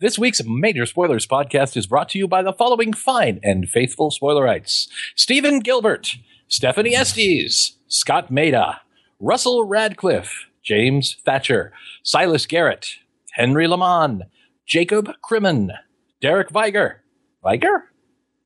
This 0.00 0.18
week's 0.18 0.40
Major 0.46 0.86
Spoilers 0.86 1.26
podcast 1.26 1.76
is 1.76 1.86
brought 1.86 2.08
to 2.08 2.18
you 2.18 2.26
by 2.26 2.40
the 2.40 2.54
following 2.54 2.94
fine 2.94 3.38
and 3.42 3.68
faithful 3.68 4.10
spoilerites 4.10 4.88
Stephen 5.14 5.60
Gilbert, 5.60 6.16
Stephanie 6.48 6.96
Estes, 6.96 7.76
Scott 7.86 8.30
Maida, 8.30 8.80
Russell 9.18 9.64
Radcliffe, 9.64 10.46
James 10.62 11.18
Thatcher, 11.26 11.74
Silas 12.02 12.46
Garrett, 12.46 12.94
Henry 13.32 13.68
Lamont, 13.68 14.22
Jacob 14.66 15.10
Crimmen, 15.22 15.68
Derek 16.22 16.48
Viger, 16.48 17.02
Viger? 17.44 17.90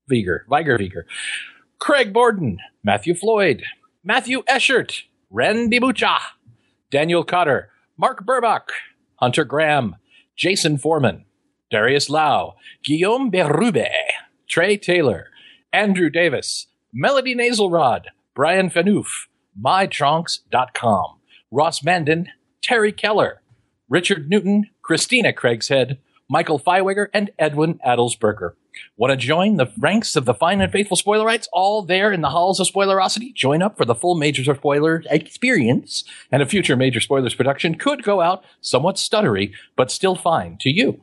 Viger, 0.09 0.47
Viger, 0.51 0.77
Viger, 0.77 1.07
Craig 1.79 2.13
Borden, 2.13 2.59
Matthew 2.83 3.15
Floyd, 3.15 3.63
Matthew 4.03 4.43
Eschert, 4.49 5.03
Randy 5.31 5.79
Bucha, 5.79 6.19
Daniel 6.91 7.23
Cotter, 7.23 7.71
Mark 7.97 8.27
Burbach, 8.27 8.71
Hunter 9.21 9.45
Graham, 9.45 9.95
Jason 10.37 10.79
Foreman, 10.79 11.25
Darius 11.75 12.09
Lau, 12.09 12.55
Guillaume 12.85 13.33
Berube, 13.33 13.89
Trey 14.49 14.77
Taylor, 14.77 15.27
Andrew 15.73 16.09
Davis, 16.09 16.69
Melody 16.93 17.35
Nasalrod, 17.35 18.05
Brian 18.33 18.71
Fanouf, 18.71 19.27
MyTronks.com, 19.61 21.19
Ross 21.51 21.83
Mandan, 21.83 22.29
Terry 22.63 22.93
Keller, 22.93 23.43
Richard 23.89 24.31
Newton, 24.31 24.71
Christina 24.83 25.33
Craigshead, 25.33 25.99
Michael 26.29 26.61
Feiwiger, 26.61 27.09
and 27.13 27.33
Edwin 27.41 27.81
Adelsberger. 27.85 28.53
Want 28.97 29.11
to 29.11 29.17
join 29.17 29.57
the 29.57 29.73
ranks 29.77 30.15
of 30.15 30.27
the 30.27 30.35
fine 30.35 30.61
and 30.61 30.71
faithful 30.71 30.97
spoilerites 30.97 31.49
all 31.53 31.83
there 31.83 32.13
in 32.13 32.21
the 32.21 32.31
halls 32.31 32.61
of 32.61 32.69
spoilerosity? 32.69 33.35
Join 33.35 33.63
up 33.63 33.77
for 33.77 33.85
the 33.85 33.97
full 33.97 34.15
Majors 34.15 34.47
of 34.47 34.59
Spoiler 34.59 35.03
experience, 35.11 36.05
and 36.31 36.41
a 36.41 36.47
future 36.47 36.77
Major 36.77 37.01
Spoilers 37.01 37.35
production 37.35 37.75
could 37.75 38.05
go 38.05 38.21
out 38.21 38.45
somewhat 38.61 38.95
stuttery, 38.95 39.53
but 39.75 39.91
still 39.91 40.15
fine 40.15 40.57
to 40.61 40.71
you. 40.71 41.03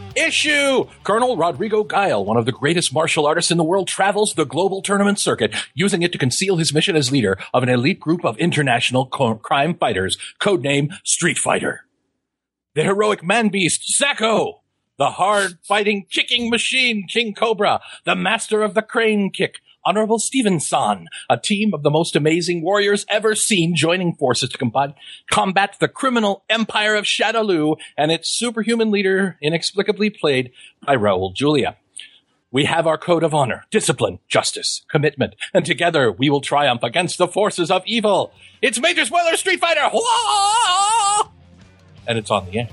issue, 0.15 0.85
Colonel 1.03 1.37
Rodrigo 1.37 1.83
Guile, 1.83 2.23
one 2.23 2.37
of 2.37 2.45
the 2.45 2.51
greatest 2.51 2.93
martial 2.93 3.25
artists 3.25 3.51
in 3.51 3.57
the 3.57 3.63
world, 3.63 3.87
travels 3.87 4.33
the 4.33 4.45
global 4.45 4.81
tournament 4.81 5.19
circuit, 5.19 5.55
using 5.73 6.01
it 6.01 6.11
to 6.11 6.17
conceal 6.17 6.57
his 6.57 6.73
mission 6.73 6.95
as 6.95 7.11
leader 7.11 7.37
of 7.53 7.63
an 7.63 7.69
elite 7.69 7.99
group 7.99 8.25
of 8.25 8.37
international 8.37 9.05
co- 9.05 9.35
crime 9.35 9.75
fighters, 9.75 10.17
codename 10.39 10.93
Street 11.03 11.37
Fighter. 11.37 11.85
The 12.75 12.83
heroic 12.83 13.23
man 13.23 13.49
beast, 13.49 13.83
Sacco, 13.85 14.61
the 14.97 15.11
hard 15.11 15.57
fighting 15.63 16.05
kicking 16.09 16.49
machine, 16.49 17.07
King 17.07 17.33
Cobra, 17.33 17.81
the 18.05 18.15
master 18.15 18.61
of 18.61 18.73
the 18.73 18.81
crane 18.81 19.31
kick, 19.31 19.55
Honorable 19.83 20.19
Stevenson, 20.19 21.07
a 21.27 21.37
team 21.37 21.73
of 21.73 21.81
the 21.81 21.89
most 21.89 22.15
amazing 22.15 22.61
warriors 22.61 23.03
ever 23.09 23.33
seen 23.33 23.75
joining 23.75 24.13
forces 24.13 24.49
to 24.49 24.57
combat, 24.59 24.93
combat 25.31 25.77
the 25.79 25.87
criminal 25.87 26.43
empire 26.49 26.93
of 26.93 27.05
Shadaloo 27.05 27.77
and 27.97 28.11
its 28.11 28.29
superhuman 28.29 28.91
leader 28.91 29.39
inexplicably 29.41 30.11
played 30.11 30.51
by 30.85 30.95
Raul 30.95 31.33
Julia. 31.33 31.77
We 32.51 32.65
have 32.65 32.85
our 32.85 32.99
code 32.99 33.23
of 33.23 33.33
honor, 33.33 33.63
discipline, 33.71 34.19
justice, 34.27 34.85
commitment, 34.91 35.33
and 35.51 35.65
together 35.65 36.11
we 36.11 36.29
will 36.29 36.41
triumph 36.41 36.83
against 36.83 37.17
the 37.17 37.27
forces 37.27 37.71
of 37.71 37.81
evil. 37.87 38.33
It's 38.61 38.79
Major 38.79 39.05
Spoiler 39.05 39.35
Street 39.35 39.59
Fighter! 39.59 39.89
Whoa! 39.91 41.31
And 42.07 42.19
it's 42.19 42.29
on 42.29 42.45
the 42.45 42.59
air. 42.59 42.69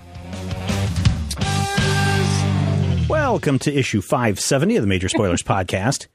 Welcome 3.09 3.59
to 3.61 3.73
issue 3.73 4.03
570 4.03 4.77
of 4.77 4.83
the 4.83 4.89
Major 4.89 5.09
Spoilers 5.09 5.43
Podcast. 5.45 6.09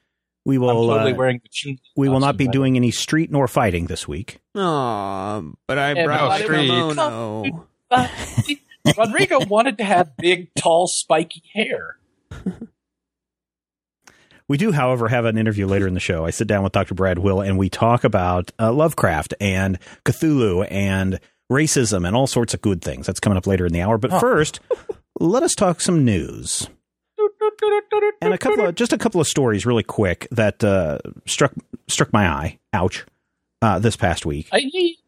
We 0.46 0.58
will 0.58 0.70
I'm 0.70 0.76
totally 0.98 1.14
uh, 1.14 1.16
wearing 1.16 1.40
the 1.42 1.50
chin- 1.50 1.80
we 1.96 2.10
will 2.10 2.20
not 2.20 2.36
be 2.38 2.46
costume, 2.46 2.60
doing 2.62 2.76
any 2.76 2.92
street 2.92 3.32
nor 3.32 3.48
fighting 3.48 3.86
this 3.88 4.08
week. 4.08 4.40
Aw, 4.56 5.42
but 5.68 5.78
I 5.78 5.92
And 5.92 6.06
brought 6.06 6.40
no 6.40 6.46
street. 6.46 6.68
kimono. 6.68 7.44
the 7.90 8.10
way. 8.86 8.94
Rodrigo 8.98 9.46
wanted 9.46 9.78
to 9.78 9.84
have 9.86 10.18
big, 10.18 10.50
tall, 10.56 10.88
spiky 10.88 11.44
hair. 11.54 11.98
We 14.50 14.58
do, 14.58 14.74
however, 14.74 15.08
have 15.08 15.24
an 15.24 15.38
interview 15.38 15.66
later 15.66 15.88
in 15.88 15.94
the 15.94 16.02
show. 16.02 16.26
I 16.26 16.30
sit 16.30 16.48
down 16.50 16.64
with 16.64 16.74
Dr. 16.74 16.94
Brad 16.94 17.18
Will 17.18 17.40
and 17.42 17.58
we 17.58 17.70
talk 17.70 18.04
about 18.04 18.52
uh, 18.60 18.74
Lovecraft 18.74 19.34
and 19.40 19.80
Cthulhu 20.04 20.68
and 20.70 21.20
racism 21.50 22.06
and 22.06 22.14
all 22.16 22.28
sorts 22.28 22.54
of 22.54 22.60
good 22.62 22.82
things. 22.82 23.08
That's 23.08 23.22
coming 23.22 23.38
up 23.38 23.48
later 23.48 23.66
in 23.66 23.72
the 23.72 23.82
hour. 23.82 23.98
But 23.98 24.12
Huh. 24.12 24.20
first, 24.20 24.60
let 25.20 25.44
us 25.44 25.56
talk 25.56 25.80
some 25.80 26.04
news. 26.04 26.68
And 28.22 28.34
a 28.34 28.38
couple 28.38 28.66
of 28.66 28.76
just 28.76 28.94
a 28.94 28.98
couple 28.98 29.22
of 29.22 29.28
stories 29.28 29.66
really 29.66 29.84
quick 29.84 30.28
that 30.32 30.64
uh, 30.64 31.00
struck 31.26 31.54
struck 31.88 32.12
my 32.14 32.28
eye. 32.28 32.60
Ouch! 32.74 33.06
Uh, 33.62 33.80
this 33.80 33.96
past 33.96 34.26
week, 34.26 34.50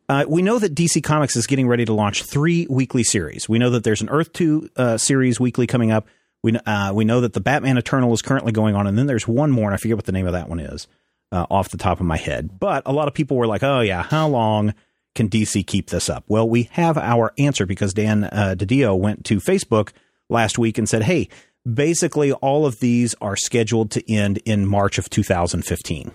uh, 0.07 0.25
we 0.28 0.41
know 0.41 0.59
that 0.59 0.73
DC 0.75 1.03
Comics 1.03 1.35
is 1.35 1.47
getting 1.47 1.67
ready 1.67 1.83
to 1.85 1.94
launch 1.94 2.23
three 2.23 2.67
weekly 2.69 3.03
series. 3.03 3.50
We 3.50 3.59
know 3.59 3.69
that 3.72 3.83
there's 3.83 4.01
an 4.01 4.09
Earth 4.09 4.31
Two 4.33 4.69
uh, 4.75 4.97
series 4.97 5.39
weekly 5.39 5.67
coming 5.67 5.91
up. 5.91 6.07
We 6.44 6.56
uh, 6.57 6.94
we 6.94 7.06
know 7.06 7.22
that 7.22 7.33
the 7.33 7.41
Batman 7.41 7.78
Eternal 7.78 8.13
is 8.13 8.22
currently 8.22 8.51
going 8.51 8.75
on, 8.75 8.88
and 8.88 8.97
then 8.97 9.07
there's 9.07 9.27
one 9.27 9.51
more, 9.51 9.66
and 9.66 9.73
I 9.73 9.77
forget 9.77 9.97
what 9.97 10.06
the 10.06 10.12
name 10.12 10.27
of 10.27 10.33
that 10.33 10.47
one 10.47 10.59
is 10.59 10.88
uh, 11.31 11.45
off 11.50 11.69
the 11.69 11.77
top 11.77 12.00
of 12.00 12.06
my 12.06 12.17
head. 12.17 12.59
But 12.59 12.83
a 12.85 12.94
lot 12.94 13.07
of 13.07 13.13
people 13.13 13.38
were 13.38 13.47
like, 13.47 13.63
"Oh 13.63 13.81
yeah, 13.81 14.03
how 14.03 14.27
long 14.27 14.73
can 15.16 15.27
DC 15.27 15.66
keep 15.66 15.89
this 15.89 16.07
up?" 16.07 16.23
Well, 16.27 16.47
we 16.47 16.63
have 16.73 16.97
our 16.97 17.33
answer 17.38 17.66
because 17.66 17.94
Dan 17.94 18.25
uh, 18.25 18.56
DiDio 18.57 18.97
went 18.97 19.25
to 19.25 19.38
Facebook 19.39 19.91
last 20.29 20.57
week 20.57 20.77
and 20.77 20.88
said, 20.88 21.03
"Hey." 21.03 21.29
Basically, 21.71 22.31
all 22.31 22.65
of 22.65 22.79
these 22.79 23.15
are 23.21 23.35
scheduled 23.35 23.91
to 23.91 24.11
end 24.13 24.37
in 24.39 24.67
March 24.67 24.97
of 24.97 25.09
2015. 25.09 26.11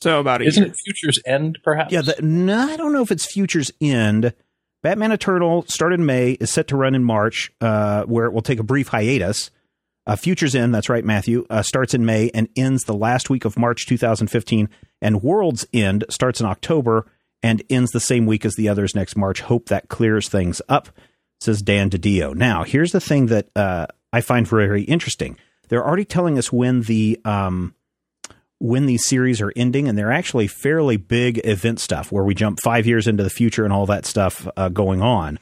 So 0.00 0.20
about 0.20 0.42
a 0.42 0.44
isn't 0.46 0.62
year. 0.62 0.72
it 0.72 0.76
Future's 0.76 1.20
End, 1.26 1.58
perhaps? 1.62 1.92
Yeah, 1.92 2.02
the, 2.02 2.16
no, 2.22 2.68
I 2.68 2.76
don't 2.76 2.92
know 2.92 3.02
if 3.02 3.10
it's 3.10 3.26
Futures 3.26 3.72
End. 3.80 4.32
Batman 4.82 5.10
Eternal 5.10 5.64
started 5.68 6.00
in 6.00 6.06
May, 6.06 6.32
is 6.32 6.52
set 6.52 6.68
to 6.68 6.76
run 6.76 6.94
in 6.94 7.02
March, 7.02 7.52
uh, 7.60 8.04
where 8.04 8.26
it 8.26 8.32
will 8.32 8.42
take 8.42 8.60
a 8.60 8.64
brief 8.64 8.88
hiatus. 8.88 9.50
Uh, 10.06 10.16
Futures 10.16 10.54
End, 10.54 10.72
that's 10.74 10.88
right, 10.88 11.04
Matthew, 11.04 11.46
uh, 11.50 11.62
starts 11.62 11.94
in 11.94 12.06
May 12.06 12.30
and 12.32 12.48
ends 12.56 12.84
the 12.84 12.94
last 12.94 13.28
week 13.28 13.44
of 13.44 13.58
March 13.58 13.86
2015. 13.86 14.68
And 15.02 15.22
World's 15.22 15.66
End 15.72 16.04
starts 16.10 16.40
in 16.40 16.46
October 16.46 17.10
and 17.42 17.62
ends 17.68 17.90
the 17.90 18.00
same 18.00 18.24
week 18.26 18.44
as 18.44 18.54
the 18.54 18.68
others 18.68 18.94
next 18.94 19.16
March. 19.16 19.40
Hope 19.42 19.66
that 19.66 19.88
clears 19.88 20.28
things 20.28 20.62
up, 20.68 20.88
says 21.40 21.60
Dan 21.60 21.90
DiDio. 21.90 22.34
Now, 22.34 22.62
here's 22.64 22.92
the 22.92 23.00
thing 23.00 23.26
that 23.26 23.48
uh, 23.54 23.86
I 24.12 24.20
find 24.20 24.46
very 24.46 24.82
interesting. 24.84 25.36
They're 25.68 25.86
already 25.86 26.04
telling 26.04 26.38
us 26.38 26.52
when 26.52 26.82
the 26.82 27.20
um, 27.24 27.74
when 28.58 28.86
these 28.86 29.06
series 29.06 29.40
are 29.40 29.52
ending, 29.54 29.88
and 29.88 29.96
they're 29.96 30.12
actually 30.12 30.46
fairly 30.46 30.96
big 30.96 31.40
event 31.44 31.80
stuff 31.80 32.10
where 32.10 32.24
we 32.24 32.34
jump 32.34 32.60
five 32.62 32.86
years 32.86 33.06
into 33.06 33.22
the 33.22 33.30
future 33.30 33.64
and 33.64 33.72
all 33.72 33.86
that 33.86 34.06
stuff 34.06 34.48
uh, 34.56 34.68
going 34.68 35.02
on. 35.02 35.38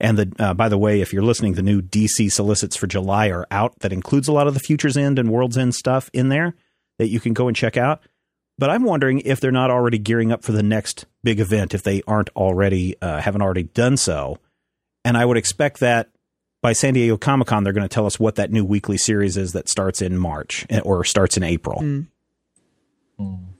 And 0.00 0.18
the 0.18 0.32
uh, 0.38 0.54
by 0.54 0.68
the 0.68 0.78
way, 0.78 1.00
if 1.00 1.12
you're 1.12 1.22
listening, 1.22 1.54
the 1.54 1.62
new 1.62 1.80
DC 1.80 2.30
solicits 2.30 2.76
for 2.76 2.86
July 2.86 3.28
are 3.28 3.46
out. 3.50 3.78
That 3.80 3.92
includes 3.92 4.28
a 4.28 4.32
lot 4.32 4.46
of 4.46 4.54
the 4.54 4.60
Futures 4.60 4.96
End 4.96 5.18
and 5.18 5.30
World's 5.30 5.58
End 5.58 5.74
stuff 5.74 6.10
in 6.12 6.28
there 6.28 6.54
that 6.98 7.08
you 7.08 7.20
can 7.20 7.32
go 7.32 7.48
and 7.48 7.56
check 7.56 7.76
out. 7.76 8.00
But 8.56 8.70
I'm 8.70 8.84
wondering 8.84 9.20
if 9.20 9.40
they're 9.40 9.50
not 9.50 9.70
already 9.70 9.98
gearing 9.98 10.30
up 10.30 10.44
for 10.44 10.52
the 10.52 10.62
next 10.62 11.06
big 11.24 11.40
event 11.40 11.74
if 11.74 11.82
they 11.82 12.02
aren't 12.06 12.30
already 12.30 12.94
uh, 13.00 13.20
haven't 13.20 13.42
already 13.42 13.64
done 13.64 13.96
so. 13.96 14.38
And 15.04 15.16
I 15.16 15.24
would 15.24 15.36
expect 15.36 15.80
that 15.80 16.10
by 16.64 16.72
San 16.72 16.94
Diego 16.94 17.18
Comic 17.18 17.48
Con, 17.48 17.62
they're 17.62 17.74
going 17.74 17.86
to 17.86 17.94
tell 17.94 18.06
us 18.06 18.18
what 18.18 18.36
that 18.36 18.50
new 18.50 18.64
weekly 18.64 18.96
series 18.96 19.36
is 19.36 19.52
that 19.52 19.68
starts 19.68 20.00
in 20.00 20.16
March 20.16 20.64
eh, 20.70 20.80
or 20.80 21.04
starts 21.04 21.36
in 21.36 21.42
April. 21.42 21.78
Mm. 21.82 22.06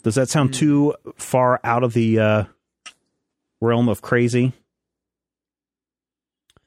Does 0.03 0.15
that 0.15 0.31
sound 0.31 0.55
too 0.55 0.95
far 1.15 1.61
out 1.63 1.83
of 1.85 1.93
the 1.93 2.19
uh, 2.19 2.45
realm 3.61 3.91
of 3.91 4.01
crazy? 4.01 4.55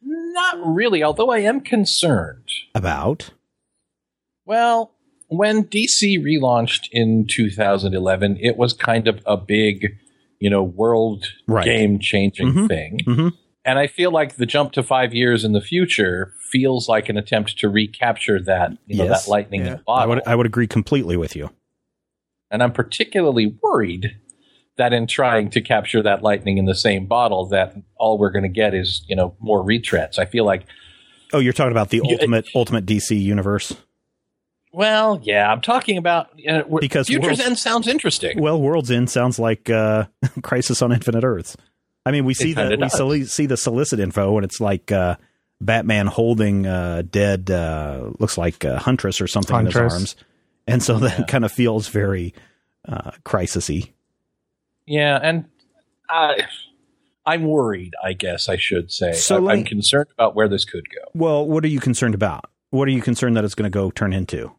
Not 0.04 0.58
really, 0.64 1.04
although 1.04 1.32
I 1.32 1.40
am 1.40 1.60
concerned. 1.60 2.48
About 2.76 3.32
Well, 4.46 4.92
when 5.30 5.64
DC 5.64 6.20
relaunched 6.20 6.88
in 6.92 7.26
2011, 7.28 8.38
it 8.40 8.58
was 8.58 8.74
kind 8.74 9.08
of 9.08 9.22
a 9.26 9.38
big, 9.38 9.98
you 10.40 10.52
know, 10.52 10.62
world 10.62 11.26
Right. 11.48 11.66
game 11.66 11.98
changing 12.00 12.54
Mhm. 12.54 12.68
thing. 12.68 13.00
Mhm. 13.08 13.34
And 13.68 13.78
I 13.78 13.86
feel 13.88 14.12
like 14.12 14.38
the 14.38 14.46
jump 14.46 14.72
to 14.74 14.82
five 14.84 15.14
years 15.14 15.44
in 15.44 15.52
the 15.52 15.62
future 15.62 16.34
feels 16.40 16.88
like 16.88 17.10
an 17.10 17.18
attempt 17.18 17.58
to 17.60 17.70
recapture 17.70 18.42
that, 18.44 18.72
you 18.88 18.98
know, 18.98 19.04
Yes. 19.06 19.26
that 19.26 19.30
lightning 19.30 19.62
in 19.62 19.68
Yeah. 19.68 19.74
I 19.74 19.82
bottle. 19.86 20.10
would 20.16 20.22
I 20.28 20.36
would 20.36 20.46
agree 20.46 20.68
completely 20.68 21.18
with 21.18 21.36
you. 21.36 21.50
and 22.50 22.64
I'm 22.64 22.72
particularly 22.72 23.58
worried 23.62 24.16
that 24.78 24.94
in 24.94 25.06
trying 25.06 25.50
to 25.50 25.60
capture 25.60 26.02
that 26.04 26.24
lightning 26.24 26.58
in 26.58 26.64
the 26.66 26.76
same 26.76 27.08
bottle, 27.08 27.46
that 27.48 27.76
all 27.98 28.18
we're 28.18 28.30
going 28.32 28.44
to 28.44 28.48
get 28.50 28.74
is, 28.74 29.04
you 29.08 29.16
know, 29.18 29.36
more 29.40 29.62
retreads. 29.64 30.18
I 30.18 30.26
feel 30.26 30.46
like 30.46 30.64
Oh, 31.34 31.40
you're 31.40 31.52
talking 31.52 31.72
about 31.74 31.90
the 31.90 32.00
Yeah. 32.06 32.14
ultimate 32.14 32.48
ultimate 32.56 32.86
DC 32.86 33.22
universe. 33.22 33.76
Well, 34.72 35.20
yeah, 35.24 35.52
I'm 35.52 35.62
talking 35.62 35.98
about 35.98 36.30
uh, 36.48 36.64
Because 36.80 37.08
Future's 37.08 37.26
World's- 37.26 37.42
End 37.42 37.58
sounds 37.60 37.88
interesting. 37.88 38.40
Well, 38.40 38.62
World's 38.62 38.92
End 38.92 39.10
sounds 39.10 39.40
like 39.40 39.70
uh, 39.70 40.06
Crisis 40.44 40.82
on 40.82 40.92
Infinite 40.94 41.24
Earths. 41.26 41.58
I 42.08 42.12
mean, 42.12 42.24
we 42.24 42.34
see 42.34 42.54
the 42.54 42.62
kinda 42.62 42.78
we 42.78 42.82
does. 42.84 42.98
soli- 42.98 43.26
see 43.26 43.46
the 43.48 43.58
solicit 43.58 44.00
info, 44.00 44.38
and 44.38 44.46
it's 44.46 44.62
like 44.62 44.92
uh, 44.92 45.18
Batman 45.60 46.08
holding 46.08 46.66
uh, 46.66 47.04
dead, 47.10 47.52
uh, 47.52 48.12
looks 48.20 48.38
like 48.38 48.64
uh, 48.64 48.80
Huntress 48.80 49.20
or 49.20 49.28
something 49.28 49.56
in 49.60 49.66
his 49.66 49.76
arms, 49.76 50.16
and 50.66 50.82
so 50.82 51.00
that 51.00 51.28
kind 51.28 51.44
of 51.44 51.52
feels 51.52 51.90
very 51.90 52.34
uh, 52.88 53.12
crisisy. 53.26 53.92
Yeah, 54.86 55.20
and 55.22 55.46
I, 56.10 56.44
I'm 57.26 57.44
worried. 57.44 57.94
I 58.02 58.14
guess 58.14 58.48
I 58.48 58.56
should 58.56 58.90
say. 58.92 59.12
So 59.12 59.36
I, 59.36 59.40
let 59.40 59.58
I'm 59.58 59.66
concerned 59.66 60.08
about 60.18 60.34
where 60.34 60.48
this 60.48 60.64
could 60.64 60.86
go. 60.90 61.12
Well, 61.14 61.46
what 61.46 61.66
are 61.66 61.70
you 61.70 61.82
concerned 61.82 62.16
about? 62.16 62.50
What 62.70 62.88
are 62.88 62.92
you 62.92 63.02
concerned 63.02 63.36
that 63.36 63.44
it's 63.44 63.56
going 63.56 63.70
to 63.70 63.76
go 63.76 63.92
turn 63.92 64.14
into? 64.14 64.54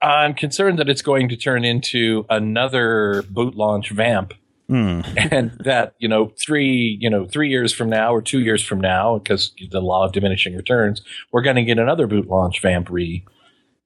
I'm 0.00 0.34
concerned 0.34 0.78
that 0.78 0.88
it's 0.88 1.02
going 1.02 1.28
to 1.28 1.36
turn 1.36 1.64
into 1.64 2.26
another 2.28 3.22
boot 3.30 3.54
launch 3.54 3.90
vamp, 3.90 4.34
Hmm. 4.72 5.02
and 5.18 5.50
that 5.64 5.94
you 5.98 6.08
know 6.08 6.32
three 6.40 6.96
you 6.98 7.10
know 7.10 7.26
three 7.26 7.50
years 7.50 7.74
from 7.74 7.90
now 7.90 8.14
or 8.14 8.22
two 8.22 8.40
years 8.40 8.64
from 8.64 8.80
now, 8.80 9.18
because 9.18 9.52
the 9.70 9.82
law 9.82 10.06
of 10.06 10.12
diminishing 10.12 10.56
returns, 10.56 11.02
we're 11.30 11.42
going 11.42 11.56
to 11.56 11.62
get 11.62 11.78
another 11.78 12.06
boot 12.06 12.26
launch 12.26 12.62
vamp 12.62 12.88
re. 12.88 13.22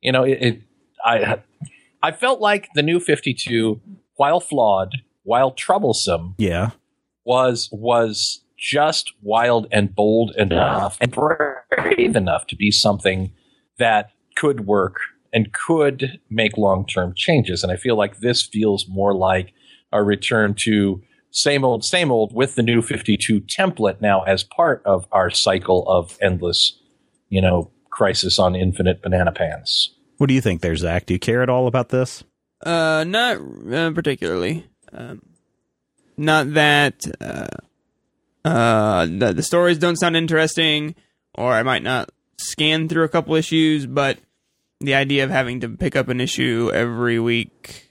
You 0.01 0.13
know, 0.13 0.23
it, 0.23 0.39
it. 0.41 0.63
I 1.05 1.41
I 2.05 2.13
felt 2.13 2.41
like 2.41 2.69
the 2.77 2.85
new 2.85 3.01
52, 3.01 3.81
while 4.15 4.39
flawed, 4.39 4.99
while 5.25 5.51
troublesome, 5.51 6.37
Yeah, 6.39 6.71
was 7.25 7.69
was 7.73 8.45
just 8.57 9.13
wild 9.21 9.67
and 9.73 9.93
bold 9.93 10.37
enough 10.37 10.99
and 11.01 11.11
brave 11.11 12.15
enough 12.15 12.47
to 12.47 12.55
be 12.55 12.71
something 12.71 13.33
that 13.81 14.13
could 14.37 14.69
work 14.69 14.99
and 15.33 15.53
could 15.53 16.21
make 16.31 16.57
long-term 16.57 17.13
changes 17.15 17.63
and 17.63 17.71
i 17.71 17.77
feel 17.77 17.97
like 17.97 18.21
this 18.21 18.43
feels 18.43 18.87
more 18.89 19.15
like 19.15 19.53
a 19.93 20.03
return 20.03 20.55
to 20.59 21.03
same 21.31 21.65
old 21.65 21.85
same 21.85 22.11
old 22.11 22.35
with 22.35 22.55
the 22.55 22.63
new 22.63 22.81
52 22.81 23.41
template 23.43 24.01
now 24.01 24.23
as 24.23 24.43
part 24.43 24.83
of 24.85 25.07
our 25.13 25.31
cycle 25.31 25.87
of 25.89 26.17
endless 26.23 26.79
you 27.29 27.41
know 27.41 27.71
crisis 27.91 28.39
on 28.39 28.55
infinite 28.55 29.03
banana 29.03 29.33
pants 29.33 29.97
what 30.19 30.29
do 30.29 30.35
you 30.35 30.41
think 30.41 30.63
there, 30.63 30.77
Zach? 30.77 31.07
Do 31.07 31.15
you 31.15 31.21
care 31.21 31.43
at 31.43 31.51
all 31.51 31.67
about 31.67 31.91
this? 31.91 32.25
Uh, 32.65 33.05
not 33.07 33.39
uh, 33.71 33.91
particularly. 33.93 34.67
Um, 34.93 35.23
not 36.17 36.55
that 36.55 37.05
uh, 37.21 37.47
uh, 38.45 39.07
the, 39.07 39.35
the 39.35 39.43
stories 39.43 39.79
don't 39.79 39.97
sound 39.97 40.17
interesting, 40.17 40.95
or 41.35 41.53
I 41.53 41.63
might 41.63 41.83
not 41.83 42.11
scan 42.39 42.89
through 42.89 43.05
a 43.05 43.09
couple 43.09 43.35
issues, 43.35 43.85
but 43.85 44.19
the 44.81 44.95
idea 44.95 45.25
of 45.25 45.31
having 45.31 45.61
to 45.61 45.69
pick 45.69 45.97
up 45.97 46.09
an 46.09 46.21
issue 46.21 46.71
every 46.73 47.19
week 47.21 47.91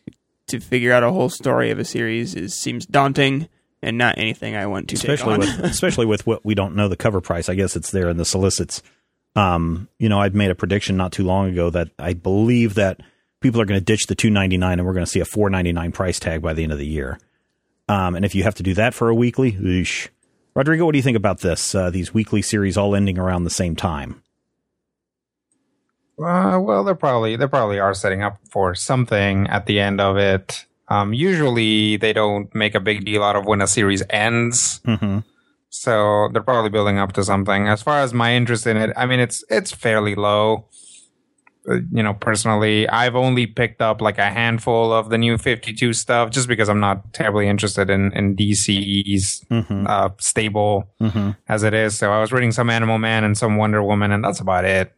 to 0.60 0.66
figure 0.66 0.92
out 0.92 1.04
a 1.04 1.12
whole 1.12 1.30
story 1.30 1.72
of 1.72 1.80
a 1.80 1.86
series 1.86 2.36
is 2.36 2.54
seems 2.54 2.86
daunting 2.86 3.48
and 3.82 3.98
not 3.98 4.18
anything 4.18 4.56
I 4.56 4.66
want 4.66 4.90
to 4.90 4.96
especially 4.96 5.38
take 5.38 5.50
on. 5.50 5.62
with 5.62 5.72
especially 5.72 6.06
with 6.06 6.26
what 6.26 6.44
we 6.44 6.56
don't 6.56 6.76
know 6.76 6.88
the 6.88 6.98
cover 6.98 7.22
price. 7.22 7.50
I 7.50 7.56
guess 7.56 7.76
it's 7.76 7.92
there 7.92 8.10
in 8.10 8.18
the 8.18 8.26
solicits. 8.26 8.82
Um, 9.36 9.90
you 10.00 10.10
know, 10.10 10.20
I'd 10.20 10.36
made 10.36 10.52
a 10.52 10.56
prediction 10.56 10.98
not 10.98 11.12
too 11.12 11.24
long 11.24 11.50
ago 11.50 11.70
that 11.70 11.90
I 12.00 12.14
believe 12.14 12.76
that 12.76 13.02
people 13.42 13.62
are 13.62 13.66
going 13.66 13.80
to 13.80 13.84
ditch 13.84 14.08
the 14.08 14.16
two 14.16 14.30
ninety 14.30 14.58
nine 14.58 14.80
and 14.80 14.88
we're 14.88 14.94
going 14.94 15.06
to 15.06 15.12
see 15.12 15.20
a 15.20 15.26
four 15.26 15.50
ninety 15.50 15.74
nine 15.74 15.92
price 15.92 16.20
tag 16.20 16.42
by 16.42 16.54
the 16.54 16.64
end 16.64 16.72
of 16.72 16.80
the 16.80 16.88
year. 16.88 17.20
Um, 17.88 18.16
and 18.16 18.26
if 18.26 18.34
you 18.34 18.44
have 18.44 18.56
to 18.56 18.64
do 18.64 18.74
that 18.76 18.94
for 18.94 19.10
a 19.10 19.16
weekly, 19.16 19.52
oosh. 19.54 20.10
Rodrigo, 20.56 20.86
what 20.86 20.94
do 20.94 20.98
you 20.98 21.04
think 21.04 21.18
about 21.18 21.42
this? 21.42 21.76
Uh, 21.76 21.90
these 21.90 22.14
weekly 22.14 22.42
series 22.42 22.78
all 22.78 22.96
ending 22.96 23.20
around 23.20 23.44
the 23.44 23.50
same 23.50 23.76
time. 23.76 24.24
Uh, 26.18 26.60
well, 26.62 26.84
they're 26.84 26.96
probably 26.96 27.36
they 27.36 27.48
probably 27.48 27.80
are 27.80 27.94
setting 27.94 28.24
up 28.24 28.40
for 28.50 28.74
something 28.76 29.48
at 29.48 29.66
the 29.66 29.80
end 29.80 30.00
of 30.00 30.18
it. 30.18 30.66
Um, 30.88 31.14
usually 31.14 31.98
they 31.98 32.14
don't 32.14 32.54
make 32.56 32.76
a 32.76 32.80
big 32.80 33.06
deal 33.06 33.24
out 33.24 33.36
of 33.36 33.46
when 33.46 33.62
a 33.62 33.68
series 33.68 34.04
ends, 34.10 34.80
Mm-hmm. 34.86 35.20
so 35.70 36.30
they're 36.32 36.44
probably 36.44 36.70
building 36.70 37.00
up 37.00 37.12
to 37.14 37.24
something. 37.24 37.68
As 37.68 37.82
far 37.82 38.00
as 38.02 38.14
my 38.14 38.34
interest 38.36 38.66
in 38.68 38.78
it, 38.78 38.92
I 38.96 39.06
mean, 39.06 39.20
it's 39.20 39.44
it's 39.50 39.72
fairly 39.72 40.16
low. 40.16 40.68
Uh, 41.68 41.80
you 41.92 42.04
know, 42.04 42.14
personally, 42.14 42.88
I've 42.88 43.16
only 43.16 43.48
picked 43.48 43.82
up 43.82 44.00
like 44.00 44.20
a 44.20 44.30
handful 44.30 44.94
of 44.94 45.10
the 45.10 45.18
new 45.18 45.38
Fifty 45.40 45.74
Two 45.74 45.92
stuff, 45.94 46.30
just 46.30 46.48
because 46.48 46.70
I'm 46.70 46.80
not 46.80 47.12
terribly 47.14 47.48
interested 47.50 47.90
in 47.90 48.12
in 48.14 48.36
DC's 48.36 49.44
Mm-hmm. 49.50 49.88
uh, 49.88 50.10
stable 50.20 50.88
Mm-hmm. 51.02 51.32
as 51.50 51.64
it 51.64 51.74
is. 51.74 51.98
So 51.98 52.12
I 52.12 52.22
was 52.22 52.32
reading 52.32 52.52
some 52.54 52.70
Animal 52.70 53.00
Man 53.00 53.24
and 53.24 53.36
some 53.38 53.58
Wonder 53.58 53.82
Woman, 53.84 54.12
and 54.12 54.24
that's 54.24 54.40
about 54.40 54.64
it. 54.66 54.94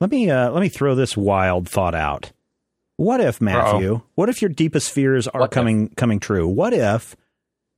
Let 0.00 0.10
me 0.10 0.30
uh, 0.30 0.50
let 0.50 0.60
me 0.60 0.68
throw 0.68 0.94
this 0.94 1.16
wild 1.16 1.68
thought 1.68 1.94
out. 1.94 2.32
What 2.96 3.20
if 3.20 3.40
Matthew? 3.40 4.02
What 4.14 4.28
if 4.28 4.40
your 4.40 4.48
deepest 4.48 4.90
fears 4.90 5.26
are 5.28 5.40
What 5.40 5.46
if? 5.50 5.54
coming 5.54 5.88
coming 5.90 6.20
true? 6.20 6.46
What 6.48 6.72
if 6.72 7.16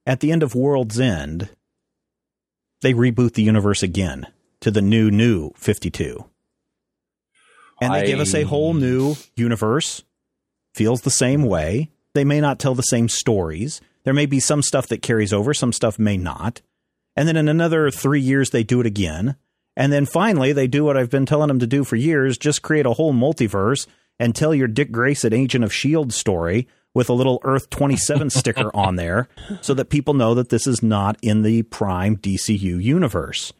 at 0.06 0.20
the 0.20 0.32
end 0.32 0.42
of 0.42 0.54
World's 0.54 0.98
End 1.00 1.50
they 2.82 2.92
reboot 2.94 3.34
the 3.34 3.42
universe 3.42 3.82
again 3.82 4.26
to 4.60 4.70
the 4.70 4.82
new 4.82 5.10
new 5.10 5.50
52? 5.56 6.24
And 7.80 7.94
they 7.94 8.06
give 8.06 8.20
us 8.20 8.34
a 8.34 8.42
whole 8.42 8.74
new 8.74 9.14
universe. 9.36 10.02
Feels 10.74 11.02
the 11.02 11.10
same 11.10 11.42
way. 11.44 11.90
They 12.14 12.24
may 12.24 12.40
not 12.40 12.58
tell 12.58 12.74
the 12.74 12.82
same 12.82 13.08
stories. 13.08 13.80
There 14.04 14.14
may 14.14 14.26
be 14.26 14.40
some 14.40 14.62
stuff 14.62 14.88
that 14.88 15.02
carries 15.02 15.32
over, 15.32 15.54
some 15.54 15.72
stuff 15.72 15.98
may 15.98 16.16
not. 16.16 16.60
And 17.14 17.28
then 17.28 17.36
in 17.36 17.48
another 17.48 17.90
3 17.90 18.20
years 18.20 18.50
they 18.50 18.62
do 18.64 18.80
it 18.80 18.86
again. 18.86 19.36
And 19.78 19.92
then 19.92 20.06
finally, 20.06 20.52
they 20.52 20.66
do 20.66 20.84
what 20.84 20.96
I've 20.96 21.08
been 21.08 21.24
telling 21.24 21.46
them 21.46 21.60
to 21.60 21.66
do 21.66 21.84
for 21.84 21.94
years 21.94 22.36
just 22.36 22.62
create 22.62 22.84
a 22.84 22.94
whole 22.94 23.14
multiverse 23.14 23.86
and 24.18 24.34
tell 24.34 24.52
your 24.52 24.66
Dick 24.66 24.90
Grayson 24.90 25.32
Agent 25.32 25.62
of 25.62 25.70
S.H.I.E.L.D. 25.70 26.10
Story 26.10 26.66
with 26.94 27.08
a 27.08 27.12
little 27.12 27.38
Earth 27.44 27.70
27 27.70 28.28
sticker 28.30 28.74
on 28.74 28.96
there 28.96 29.28
so 29.60 29.74
that 29.74 29.88
people 29.88 30.14
know 30.14 30.34
that 30.34 30.48
this 30.48 30.66
is 30.66 30.82
not 30.82 31.16
in 31.22 31.42
the 31.42 31.62
prime 31.62 32.16
DCU 32.16 32.82
universe. 32.82 33.52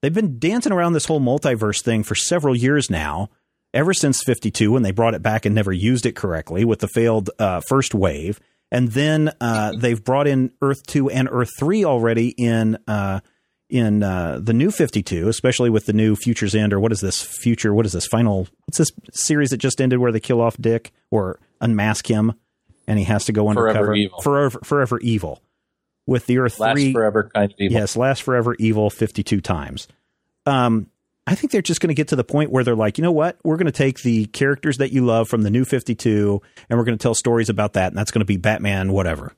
They've 0.00 0.14
been 0.14 0.38
dancing 0.38 0.72
around 0.72 0.94
this 0.94 1.04
whole 1.04 1.20
multiverse 1.20 1.82
thing 1.82 2.02
for 2.02 2.14
several 2.14 2.56
years 2.56 2.88
now, 2.88 3.28
ever 3.74 3.92
since 3.92 4.22
52 4.24 4.72
when 4.72 4.84
they 4.84 4.90
brought 4.90 5.12
it 5.12 5.22
back 5.22 5.44
and 5.44 5.54
never 5.54 5.72
used 5.72 6.06
it 6.06 6.16
correctly 6.16 6.64
with 6.64 6.78
the 6.78 6.88
failed 6.88 7.28
uh, 7.38 7.60
first 7.68 7.94
wave. 7.94 8.40
And 8.72 8.92
then 8.92 9.32
uh, 9.38 9.74
they've 9.78 10.02
brought 10.02 10.26
in 10.26 10.52
Earth 10.62 10.82
2 10.86 11.10
and 11.10 11.28
Earth 11.30 11.50
3 11.58 11.84
already 11.84 12.28
in 12.28 12.78
uh, 12.88 13.20
in 13.68 14.02
uh, 14.02 14.38
the 14.42 14.52
new 14.52 14.70
52, 14.70 15.28
especially 15.28 15.70
with 15.70 15.86
the 15.86 15.92
new 15.92 16.14
Futures 16.16 16.54
End, 16.54 16.72
or 16.72 16.80
what 16.80 16.92
is 16.92 17.00
this 17.00 17.22
future? 17.22 17.74
What 17.74 17.86
is 17.86 17.92
this 17.92 18.06
final? 18.06 18.48
What's 18.66 18.78
this 18.78 18.90
series 19.12 19.50
that 19.50 19.58
just 19.58 19.80
ended 19.80 19.98
where 19.98 20.12
they 20.12 20.20
kill 20.20 20.40
off 20.40 20.56
Dick 20.56 20.92
or 21.10 21.40
unmask 21.60 22.08
him, 22.08 22.34
and 22.86 22.98
he 22.98 23.04
has 23.04 23.24
to 23.26 23.32
go 23.32 23.44
Forever 23.52 23.68
undercover? 23.68 23.94
Evil. 23.94 24.20
Forever, 24.20 24.60
forever 24.62 24.98
evil. 25.00 25.42
With 26.06 26.26
the 26.26 26.38
Earth 26.38 26.60
last 26.60 26.76
three, 26.76 26.92
forever 26.92 27.30
kind 27.34 27.52
of 27.52 27.58
evil 27.58 27.78
yes, 27.78 27.96
last 27.96 28.22
forever 28.22 28.54
evil 28.60 28.90
52 28.90 29.40
times. 29.40 29.88
Um, 30.46 30.88
I 31.26 31.34
think 31.34 31.50
they're 31.50 31.62
just 31.62 31.80
going 31.80 31.88
to 31.88 31.94
get 31.94 32.08
to 32.08 32.16
the 32.16 32.24
point 32.24 32.52
where 32.52 32.62
they're 32.62 32.76
like, 32.76 32.98
you 32.98 33.02
know 33.02 33.12
what? 33.12 33.36
We're 33.42 33.56
going 33.56 33.66
to 33.66 33.72
take 33.72 34.02
the 34.02 34.26
characters 34.26 34.78
that 34.78 34.92
you 34.92 35.04
love 35.04 35.28
from 35.28 35.42
the 35.42 35.50
new 35.50 35.64
52 35.64 36.40
and 36.70 36.78
we're 36.78 36.84
going 36.84 36.96
to 36.96 37.02
tell 37.02 37.16
stories 37.16 37.48
about 37.48 37.72
that. 37.72 37.88
And 37.88 37.98
that's 37.98 38.12
going 38.12 38.20
to 38.20 38.26
be 38.26 38.36
Batman, 38.36 38.92
whatever. 38.92 39.32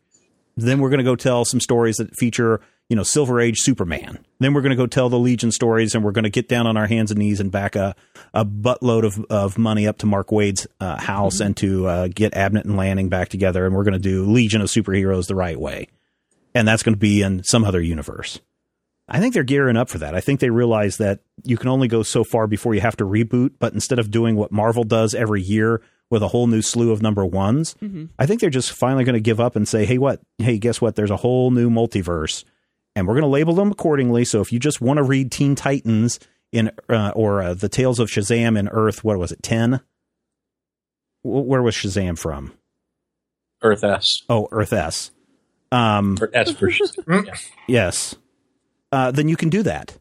Then 0.56 0.80
we're 0.80 0.90
going 0.90 0.98
to 0.98 1.04
go 1.04 1.16
tell 1.16 1.46
some 1.46 1.60
stories 1.60 1.96
that 1.96 2.14
feature, 2.16 2.60
you 2.88 2.96
know, 2.96 3.02
Silver 3.02 3.40
Age 3.40 3.58
Superman. 3.58 4.24
Then 4.38 4.54
we're 4.54 4.62
going 4.62 4.70
to 4.70 4.76
go 4.76 4.86
tell 4.86 5.08
the 5.08 5.18
Legion 5.18 5.50
stories 5.50 5.94
and 5.94 6.02
we're 6.02 6.12
going 6.12 6.24
to 6.24 6.30
get 6.30 6.48
down 6.48 6.66
on 6.66 6.76
our 6.76 6.86
hands 6.86 7.10
and 7.10 7.18
knees 7.18 7.38
and 7.40 7.50
back 7.50 7.76
a, 7.76 7.94
a 8.32 8.44
buttload 8.44 9.04
of, 9.04 9.24
of 9.28 9.58
money 9.58 9.86
up 9.86 9.98
to 9.98 10.06
Mark 10.06 10.32
Waid's 10.32 10.66
uh, 10.80 10.96
house 10.98 11.40
and 11.40 11.56
to 11.58 11.86
uh, 11.86 12.08
get 12.08 12.32
Abnett 12.32 12.64
and 12.64 12.76
Lanning 12.76 13.08
back 13.08 13.28
together. 13.28 13.66
And 13.66 13.74
we're 13.74 13.84
going 13.84 13.92
to 13.92 13.98
do 13.98 14.24
Legion 14.24 14.62
of 14.62 14.68
Superheroes 14.68 15.26
the 15.26 15.34
right 15.34 15.58
way. 15.60 15.88
And 16.54 16.66
that's 16.66 16.82
going 16.82 16.94
to 16.94 16.98
be 16.98 17.20
in 17.22 17.44
some 17.44 17.64
other 17.64 17.80
universe. 17.80 18.40
I 19.06 19.20
think 19.20 19.32
they're 19.32 19.42
gearing 19.42 19.76
up 19.76 19.88
for 19.88 19.98
that. 19.98 20.14
I 20.14 20.20
think 20.20 20.40
they 20.40 20.50
realize 20.50 20.98
that 20.98 21.20
you 21.44 21.56
can 21.56 21.68
only 21.68 21.88
go 21.88 22.02
so 22.02 22.24
far 22.24 22.46
before 22.46 22.74
you 22.74 22.80
have 22.82 22.96
to 22.96 23.04
reboot. 23.04 23.52
But 23.58 23.72
instead 23.72 23.98
of 23.98 24.10
doing 24.10 24.36
what 24.36 24.52
Marvel 24.52 24.84
does 24.84 25.14
every 25.14 25.40
year 25.42 25.80
with 26.10 26.22
a 26.22 26.28
whole 26.28 26.46
new 26.46 26.62
slew 26.62 26.90
of 26.90 27.02
number 27.02 27.24
ones, 27.24 27.74
I 28.18 28.26
think 28.26 28.40
they're 28.40 28.50
just 28.50 28.72
finally 28.72 29.04
going 29.04 29.14
to 29.14 29.20
give 29.20 29.40
up 29.40 29.56
and 29.56 29.66
say, 29.68 29.84
"Hey, 29.86 29.98
what? 29.98 30.20
Hey, 30.38 30.58
guess 30.58 30.80
what? 30.80 30.94
There's 30.94 31.10
a 31.10 31.16
whole 31.16 31.50
new 31.50 31.70
multiverse, 31.70 32.44
and 32.98 33.06
we're 33.08 33.14
going 33.14 33.22
to 33.22 33.28
label 33.28 33.54
them 33.54 33.70
accordingly. 33.70 34.24
So 34.24 34.40
if 34.40 34.52
you 34.52 34.58
just 34.58 34.80
want 34.80 34.98
to 34.98 35.02
read 35.02 35.30
Teen 35.32 35.54
Titans 35.54 36.18
in 36.52 36.70
uh, 36.88 37.12
or 37.14 37.42
uh, 37.42 37.54
the 37.54 37.68
Tales 37.68 37.98
of 37.98 38.08
Shazam 38.08 38.58
in 38.58 38.68
Earth, 38.68 39.02
what 39.04 39.18
was 39.18 39.32
it? 39.32 39.42
Ten? 39.42 39.80
Where 41.22 41.62
was 41.62 41.74
Shazam 41.74 42.18
from? 42.18 42.52
earth 43.62 43.82
s 43.82 44.22
Oh, 44.28 44.46
Earth 44.52 44.72
S. 44.72 45.10
Um, 45.72 46.16
or 46.20 46.30
s 46.32 46.52
for 46.52 46.68
Shazam. 46.70 47.26
yeah. 47.26 47.34
Yes. 47.66 48.14
Uh, 48.92 49.10
then 49.10 49.28
you 49.28 49.36
can 49.36 49.48
do 49.50 49.62
that. 49.64 49.98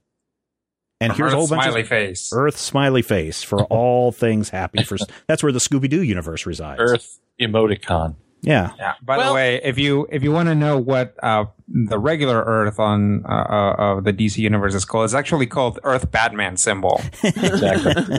And 1.02 1.14
here's 1.14 1.34
a 1.34 1.36
whole 1.36 1.48
bunch 1.48 1.64
smiley 1.64 1.82
of 1.82 1.88
face. 1.88 2.32
Earth 2.34 2.58
smiley 2.58 3.02
face 3.02 3.44
for 3.44 3.64
all 3.70 4.12
things 4.12 4.50
happy. 4.50 4.84
For 4.84 4.98
that's 5.28 5.44
where 5.44 5.52
the 5.52 5.60
Scooby 5.60 5.90
Doo 5.90 6.02
universe 6.02 6.46
resides. 6.46 6.80
earth 6.82 7.20
emoticon 7.42 8.16
Yeah. 8.42 8.72
Yeah. 8.78 8.94
By 9.04 9.18
Well- 9.18 9.30
the 9.30 9.34
way, 9.36 9.62
if 9.64 9.78
you 9.78 10.08
if 10.12 10.24
you 10.24 10.32
want 10.32 10.50
to 10.50 10.56
know 10.56 10.78
what 10.78 11.16
uh, 11.22 11.46
the 11.68 12.00
regular 12.00 12.44
Earth 12.44 12.80
on 12.80 13.26
uh, 13.26 13.30
uh, 13.30 13.76
of 13.78 14.04
the 14.06 14.14
DC 14.14 14.38
universe 14.38 14.74
is 14.74 14.86
called. 14.86 15.06
It's 15.06 15.14
actually 15.14 15.48
called 15.48 15.80
Earth 15.84 16.10
Batman 16.12 16.58
symbol. 16.58 17.02
Exactly. 17.24 18.18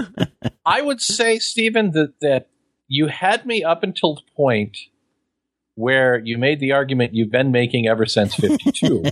I 0.67 0.83
would 0.83 1.00
say, 1.00 1.38
Stephen, 1.38 1.93
that 1.93 2.14
that 2.21 2.49
you 2.88 3.07
had 3.07 3.47
me 3.47 3.64
up 3.64 3.83
until 3.83 4.14
the 4.17 4.23
point 4.37 4.76
where 5.75 6.19
you 6.19 6.37
made 6.38 6.61
the 6.61 6.73
argument 6.73 7.14
you've 7.14 7.31
been 7.31 7.52
making 7.52 7.87
ever 7.87 8.05
since 8.05 8.35
52, 8.35 9.05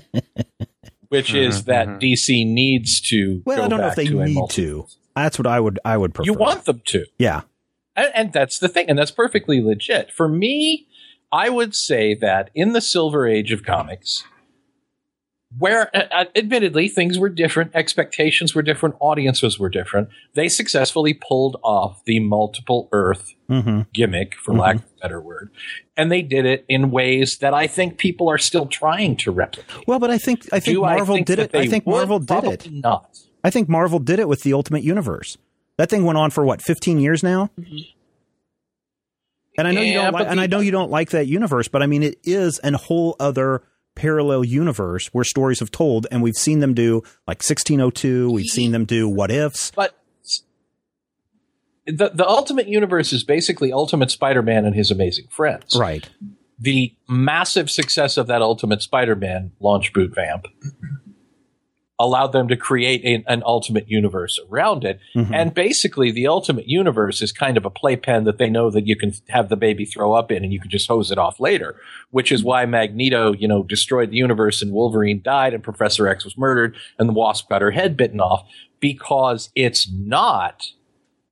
which 1.08 1.32
is 1.32 1.62
Mhm, 1.62 1.64
that 1.66 1.88
mhm. 1.88 2.00
DC 2.00 2.46
needs 2.46 3.00
to. 3.02 3.42
Well, 3.46 3.56
go 3.56 3.64
I 3.64 3.68
don't 3.68 3.80
know 3.80 3.86
if 3.88 3.94
they 3.96 4.06
to 4.06 4.24
need 4.24 4.50
to. 4.50 4.86
That's 5.14 5.38
what 5.38 5.46
I 5.46 5.60
would 5.60 5.78
I 5.84 5.96
would 5.96 6.12
prefer. 6.14 6.26
You 6.26 6.34
want 6.34 6.64
them 6.64 6.82
to. 6.86 7.06
yeah. 7.18 7.42
And, 7.94 8.10
and 8.14 8.32
that's 8.32 8.58
the 8.58 8.68
thing, 8.68 8.90
and 8.90 8.98
that's 8.98 9.10
perfectly 9.10 9.62
legit. 9.62 10.12
For 10.12 10.28
me, 10.28 10.86
I 11.36 11.50
would 11.50 11.74
say 11.74 12.14
that 12.14 12.48
in 12.54 12.72
the 12.72 12.80
Silver 12.80 13.26
Age 13.26 13.52
of 13.52 13.62
comics, 13.62 14.24
where 15.58 15.94
uh, 15.94 16.04
uh, 16.10 16.24
admittedly 16.34 16.88
things 16.88 17.18
were 17.18 17.28
different, 17.28 17.72
expectations 17.74 18.54
were 18.54 18.62
different, 18.62 18.94
audiences 19.00 19.58
were 19.58 19.68
different, 19.68 20.08
they 20.32 20.48
successfully 20.48 21.12
pulled 21.12 21.58
off 21.62 22.02
the 22.06 22.20
multiple 22.20 22.88
Earth 22.90 23.34
hmm 23.48 23.82
gimmick, 23.92 24.34
for 24.34 24.54
lack 24.54 24.76
of 24.76 24.82
a 24.82 25.02
better 25.02 25.20
word, 25.20 25.50
and 25.94 26.10
they 26.10 26.22
did 26.22 26.46
it 26.46 26.64
in 26.70 26.90
ways 26.90 27.36
that 27.38 27.52
I 27.52 27.66
think 27.66 27.98
people 27.98 28.30
are 28.30 28.38
still 28.38 28.64
trying 28.64 29.16
to 29.18 29.30
replicate. 29.30 29.86
Well, 29.86 29.98
but 29.98 30.10
I 30.10 30.16
think 30.16 30.48
I 30.52 30.60
think 30.60 30.76
Do 30.76 30.80
Marvel 30.80 31.16
think 31.16 31.26
did 31.26 31.38
it. 31.38 31.54
I 31.54 31.66
think? 31.66 31.86
Marvel 31.86 32.18
did 32.18 32.44
it. 32.44 32.72
Not. 32.72 33.18
I 33.44 33.50
think 33.50 33.68
Marvel 33.68 33.98
did 33.98 34.18
it 34.18 34.26
with 34.26 34.42
the 34.42 34.54
Ultimate 34.54 34.84
Universe. 34.84 35.36
That 35.76 35.90
thing 35.90 36.04
went 36.04 36.16
on 36.16 36.30
for 36.30 36.46
what, 36.46 36.62
15 36.62 36.98
years 36.98 37.22
now? 37.22 37.50
And 39.58 39.66
I 39.66 39.72
know 39.72 39.80
you 39.80 39.94
don't 39.94 40.12
like, 40.12 40.26
and 40.28 40.38
the- 40.38 40.42
I 40.42 40.46
know 40.46 40.60
you 40.60 40.70
don't 40.70 40.90
like 40.90 41.10
that 41.10 41.26
universe, 41.26 41.68
but 41.68 41.82
I 41.82 41.86
mean 41.86 42.02
it 42.02 42.18
is 42.24 42.58
an 42.60 42.74
whole 42.74 43.16
other 43.18 43.62
parallel 43.94 44.44
universe 44.44 45.08
where 45.08 45.24
stories 45.24 45.60
have 45.60 45.70
told 45.70 46.06
and 46.10 46.22
we've 46.22 46.36
seen 46.36 46.60
them 46.60 46.74
do 46.74 46.96
like 47.26 47.38
1602, 47.42 48.30
we've 48.30 48.46
seen 48.46 48.72
them 48.72 48.84
do 48.84 49.08
what 49.08 49.30
ifs. 49.30 49.72
But 49.74 49.98
the 51.86 52.10
the 52.12 52.26
Ultimate 52.26 52.68
Universe 52.68 53.12
is 53.12 53.24
basically 53.24 53.72
Ultimate 53.72 54.10
Spider-Man 54.10 54.64
and 54.64 54.74
his 54.74 54.90
amazing 54.90 55.26
friends. 55.30 55.76
Right. 55.78 56.08
The 56.58 56.94
massive 57.08 57.70
success 57.70 58.16
of 58.16 58.26
that 58.26 58.42
Ultimate 58.42 58.82
Spider-Man 58.82 59.52
launch 59.60 59.92
boot 59.92 60.14
vamp 60.14 60.46
allowed 61.98 62.32
them 62.32 62.46
to 62.48 62.56
create 62.56 63.04
an, 63.04 63.24
an 63.26 63.42
Ultimate 63.46 63.88
Universe 63.88 64.38
around 64.50 64.84
it. 64.84 65.00
Mhm. 65.14 65.30
And 65.32 65.54
basically, 65.54 66.10
the 66.10 66.26
Ultimate 66.26 66.68
Universe 66.68 67.22
is 67.22 67.32
kind 67.32 67.56
of 67.56 67.64
a 67.64 67.70
playpen 67.70 68.24
that 68.24 68.38
they 68.38 68.50
know 68.50 68.70
that 68.70 68.86
you 68.86 68.96
can 68.96 69.12
have 69.30 69.48
the 69.48 69.56
baby 69.56 69.86
throw 69.86 70.12
up 70.12 70.30
in, 70.30 70.44
and 70.44 70.52
you 70.52 70.60
can 70.60 70.70
just 70.70 70.88
hose 70.88 71.10
it 71.10 71.18
off 71.18 71.40
later. 71.40 71.76
Which 72.10 72.30
is 72.30 72.44
why 72.44 72.66
Magneto, 72.66 73.32
you 73.32 73.48
know, 73.48 73.62
destroyed 73.62 74.10
the 74.10 74.16
universe, 74.16 74.60
and 74.60 74.72
Wolverine 74.72 75.22
died, 75.22 75.54
and 75.54 75.62
Professor 75.62 76.06
X 76.06 76.24
was 76.24 76.36
murdered, 76.36 76.76
and 76.98 77.08
the 77.08 77.14
Wasp 77.14 77.48
got 77.48 77.62
her 77.62 77.70
head 77.70 77.96
bitten 77.96 78.20
off 78.20 78.46
because 78.78 79.50
it's 79.54 79.90
not 79.90 80.72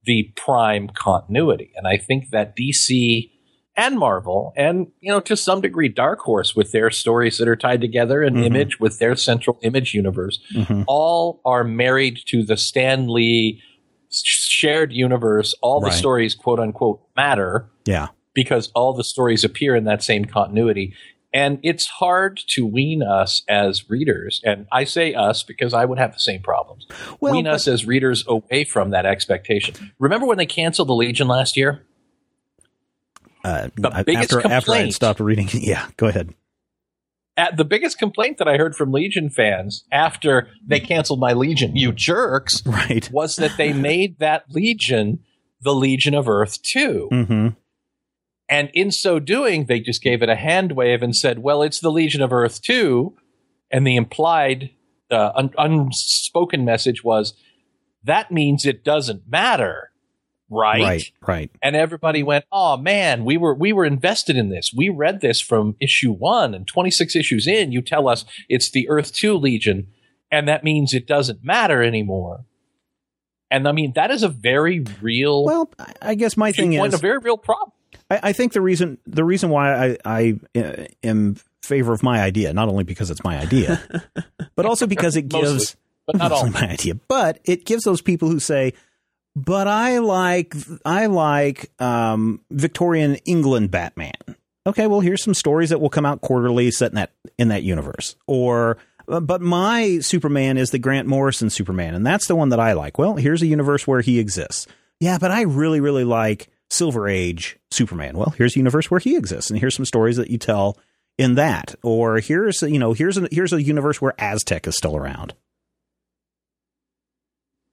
the 0.04 0.32
prime 0.36 0.88
continuity. 0.88 1.72
And 1.76 1.86
I 1.86 1.96
think 1.96 2.30
that 2.30 2.56
DC 2.56 3.30
and 3.76 3.98
Marvel, 3.98 4.52
and 4.56 4.86
you 5.00 5.10
know, 5.10 5.20
to 5.20 5.36
some 5.36 5.60
degree, 5.60 5.88
Dark 5.88 6.20
Horse 6.20 6.54
with 6.54 6.72
their 6.72 6.90
stories 6.90 7.38
that 7.38 7.48
are 7.48 7.56
tied 7.56 7.80
together, 7.80 8.22
and 8.22 8.36
Mhm. 8.36 8.46
Image 8.46 8.80
with 8.80 8.98
their 8.98 9.16
central 9.16 9.58
Image 9.62 9.94
universe, 9.94 10.38
Mhm. 10.54 10.84
all 10.86 11.40
are 11.44 11.64
married 11.64 12.20
to 12.26 12.42
the 12.44 12.56
Stan 12.56 13.08
Lee 13.08 13.60
shared 14.10 14.92
universe. 14.92 15.54
All 15.60 15.80
the 15.80 15.90
stories, 15.90 16.34
quote 16.34 16.60
unquote, 16.60 17.00
matter 17.16 17.66
Yeah. 17.84 18.08
because 18.32 18.70
all 18.74 18.92
the 18.92 19.02
stories 19.04 19.42
appear 19.44 19.74
in 19.74 19.84
that 19.84 20.02
same 20.02 20.24
continuity. 20.24 20.94
And 21.32 21.58
it's 21.64 21.86
hard 21.86 22.40
to 22.50 22.64
wean 22.64 23.02
us 23.02 23.42
as 23.48 23.90
readers. 23.90 24.40
And 24.44 24.66
I 24.70 24.84
say 24.84 25.14
us 25.14 25.42
because 25.42 25.74
I 25.74 25.84
would 25.84 25.98
have 25.98 26.12
the 26.12 26.20
same 26.20 26.42
problems. 26.42 26.86
Well, 27.20 27.32
wean 27.32 27.48
us 27.48 27.66
as 27.66 27.84
readers 27.84 28.24
away 28.28 28.62
from 28.62 28.90
that 28.90 29.04
expectation. 29.04 29.90
Remember 29.98 30.26
when 30.26 30.38
they 30.38 30.46
canceled 30.46 30.86
the 30.88 30.94
Legion 30.94 31.26
last 31.26 31.56
year? 31.56 31.84
Uh, 33.44 33.68
The 33.76 33.90
I- 33.94 34.02
biggest 34.02 34.32
after 34.32 34.48
after 34.50 34.72
I 34.72 34.78
had 34.78 34.92
stopped 34.94 35.20
reading, 35.20 35.48
yeah, 35.52 35.86
go 35.96 36.06
ahead. 36.06 36.34
At 37.36 37.56
the 37.56 37.64
biggest 37.64 37.98
complaint 37.98 38.38
that 38.38 38.46
I 38.48 38.56
heard 38.56 38.76
from 38.76 38.92
Legion 38.92 39.28
fans 39.28 39.84
after 39.92 40.48
they 40.64 40.78
canceled 40.80 41.18
my 41.20 41.32
Legion, 41.32 41.76
you 41.76 41.92
jerks, 41.92 42.62
Right. 42.66 43.10
was 43.12 43.36
that 43.36 43.56
they 43.58 43.72
made 43.90 44.18
that 44.20 44.44
Legion 44.50 45.18
the 45.60 45.74
Legion 45.74 46.14
of 46.14 46.28
Earth 46.28 46.62
2. 46.62 47.08
hmm 47.10 47.48
And 48.48 48.70
in 48.74 48.90
so 48.90 49.18
doing, 49.18 49.64
they 49.66 49.80
just 49.80 50.02
gave 50.02 50.22
it 50.22 50.28
a 50.28 50.36
hand 50.36 50.72
wave 50.72 51.02
and 51.02 51.16
said, 51.16 51.38
well, 51.40 51.62
it's 51.62 51.80
the 51.80 51.90
Legion 51.90 52.20
of 52.22 52.32
Earth 52.32 52.60
2. 52.62 53.16
And 53.70 53.86
the 53.86 53.96
implied, 53.96 54.70
uh, 55.10 55.32
un- 55.34 55.54
unspoken 55.58 56.64
message 56.64 57.02
was, 57.02 57.34
that 58.04 58.30
means 58.30 58.64
it 58.66 58.84
doesn't 58.84 59.22
matter, 59.28 59.90
right? 60.54 60.80
Right. 60.82 61.12
Right. 61.26 61.50
And 61.62 61.74
everybody 61.76 62.22
went, 62.22 62.44
oh 62.52 62.76
man, 62.76 63.24
we 63.24 63.36
were, 63.36 63.54
we 63.54 63.72
were 63.72 63.84
invested 63.84 64.36
in 64.36 64.48
this. 64.50 64.72
We 64.74 64.88
read 64.88 65.20
this 65.20 65.40
from 65.40 65.76
issue 65.80 66.12
one 66.12 66.54
and 66.54 66.66
26 66.66 67.16
issues 67.16 67.46
in. 67.46 67.72
You 67.72 67.82
tell 67.82 68.08
us 68.08 68.24
it's 68.48 68.70
the 68.70 68.88
Earth 68.88 69.12
2 69.12 69.36
Legion. 69.36 69.88
And 70.30 70.48
that 70.48 70.64
means 70.64 70.94
it 70.94 71.06
doesn't 71.06 71.44
matter 71.44 71.82
anymore. 71.82 72.44
And 73.50 73.68
I 73.68 73.72
mean, 73.72 73.92
that 73.94 74.10
is 74.10 74.22
a 74.22 74.28
very 74.28 74.84
real 75.00 75.44
Well, 75.44 75.70
I- 76.02 76.14
guess 76.14 76.36
my 76.36 76.50
thing 76.52 76.72
is 76.72 76.94
a 76.94 76.96
very 76.98 77.18
real 77.18 77.36
problem. 77.38 77.70
I, 78.10 78.20
I 78.24 78.32
think 78.32 78.52
the 78.52 78.60
reason 78.60 78.98
the 79.06 79.24
reason 79.24 79.50
why 79.50 79.90
I, 79.90 79.96
I 80.04 80.34
uh, 80.58 80.84
am 81.04 81.36
favor 81.62 81.92
of 81.92 82.02
my 82.02 82.20
idea, 82.20 82.52
not 82.52 82.68
only 82.68 82.84
because 82.84 83.10
it's 83.10 83.22
my 83.24 83.38
idea, 83.38 83.80
but 84.56 84.66
also 84.66 84.86
because 84.86 85.16
it 85.16 85.32
Mostly, 85.32 85.52
gives 85.52 85.76
but 86.06 86.16
not 86.16 86.32
all. 86.32 86.44
mostly 86.46 86.60
my 86.66 86.72
idea, 86.72 86.94
but 87.08 87.38
it 87.44 87.64
gives 87.64 87.84
those 87.84 88.02
people 88.02 88.28
who 88.28 88.40
say, 88.40 88.72
"But 89.36 89.66
I 89.66 89.98
like 89.98 90.54
I 90.84 91.06
like 91.06 91.70
um, 91.80 92.40
Victorian 92.50 93.16
England 93.24 93.70
Batman." 93.70 94.12
Okay, 94.66 94.86
well, 94.86 95.00
here's 95.00 95.22
some 95.22 95.34
stories 95.34 95.70
that 95.70 95.80
will 95.80 95.90
come 95.90 96.06
out 96.06 96.22
quarterly 96.22 96.70
set 96.70 96.92
in 96.92 96.96
that 96.96 97.10
in 97.38 97.48
that 97.48 97.62
universe, 97.62 98.16
or. 98.26 98.78
But 99.06 99.42
my 99.42 99.98
Superman 99.98 100.56
is 100.56 100.70
the 100.70 100.78
Grant 100.78 101.06
Morrison 101.06 101.50
Superman, 101.50 101.94
and 101.94 102.06
that's 102.06 102.26
the 102.26 102.34
one 102.34 102.48
that 102.48 102.58
I 102.58 102.72
like. 102.72 102.96
Well, 102.96 103.16
here's 103.16 103.42
a 103.42 103.46
universe 103.46 103.86
where 103.86 104.00
he 104.00 104.18
exists. 104.18 104.66
Yeah, 104.98 105.18
but 105.18 105.30
I 105.30 105.42
really, 105.42 105.78
really 105.78 106.04
like 106.04 106.48
Silver 106.70 107.08
Age 107.08 107.58
Superman. 107.70 108.16
Well, 108.16 108.34
here's 108.36 108.56
a 108.56 108.58
universe 108.58 108.90
where 108.90 109.00
he 109.00 109.16
exists, 109.16 109.50
and 109.50 109.60
here's 109.60 109.74
some 109.74 109.84
stories 109.84 110.16
that 110.16 110.30
you 110.30 110.38
tell 110.38 110.78
in 111.18 111.34
that. 111.34 111.74
Or 111.82 112.18
here's 112.18 112.62
you 112.62 112.78
know 112.78 112.92
here's 112.92 113.18
a, 113.18 113.28
here's 113.30 113.52
a 113.52 113.62
universe 113.62 114.00
where 114.00 114.14
Aztec 114.18 114.66
is 114.66 114.76
still 114.76 114.96
around. 114.96 115.34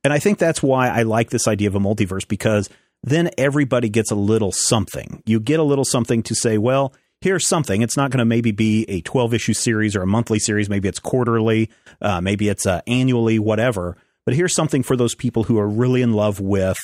And 0.04 0.12
I 0.12 0.20
think 0.20 0.38
that's 0.38 0.64
why 0.64 0.90
I 0.90 1.04
like 1.04 1.30
this 1.30 1.48
idea 1.48 1.68
of 1.68 1.76
a 1.76 1.80
multiverse 1.80 2.28
because 2.28 2.70
then 3.04 3.30
everybody 3.38 3.90
gets 3.90 4.12
a 4.12 4.16
little 4.16 4.52
something. 4.52 5.22
You 5.26 5.40
get 5.40 5.60
a 5.60 5.64
little 5.64 5.86
something 5.86 6.24
to 6.24 6.36
say, 6.36 6.58
well, 6.58 6.94
here's 7.22 7.48
something. 7.48 7.82
It's 7.82 7.98
not 7.98 8.12
going 8.12 8.20
to 8.20 8.26
maybe 8.26 8.52
be 8.52 8.86
a 8.90 9.02
12 9.02 9.34
issue 9.34 9.54
series 9.54 9.96
or 9.96 10.02
a 10.02 10.08
monthly 10.08 10.40
series. 10.40 10.70
Maybe 10.70 10.88
it's 10.88 11.00
quarterly, 11.00 11.70
uh, 12.02 12.22
maybe 12.22 12.50
it's 12.50 12.66
uh, 12.66 12.82
annually, 12.88 13.40
whatever. 13.40 13.98
But 14.26 14.36
here's 14.36 14.54
something 14.54 14.84
for 14.84 14.96
those 14.96 15.16
people 15.16 15.44
who 15.44 15.58
are 15.60 15.68
really 15.68 16.02
in 16.02 16.14
love 16.14 16.40
with, 16.40 16.78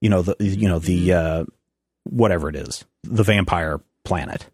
you 0.00 0.10
know, 0.10 0.22
the 0.22 0.36
you 0.40 0.68
know 0.68 0.80
the 0.80 1.12
uh, 1.12 1.44
whatever 2.04 2.48
it 2.48 2.56
is, 2.56 2.84
the 3.04 3.22
vampire 3.22 3.80
planet. 4.04 4.48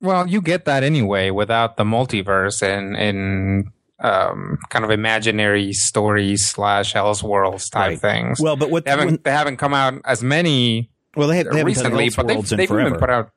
Well, 0.00 0.26
you 0.26 0.42
get 0.42 0.66
that 0.66 0.84
anyway 0.84 1.30
without 1.30 1.78
the 1.78 1.84
multiverse 1.84 2.62
and 2.62 2.96
in 2.96 3.72
um, 3.98 4.58
kind 4.68 4.84
of 4.84 4.90
imaginary 4.90 5.72
stories 5.72 6.44
slash 6.46 6.94
Elseworlds 6.94 7.70
type 7.70 7.88
Right. 7.88 8.00
things. 8.00 8.40
Well, 8.40 8.56
but 8.56 8.70
what 8.70 8.84
they 8.84 8.90
haven't 8.90 9.06
when- 9.06 9.20
they 9.22 9.30
haven't 9.30 9.56
come 9.56 9.72
out 9.74 10.00
as 10.04 10.22
many 10.22 10.90
well 11.16 11.28
they, 11.28 11.38
have, 11.38 11.50
they 11.50 11.64
recently, 11.64 12.08
done 12.10 12.14
but 12.16 12.26
they've, 12.28 12.36
Elseworlds 12.38 12.52
in 12.52 12.58
they've 12.58 12.70
even 12.70 12.94
put 12.96 13.08
out. 13.10 13.30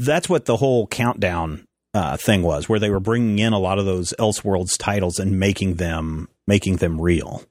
that's 0.00 0.28
what 0.28 0.44
the 0.44 0.56
whole 0.58 0.86
countdown 0.86 1.66
uh, 1.94 2.16
thing 2.16 2.42
was, 2.42 2.68
where 2.68 2.78
they 2.78 2.90
were 2.90 3.00
bringing 3.00 3.38
in 3.38 3.52
a 3.52 3.58
lot 3.58 3.78
of 3.78 3.84
those 3.86 4.14
Elseworlds 4.18 4.76
titles 4.78 5.18
and 5.18 5.38
making 5.38 5.74
them 5.76 6.28
making 6.46 6.76
them 6.76 7.00
real. 7.00 7.42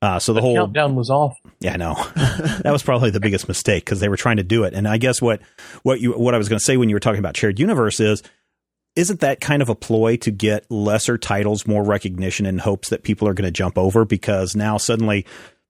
Uh, 0.00 0.20
so 0.20 0.32
the, 0.32 0.40
The 0.40 0.46
whole 0.46 0.54
countdown 0.56 0.94
was 0.94 1.10
off. 1.10 1.34
yeah, 1.58 1.72
I 1.74 1.76
know 1.76 1.94
that 2.16 2.70
was 2.70 2.84
probably 2.84 3.10
the 3.10 3.18
biggest 3.18 3.48
mistake 3.48 3.84
because 3.84 3.98
they 3.98 4.08
were 4.08 4.16
trying 4.16 4.36
to 4.36 4.44
do 4.44 4.62
it. 4.62 4.72
And 4.74 4.86
I 4.86 4.96
guess 4.96 5.20
what 5.20 5.40
what 5.82 6.00
you 6.00 6.12
what 6.12 6.34
I 6.34 6.38
was 6.38 6.48
going 6.48 6.58
to 6.60 6.64
say 6.64 6.76
when 6.76 6.88
you 6.88 6.94
were 6.94 7.00
talking 7.00 7.18
about 7.18 7.36
shared 7.36 7.58
universe 7.58 7.98
is 7.98 8.22
isn't 8.96 9.20
that 9.20 9.40
kind 9.40 9.62
of 9.62 9.68
a 9.68 9.74
ploy 9.74 10.16
to 10.18 10.30
get 10.30 10.70
lesser 10.70 11.18
titles 11.18 11.66
more 11.66 11.84
recognition 11.84 12.46
in 12.46 12.58
hopes 12.58 12.90
that 12.90 13.02
people 13.04 13.28
are 13.28 13.34
going 13.34 13.46
to 13.46 13.52
jump 13.52 13.78
over? 13.78 14.04
Because 14.04 14.56
now 14.56 14.76
suddenly 14.76 15.24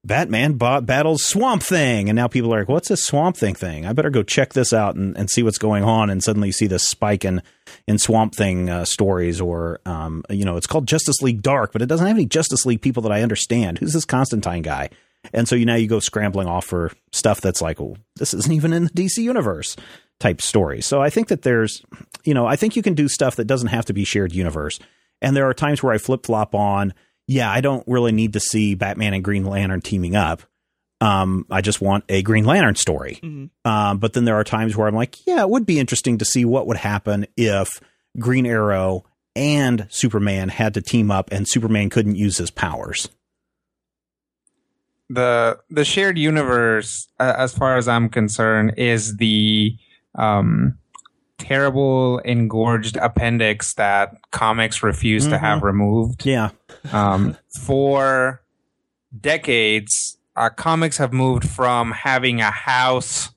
Batman 0.05 0.57
ba- 0.57 0.81
battles 0.81 1.23
Swamp 1.23 1.61
Thing 1.61 2.09
and 2.09 2.15
now 2.15 2.27
people 2.27 2.53
are 2.53 2.59
like 2.59 2.69
what's 2.69 2.87
this 2.87 3.05
Swamp 3.05 3.35
Thing 3.35 3.53
thing? 3.53 3.85
I 3.85 3.93
better 3.93 4.09
go 4.09 4.23
check 4.23 4.53
this 4.53 4.71
out 4.71 4.95
and, 4.95 5.17
and 5.17 5.29
see 5.29 5.43
what's 5.43 5.57
going 5.57 5.83
on. 5.83 6.09
And 6.09 6.23
suddenly 6.23 6.49
you 6.49 6.53
see 6.53 6.67
this 6.67 6.87
spike 6.87 7.25
in 7.25 7.41
in 7.87 7.99
Swamp 7.99 8.33
Thing 8.33 8.69
uh, 8.69 8.85
stories 8.85 9.41
or 9.41 9.79
um, 9.85 10.23
you 10.29 10.45
know 10.45 10.57
it's 10.57 10.67
called 10.67 10.87
Justice 10.87 11.21
League 11.21 11.41
Dark 11.41 11.73
but 11.73 11.81
it 11.81 11.87
doesn't 11.87 12.07
have 12.07 12.15
any 12.15 12.25
Justice 12.25 12.65
League 12.65 12.81
people 12.81 13.03
that 13.03 13.11
I 13.11 13.21
understand. 13.21 13.77
Who's 13.79 13.93
this 13.93 14.05
Constantine 14.05 14.61
guy? 14.61 14.89
And 15.33 15.47
so 15.49 15.55
you 15.55 15.65
now 15.65 15.75
you 15.75 15.87
go 15.87 15.99
scrambling 15.99 16.47
off 16.47 16.65
for 16.65 16.91
stuff 17.11 17.41
that's 17.41 17.61
like, 17.61 17.79
well, 17.79 17.97
this 18.15 18.33
isn't 18.33 18.53
even 18.53 18.71
in 18.71 18.85
the 18.85 18.89
DC 18.89 19.17
universe 19.17 19.75
type 20.19 20.41
story. 20.41 20.81
So 20.81 21.01
I 21.01 21.09
think 21.09 21.29
that 21.29 21.43
there's, 21.43 21.81
you 22.23 22.33
know, 22.33 22.45
I 22.45 22.55
think 22.55 22.75
you 22.75 22.81
can 22.81 22.93
do 22.93 23.07
stuff 23.07 23.35
that 23.37 23.45
doesn't 23.45 23.69
have 23.69 23.85
to 23.85 23.93
be 23.93 24.03
shared 24.03 24.33
universe. 24.33 24.79
And 25.21 25.35
there 25.35 25.47
are 25.49 25.53
times 25.53 25.81
where 25.81 25.93
I 25.93 25.97
flip 25.97 26.25
flop 26.25 26.53
on, 26.55 26.93
yeah, 27.27 27.51
I 27.51 27.61
don't 27.61 27.83
really 27.87 28.11
need 28.11 28.33
to 28.33 28.39
see 28.39 28.75
Batman 28.75 29.13
and 29.13 29.23
Green 29.23 29.45
Lantern 29.45 29.81
teaming 29.81 30.15
up. 30.15 30.41
Um, 31.01 31.45
I 31.49 31.61
just 31.61 31.79
want 31.79 32.03
a 32.09 32.21
Green 32.21 32.43
Lantern 32.45 32.75
story. 32.75 33.19
Mhm. 33.23 33.49
Um, 33.63 33.99
but 33.99 34.13
then 34.13 34.25
there 34.25 34.35
are 34.35 34.43
times 34.43 34.75
where 34.75 34.87
I'm 34.87 34.95
like, 34.95 35.25
yeah, 35.25 35.41
it 35.41 35.49
would 35.49 35.65
be 35.65 35.79
interesting 35.79 36.17
to 36.17 36.25
see 36.25 36.43
what 36.43 36.67
would 36.67 36.77
happen 36.77 37.25
if 37.37 37.69
Green 38.17 38.45
Arrow 38.45 39.05
and 39.35 39.87
Superman 39.89 40.49
had 40.49 40.73
to 40.73 40.81
team 40.81 41.09
up 41.11 41.31
and 41.31 41.47
Superman 41.47 41.89
couldn't 41.89 42.15
use 42.15 42.37
his 42.37 42.51
powers. 42.51 43.07
the 45.09 45.57
the 45.69 45.83
shared 45.85 46.17
universe, 46.17 47.07
uh, 47.19 47.33
as 47.37 47.53
far 47.55 47.77
as 47.77 47.87
I'm 47.87 48.09
concerned, 48.09 48.73
is 48.77 49.17
the 49.17 49.75
um, 50.15 50.77
terrible 51.37 52.19
engorged 52.19 52.97
appendix 52.97 53.73
that 53.75 54.15
comics 54.31 54.83
refuse 54.83 55.25
to 55.27 55.35
Mhm. 55.35 55.39
have 55.39 55.63
removed. 55.63 56.25
Yeah. 56.25 56.49
Um, 56.91 57.37
for 57.49 58.41
decades, 59.21 60.17
uh, 60.35 60.49
comics 60.49 60.97
have 60.97 61.13
moved 61.13 61.47
from 61.49 61.91
having 61.91 62.41
a 62.41 62.51
house 62.51 63.29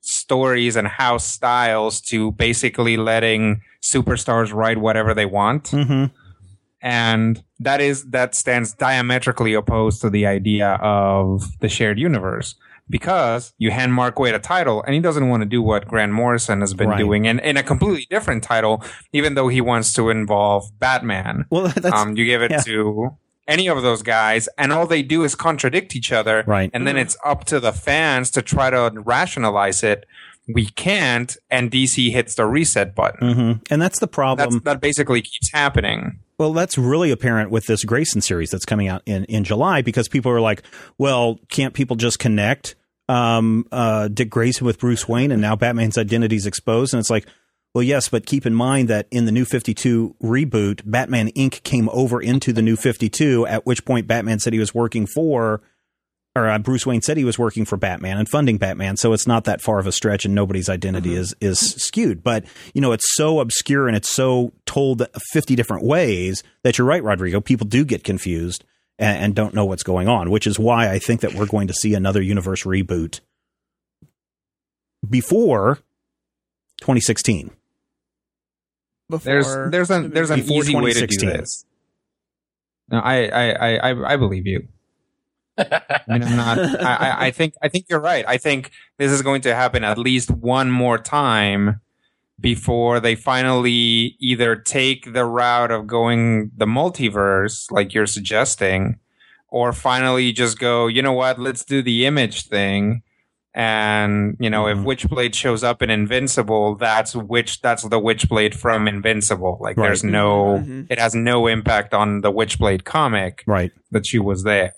stories 0.00 0.74
and 0.76 0.88
house 0.88 1.24
styles 1.24 2.00
to 2.00 2.32
basically 2.32 2.96
letting 2.96 3.60
superstars 3.80 4.52
write 4.52 4.78
whatever 4.78 5.14
they 5.14 5.26
want 5.26 5.68
hmm 5.68 6.06
and 6.80 7.44
that 7.60 7.80
is 7.80 8.10
that 8.10 8.34
stands 8.34 8.72
diametrically 8.72 9.54
opposed 9.54 10.00
to 10.00 10.10
the 10.10 10.26
idea 10.26 10.70
of 10.82 11.44
the 11.60 11.68
shared 11.68 11.98
universe 12.00 12.56
because 12.92 13.52
you 13.58 13.72
hand 13.72 13.92
Mark 13.92 14.14
Waid 14.16 14.34
a 14.34 14.38
title 14.38 14.82
and 14.84 14.94
he 14.94 15.00
doesn't 15.00 15.28
want 15.28 15.42
to 15.42 15.48
do 15.48 15.60
what 15.60 15.88
Grant 15.88 16.12
Morrison 16.12 16.60
has 16.60 16.74
been 16.74 16.90
Right. 16.90 16.98
doing 16.98 17.26
and 17.26 17.40
in 17.40 17.56
a 17.56 17.62
completely 17.64 18.06
different 18.08 18.44
title 18.44 18.84
even 19.12 19.34
though 19.34 19.48
he 19.48 19.60
wants 19.60 19.92
to 19.94 20.10
involve 20.10 20.64
Batman 20.78 21.46
Well, 21.50 21.68
that's 21.76 22.00
um 22.00 22.16
you 22.16 22.24
give 22.24 22.42
it 22.42 22.52
yeah. 22.52 22.60
to 22.60 23.16
any 23.48 23.68
of 23.68 23.82
those 23.82 24.02
guys 24.02 24.48
and 24.56 24.72
all 24.72 24.86
they 24.86 25.02
do 25.02 25.24
is 25.24 25.34
contradict 25.34 25.96
each 25.96 26.12
other 26.12 26.44
right. 26.46 26.70
and 26.72 26.86
then 26.86 26.96
it's 26.96 27.16
up 27.24 27.44
to 27.46 27.58
the 27.58 27.72
fans 27.72 28.30
to 28.30 28.42
try 28.42 28.70
to 28.70 28.92
rationalize 29.04 29.82
it 29.82 30.04
we 30.54 30.66
can't 30.66 31.36
and 31.50 31.70
DC 31.70 32.10
hits 32.12 32.34
the 32.34 32.44
reset 32.46 32.94
button 32.94 33.34
hmm 33.34 33.52
And 33.70 33.80
that's 33.80 33.98
the 34.00 34.06
that's, 34.06 34.14
problem. 34.14 34.60
that 34.64 34.80
basically 34.80 35.22
keeps 35.22 35.50
happening 35.52 36.18
Well, 36.38 36.52
that's 36.52 36.76
really 36.76 37.10
apparent 37.12 37.50
with 37.50 37.66
this 37.66 37.84
Grayson 37.84 38.20
series 38.20 38.50
that's 38.50 38.64
coming 38.64 38.88
out 38.88 39.02
in, 39.06 39.24
in 39.26 39.44
July 39.44 39.82
because 39.82 40.08
people 40.08 40.32
are 40.32 40.40
like, 40.40 40.62
well, 40.98 41.38
can't 41.48 41.72
people 41.74 41.94
just 41.96 42.18
connect 42.18 42.74
um, 43.12 43.66
uh, 43.70 44.08
Dick 44.08 44.30
Grayson 44.30 44.66
with 44.66 44.78
Bruce 44.78 45.06
Wayne 45.06 45.30
and 45.30 45.42
now 45.42 45.54
Batman's 45.56 45.98
identity 45.98 46.36
is 46.36 46.46
exposed? 46.46 46.94
And 46.94 47.00
it's 47.00 47.10
like, 47.10 47.26
well, 47.74 47.82
yes, 47.82 48.08
but 48.08 48.26
keep 48.26 48.44
in 48.44 48.54
mind 48.54 48.88
that 48.88 49.06
in 49.10 49.24
the 49.24 49.32
New 49.32 49.44
52 49.44 50.16
reboot, 50.22 50.82
Batman 50.84 51.30
Inc. 51.32 51.62
came 51.62 51.88
over 51.90 52.20
into 52.20 52.52
the 52.52 52.62
New 52.62 52.76
52, 52.76 53.46
at 53.46 53.66
which 53.66 53.84
point 53.84 54.06
Batman 54.06 54.38
said 54.38 54.52
he 54.52 54.58
was 54.58 54.74
working 54.74 55.06
for, 55.06 55.62
or 56.34 56.48
uh, 56.48 56.58
Bruce 56.58 56.86
Wayne 56.86 57.02
said 57.02 57.16
he 57.16 57.24
was 57.24 57.38
working 57.38 57.64
for 57.64 57.76
Batman 57.76 58.18
and 58.18 58.28
funding 58.28 58.56
Batman. 58.56 58.96
So 58.96 59.12
it's 59.12 59.26
not 59.26 59.44
that 59.44 59.60
far 59.60 59.78
of 59.78 59.86
a 59.86 59.92
stretch 59.92 60.24
and 60.24 60.34
nobody's 60.34 60.68
identity 60.68 61.14
is, 61.14 61.34
is 61.40 61.58
skewed. 61.58 62.22
But, 62.22 62.44
you 62.72 62.80
know, 62.80 62.92
it's 62.92 63.14
so 63.14 63.40
obscure 63.40 63.86
and 63.86 63.96
it's 63.96 64.10
so 64.10 64.52
told 64.64 65.06
50 65.32 65.56
different 65.56 65.84
ways 65.84 66.42
that 66.62 66.78
you're 66.78 66.86
right, 66.86 67.04
Rodrigo. 67.04 67.40
People 67.40 67.66
do 67.66 67.84
get 67.84 68.04
confused 68.04 68.64
and, 69.02 69.18
and 69.24 69.34
don't 69.34 69.52
know 69.52 69.64
what's 69.64 69.82
going 69.82 70.08
on, 70.08 70.30
which 70.30 70.46
is 70.46 70.58
why 70.58 70.88
I 70.90 70.98
think 70.98 71.20
that 71.20 71.34
we're 71.34 71.46
going 71.46 71.66
to 71.68 71.74
see 71.74 71.94
another 71.94 72.22
universe 72.22 72.62
reboot 72.62 73.20
before 75.08 75.76
2016. 76.80 77.50
Before 79.10 79.24
There's 79.24 79.70
there's 79.70 79.90
a 79.90 80.08
there's 80.08 80.30
an 80.30 80.40
easy 80.40 80.74
way 80.74 80.92
to 80.94 81.06
do 81.06 81.26
this. 81.26 81.64
No, 82.88 82.98
I 83.00 83.26
I 83.26 83.50
I 83.50 83.90
I, 83.90 84.12
I 84.12 84.16
believe 84.16 84.46
you. 84.46 84.68
I 85.58 85.62
mean, 86.08 86.22
I'm 86.22 86.36
not. 86.36 86.58
I, 86.58 86.94
I- 86.94 87.26
I 87.26 87.30
think 87.30 87.54
I 87.62 87.68
think 87.68 87.86
you're 87.90 88.00
right. 88.00 88.24
I 88.26 88.38
think 88.38 88.70
this 88.98 89.12
is 89.12 89.20
going 89.22 89.42
to 89.42 89.54
happen 89.54 89.84
at 89.84 89.98
least 89.98 90.30
one 90.30 90.70
more 90.70 90.96
time 90.98 91.80
before 92.40 92.98
they 93.00 93.14
finally 93.14 94.16
either 94.20 94.56
take 94.56 95.12
the 95.12 95.24
route 95.24 95.70
of 95.70 95.86
going 95.86 96.50
the 96.56 96.66
multiverse, 96.66 97.70
like 97.70 97.94
you're 97.94 98.06
suggesting, 98.06 98.98
or 99.48 99.72
finally 99.72 100.32
just 100.32 100.58
go. 100.58 100.86
You 100.86 101.02
know 101.02 101.12
what? 101.12 101.38
Let's 101.38 101.64
do 101.64 101.82
the 101.82 102.06
image 102.06 102.46
thing. 102.48 103.02
And 103.54 104.36
you 104.40 104.48
know, 104.48 104.64
Mhm. 104.64 104.72
if 104.72 104.78
Witchblade 105.10 105.34
shows 105.34 105.62
up 105.62 105.82
in 105.82 105.90
Invincible, 105.90 106.74
that's 106.76 107.14
which 107.14 107.60
That's 107.60 107.82
the 107.82 108.00
Witchblade 108.00 108.54
from 108.54 108.88
Invincible. 108.88 109.58
Like, 109.60 109.76
Right. 109.76 109.88
there's 109.88 110.02
no. 110.02 110.62
Mhm. 110.66 110.86
It 110.90 110.98
has 110.98 111.14
no 111.14 111.46
impact 111.46 111.92
on 111.92 112.22
the 112.22 112.32
Witchblade 112.32 112.84
comic 112.84 113.44
Right. 113.46 113.70
that 113.90 114.06
she 114.06 114.18
was 114.18 114.44
there. 114.44 114.72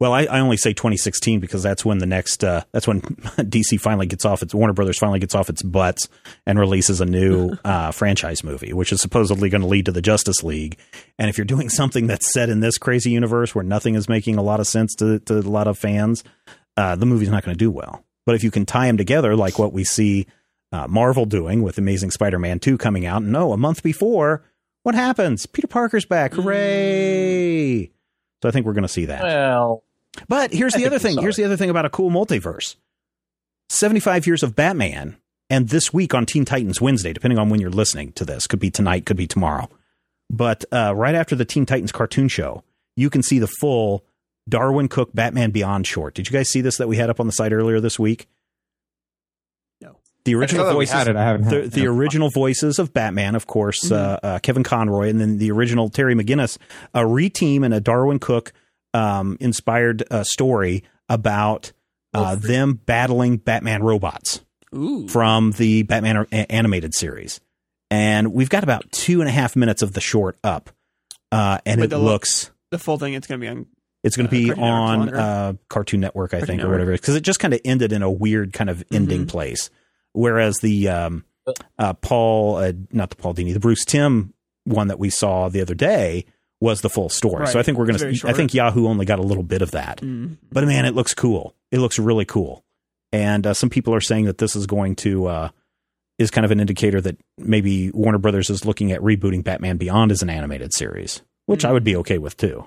Well, 0.00 0.12
I, 0.12 0.24
I 0.24 0.40
only 0.40 0.56
say 0.56 0.72
2016 0.72 1.38
because 1.38 1.62
that's 1.62 1.84
when 1.84 1.98
the 1.98 2.06
next 2.06 2.42
uh, 2.42 2.64
that's 2.72 2.86
when 2.86 3.00
DC 3.00 3.80
finally 3.80 4.06
gets 4.06 4.24
off 4.24 4.42
its 4.42 4.54
Warner 4.54 4.72
Brothers 4.72 4.98
finally 4.98 5.20
gets 5.20 5.34
off 5.34 5.48
its 5.48 5.62
butts 5.62 6.08
and 6.46 6.58
releases 6.58 7.00
a 7.00 7.06
new 7.06 7.56
uh, 7.64 7.92
franchise 7.92 8.42
movie, 8.42 8.72
which 8.72 8.92
is 8.92 9.00
supposedly 9.00 9.48
going 9.48 9.60
to 9.60 9.68
lead 9.68 9.86
to 9.86 9.92
the 9.92 10.02
Justice 10.02 10.42
League. 10.42 10.78
And 11.18 11.30
if 11.30 11.38
you're 11.38 11.44
doing 11.44 11.68
something 11.70 12.06
that's 12.06 12.32
set 12.32 12.48
in 12.48 12.60
this 12.60 12.76
crazy 12.76 13.10
universe 13.10 13.54
where 13.54 13.64
nothing 13.64 13.94
is 13.94 14.08
making 14.08 14.36
a 14.36 14.42
lot 14.42 14.60
of 14.60 14.66
sense 14.66 14.94
to, 14.96 15.20
to 15.20 15.38
a 15.38 15.40
lot 15.40 15.68
of 15.68 15.78
fans, 15.78 16.24
uh, 16.76 16.96
the 16.96 17.06
movie's 17.06 17.30
not 17.30 17.44
going 17.44 17.56
to 17.56 17.64
do 17.64 17.70
well. 17.70 18.04
But 18.26 18.34
if 18.34 18.42
you 18.42 18.50
can 18.50 18.66
tie 18.66 18.86
them 18.86 18.96
together, 18.96 19.36
like 19.36 19.58
what 19.58 19.72
we 19.72 19.84
see 19.84 20.26
uh, 20.72 20.88
Marvel 20.88 21.24
doing 21.24 21.62
with 21.62 21.78
Amazing 21.78 22.10
Spider-Man 22.10 22.58
2 22.58 22.78
coming 22.78 23.06
out, 23.06 23.22
and 23.22 23.30
no, 23.30 23.52
a 23.52 23.56
month 23.56 23.82
before, 23.82 24.42
what 24.82 24.94
happens? 24.94 25.46
Peter 25.46 25.68
Parker's 25.68 26.04
back! 26.04 26.34
Hooray! 26.34 27.93
So 28.44 28.48
I 28.48 28.50
think 28.50 28.66
we're 28.66 28.74
going 28.74 28.82
to 28.82 28.88
see 28.88 29.06
that. 29.06 29.22
Well, 29.22 29.84
But 30.28 30.52
here's 30.52 30.74
I 30.74 30.80
the 30.80 30.86
other 30.86 30.98
thing. 30.98 31.16
Here's 31.16 31.36
the 31.36 31.44
other 31.44 31.56
thing 31.56 31.70
about 31.70 31.86
a 31.86 31.88
cool 31.88 32.10
multiverse. 32.10 32.76
75 33.70 34.26
years 34.26 34.42
of 34.42 34.54
Batman, 34.54 35.16
and 35.48 35.70
this 35.70 35.94
week 35.94 36.12
on 36.12 36.26
Teen 36.26 36.44
Titans 36.44 36.78
Wednesday, 36.78 37.14
depending 37.14 37.38
on 37.38 37.48
when 37.48 37.58
you're 37.58 37.70
listening 37.70 38.12
to 38.12 38.24
this, 38.26 38.46
could 38.46 38.60
be 38.60 38.70
tonight, 38.70 39.06
could 39.06 39.16
be 39.16 39.26
tomorrow. 39.26 39.70
But 40.28 40.66
uh, 40.70 40.92
right 40.94 41.14
after 41.14 41.34
the 41.34 41.46
Teen 41.46 41.64
Titans 41.64 41.90
cartoon 41.90 42.28
show, 42.28 42.62
you 42.96 43.08
can 43.08 43.22
see 43.22 43.38
the 43.38 43.46
full 43.46 44.04
Darwyn 44.46 44.90
Cooke 44.90 45.14
Batman 45.14 45.50
Beyond 45.50 45.86
short. 45.86 46.12
Did 46.12 46.28
you 46.28 46.32
guys 46.34 46.50
see 46.50 46.60
this 46.60 46.76
that 46.76 46.86
we 46.86 46.98
had 46.98 47.08
up 47.08 47.20
on 47.20 47.26
the 47.26 47.32
site 47.32 47.54
earlier 47.54 47.80
this 47.80 47.98
week? 47.98 48.28
The 50.24 50.34
original 50.34 50.72
voices 50.72 50.94
had 50.94 51.08
it. 51.08 51.44
The, 51.44 51.68
the 51.70 51.86
original 51.86 52.30
voices 52.30 52.78
of 52.78 52.92
Batman, 52.94 53.34
of 53.34 53.46
course, 53.46 53.92
uh, 53.92 54.18
uh, 54.22 54.38
Kevin 54.38 54.62
Conroy, 54.62 55.10
and 55.10 55.20
then 55.20 55.36
the 55.38 55.50
original 55.50 55.90
Terry 55.90 56.14
McGinnis, 56.14 56.56
a 56.94 57.00
reteam 57.02 57.64
and 57.64 57.74
a 57.74 57.80
Darwyn 57.80 58.18
Cooke 58.20 58.52
um, 58.94 59.36
inspired 59.40 60.02
uh, 60.10 60.24
story 60.24 60.82
about 61.10 61.72
uh, 62.14 62.36
them 62.36 62.74
battling 62.86 63.36
Batman 63.36 63.82
robots 63.82 64.40
Ooh. 64.74 65.06
from 65.08 65.50
the 65.52 65.82
Batman 65.82 66.26
a- 66.32 66.50
animated 66.50 66.94
series. 66.94 67.40
And 67.90 68.32
we've 68.32 68.48
got 68.48 68.64
about 68.64 68.90
two 68.92 69.20
and 69.20 69.28
a 69.28 69.32
half 69.32 69.56
minutes 69.56 69.82
of 69.82 69.92
the 69.92 70.00
short 70.00 70.38
up, 70.42 70.70
uh, 71.32 71.58
and 71.66 71.80
With 71.80 71.88
it 71.92 71.96
the 71.96 71.98
lo- 71.98 72.12
looks. 72.12 72.50
the 72.70 72.78
full 72.78 72.98
thing. 72.98 73.12
It's 73.14 73.26
going 73.26 73.40
to 73.40 73.44
be 73.44 73.48
on. 73.50 73.66
It's 74.02 74.16
going 74.16 74.26
uh, 74.26 74.30
to 74.30 74.36
be 74.36 74.46
Cartoon 74.46 74.64
on 74.64 75.14
uh, 75.14 75.52
Cartoon 75.68 76.00
Network, 76.00 76.32
I 76.34 76.38
Cartoon 76.38 76.56
think, 76.56 76.66
or 76.66 76.70
whatever, 76.70 76.92
because 76.92 77.14
it 77.14 77.20
just 77.22 77.40
kind 77.40 77.52
of 77.52 77.60
ended 77.64 77.92
in 77.92 78.02
a 78.02 78.10
weird 78.10 78.52
kind 78.52 78.70
of 78.70 78.82
ending 78.92 79.26
Mhm. 79.26 79.28
place. 79.28 79.70
Whereas 80.14 80.58
the 80.60 80.88
um, 80.88 81.24
uh, 81.78 81.92
Paul, 81.92 82.56
uh, 82.56 82.72
not 82.90 83.10
the 83.10 83.16
Paul 83.16 83.34
Dini, 83.34 83.52
the 83.52 83.60
Bruce 83.60 83.84
Timm 83.84 84.32
one 84.64 84.88
that 84.88 84.98
we 84.98 85.10
saw 85.10 85.50
the 85.50 85.60
other 85.60 85.74
day 85.74 86.24
was 86.60 86.80
the 86.80 86.88
full 86.88 87.10
story. 87.10 87.46
So 87.48 87.58
I 87.58 87.62
think 87.62 87.76
we're 87.76 87.84
going 87.84 87.98
to. 88.14 88.28
I 88.28 88.32
think 88.32 88.54
Yahoo 88.54 88.86
only 88.86 89.04
got 89.04 89.18
a 89.18 89.22
little 89.22 89.42
bit 89.42 89.60
of 89.60 89.72
that, 89.72 89.98
Mm. 90.00 90.38
but 90.50 90.64
man, 90.64 90.86
it 90.86 90.94
looks 90.94 91.12
cool. 91.12 91.54
It 91.70 91.78
looks 91.80 91.98
really 91.98 92.24
cool, 92.24 92.64
and 93.12 93.46
uh, 93.46 93.52
some 93.52 93.68
people 93.68 93.92
are 93.94 94.00
saying 94.00 94.24
that 94.24 94.38
this 94.38 94.56
is 94.56 94.66
going 94.66 94.96
to. 94.96 95.26
Uh, 95.26 95.48
is 96.16 96.30
kind 96.30 96.44
of 96.44 96.52
an 96.52 96.60
indicator 96.60 97.00
that 97.00 97.18
maybe 97.38 97.90
Warner 97.90 98.18
Brothers 98.18 98.48
is 98.48 98.64
looking 98.64 98.92
at 98.92 99.00
rebooting 99.00 99.42
Batman 99.42 99.78
Beyond 99.78 100.12
as 100.12 100.22
an 100.22 100.30
animated 100.30 100.72
series, 100.72 101.22
which 101.46 101.64
Mm. 101.64 101.68
I 101.70 101.72
would 101.72 101.82
be 101.82 101.96
okay 101.96 102.18
with 102.18 102.36
too. 102.36 102.66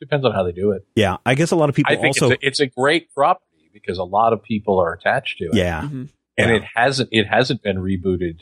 depends 0.00 0.24
on 0.24 0.32
how 0.32 0.42
they 0.44 0.52
do 0.52 0.70
it. 0.72 0.86
Yeah, 0.94 1.16
I 1.26 1.34
guess 1.34 1.50
a 1.50 1.56
lot 1.56 1.68
of 1.68 1.74
people 1.74 1.92
I 1.92 1.96
think 1.96 2.16
also 2.22 2.30
it's, 2.34 2.42
a, 2.42 2.46
it's 2.46 2.60
a 2.60 2.66
great 2.66 3.12
property 3.12 3.44
because 3.72 3.98
a 3.98 4.04
lot 4.04 4.32
of 4.32 4.42
people 4.42 4.78
are 4.80 4.92
attached 4.92 5.38
to 5.38 5.44
it. 5.46 5.54
yeah, 5.54 5.82
Mhm. 5.82 6.08
and 6.36 6.50
Yeah. 6.50 6.56
it 6.56 6.62
hasn't 6.74 7.08
it 7.12 7.26
hasn't 7.26 7.62
been 7.62 7.76
rebooted 7.78 8.40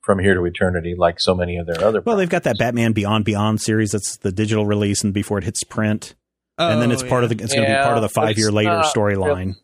from 0.00 0.18
here 0.18 0.34
to 0.34 0.44
eternity 0.44 0.94
like 0.98 1.20
so 1.20 1.34
many 1.34 1.56
of 1.56 1.66
their 1.66 1.82
other. 1.84 2.00
Well, 2.00 2.16
they've 2.16 2.28
got 2.28 2.42
that. 2.44 2.58
Batman 2.58 2.92
Beyond 2.92 3.24
Beyond 3.24 3.60
series. 3.60 3.92
That's 3.92 4.16
the 4.16 4.32
digital 4.32 4.66
release, 4.66 5.04
and 5.04 5.14
before 5.14 5.38
it 5.38 5.44
hits 5.44 5.62
print, 5.64 6.14
and 6.58 6.82
then 6.82 6.90
Oh, 6.90 6.94
it's 6.94 7.02
part 7.04 7.22
of 7.24 7.30
the. 7.30 7.36
It's 7.42 7.54
going 7.54 7.66
to 7.68 7.72
be 7.72 7.80
part 7.82 7.96
of 7.96 8.02
the 8.02 8.08
five 8.08 8.36
year 8.38 8.50
later 8.50 8.82
storyline. 8.94 9.54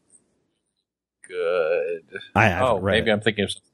good. 1.26 2.18
I 2.34 2.46
haven't 2.48 2.68
Oh, 2.68 2.78
read 2.80 2.94
maybe 3.00 3.10
it. 3.10 3.14
I'm 3.14 3.20
thinking 3.20 3.44
of 3.44 3.50
something. 3.50 3.64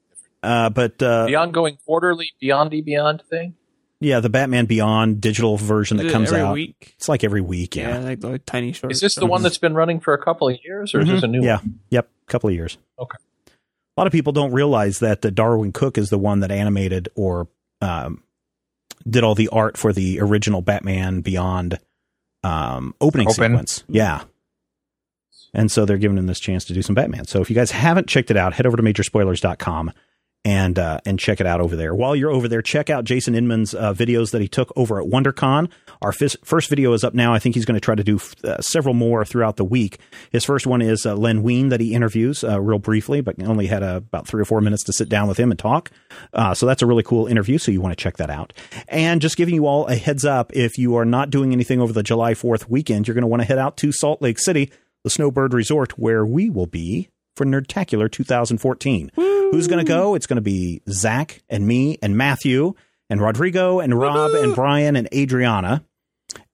Uh, 0.43 0.69
but 0.69 1.01
uh, 1.01 1.25
the 1.25 1.35
ongoing 1.35 1.77
quarterly 1.85 2.31
Beyondy 2.41 2.83
Beyond 2.83 3.23
thing. 3.29 3.55
Yeah, 4.05 4.19
the 4.19 4.29
Batman 4.29 4.65
Beyond 4.65 5.19
digital 5.19 5.57
version 5.57 5.99
Is 5.99 6.05
that 6.05 6.11
comes 6.11 6.29
every 6.31 6.41
out. 6.41 6.53
week. 6.53 6.93
It's 6.97 7.09
like 7.09 7.23
every 7.23 7.41
week. 7.41 7.75
Yeah, 7.75 7.89
Yeah. 7.89 7.99
like 8.05 8.19
the 8.19 8.37
tiny 8.39 8.71
short. 8.71 8.91
Is 8.91 8.99
this 8.99 9.15
the 9.15 9.25
one 9.25 9.41
that's 9.41 9.57
been 9.57 9.73
running 9.73 9.99
for 9.99 10.13
a 10.13 10.21
couple 10.21 10.47
of 10.47 10.57
years, 10.63 10.93
or 10.93 11.01
is 11.01 11.07
this 11.07 11.23
a 11.23 11.27
new 11.27 11.43
yeah. 11.43 11.57
one? 11.57 11.79
Yep. 11.89 12.09
Couple 12.27 12.49
of 12.49 12.55
years. 12.55 12.77
Okay. 12.99 13.17
A 13.47 13.99
lot 13.99 14.05
of 14.07 14.13
people 14.13 14.31
don't 14.31 14.51
realize 14.51 14.99
that 14.99 15.21
the 15.21 15.31
Darwyn 15.31 15.73
Cooke 15.73 15.97
is 15.97 16.09
the 16.09 16.17
one 16.19 16.41
that 16.41 16.51
animated 16.51 17.09
or 17.15 17.47
um, 17.81 18.23
did 19.09 19.23
all 19.23 19.33
the 19.35 19.47
art 19.49 19.77
for 19.77 19.91
the 19.91 20.19
original 20.19 20.61
Batman 20.61 21.21
Beyond 21.21 21.79
um, 22.43 22.93
opening 23.01 23.27
Open. 23.27 23.51
sequence. 23.51 23.83
Yeah. 23.87 24.23
And 25.53 25.71
so 25.71 25.85
they're 25.85 25.97
giving 25.97 26.17
him 26.17 26.27
this 26.27 26.39
chance 26.39 26.65
to 26.65 26.73
do 26.73 26.81
some 26.81 26.93
Batman. 26.95 27.25
So 27.25 27.41
if 27.41 27.49
you 27.49 27.55
guys 27.55 27.71
haven't 27.71 28.07
checked 28.07 28.29
it 28.29 28.37
out, 28.37 28.53
head 28.53 28.65
over 28.67 28.75
to 28.77 28.83
majorspoilers.com 28.83 29.91
and 30.45 30.77
uh, 30.77 30.99
and 31.05 31.19
check 31.19 31.41
it 31.41 31.47
out 31.47 31.59
over 31.59 31.75
there. 31.75 31.93
While 31.95 32.15
you're 32.15 32.31
over 32.31 32.47
there, 32.47 32.61
check 32.61 32.91
out 32.91 33.03
Jason 33.03 33.33
Inman's 33.33 33.73
uh, 33.73 33.93
videos 33.93 34.31
that 34.31 34.41
he 34.41 34.47
took 34.47 34.71
over 34.75 35.01
at 35.01 35.07
WonderCon. 35.07 35.69
Our 36.03 36.11
fis- 36.11 36.37
first 36.43 36.69
video 36.69 36.93
is 36.93 37.03
up 37.03 37.15
now. 37.15 37.33
I 37.33 37.39
think 37.39 37.55
he's 37.55 37.65
going 37.65 37.75
to 37.75 37.81
try 37.81 37.95
to 37.95 38.03
do 38.03 38.19
uh, 38.43 38.61
several 38.61 38.93
more 38.93 39.25
throughout 39.25 39.57
the 39.57 39.65
week. 39.65 39.99
His 40.31 40.45
first 40.45 40.67
one 40.67 40.83
is 40.83 41.05
uh, 41.05 41.15
Len 41.15 41.41
Wein 41.41 41.69
that 41.69 41.81
he 41.81 41.95
interviews 41.95 42.43
uh, 42.43 42.61
real 42.61 42.77
briefly, 42.77 43.21
but 43.21 43.41
only 43.41 43.65
had 43.65 43.81
about 43.81 44.27
three 44.27 44.41
or 44.41 44.45
four 44.45 44.61
minutes 44.61 44.83
to 44.83 44.93
sit 44.93 45.09
down 45.09 45.27
with 45.27 45.39
him 45.39 45.49
and 45.49 45.59
talk. 45.59 45.89
Uh, 46.31 46.53
so 46.53 46.67
that's 46.67 46.83
a 46.83 46.85
really 46.85 47.03
cool 47.03 47.25
interview. 47.25 47.57
So 47.57 47.71
you 47.71 47.81
want 47.81 47.97
to 47.97 48.01
check 48.01 48.17
that 48.17 48.29
out. 48.29 48.53
And 48.87 49.21
just 49.21 49.37
giving 49.37 49.55
you 49.55 49.65
all 49.65 49.87
a 49.87 49.95
heads 49.95 50.25
up, 50.25 50.53
if 50.53 50.77
you 50.77 50.95
are 50.95 51.05
not 51.05 51.31
doing 51.31 51.53
anything 51.53 51.81
over 51.81 51.91
the 51.91 52.03
July 52.03 52.35
4th 52.35 52.69
weekend, 52.69 53.07
you're 53.07 53.15
going 53.15 53.23
to 53.23 53.27
want 53.27 53.41
to 53.41 53.47
head 53.47 53.57
out 53.57 53.77
to 53.77 53.91
Salt 53.91 54.21
Lake 54.21 54.37
City, 54.37 54.71
the 55.03 55.09
Snowbird 55.09 55.55
Resort, 55.55 55.97
where 55.97 56.23
we 56.23 56.51
will 56.51 56.67
be 56.67 57.09
for 57.35 57.45
Nerdtacular 57.45 58.11
2014. 58.11 59.11
Who's 59.15 59.67
going 59.67 59.83
to 59.83 59.87
go? 59.87 60.15
It's 60.15 60.27
going 60.27 60.37
to 60.37 60.41
be 60.41 60.81
Zach 60.89 61.43
and 61.49 61.67
me 61.67 61.97
and 62.01 62.17
Matthew 62.17 62.73
and 63.09 63.21
Rodrigo 63.21 63.79
and 63.79 63.97
Rob 63.97 64.31
and 64.31 64.55
Brian 64.55 64.95
and 64.95 65.07
Adriana. 65.13 65.83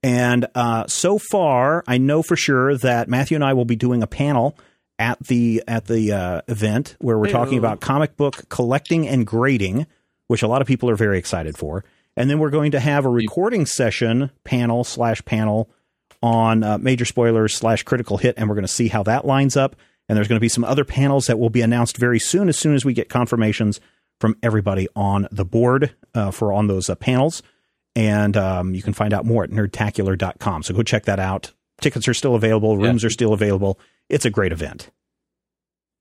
And 0.03 0.47
uh, 0.55 0.87
so 0.87 1.17
far, 1.17 1.83
I 1.87 1.97
know 1.97 2.21
for 2.21 2.35
sure 2.35 2.75
that 2.77 3.07
Matthew 3.07 3.35
and 3.35 3.43
I 3.43 3.53
will 3.53 3.65
be 3.65 3.75
doing 3.75 4.03
a 4.03 4.07
panel 4.07 4.57
at 4.99 5.19
the 5.19 5.63
at 5.67 5.85
the 5.85 6.11
uh, 6.11 6.41
event 6.47 6.95
where 6.99 7.17
we're 7.17 7.31
talking 7.31 7.57
about 7.57 7.81
comic 7.81 8.17
book 8.17 8.47
collecting 8.49 9.07
and 9.07 9.25
grading, 9.25 9.87
which 10.27 10.43
a 10.43 10.47
lot 10.47 10.61
of 10.61 10.67
people 10.67 10.89
are 10.89 10.95
very 10.95 11.17
excited 11.17 11.57
for. 11.57 11.83
And 12.17 12.29
then 12.29 12.39
we're 12.39 12.49
going 12.49 12.71
to 12.71 12.79
have 12.79 13.05
a 13.05 13.09
recording 13.09 13.65
session 13.65 14.31
panel 14.43 14.83
slash 14.83 15.23
panel 15.23 15.69
on 16.21 16.63
uh, 16.63 16.77
major 16.77 17.05
spoilers 17.05 17.55
slash 17.55 17.83
critical 17.83 18.17
hit, 18.17 18.35
and 18.37 18.47
we're 18.47 18.55
going 18.55 18.63
to 18.63 18.67
see 18.67 18.89
how 18.89 19.03
that 19.03 19.25
lines 19.25 19.55
up. 19.57 19.75
And 20.11 20.17
there's 20.17 20.27
going 20.27 20.35
to 20.35 20.41
be 20.41 20.49
some 20.49 20.65
other 20.65 20.83
panels 20.83 21.27
that 21.27 21.39
will 21.39 21.49
be 21.49 21.61
announced 21.61 21.95
very 21.95 22.19
soon, 22.19 22.49
as 22.49 22.57
soon 22.59 22.75
as 22.75 22.83
we 22.83 22.91
get 22.91 23.07
confirmations 23.07 23.79
from 24.19 24.35
everybody 24.43 24.89
on 24.93 25.25
the 25.31 25.45
board 25.45 25.95
uh, 26.13 26.31
for 26.31 26.51
on 26.51 26.67
those 26.67 26.89
uh, 26.89 26.95
panels. 26.95 27.41
And 27.95 28.35
um, 28.35 28.75
you 28.75 28.81
can 28.83 28.91
find 28.91 29.13
out 29.13 29.23
more 29.25 29.45
at 29.45 29.51
nerdtacular.com. 29.51 30.63
So 30.63 30.73
go 30.73 30.83
check 30.83 31.05
that 31.05 31.19
out. 31.19 31.53
Tickets 31.79 32.09
are 32.09 32.13
still 32.13 32.35
available, 32.35 32.77
Yeah. 32.77 32.87
rooms 32.87 33.05
are 33.05 33.09
still 33.09 33.31
available. 33.31 33.79
It's 34.09 34.25
a 34.25 34.29
great 34.29 34.51
event. 34.51 34.89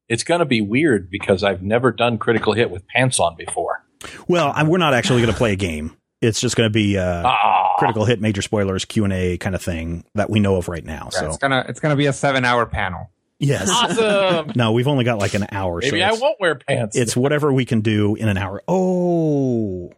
It's 0.09 0.25
going 0.25 0.41
to 0.41 0.45
be 0.45 0.61
weird 0.61 1.09
because 1.09 1.45
I've 1.45 1.63
never 1.63 1.93
done 1.93 2.19
critical 2.19 2.53
hit 2.53 2.69
with 2.69 2.87
pants 2.89 3.21
on 3.21 3.37
before. 3.37 3.85
Well, 4.27 4.53
I, 4.57 4.65
we're 4.65 4.79
not 4.79 4.93
actually 4.93 5.21
going 5.23 5.33
to 5.33 5.39
play 5.39 5.53
a 5.53 5.57
game. 5.57 5.97
It's 6.21 6.41
just 6.41 6.57
going 6.57 6.67
to 6.69 6.73
be 6.73 6.99
uh, 6.99 7.23
Ah, 7.25 7.77
critical 7.79 8.05
hit, 8.07 8.21
major 8.21 8.43
spoilers, 8.43 8.85
Q 8.85 9.05
and 9.05 9.13
A 9.13 9.39
kind 9.39 9.55
of 9.55 9.63
thing 9.63 10.05
that 10.17 10.29
we 10.29 10.41
know 10.41 10.57
of 10.57 10.69
right 10.69 10.85
now. 10.85 11.11
Yeah, 11.13 11.21
So 11.21 11.27
it's 11.29 11.39
gonna 11.39 11.65
it's 11.69 11.79
gonna 11.81 11.97
be 11.97 12.07
a 12.07 12.13
seven 12.13 12.45
hour 12.45 12.67
panel. 12.67 13.11
Yes, 13.41 13.69
awesome. 13.69 14.53
no, 14.57 14.73
we've 14.73 14.87
only 14.87 15.05
got 15.05 15.19
like 15.19 15.35
an 15.35 15.47
hour. 15.51 15.81
Maybe 15.81 16.01
so 16.01 16.07
I 16.07 16.13
won't 16.13 16.39
wear 16.41 16.55
pants. 16.55 16.97
It's 16.97 17.17
whatever 17.17 17.53
we 17.53 17.65
can 17.65 17.81
do 17.81 18.15
in 18.15 18.29
an 18.29 18.39
hour. 18.39 18.63
Oh, 18.69 19.93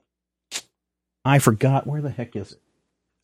I 1.24 1.38
forgot. 1.38 1.86
Where 1.86 2.00
the 2.00 2.10
heck 2.10 2.34
is 2.34 2.52
it? 2.52 2.58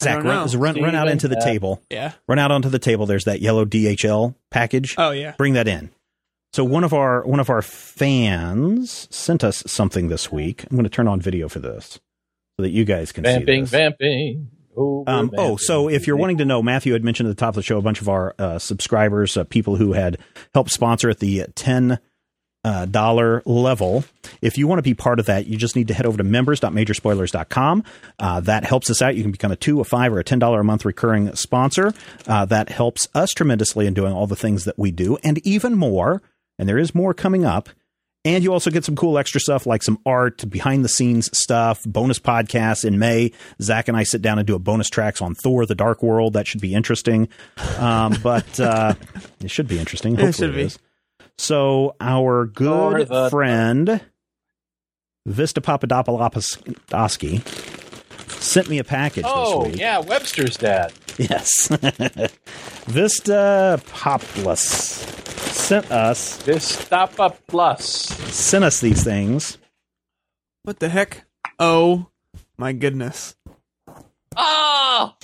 Zach, 0.02 0.22
run, 0.22 0.48
run, 0.48 0.80
run 0.80 0.94
out 0.94 1.08
Steven, 1.08 1.08
into 1.08 1.28
the 1.28 1.40
table. 1.40 1.82
Yeah. 1.90 2.12
Run 2.28 2.38
out 2.38 2.52
onto 2.52 2.68
the 2.68 2.78
table. 2.78 3.06
There's 3.06 3.24
that 3.24 3.40
yellow 3.40 3.64
DHL 3.64 4.34
package. 4.50 4.94
Oh 4.96 5.10
yeah. 5.10 5.34
Bring 5.36 5.54
that 5.54 5.66
in. 5.66 5.90
So 6.52 6.64
one 6.64 6.84
of 6.84 6.94
our 6.94 7.26
one 7.26 7.40
of 7.40 7.50
our 7.50 7.62
fans 7.62 9.08
sent 9.10 9.42
us 9.42 9.62
something 9.66 10.08
this 10.08 10.30
week. 10.30 10.64
I'm 10.64 10.76
going 10.76 10.84
to 10.84 10.90
turn 10.90 11.08
on 11.08 11.20
video 11.20 11.48
for 11.48 11.58
this 11.58 12.00
so 12.56 12.62
that 12.62 12.70
you 12.70 12.84
guys 12.84 13.12
can 13.12 13.24
vamping, 13.24 13.46
see 13.46 13.60
this. 13.62 13.70
vamping. 13.70 14.50
We're 14.52 14.57
Um, 15.06 15.30
oh, 15.36 15.56
so 15.56 15.88
if 15.88 16.06
you're 16.06 16.16
wanting 16.16 16.38
to 16.38 16.44
know, 16.44 16.62
Matthew 16.62 16.92
had 16.92 17.04
mentioned 17.04 17.28
at 17.28 17.36
the 17.36 17.40
top 17.40 17.50
of 17.50 17.54
the 17.56 17.62
show 17.62 17.78
a 17.78 17.82
bunch 17.82 18.00
of 18.00 18.08
our 18.08 18.34
uh, 18.38 18.58
subscribers, 18.58 19.36
uh, 19.36 19.44
people 19.44 19.76
who 19.76 19.92
had 19.92 20.18
helped 20.54 20.70
sponsor 20.70 21.10
at 21.10 21.18
the 21.18 21.46
ten 21.54 21.98
dollar 22.90 23.42
level. 23.46 24.04
If 24.42 24.58
you 24.58 24.66
want 24.66 24.78
to 24.78 24.82
be 24.82 24.94
part 24.94 25.18
of 25.18 25.26
that, 25.26 25.46
you 25.46 25.56
just 25.56 25.76
need 25.76 25.88
to 25.88 25.94
head 25.94 26.06
over 26.06 26.18
to 26.18 26.24
members.majorspoilers.com. 26.24 27.84
Uh, 28.18 28.40
that 28.40 28.64
helps 28.64 28.90
us 28.90 29.00
out. 29.00 29.16
You 29.16 29.22
can 29.22 29.32
become 29.32 29.52
a 29.52 29.56
two, 29.56 29.80
a 29.80 29.84
five, 29.84 30.12
or 30.12 30.18
a 30.18 30.24
ten 30.24 30.38
dollar 30.38 30.60
a 30.60 30.64
month 30.64 30.84
recurring 30.84 31.34
sponsor. 31.34 31.92
Uh, 32.26 32.44
that 32.46 32.68
helps 32.68 33.08
us 33.14 33.30
tremendously 33.30 33.86
in 33.86 33.94
doing 33.94 34.12
all 34.12 34.26
the 34.26 34.36
things 34.36 34.64
that 34.64 34.78
we 34.78 34.90
do, 34.90 35.16
and 35.22 35.38
even 35.46 35.76
more. 35.76 36.22
And 36.58 36.68
there 36.68 36.78
is 36.78 36.94
more 36.94 37.14
coming 37.14 37.44
up. 37.44 37.68
And 38.28 38.44
you 38.44 38.52
also 38.52 38.70
get 38.70 38.84
some 38.84 38.94
cool 38.94 39.16
extra 39.16 39.40
stuff 39.40 39.64
like 39.64 39.82
some 39.82 39.98
art, 40.04 40.48
behind 40.50 40.84
the 40.84 40.88
scenes 40.88 41.30
stuff, 41.32 41.82
bonus 41.84 42.18
podcasts 42.18 42.84
in 42.84 42.98
May. 42.98 43.32
Zach 43.62 43.88
and 43.88 43.96
I 43.96 44.02
sit 44.02 44.20
down 44.20 44.38
and 44.38 44.46
do 44.46 44.54
a 44.54 44.58
bonus 44.58 44.90
tracks 44.90 45.22
on 45.22 45.34
Thor: 45.34 45.64
The 45.64 45.74
Dark 45.74 46.02
World. 46.02 46.34
That 46.34 46.46
should 46.46 46.60
be 46.60 46.74
interesting. 46.74 47.28
Um, 47.78 48.16
but 48.22 48.60
uh, 48.60 48.94
it 49.40 49.50
should 49.50 49.66
be 49.66 49.78
interesting. 49.78 50.18
It 50.18 50.34
should 50.34 50.50
it 50.50 50.56
be. 50.56 50.62
is. 50.62 50.78
So 51.38 51.96
our 52.00 52.44
good 52.44 53.08
the- 53.08 53.30
friend 53.30 54.02
Vista 55.24 55.62
Papadopoulos 55.62 56.58
sent 58.48 58.68
me 58.68 58.78
a 58.78 58.84
package 58.84 59.24
Oh, 59.26 59.62
this 59.64 59.72
week. 59.72 59.80
yeah, 59.80 59.98
Webster's 59.98 60.56
dad. 60.56 60.92
Yes. 61.18 61.68
Vista 62.86 63.80
Populus 63.92 64.62
sent 64.62 65.90
us 65.90 66.42
Vistapa 66.42 67.36
Plus. 67.46 67.84
sent 68.32 68.64
us 68.64 68.80
these 68.80 69.04
things. 69.04 69.58
What 70.62 70.78
the 70.80 70.88
heck? 70.88 71.24
Oh 71.58 72.06
my 72.56 72.72
goodness! 72.72 73.36
Ah, 74.36 75.16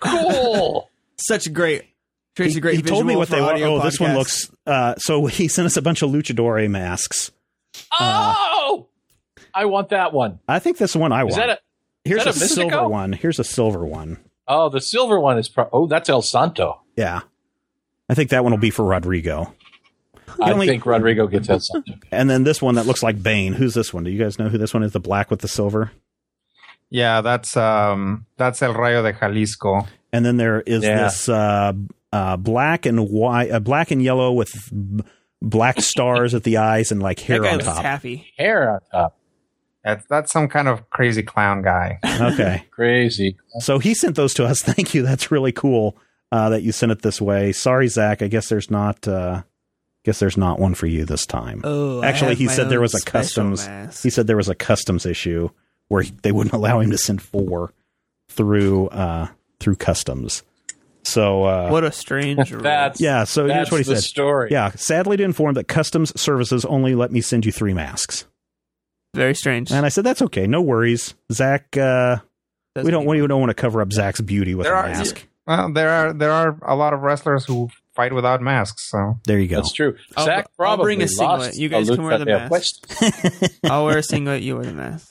cool. 0.00 0.88
Such 1.16 1.46
a 1.46 1.50
great. 1.50 1.84
Tracy, 2.36 2.54
he, 2.54 2.60
great. 2.60 2.76
he 2.76 2.82
told 2.82 3.06
me 3.06 3.14
what 3.16 3.28
they 3.28 3.40
were. 3.40 3.52
audio 3.52 3.74
Oh, 3.76 3.82
this 3.82 4.00
one 4.00 4.14
looks. 4.14 4.50
Uh, 4.66 4.94
so 4.96 5.26
he 5.26 5.48
sent 5.48 5.66
us 5.66 5.76
a 5.76 5.82
bunch 5.82 6.02
of 6.02 6.10
luchadore 6.10 6.68
masks. 6.70 7.30
oh, 7.98 8.86
I 9.54 9.64
want 9.66 9.90
that 9.90 10.12
one. 10.12 10.40
I 10.48 10.58
think 10.58 10.78
this 10.78 10.94
one 10.96 11.12
I 11.12 11.24
Is 11.26 11.36
want. 11.36 11.36
that 11.36 11.48
a? 11.50 11.58
Here's 12.04 12.26
a, 12.26 12.30
a 12.30 12.32
silver 12.32 12.88
one. 12.88 13.12
Here's 13.12 13.38
a 13.38 13.44
silver 13.44 13.84
one. 13.86 14.18
Oh, 14.48 14.68
the 14.68 14.80
silver 14.80 15.20
one 15.20 15.38
is. 15.38 15.48
Pro- 15.48 15.68
oh, 15.72 15.86
that's 15.86 16.08
El 16.08 16.22
Santo. 16.22 16.80
Yeah, 16.96 17.20
I 18.08 18.14
think 18.14 18.30
that 18.30 18.42
one 18.42 18.52
will 18.52 18.58
be 18.58 18.70
for 18.70 18.84
Rodrigo. 18.84 19.54
I 20.40 20.52
only- 20.52 20.66
think 20.66 20.84
Rodrigo 20.86 21.26
gets 21.26 21.48
El 21.48 21.60
Santo. 21.60 21.92
And 22.10 22.28
then 22.28 22.44
this 22.44 22.60
one 22.60 22.74
that 22.76 22.86
looks 22.86 23.02
like 23.02 23.22
Bane. 23.22 23.52
Who's 23.52 23.74
this 23.74 23.92
one? 23.94 24.04
Do 24.04 24.10
you 24.10 24.18
guys 24.22 24.38
know 24.38 24.48
who 24.48 24.58
this 24.58 24.74
one 24.74 24.82
is? 24.82 24.92
The 24.92 25.00
black 25.00 25.30
with 25.30 25.40
the 25.40 25.48
silver. 25.48 25.92
Yeah, 26.90 27.20
that's 27.22 27.56
um 27.56 28.26
that's 28.36 28.60
El 28.62 28.74
Rayo 28.74 29.02
de 29.02 29.12
Jalisco. 29.12 29.86
And 30.12 30.24
then 30.26 30.36
there 30.36 30.60
is 30.60 30.82
Yeah. 30.82 31.04
this 31.04 31.28
uh, 31.28 31.72
uh, 32.12 32.36
black 32.36 32.84
and 32.84 33.08
white, 33.08 33.50
uh, 33.50 33.60
black 33.60 33.90
and 33.90 34.02
yellow 34.02 34.32
with 34.32 34.52
b- 34.70 35.02
black 35.40 35.80
stars 35.80 36.34
at 36.34 36.42
the 36.42 36.58
eyes 36.58 36.92
and 36.92 37.02
like 37.02 37.18
hair 37.20 37.40
That 37.40 37.46
guy 37.46 37.52
on 37.54 37.58
top. 37.60 37.82
happy. 37.82 38.26
Hair 38.36 38.70
on 38.74 38.80
top. 38.90 39.16
That's 39.84 40.06
that's 40.06 40.32
some 40.32 40.48
kind 40.48 40.68
of 40.68 40.88
crazy 40.90 41.22
clown 41.22 41.62
guy. 41.62 41.98
Okay. 42.04 42.64
Crazy. 42.70 43.36
So 43.58 43.78
he 43.78 43.94
sent 43.94 44.16
those 44.16 44.32
to 44.34 44.44
us. 44.44 44.62
Thank 44.62 44.94
you. 44.94 45.02
That's 45.02 45.30
really 45.30 45.52
cool 45.52 45.96
uh, 46.30 46.50
that 46.50 46.62
you 46.62 46.70
sent 46.72 46.92
it 46.92 47.02
this 47.02 47.20
way. 47.20 47.52
Sorry, 47.52 47.88
Zach. 47.88 48.22
I 48.22 48.28
guess 48.28 48.48
there's 48.48 48.70
not. 48.70 49.06
Uh, 49.08 49.42
guess 50.04 50.18
there's 50.20 50.36
not 50.36 50.58
one 50.58 50.74
for 50.74 50.86
you 50.86 51.04
this 51.04 51.26
time. 51.26 51.60
Oh, 51.64 52.00
I 52.00 52.06
Actually, 52.08 52.30
have 52.30 52.38
he 52.38 52.46
my 52.46 52.52
said 52.52 52.68
there 52.68 52.80
was 52.80 52.94
a 52.94 53.04
customs. 53.04 53.66
mask. 53.66 54.02
He 54.02 54.10
said 54.10 54.26
there 54.26 54.36
was 54.36 54.48
a 54.48 54.54
customs 54.54 55.04
issue 55.06 55.48
where 55.88 56.02
he, 56.02 56.12
they 56.22 56.32
wouldn't 56.32 56.52
allow 56.60 56.80
him 56.80 56.90
to 56.92 56.98
send 56.98 57.20
four 57.22 57.72
through 58.28 58.88
uh, 58.88 59.28
through 59.60 59.76
customs. 59.76 60.42
So 61.04 61.42
uh, 61.44 61.68
What 61.70 61.82
a 61.82 61.90
strange. 61.90 62.50
That's 62.50 63.00
yeah. 63.00 63.24
So 63.24 63.48
that's 63.48 63.54
here's 63.56 63.70
what 63.72 63.78
he 63.78 63.84
the 63.94 64.00
said. 64.00 64.04
story. 64.08 64.48
Yeah, 64.52 64.70
sadly 64.76 65.16
to 65.16 65.24
inform 65.24 65.54
that 65.54 65.66
customs 65.66 66.18
services 66.20 66.64
only 66.64 66.94
let 66.94 67.10
me 67.10 67.20
send 67.20 67.44
you 67.44 67.50
three 67.52 67.74
masks. 67.74 68.26
Very 69.14 69.34
strange. 69.34 69.70
And 69.70 69.84
I 69.84 69.88
said 69.88 70.04
that's 70.04 70.22
okay, 70.22 70.46
no 70.46 70.62
worries. 70.62 71.14
Zach, 71.30 71.76
uh, 71.76 72.16
we 72.76 72.90
don't 72.90 73.02
even- 73.04 73.20
we 73.22 73.26
don't 73.26 73.40
want 73.40 73.50
to 73.50 73.54
cover 73.54 73.80
up 73.80 73.92
Zach's 73.92 74.20
beauty 74.20 74.54
with 74.54 74.64
There 74.64 74.74
a 74.74 74.78
are- 74.78 74.88
mask. 74.88 75.26
Well, 75.46 75.72
there 75.72 75.90
are 75.90 76.12
there 76.12 76.30
are 76.30 76.56
a 76.62 76.76
lot 76.76 76.94
of 76.94 77.00
wrestlers 77.00 77.44
who 77.44 77.68
fight 77.96 78.12
without 78.12 78.40
masks. 78.40 78.88
So 78.90 79.18
There 79.26 79.38
you 79.40 79.48
go. 79.48 79.56
That's 79.56 79.72
true. 79.72 79.96
I'll- 80.16 80.24
Zach 80.24 80.44
I'll 80.46 80.52
probably 80.56 80.84
bring 80.84 81.02
a 81.02 81.08
singlet. 81.08 81.40
lost 81.40 81.58
You 81.58 81.68
guys 81.68 81.90
can 81.90 82.02
wear 82.02 82.18
the 82.18 82.26
mask. 82.26 83.60
I'll 83.64 83.84
wear 83.86 83.98
a 83.98 84.02
singlet. 84.02 84.42
You 84.42 84.54
wear 84.56 84.64
the 84.64 84.72
mask. 84.72 85.08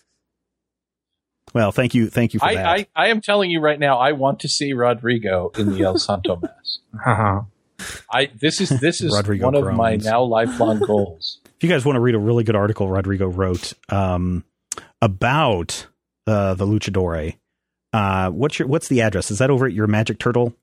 Well, 1.54 1.74
thank 1.74 1.94
you, 1.94 2.10
thank 2.10 2.34
you 2.34 2.40
for 2.40 2.46
I, 2.46 2.56
that. 2.56 2.66
I, 2.66 2.86
I 2.96 3.08
am 3.10 3.20
telling 3.20 3.52
you 3.52 3.60
right 3.60 3.78
now, 3.78 3.98
I 4.00 4.14
want 4.14 4.40
to 4.40 4.48
see 4.48 4.72
Rodrigo 4.72 5.52
in 5.58 5.74
the 5.74 5.82
El 5.84 5.98
Santo 5.98 6.38
mask. 6.38 6.80
haha. 7.04 7.42
I 8.12 8.30
this 8.40 8.62
is 8.62 8.70
this 8.80 9.02
is 9.02 9.14
Rodrigo 9.14 9.46
one 9.48 9.56
of 9.56 9.74
my 9.76 9.98
now 9.98 10.24
lifelong 10.24 10.80
goals. 10.80 11.40
If 11.62 11.63
you 11.63 11.69
guys 11.69 11.86
want 11.86 11.95
to 11.95 12.00
read 12.00 12.15
a 12.15 12.19
really 12.19 12.43
good 12.43 12.56
article 12.56 12.89
Rodrigo 12.89 13.28
wrote 13.28 13.74
um, 13.89 14.43
about 15.00 15.86
uh, 16.26 16.56
the 16.56 16.65
Luchadore. 16.65 17.38
Uh, 17.93 18.32
what's 18.32 18.58
your 18.58 18.67
what's 18.67 18.88
the 18.88 19.02
address? 19.02 19.30
Is 19.30 19.38
that 19.38 19.52
over 19.52 19.67
at 19.67 19.74
your 19.74 19.86
Magic 19.86 20.17
Turtle 20.17 20.56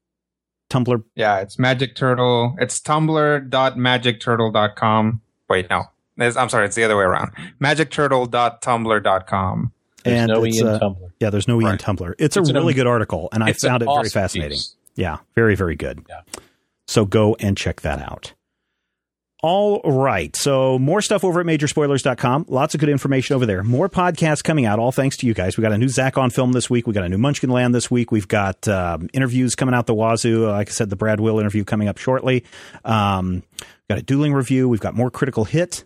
Tumblr? 0.71 1.05
Yeah, 1.15 1.39
it's 1.39 1.57
Magic 1.57 1.95
Turtle. 1.95 2.57
It's 2.59 2.81
tumblr.magicturtle.com. 2.81 5.21
Wait, 5.49 5.71
no. 5.71 5.85
It's- 6.17 6.37
I'm 6.37 6.49
sorry, 6.49 6.67
it's 6.67 6.75
the 6.75 6.83
other 6.83 6.97
way 6.97 7.05
around. 7.05 7.31
magicturtle.tumblr.com. 7.63 9.73
There's 10.03 10.19
and 10.21 10.29
no 10.33 10.43
it's, 10.43 10.57
E 10.57 10.61
in 10.61 10.67
uh, 10.67 10.81
Tumblr. 10.81 11.11
Yeah, 11.21 11.31
there's 11.31 11.47
no 11.47 11.63
E 11.63 11.65
in 11.65 11.79
Tumblr. 11.79 12.13
It's, 12.19 12.37
It's 12.37 12.51
a 12.51 12.53
really 12.53 12.73
am- 12.73 12.77
good 12.77 12.89
article, 12.89 13.29
and 13.31 13.45
I 13.45 13.53
found 13.53 13.85
it 13.85 13.87
very 13.87 14.09
fascinating. 14.09 14.57
piece. 14.57 14.75
Yeah, 14.97 15.19
very, 15.37 15.55
very 15.55 15.77
good. 15.77 16.05
Yeah. 16.09 16.23
So 16.89 17.05
go 17.05 17.37
and 17.39 17.57
check 17.57 17.83
that 17.83 18.03
out. 18.03 18.33
All 19.41 19.81
right. 19.85 20.35
So 20.35 20.81
more 20.81 21.01
stuff 21.01 21.23
over 21.23 21.39
at 21.41 21.47
majorspoilers.com. 21.47 22.47
Lots 22.49 22.75
of 22.75 22.81
good 22.81 22.89
information 22.89 23.37
over 23.37 23.47
there. 23.47 23.63
More 23.63 23.89
podcasts 23.89 24.43
coming 24.43 24.67
out, 24.67 24.81
all 24.81 24.91
thanks 24.91 25.17
to 25.19 25.27
you 25.27 25.35
guys. 25.35 25.57
We 25.57 25.63
got 25.63 25.73
a 25.73 25.79
new 25.79 25.89
Zach 25.89 26.19
on 26.19 26.31
film 26.31 26.53
this 26.53 26.69
week. 26.69 26.89
We 26.89 26.93
got 26.93 27.05
a 27.05 27.09
new 27.09 27.19
Munchkin 27.19 27.49
Land 27.49 27.73
this 27.73 27.89
week. 27.89 28.11
We've 28.11 28.27
got 28.27 28.67
um, 28.67 29.09
interviews 29.13 29.55
coming 29.55 29.77
out 29.77 29.87
the 29.87 29.95
wazoo. 29.95 30.49
Like 30.49 30.69
I 30.69 30.73
said, 30.73 30.91
the 30.91 30.97
Brad 30.97 31.21
Will 31.21 31.39
interview 31.39 31.65
coming 31.65 31.87
up 31.87 31.99
shortly. 31.99 32.45
Um, 32.85 33.45
got 33.89 33.99
a 33.99 34.03
dueling 34.03 34.35
review. 34.35 34.69
We've 34.69 34.81
got 34.81 34.95
more 34.95 35.11
critical 35.11 35.45
hit. 35.45 35.85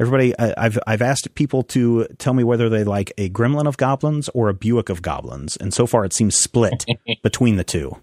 Everybody, 0.00 0.38
I, 0.38 0.54
I've 0.56 0.78
I've 0.86 1.02
asked 1.02 1.34
people 1.34 1.62
to 1.64 2.06
tell 2.18 2.34
me 2.34 2.44
whether 2.44 2.68
they 2.68 2.84
like 2.84 3.12
a 3.16 3.28
Gremlin 3.30 3.66
of 3.66 3.76
Goblins 3.76 4.28
or 4.30 4.48
a 4.48 4.54
Buick 4.54 4.88
of 4.88 5.00
Goblins, 5.00 5.56
and 5.56 5.72
so 5.72 5.86
far 5.86 6.04
it 6.04 6.12
seems 6.12 6.34
split 6.34 6.84
between 7.22 7.56
the 7.56 7.64
two. 7.64 7.96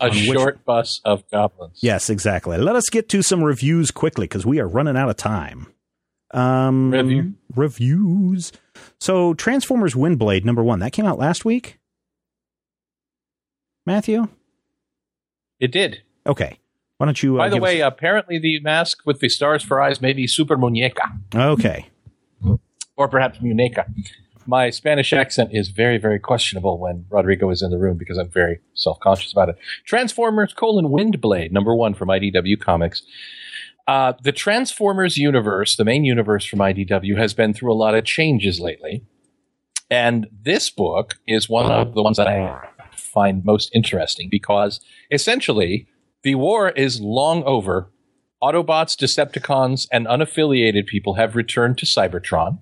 A 0.00 0.04
on 0.04 0.10
which- 0.10 0.24
short 0.24 0.64
bus 0.64 1.00
of 1.04 1.28
goblins. 1.30 1.78
Yes, 1.82 2.08
exactly. 2.10 2.56
Let 2.58 2.74
us 2.76 2.88
get 2.88 3.08
to 3.10 3.22
some 3.22 3.42
reviews 3.44 3.90
quickly 3.90 4.24
because 4.24 4.46
we 4.46 4.58
are 4.58 4.66
running 4.68 4.96
out 4.96 5.10
of 5.10 5.16
time. 5.16 5.66
Um, 6.32 6.90
Review? 6.92 7.34
reviews. 7.56 8.52
So, 9.00 9.34
Transformers 9.34 9.94
Windblade 9.94 10.44
number 10.44 10.62
one 10.62 10.78
that 10.78 10.92
came 10.92 11.04
out 11.04 11.18
last 11.18 11.44
week. 11.44 11.78
Matthew, 13.86 14.28
It 15.58 15.72
did. 15.72 16.02
okay. 16.26 16.58
Why 16.98 17.06
don't 17.06 17.22
you? 17.22 17.36
Uh, 17.36 17.38
By 17.44 17.48
the 17.48 17.58
way, 17.58 17.80
apparently 17.80 18.38
the 18.38 18.60
mask 18.60 19.00
with 19.06 19.20
the 19.20 19.28
stars 19.30 19.62
for 19.62 19.80
eyes 19.80 20.00
may 20.02 20.12
be 20.12 20.26
Super 20.26 20.56
Muñeca. 20.56 21.18
okay. 21.34 21.88
or 22.96 23.08
perhaps 23.08 23.38
Muneca. 23.38 23.86
My 24.46 24.70
Spanish 24.70 25.12
accent 25.12 25.50
is 25.52 25.68
very, 25.68 25.98
very 25.98 26.18
questionable 26.18 26.78
when 26.78 27.04
Rodrigo 27.10 27.50
is 27.50 27.62
in 27.62 27.70
the 27.70 27.78
room 27.78 27.96
because 27.96 28.18
I'm 28.18 28.30
very 28.30 28.60
self-conscious 28.74 29.32
about 29.32 29.50
it. 29.50 29.56
Transformers 29.84 30.52
colon 30.52 30.86
Windblade, 30.86 31.52
number 31.52 31.74
one 31.74 31.94
from 31.94 32.08
IDW 32.08 32.58
Comics. 32.58 33.02
Uh, 33.86 34.12
the 34.22 34.32
Transformers 34.32 35.16
universe, 35.16 35.76
the 35.76 35.84
main 35.84 36.04
universe 36.04 36.44
from 36.44 36.60
IDW, 36.60 37.16
has 37.16 37.34
been 37.34 37.52
through 37.52 37.72
a 37.72 37.74
lot 37.74 37.94
of 37.94 38.04
changes 38.04 38.60
lately. 38.60 39.04
And 39.90 40.28
this 40.30 40.70
book 40.70 41.18
is 41.26 41.48
one 41.48 41.70
of 41.70 41.94
the 41.94 42.02
ones 42.02 42.16
that 42.16 42.28
I 42.28 42.68
find 42.92 43.44
most 43.44 43.70
interesting 43.74 44.28
because 44.30 44.80
essentially 45.10 45.88
the 46.22 46.36
war 46.36 46.70
is 46.70 47.00
long 47.00 47.42
over. 47.44 47.90
Autobots, 48.42 48.96
Decepticons, 48.96 49.86
and 49.92 50.06
unaffiliated 50.06 50.86
people 50.86 51.14
have 51.14 51.36
returned 51.36 51.76
to 51.78 51.86
Cybertron. 51.86 52.60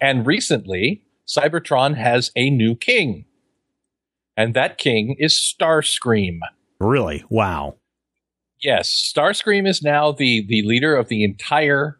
And 0.00 0.26
recently, 0.26 1.02
Cybertron 1.26 1.96
has 1.96 2.30
a 2.34 2.50
new 2.50 2.74
king. 2.74 3.26
And 4.36 4.54
that 4.54 4.78
king 4.78 5.16
is 5.18 5.34
Starscream. 5.34 6.38
Really? 6.78 7.24
Wow. 7.28 7.76
Yes, 8.62 9.12
Starscream 9.14 9.68
is 9.68 9.82
now 9.82 10.12
the, 10.12 10.44
the 10.46 10.62
leader 10.62 10.96
of 10.96 11.08
the 11.08 11.24
entire 11.24 11.98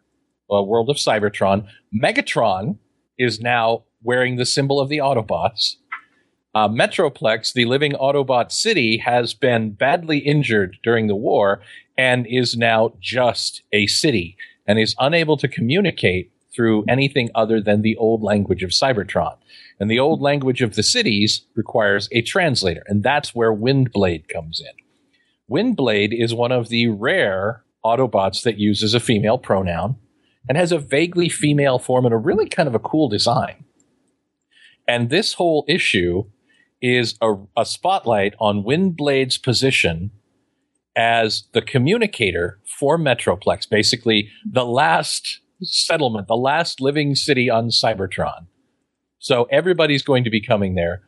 uh, 0.52 0.62
world 0.62 0.90
of 0.90 0.96
Cybertron. 0.96 1.66
Megatron 1.94 2.78
is 3.18 3.40
now 3.40 3.84
wearing 4.02 4.36
the 4.36 4.46
symbol 4.46 4.80
of 4.80 4.88
the 4.88 4.98
Autobots. 4.98 5.76
Uh, 6.54 6.68
Metroplex, 6.68 7.52
the 7.52 7.64
living 7.64 7.92
Autobot 7.92 8.50
city, 8.50 8.96
has 8.98 9.34
been 9.34 9.70
badly 9.72 10.18
injured 10.18 10.78
during 10.82 11.06
the 11.06 11.16
war 11.16 11.62
and 11.96 12.26
is 12.26 12.56
now 12.56 12.92
just 13.00 13.62
a 13.72 13.86
city 13.86 14.36
and 14.66 14.78
is 14.78 14.94
unable 14.98 15.36
to 15.36 15.46
communicate 15.48 16.29
through 16.54 16.84
anything 16.88 17.30
other 17.34 17.60
than 17.60 17.82
the 17.82 17.96
old 17.96 18.22
language 18.22 18.62
of 18.62 18.70
Cybertron. 18.70 19.36
And 19.78 19.90
the 19.90 19.98
old 19.98 20.20
language 20.20 20.62
of 20.62 20.74
the 20.74 20.82
cities 20.82 21.46
requires 21.54 22.08
a 22.12 22.22
translator, 22.22 22.82
and 22.86 23.02
that's 23.02 23.34
where 23.34 23.54
Windblade 23.54 24.28
comes 24.28 24.60
in. 24.60 24.72
Windblade 25.50 26.12
is 26.12 26.34
one 26.34 26.52
of 26.52 26.68
the 26.68 26.88
rare 26.88 27.64
Autobots 27.84 28.42
that 28.42 28.58
uses 28.58 28.92
a 28.92 29.00
female 29.00 29.38
pronoun 29.38 29.96
and 30.48 30.58
has 30.58 30.70
a 30.70 30.78
vaguely 30.78 31.28
female 31.28 31.78
form 31.78 32.04
and 32.04 32.14
a 32.14 32.18
really 32.18 32.48
kind 32.48 32.68
of 32.68 32.74
a 32.74 32.78
cool 32.78 33.08
design. 33.08 33.64
And 34.86 35.08
this 35.08 35.34
whole 35.34 35.64
issue 35.66 36.24
is 36.82 37.14
a, 37.22 37.34
a 37.56 37.64
spotlight 37.64 38.34
on 38.38 38.64
Windblade's 38.64 39.38
position 39.38 40.10
as 40.96 41.44
the 41.52 41.62
communicator 41.62 42.58
for 42.66 42.98
Metroplex, 42.98 43.68
basically 43.68 44.28
the 44.44 44.64
last 44.64 45.40
settlement, 45.62 46.28
the 46.28 46.36
last 46.36 46.80
living 46.80 47.14
city 47.14 47.50
on 47.50 47.68
Cybertron. 47.68 48.46
So 49.18 49.44
everybody's 49.50 50.02
going 50.02 50.24
to 50.24 50.30
be 50.30 50.40
coming 50.40 50.74
there. 50.74 51.02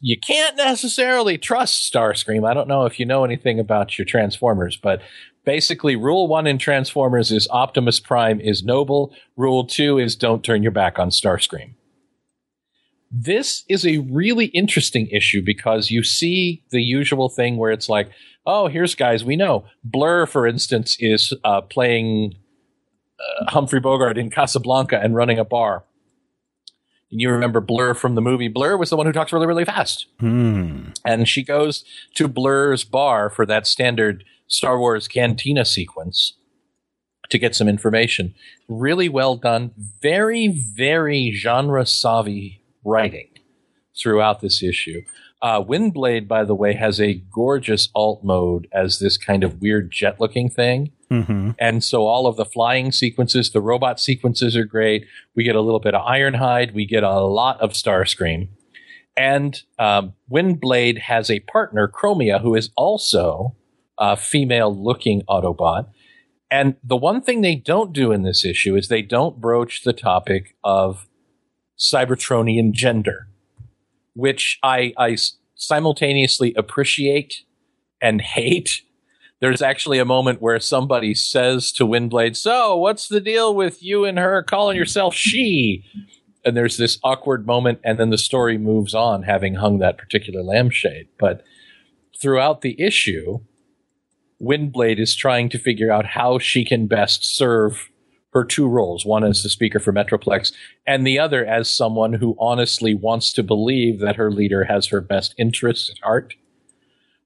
You 0.00 0.18
can't 0.18 0.56
necessarily 0.56 1.38
trust 1.38 1.92
Starscream. 1.92 2.48
I 2.48 2.54
don't 2.54 2.68
know 2.68 2.84
if 2.84 3.00
you 3.00 3.06
know 3.06 3.24
anything 3.24 3.58
about 3.58 3.98
your 3.98 4.04
Transformers, 4.04 4.76
but 4.76 5.02
basically, 5.44 5.96
rule 5.96 6.28
one 6.28 6.46
in 6.46 6.58
Transformers 6.58 7.32
is 7.32 7.48
Optimus 7.50 7.98
Prime 7.98 8.40
is 8.40 8.62
noble. 8.62 9.12
Rule 9.36 9.66
two 9.66 9.98
is 9.98 10.14
don't 10.14 10.44
turn 10.44 10.62
your 10.62 10.72
back 10.72 10.98
on 10.98 11.10
Starscream. 11.10 11.74
This 13.10 13.64
is 13.68 13.86
a 13.86 13.98
really 13.98 14.46
interesting 14.46 15.08
issue 15.08 15.42
because 15.44 15.90
you 15.90 16.04
see 16.04 16.62
the 16.70 16.82
usual 16.82 17.28
thing 17.28 17.56
where 17.56 17.70
it's 17.70 17.88
like, 17.88 18.10
oh, 18.46 18.68
here's 18.68 18.94
guys 18.94 19.24
we 19.24 19.36
know. 19.36 19.64
Blur, 19.82 20.26
for 20.26 20.46
instance, 20.46 20.96
is 21.00 21.32
uh, 21.44 21.60
playing 21.60 22.34
uh, 23.18 23.50
Humphrey 23.50 23.80
Bogart 23.80 24.18
in 24.18 24.30
Casablanca 24.30 25.00
and 25.00 25.14
running 25.14 25.38
a 25.38 25.44
bar. 25.44 25.84
And 27.10 27.20
you 27.20 27.30
remember 27.30 27.60
Blur 27.60 27.94
from 27.94 28.14
the 28.14 28.20
movie. 28.20 28.48
Blur 28.48 28.76
was 28.76 28.90
the 28.90 28.96
one 28.96 29.06
who 29.06 29.12
talks 29.12 29.32
really, 29.32 29.46
really 29.46 29.64
fast. 29.64 30.06
Hmm. 30.18 30.90
And 31.04 31.28
she 31.28 31.44
goes 31.44 31.84
to 32.14 32.28
Blur's 32.28 32.84
bar 32.84 33.30
for 33.30 33.46
that 33.46 33.66
standard 33.66 34.24
Star 34.48 34.78
Wars 34.78 35.08
cantina 35.08 35.64
sequence 35.64 36.34
to 37.30 37.38
get 37.38 37.54
some 37.54 37.68
information. 37.68 38.34
Really 38.68 39.08
well 39.08 39.36
done. 39.36 39.72
Very, 40.02 40.48
very 40.48 41.32
genre 41.32 41.86
savvy 41.86 42.62
writing 42.84 43.28
throughout 44.00 44.40
this 44.40 44.62
issue. 44.62 45.02
Uh, 45.42 45.62
Windblade, 45.62 46.26
by 46.26 46.44
the 46.44 46.54
way, 46.54 46.74
has 46.74 47.00
a 47.00 47.22
gorgeous 47.32 47.88
alt 47.94 48.24
mode 48.24 48.68
as 48.72 48.98
this 48.98 49.16
kind 49.16 49.44
of 49.44 49.60
weird 49.60 49.90
jet 49.90 50.20
looking 50.20 50.48
thing. 50.48 50.92
Hmm 51.10 51.50
And 51.58 51.84
so 51.84 52.06
all 52.06 52.26
of 52.26 52.36
the 52.36 52.44
flying 52.44 52.92
sequences, 52.92 53.50
the 53.50 53.60
robot 53.60 54.00
sequences 54.00 54.56
are 54.56 54.64
great. 54.64 55.06
We 55.34 55.44
get 55.44 55.56
a 55.56 55.60
little 55.60 55.80
bit 55.80 55.94
of 55.94 56.04
Ironhide. 56.04 56.74
We 56.74 56.86
get 56.86 57.02
a 57.02 57.20
lot 57.20 57.60
of 57.60 57.72
Starscream. 57.72 58.48
And 59.16 59.62
um, 59.78 60.14
Windblade 60.30 60.98
has 60.98 61.30
a 61.30 61.40
partner, 61.40 61.88
Chromia, 61.88 62.42
who 62.42 62.54
is 62.54 62.70
also 62.76 63.54
a 63.98 64.16
female 64.16 64.74
looking 64.76 65.22
Autobot. 65.22 65.88
And 66.50 66.76
the 66.84 66.96
one 66.96 67.22
thing 67.22 67.40
they 67.40 67.56
don't 67.56 67.92
do 67.92 68.12
in 68.12 68.22
this 68.22 68.44
issue 68.44 68.76
is 68.76 68.88
they 68.88 69.02
don't 69.02 69.40
broach 69.40 69.82
the 69.82 69.92
topic 69.92 70.54
of 70.62 71.08
Cybertronian 71.78 72.72
gender, 72.72 73.28
which 74.14 74.58
I 74.62 75.16
simultaneously 75.54 76.54
appreciate 76.56 77.42
and 78.00 78.20
hate. 78.20 78.82
There's 79.46 79.62
actually 79.62 80.00
a 80.00 80.04
moment 80.04 80.42
where 80.42 80.58
somebody 80.58 81.14
says 81.14 81.70
to 81.74 81.86
Windblade, 81.86 82.36
So, 82.36 82.76
what's 82.76 83.06
the 83.06 83.20
deal 83.20 83.54
with 83.54 83.80
you 83.80 84.04
and 84.04 84.18
her 84.18 84.42
calling 84.42 84.76
yourself 84.76 85.14
she? 85.14 85.84
And 86.44 86.56
there's 86.56 86.78
this 86.78 86.98
awkward 87.04 87.46
moment, 87.46 87.78
and 87.84 87.96
then 87.96 88.10
the 88.10 88.18
story 88.18 88.58
moves 88.58 88.92
on, 88.92 89.22
having 89.22 89.54
hung 89.54 89.78
that 89.78 89.98
particular 89.98 90.42
lampshade. 90.42 91.06
But 91.16 91.44
throughout 92.20 92.62
the 92.62 92.74
issue, 92.82 93.38
Windblade 94.42 94.98
is 94.98 95.14
trying 95.14 95.48
to 95.50 95.60
figure 95.60 95.92
out 95.92 96.06
how 96.06 96.40
she 96.40 96.64
can 96.64 96.88
best 96.88 97.24
serve 97.24 97.88
her 98.32 98.44
two 98.44 98.66
roles 98.66 99.06
one 99.06 99.22
as 99.22 99.44
the 99.44 99.48
speaker 99.48 99.78
for 99.78 99.92
Metroplex, 99.92 100.50
and 100.88 101.06
the 101.06 101.20
other 101.20 101.46
as 101.46 101.70
someone 101.70 102.14
who 102.14 102.34
honestly 102.40 102.96
wants 102.96 103.32
to 103.34 103.44
believe 103.44 104.00
that 104.00 104.16
her 104.16 104.32
leader 104.32 104.64
has 104.64 104.88
her 104.88 105.00
best 105.00 105.36
interests 105.38 105.88
at 105.88 106.04
heart. 106.04 106.34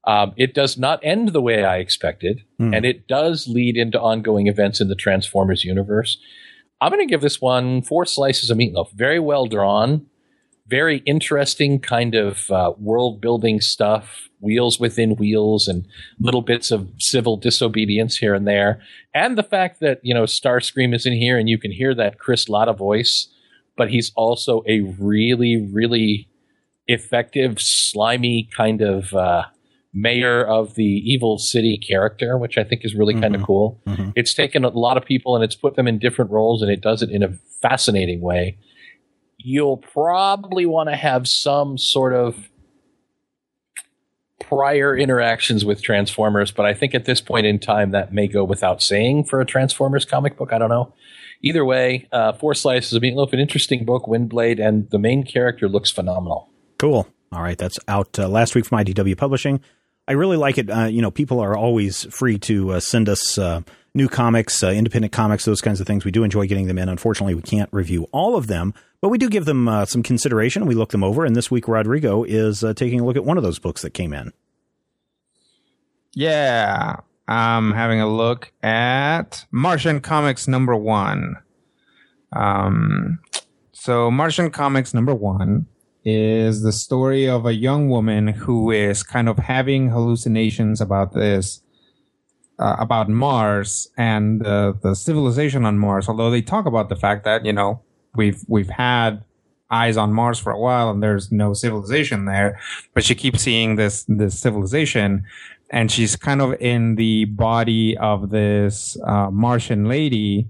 Um, 0.05 0.33
it 0.35 0.53
does 0.53 0.77
not 0.77 0.99
end 1.03 1.29
the 1.29 1.41
way 1.41 1.63
I 1.63 1.77
expected, 1.77 2.41
Hmm. 2.57 2.73
and 2.73 2.85
it 2.85 3.07
does 3.07 3.47
lead 3.47 3.77
into 3.77 3.99
ongoing 3.99 4.47
events 4.47 4.81
in 4.81 4.87
the 4.87 4.95
Transformers 4.95 5.63
universe. 5.63 6.17
I'm 6.79 6.91
going 6.91 7.05
to 7.07 7.11
give 7.11 7.21
this 7.21 7.39
one 7.39 7.81
four 7.83 8.05
slices 8.05 8.49
of 8.49 8.57
meatloaf. 8.57 8.91
Very 8.93 9.19
well 9.19 9.45
drawn, 9.45 10.07
very 10.67 10.97
interesting 11.05 11.79
kind 11.79 12.15
of 12.15 12.49
uh, 12.49 12.73
world 12.79 13.21
building 13.21 13.61
stuff, 13.61 14.29
wheels 14.39 14.79
within 14.79 15.15
wheels, 15.17 15.67
and 15.67 15.85
little 16.19 16.41
bits 16.41 16.71
of 16.71 16.89
civil 16.97 17.37
disobedience 17.37 18.17
here 18.17 18.33
and 18.33 18.47
there. 18.47 18.81
And 19.13 19.37
the 19.37 19.43
fact 19.43 19.79
that, 19.81 19.99
you 20.01 20.15
know, 20.15 20.23
Starscream 20.23 20.95
is 20.95 21.05
in 21.05 21.13
here 21.13 21.37
and 21.37 21.47
you 21.47 21.59
can 21.59 21.71
hear 21.71 21.93
that 21.93 22.17
Chris 22.17 22.49
Latta 22.49 22.73
voice 22.73 23.27
but 23.77 23.89
he's 23.89 24.11
also 24.15 24.63
a 24.67 24.81
really, 24.81 25.57
really 25.71 26.29
effective, 26.87 27.59
slimy 27.59 28.49
kind 28.55 28.81
of 28.81 29.13
uh, 29.13 29.43
mayor 29.93 30.43
of 30.45 30.75
the 30.75 30.83
evil 30.83 31.37
city 31.37 31.77
character, 31.77 32.37
which 32.37 32.57
I 32.57 32.63
think 32.63 32.85
is 32.85 32.95
really 32.95 33.13
kind 33.13 33.35
of 33.35 33.43
cool. 33.43 33.81
Mhm. 33.85 34.13
It's 34.15 34.33
taken 34.33 34.63
a 34.63 34.69
lot 34.69 34.95
of 34.97 35.03
people 35.05 35.35
and 35.35 35.43
it's 35.43 35.55
put 35.55 35.75
them 35.75 35.87
in 35.87 35.99
different 35.99 36.31
roles, 36.31 36.61
and 36.61 36.71
it 36.71 36.79
does 36.81 37.01
it 37.01 37.09
in 37.09 37.23
a 37.23 37.33
fascinating 37.61 38.21
way. 38.21 38.57
You'll 39.37 39.77
probably 39.77 40.65
want 40.65 40.89
to 40.89 40.95
have 40.95 41.27
some 41.27 41.77
sort 41.77 42.13
of 42.13 42.49
prior 44.39 44.97
interactions 44.97 45.63
with 45.63 45.81
Transformers, 45.81 46.51
but 46.51 46.65
I 46.65 46.73
think 46.73 46.95
at 46.95 47.05
this 47.05 47.21
point 47.21 47.45
in 47.45 47.59
time 47.59 47.91
that 47.91 48.13
may 48.13 48.27
go 48.27 48.43
without 48.43 48.81
saying 48.81 49.25
for 49.25 49.39
a 49.39 49.45
Transformers 49.45 50.03
comic 50.05 50.37
book. 50.37 50.51
I 50.51 50.57
don't 50.57 50.69
know. 50.69 50.93
Either 51.43 51.63
way, 51.65 52.07
uh, 52.11 52.33
Four 52.33 52.53
Slices 52.53 52.93
of 52.93 53.01
Meatloaf, 53.01 53.33
an 53.33 53.39
interesting 53.39 53.85
book, 53.85 54.05
Windblade, 54.05 54.59
and 54.65 54.89
the 54.89 54.99
main 54.99 55.23
character 55.23 55.67
looks 55.67 55.91
phenomenal. 55.91 56.49
Cool. 56.77 57.07
All 57.31 57.41
right, 57.41 57.57
that's 57.57 57.79
out 57.87 58.17
uh, 58.19 58.27
last 58.27 58.55
week 58.55 58.65
from 58.65 58.79
IDW 58.79 59.15
Publishing. 59.17 59.61
I 60.11 60.15
really 60.15 60.35
like 60.35 60.57
it. 60.57 60.69
Uh, 60.69 60.87
you 60.87 61.01
know, 61.01 61.09
people 61.09 61.39
are 61.39 61.55
always 61.55 62.03
free 62.13 62.37
to 62.39 62.73
uh, 62.73 62.79
send 62.81 63.07
us 63.07 63.37
uh, 63.37 63.61
new 63.93 64.09
comics, 64.09 64.61
uh, 64.61 64.67
independent 64.67 65.13
comics, 65.13 65.45
those 65.45 65.61
kinds 65.61 65.79
of 65.79 65.87
things. 65.87 66.03
We 66.03 66.11
do 66.11 66.25
enjoy 66.25 66.47
getting 66.47 66.67
them 66.67 66.77
in. 66.77 66.89
Unfortunately, 66.89 67.33
we 67.33 67.41
can't 67.41 67.69
review 67.71 68.09
all 68.11 68.35
of 68.35 68.47
them, 68.47 68.73
but 68.99 69.07
we 69.07 69.17
do 69.17 69.29
give 69.29 69.45
them 69.45 69.69
uh, 69.69 69.85
some 69.85 70.03
consideration. 70.03 70.65
We 70.65 70.75
look 70.75 70.89
them 70.89 71.01
over, 71.01 71.23
and 71.23 71.33
this 71.33 71.49
week 71.49 71.65
Rodrigo 71.65 72.25
is 72.25 72.61
uh, 72.61 72.73
taking 72.73 72.99
a 72.99 73.05
look 73.05 73.15
at 73.15 73.23
one 73.23 73.37
of 73.37 73.43
those 73.43 73.57
books 73.57 73.83
that 73.83 73.91
came 73.91 74.11
in. 74.11 74.33
Yeah, 76.13 76.97
I'm 77.29 77.71
having 77.71 78.01
a 78.01 78.13
look 78.13 78.51
at 78.61 79.45
Martian 79.49 80.01
Comics 80.01 80.45
number 80.45 80.75
one. 80.75 81.37
Um, 82.33 83.19
so 83.71 84.11
Martian 84.11 84.51
Comics 84.51 84.93
number 84.93 85.15
one 85.15 85.67
is 86.03 86.63
the 86.63 86.71
story 86.71 87.27
of 87.27 87.45
a 87.45 87.53
young 87.53 87.89
woman 87.89 88.27
who 88.27 88.71
is 88.71 89.03
kind 89.03 89.29
of 89.29 89.37
having 89.37 89.89
hallucinations 89.89 90.81
about 90.81 91.13
this, 91.13 91.61
uh, 92.59 92.75
about 92.79 93.09
Mars 93.09 93.89
and 93.97 94.41
the 94.41 94.77
the 94.81 94.95
civilization 94.95 95.65
on 95.65 95.77
Mars. 95.77 96.09
Although 96.09 96.31
they 96.31 96.41
talk 96.41 96.65
about 96.65 96.89
the 96.89 96.95
fact 96.95 97.23
that 97.25 97.45
you 97.45 97.53
know 97.53 97.81
we've 98.15 98.43
we've 98.47 98.69
had 98.69 99.23
eyes 99.69 99.95
on 99.95 100.11
Mars 100.11 100.37
for 100.37 100.51
a 100.51 100.59
while 100.59 100.89
and 100.89 101.01
there's 101.01 101.31
no 101.31 101.53
civilization 101.53 102.25
there, 102.25 102.59
but 102.93 103.03
she 103.03 103.15
keeps 103.15 103.41
seeing 103.41 103.75
this 103.75 104.03
this 104.07 104.39
civilization 104.39 105.25
and 105.71 105.89
she's 105.89 106.15
kind 106.15 106.41
of 106.41 106.53
in 106.61 106.95
the 106.95 107.25
body 107.25 107.97
of 107.97 108.29
this 108.29 108.97
uh, 109.05 109.31
Martian 109.31 109.85
lady 109.85 110.49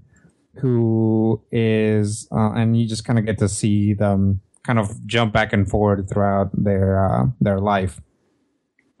who 0.56 1.40
is, 1.50 2.28
uh, 2.32 2.52
and 2.52 2.78
you 2.78 2.86
just 2.86 3.04
kind 3.04 3.18
of 3.18 3.24
get 3.24 3.38
to 3.38 3.48
see 3.48 3.94
them 3.94 4.40
kind 4.64 4.78
of 4.78 5.06
jump 5.06 5.32
back 5.32 5.52
and 5.52 5.68
forth 5.68 6.08
throughout 6.10 6.50
their 6.52 7.04
uh, 7.04 7.26
their 7.40 7.58
life. 7.58 8.00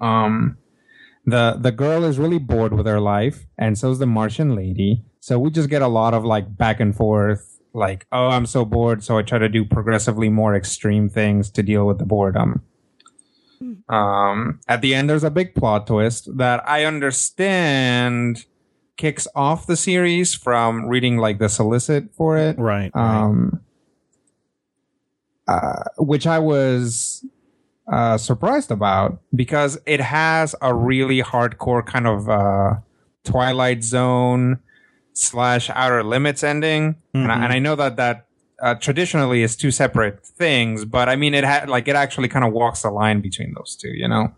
Um, 0.00 0.58
the 1.24 1.56
the 1.58 1.72
girl 1.72 2.04
is 2.04 2.18
really 2.18 2.38
bored 2.38 2.72
with 2.72 2.86
her 2.86 3.00
life, 3.00 3.46
and 3.56 3.78
so 3.78 3.90
is 3.90 3.98
the 3.98 4.06
Martian 4.06 4.54
lady. 4.54 5.04
So 5.20 5.38
we 5.38 5.50
just 5.50 5.70
get 5.70 5.82
a 5.82 5.88
lot 5.88 6.14
of 6.14 6.24
like 6.24 6.56
back 6.56 6.80
and 6.80 6.94
forth, 6.94 7.60
like, 7.72 8.06
oh, 8.10 8.28
I'm 8.28 8.46
so 8.46 8.64
bored, 8.64 9.04
so 9.04 9.18
I 9.18 9.22
try 9.22 9.38
to 9.38 9.48
do 9.48 9.64
progressively 9.64 10.28
more 10.28 10.54
extreme 10.54 11.08
things 11.08 11.50
to 11.52 11.62
deal 11.62 11.86
with 11.86 11.98
the 11.98 12.06
boredom. 12.06 12.62
Um, 13.88 14.58
at 14.66 14.80
the 14.80 14.94
end, 14.94 15.08
there's 15.08 15.22
a 15.22 15.30
big 15.30 15.54
plot 15.54 15.86
twist 15.86 16.28
that 16.36 16.68
I 16.68 16.84
understand 16.84 18.46
kicks 18.96 19.26
off 19.34 19.66
the 19.66 19.76
series 19.76 20.34
from 20.34 20.86
reading 20.86 21.18
like 21.18 21.38
the 21.38 21.48
solicit 21.48 22.14
for 22.14 22.36
it. 22.36 22.58
Right. 22.58 22.90
Um, 22.94 23.60
uh, 25.52 25.84
which 25.98 26.26
I 26.26 26.38
was 26.38 27.24
uh, 27.90 28.16
surprised 28.16 28.70
about 28.70 29.20
because 29.34 29.78
it 29.86 30.00
has 30.00 30.54
a 30.62 30.74
really 30.74 31.20
hardcore 31.22 31.84
kind 31.84 32.06
of 32.06 32.28
uh, 32.28 32.74
Twilight 33.24 33.84
Zone 33.84 34.60
slash 35.12 35.68
Outer 35.70 36.02
Limits 36.02 36.42
ending, 36.42 36.96
and, 37.12 37.30
I, 37.30 37.44
and 37.44 37.52
I 37.52 37.58
know 37.58 37.76
that 37.76 37.96
that 37.96 38.26
uh, 38.62 38.76
traditionally 38.76 39.42
is 39.42 39.56
two 39.56 39.70
separate 39.70 40.24
things, 40.24 40.84
but 40.84 41.08
I 41.08 41.16
mean 41.16 41.34
it 41.34 41.44
had 41.44 41.68
like 41.68 41.86
it 41.86 41.96
actually 41.96 42.28
kind 42.28 42.44
of 42.44 42.52
walks 42.52 42.82
the 42.82 42.90
line 42.90 43.20
between 43.20 43.52
those 43.54 43.76
two, 43.76 43.90
you 43.90 44.08
know. 44.08 44.32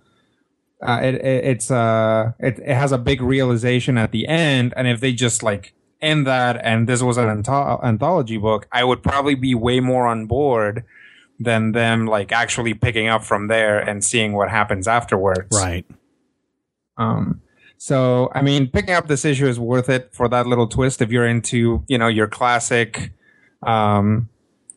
Uh, 0.82 1.00
it, 1.02 1.14
it 1.14 1.44
it's 1.44 1.70
uh 1.70 2.32
it, 2.40 2.58
it 2.58 2.74
has 2.74 2.92
a 2.92 2.98
big 2.98 3.20
realization 3.22 3.96
at 3.98 4.10
the 4.10 4.26
end, 4.26 4.74
and 4.76 4.88
if 4.88 5.00
they 5.00 5.12
just 5.12 5.42
like 5.42 5.74
end 6.02 6.26
that 6.26 6.60
and 6.62 6.88
this 6.88 7.02
was 7.02 7.16
an 7.16 7.28
anthology 7.28 8.36
book, 8.36 8.66
I 8.72 8.82
would 8.84 9.02
probably 9.02 9.34
be 9.34 9.54
way 9.54 9.80
more 9.80 10.06
on 10.06 10.26
board 10.26 10.84
than 11.40 11.72
them 11.72 12.06
like 12.06 12.32
actually 12.32 12.74
picking 12.74 13.08
up 13.08 13.24
from 13.24 13.48
there 13.48 13.78
and 13.78 14.04
seeing 14.04 14.32
what 14.34 14.50
happens 14.50 14.86
afterwards. 14.88 15.48
right. 15.52 15.84
Um, 16.96 17.40
so 17.76 18.30
I 18.34 18.40
mean, 18.42 18.68
picking 18.68 18.94
up 18.94 19.08
this 19.08 19.24
issue 19.24 19.46
is 19.46 19.58
worth 19.58 19.88
it 19.88 20.10
for 20.12 20.28
that 20.28 20.46
little 20.46 20.66
twist 20.68 21.02
if 21.02 21.10
you're 21.10 21.26
into, 21.26 21.84
you 21.88 21.98
know, 21.98 22.06
your 22.08 22.28
classic, 22.28 23.12
um, 23.66 24.28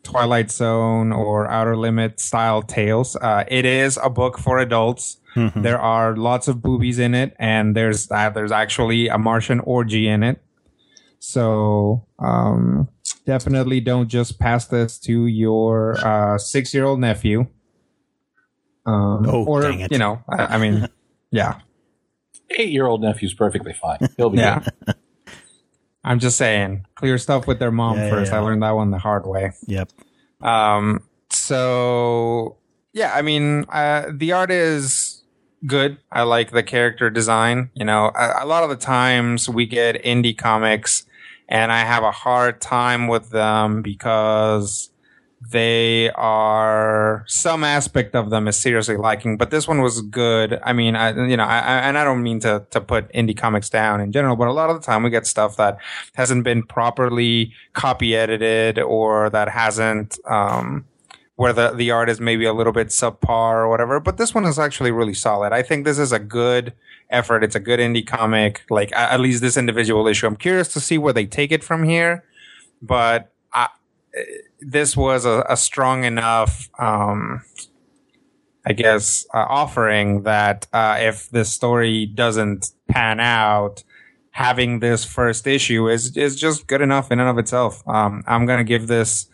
Twilight 0.04 0.50
Zone 0.52 1.12
or 1.12 1.48
Outer 1.50 1.76
Limit 1.76 2.20
style 2.20 2.62
tales. 2.62 3.16
Uh, 3.18 3.44
it 3.50 3.66
is 3.66 4.00
a 4.02 4.10
book 4.10 4.38
for 4.40 4.58
adults. 4.58 5.18
Mhm. 5.36 5.64
There 5.64 5.78
are 5.80 6.16
lots 6.16 6.48
of 6.48 6.62
boobies 6.62 6.98
in 6.98 7.14
it, 7.14 7.36
and 7.38 7.76
there's 7.76 8.10
uh, 8.10 8.30
there's 8.30 8.52
actually 8.52 9.10
a 9.10 9.18
Martian 9.18 9.60
orgy 9.60 10.08
in 10.08 10.24
it. 10.24 10.42
So 11.20 12.06
um, 12.20 12.88
definitely 13.28 13.80
don't 13.82 14.08
just 14.08 14.40
pass 14.40 14.66
this 14.66 14.98
to 15.00 15.28
your 15.28 15.96
uh, 16.04 16.38
six 16.40 16.74
year 16.74 16.86
old 16.86 17.00
nephew. 17.00 17.46
Um, 18.86 19.26
Oh, 19.28 19.44
or 19.46 19.62
dang 19.64 19.82
it. 19.82 19.92
you 19.92 19.98
know, 20.00 20.24
I, 20.30 20.56
I 20.56 20.58
mean, 20.58 20.88
yeah. 21.32 21.60
Eight 22.50 22.70
year 22.70 22.88
old 22.88 23.02
nephew's 23.02 23.34
perfectly 23.34 23.74
fine. 23.74 24.00
He'll 24.16 24.30
be 24.30 24.38
Yeah. 24.40 24.64
good. 24.86 24.96
I'm 26.06 26.20
just 26.20 26.38
saying, 26.38 26.86
clear 26.96 27.18
stuff 27.18 27.48
with 27.48 27.60
their 27.60 27.72
mom 27.72 27.98
Yeah, 27.98 28.10
first. 28.10 28.32
yeah. 28.32 28.38
I 28.38 28.42
learned 28.42 28.64
that 28.64 28.72
one 28.72 28.92
the 28.92 28.98
hard 28.98 29.28
way. 29.28 29.52
Yep. 29.68 29.90
Um, 30.42 31.02
so 31.30 32.56
yeah, 32.94 33.14
I 33.14 33.22
mean, 33.22 33.66
uh, 33.68 34.06
the 34.10 34.32
art 34.32 34.50
is 34.52 35.24
good. 35.66 35.98
I 36.10 36.22
like 36.24 36.52
the 36.52 36.64
character 36.64 37.10
design. 37.10 37.72
You 37.74 37.84
know, 37.84 38.12
a, 38.16 38.44
a 38.44 38.46
lot 38.46 38.64
of 38.64 38.70
the 38.70 38.78
times 38.78 39.50
we 39.50 39.66
get 39.66 40.02
indie 40.04 40.38
comics 40.38 41.04
and 41.48 41.72
I 41.72 41.80
have 41.80 42.04
a 42.04 42.12
hard 42.12 42.62
time 42.62 43.08
with 43.08 43.30
them 43.30 43.82
because 43.82 44.90
they 45.52 46.10
are 46.12 47.24
some 47.28 47.64
aspect 47.64 48.16
of 48.16 48.32
them 48.32 48.48
is 48.48 48.58
seriously 48.58 48.98
liking, 48.98 49.38
but 49.38 49.52
this 49.52 49.68
one 49.68 49.82
was 49.82 50.02
good. 50.02 50.60
I 50.64 50.74
mean, 50.74 50.96
I, 50.96 51.10
you 51.28 51.38
know, 51.38 51.44
I, 51.44 51.60
I, 51.60 51.78
and 51.82 51.98
I 51.98 52.04
don't 52.04 52.24
mean 52.24 52.40
to, 52.42 52.66
to 52.72 52.82
put 52.82 53.12
indie 53.14 53.38
comics 53.38 53.70
down 53.70 54.02
in 54.02 54.12
general, 54.12 54.36
but 54.36 54.48
a 54.48 54.54
lot 54.54 54.70
of 54.70 54.80
the 54.80 54.86
time 54.86 55.04
we 55.04 55.10
get 55.10 55.28
stuff 55.28 55.56
that 55.58 55.78
hasn't 56.16 56.44
been 56.44 56.64
properly 56.64 57.54
copy 57.74 58.16
edited 58.16 58.80
or 58.80 59.30
that 59.30 59.50
hasn't, 59.50 60.20
um, 60.26 60.86
where 61.36 61.54
the, 61.54 61.70
the 61.70 61.92
art 61.92 62.10
is 62.10 62.20
maybe 62.20 62.46
a 62.46 62.54
little 62.54 62.74
bit 62.74 62.88
subpar 62.88 63.54
or 63.54 63.70
whatever, 63.70 64.00
but 64.00 64.18
this 64.18 64.34
one 64.34 64.44
is 64.44 64.58
actually 64.58 64.92
really 64.92 65.14
solid. 65.14 65.54
I 65.54 65.62
think 65.62 65.86
this 65.86 66.00
is 66.00 66.12
a 66.12 66.20
good 66.20 66.74
effort. 67.10 67.44
It's 67.44 67.56
a 67.56 67.60
good 67.60 67.80
indie 67.80 68.06
comic, 68.06 68.64
like 68.70 68.92
at 68.94 69.20
least 69.20 69.42
this 69.42 69.58
individual 69.58 70.08
issue. 70.08 70.28
I'm 70.28 70.36
curious 70.36 70.68
to 70.74 70.80
see 70.80 70.98
where 70.98 71.14
they 71.14 71.26
take 71.26 71.52
it 71.52 71.64
from 71.64 71.84
here, 71.84 72.24
but 72.82 73.32
I, 73.54 73.70
this 74.60 74.98
was 74.98 75.26
a, 75.26 75.46
a 75.50 75.58
strong 75.58 76.04
enough, 76.04 76.70
um, 76.80 77.44
I 78.66 78.74
guess, 78.74 79.26
uh, 79.34 79.46
offering 79.48 80.24
that 80.24 80.68
uh, 80.74 80.98
if 81.00 81.30
this 81.30 81.52
story 81.52 82.06
doesn't 82.06 82.72
pan 82.90 83.20
out, 83.20 83.84
having 84.32 84.80
this 84.82 85.04
first 85.04 85.48
issue 85.48 85.90
is 85.90 86.16
is 86.16 86.36
just 86.36 86.68
good 86.68 86.82
enough 86.82 87.12
in 87.12 87.20
and 87.20 87.30
of 87.30 87.38
itself. 87.38 87.82
Um, 87.88 88.24
I'm 88.28 88.46
gonna 88.46 88.64
give 88.64 88.88
this 88.88 89.28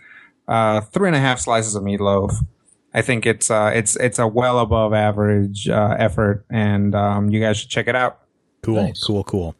uh, 0.47 0.81
three 0.81 1.07
and 1.07 1.15
a 1.15 1.19
half 1.19 1.39
slices 1.39 1.75
of 1.75 1.83
meatloaf. 1.83 2.33
I 2.93 3.01
think 3.01 3.25
it's 3.25 3.49
uh, 3.49 3.71
it's 3.73 3.95
it's 3.95 4.19
a 4.19 4.27
well 4.27 4.59
above 4.59 4.93
average 4.93 5.67
uh, 5.67 5.95
effort, 5.97 6.45
and 6.49 6.93
um, 6.93 7.29
you 7.29 7.39
guys 7.39 7.57
should 7.57 7.69
check 7.69 7.87
it 7.87 7.95
out. 7.95 8.19
Cool, 8.61 8.75
Nice. 8.81 9.03
cool, 9.05 9.23
cool. 9.25 9.55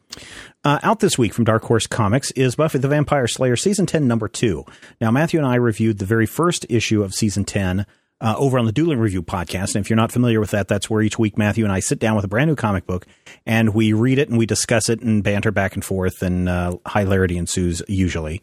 Uh, 0.63 0.79
out 0.81 1.01
this 1.01 1.17
week 1.17 1.33
from 1.33 1.43
Dark 1.43 1.63
Horse 1.63 1.87
Comics 1.87 2.31
is 2.31 2.55
Buffy 2.55 2.77
the 2.77 2.87
Vampire 2.87 3.27
Slayer 3.27 3.57
Season 3.57 3.85
10, 3.85 4.07
Number 4.07 4.29
2. 4.29 4.63
Now, 5.01 5.11
Matthew 5.11 5.39
and 5.39 5.45
I 5.47 5.55
reviewed 5.55 5.97
the 5.99 6.05
very 6.05 6.25
first 6.25 6.65
issue 6.69 7.03
of 7.03 7.13
Season 7.13 7.43
10 7.43 7.85
uh, 8.21 8.35
over 8.37 8.57
on 8.57 8.65
the 8.65 8.71
Dueling 8.71 8.99
Review 8.99 9.21
podcast. 9.21 9.75
And 9.75 9.83
if 9.83 9.89
you're 9.89 9.97
not 9.97 10.13
familiar 10.13 10.39
with 10.39 10.51
that, 10.51 10.69
that's 10.69 10.89
where 10.89 11.01
each 11.01 11.19
week 11.19 11.37
Matthew 11.37 11.65
and 11.65 11.73
I 11.73 11.81
sit 11.81 11.99
down 11.99 12.15
with 12.15 12.23
a 12.23 12.29
brand 12.29 12.47
new 12.49 12.55
comic 12.55 12.87
book 12.87 13.05
and 13.45 13.73
we 13.73 13.91
read 13.91 14.19
it 14.19 14.29
and 14.29 14.37
we 14.37 14.45
discuss 14.45 14.87
it 14.87 15.01
and 15.01 15.21
banter 15.21 15.51
back 15.51 15.73
and 15.73 15.83
forth, 15.83 16.21
and 16.21 16.47
uh, 16.47 16.77
hilarity 16.93 17.35
ensues 17.37 17.81
usually. 17.89 18.41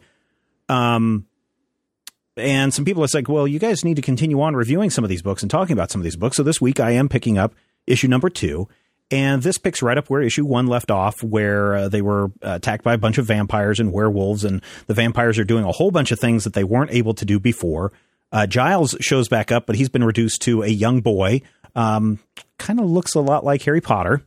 Um, 0.69 1.25
and 2.37 2.73
some 2.73 2.85
people 2.85 3.03
are 3.03 3.07
like, 3.13 3.27
well, 3.27 3.47
you 3.47 3.59
guys 3.59 3.83
need 3.83 3.95
to 3.95 4.01
continue 4.01 4.41
on 4.41 4.55
reviewing 4.55 4.89
some 4.89 5.03
of 5.03 5.09
these 5.09 5.21
books 5.21 5.41
and 5.41 5.51
talking 5.51 5.73
about 5.73 5.91
some 5.91 6.01
of 6.01 6.03
these 6.03 6.15
books. 6.15 6.37
So 6.37 6.43
this 6.43 6.61
week 6.61 6.79
I 6.79 6.91
am 6.91 7.09
picking 7.09 7.37
up 7.37 7.53
issue 7.87 8.07
number 8.07 8.29
two. 8.29 8.67
And 9.11 9.43
this 9.43 9.57
picks 9.57 9.81
right 9.81 9.97
up 9.97 10.09
where 10.09 10.21
issue 10.21 10.45
one 10.45 10.67
left 10.67 10.89
off, 10.89 11.21
where 11.21 11.75
uh, 11.75 11.89
they 11.89 12.01
were 12.01 12.31
uh, 12.41 12.53
attacked 12.53 12.83
by 12.83 12.93
a 12.93 12.97
bunch 12.97 13.17
of 13.17 13.25
vampires 13.25 13.77
and 13.77 13.91
werewolves, 13.91 14.45
and 14.45 14.61
the 14.87 14.93
vampires 14.93 15.37
are 15.37 15.43
doing 15.43 15.65
a 15.65 15.71
whole 15.73 15.91
bunch 15.91 16.13
of 16.13 16.19
things 16.19 16.45
that 16.45 16.53
they 16.53 16.63
weren't 16.63 16.91
able 16.91 17.13
to 17.15 17.25
do 17.25 17.37
before. 17.37 17.91
Uh, 18.31 18.47
Giles 18.47 18.95
shows 19.01 19.27
back 19.27 19.51
up, 19.51 19.65
but 19.65 19.75
he's 19.75 19.89
been 19.89 20.05
reduced 20.05 20.41
to 20.43 20.63
a 20.63 20.69
young 20.69 21.01
boy. 21.01 21.41
Um, 21.75 22.19
kind 22.57 22.79
of 22.79 22.85
looks 22.85 23.13
a 23.13 23.19
lot 23.19 23.43
like 23.43 23.61
Harry 23.63 23.81
Potter. 23.81 24.23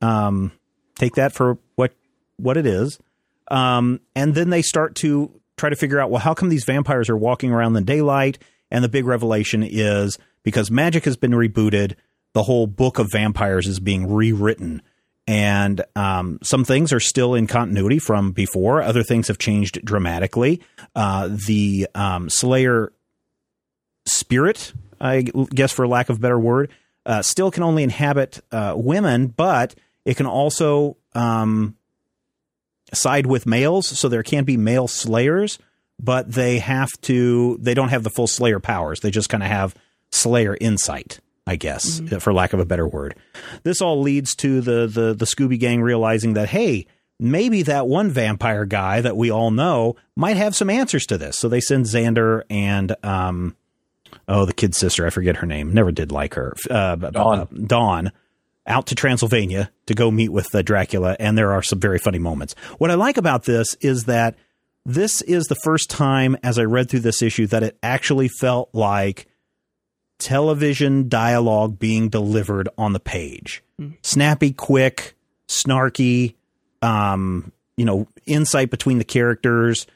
Um, 0.00 0.52
take 0.96 1.16
that 1.16 1.32
for 1.32 1.58
what 1.74 1.92
what 2.36 2.56
it 2.56 2.66
is. 2.66 3.00
Um, 3.48 4.00
and 4.14 4.36
then 4.36 4.50
they 4.50 4.62
start 4.62 4.94
to 4.96 5.32
try 5.56 5.70
to 5.70 5.76
figure 5.76 6.00
out, 6.00 6.10
well, 6.10 6.20
how 6.20 6.34
come 6.34 6.48
these 6.48 6.64
vampires 6.64 7.08
are 7.08 7.16
walking 7.16 7.52
around 7.52 7.76
in 7.76 7.84
daylight? 7.84 8.38
And 8.70 8.82
the 8.82 8.88
big 8.88 9.04
revelation 9.04 9.62
is 9.62 10.18
because 10.42 10.70
magic 10.70 11.04
has 11.04 11.16
been 11.16 11.32
rebooted, 11.32 11.94
the 12.32 12.42
whole 12.42 12.66
book 12.66 12.98
of 12.98 13.10
vampires 13.12 13.66
is 13.66 13.78
being 13.78 14.10
rewritten. 14.10 14.82
And 15.26 15.84
um, 15.94 16.38
some 16.42 16.64
things 16.64 16.92
are 16.92 17.00
still 17.00 17.34
in 17.34 17.46
continuity 17.46 17.98
from 17.98 18.32
before. 18.32 18.82
Other 18.82 19.02
things 19.02 19.28
have 19.28 19.38
changed 19.38 19.84
dramatically. 19.84 20.60
Uh, 20.96 21.28
the 21.46 21.86
um, 21.94 22.28
Slayer 22.28 22.92
spirit, 24.06 24.72
I 25.00 25.22
guess, 25.22 25.70
for 25.70 25.86
lack 25.86 26.08
of 26.08 26.16
a 26.16 26.20
better 26.20 26.40
word, 26.40 26.70
uh, 27.06 27.22
still 27.22 27.50
can 27.50 27.62
only 27.62 27.82
inhabit 27.82 28.40
uh, 28.50 28.74
women, 28.76 29.28
but 29.28 29.74
it 30.04 30.16
can 30.16 30.26
also 30.26 30.96
um, 31.14 31.76
side 32.94 33.26
with 33.26 33.46
males. 33.46 33.86
So 33.86 34.08
there 34.08 34.22
can 34.22 34.44
be 34.44 34.56
male 34.56 34.88
slayers, 34.88 35.58
but 36.00 36.30
they 36.30 36.58
have 36.58 36.90
to. 37.02 37.58
They 37.60 37.74
don't 37.74 37.90
have 37.90 38.02
the 38.02 38.10
full 38.10 38.26
Slayer 38.26 38.60
powers. 38.60 39.00
They 39.00 39.10
just 39.10 39.28
kind 39.28 39.42
of 39.42 39.48
have 39.48 39.74
Slayer 40.10 40.56
insight. 40.60 41.20
I 41.44 41.56
guess, 41.56 41.98
mm-hmm. 41.98 42.18
for 42.18 42.32
lack 42.32 42.52
of 42.52 42.60
a 42.60 42.64
better 42.64 42.86
word. 42.86 43.16
This 43.64 43.82
all 43.82 44.00
leads 44.00 44.36
to 44.36 44.60
the 44.60 44.86
the 44.86 45.12
the 45.12 45.24
Scooby 45.24 45.58
Gang 45.58 45.82
realizing 45.82 46.34
that 46.34 46.48
hey, 46.48 46.86
maybe 47.18 47.62
that 47.62 47.88
one 47.88 48.10
vampire 48.10 48.64
guy 48.64 49.00
that 49.00 49.16
we 49.16 49.30
all 49.30 49.50
know 49.50 49.96
might 50.16 50.36
have 50.36 50.54
some 50.54 50.70
answers 50.70 51.04
to 51.06 51.18
this. 51.18 51.38
So 51.38 51.48
they 51.48 51.60
send 51.60 51.86
Xander 51.86 52.42
and 52.48 52.94
um, 53.04 53.56
oh, 54.28 54.44
the 54.44 54.52
kid's 54.52 54.78
sister, 54.78 55.06
I 55.06 55.10
forget 55.10 55.36
her 55.36 55.46
name. 55.46 55.72
Never 55.72 55.92
did 55.92 56.12
like 56.12 56.34
her. 56.34 56.54
Uh, 56.70 56.96
Dawn. 56.96 57.40
Uh, 57.40 57.46
Dawn 57.66 58.12
out 58.66 58.86
to 58.86 58.94
Transylvania 58.94 59.70
to 59.86 59.94
go 59.94 60.10
meet 60.10 60.30
with 60.30 60.54
uh, 60.54 60.62
Dracula, 60.62 61.16
and 61.18 61.36
there 61.36 61.52
are 61.52 61.62
some 61.62 61.80
very 61.80 61.98
funny 61.98 62.18
moments. 62.18 62.54
What 62.78 62.90
I 62.90 62.94
like 62.94 63.16
about 63.16 63.44
this 63.44 63.74
is 63.80 64.04
that 64.04 64.36
this 64.84 65.22
is 65.22 65.44
the 65.44 65.56
first 65.56 65.90
time, 65.90 66.36
as 66.42 66.58
I 66.58 66.64
read 66.64 66.90
through 66.90 67.00
this 67.00 67.22
issue, 67.22 67.46
that 67.48 67.62
it 67.62 67.78
actually 67.82 68.28
felt 68.28 68.70
like 68.72 69.26
television 70.18 71.08
dialogue 71.08 71.78
being 71.78 72.08
delivered 72.08 72.68
on 72.78 72.92
the 72.92 73.00
page. 73.00 73.62
Mm. 73.80 73.96
Snappy, 74.02 74.52
quick, 74.52 75.14
snarky, 75.48 76.34
um, 76.80 77.52
you 77.76 77.84
know, 77.84 78.08
insight 78.26 78.70
between 78.70 78.98
the 78.98 79.04
characters 79.04 79.86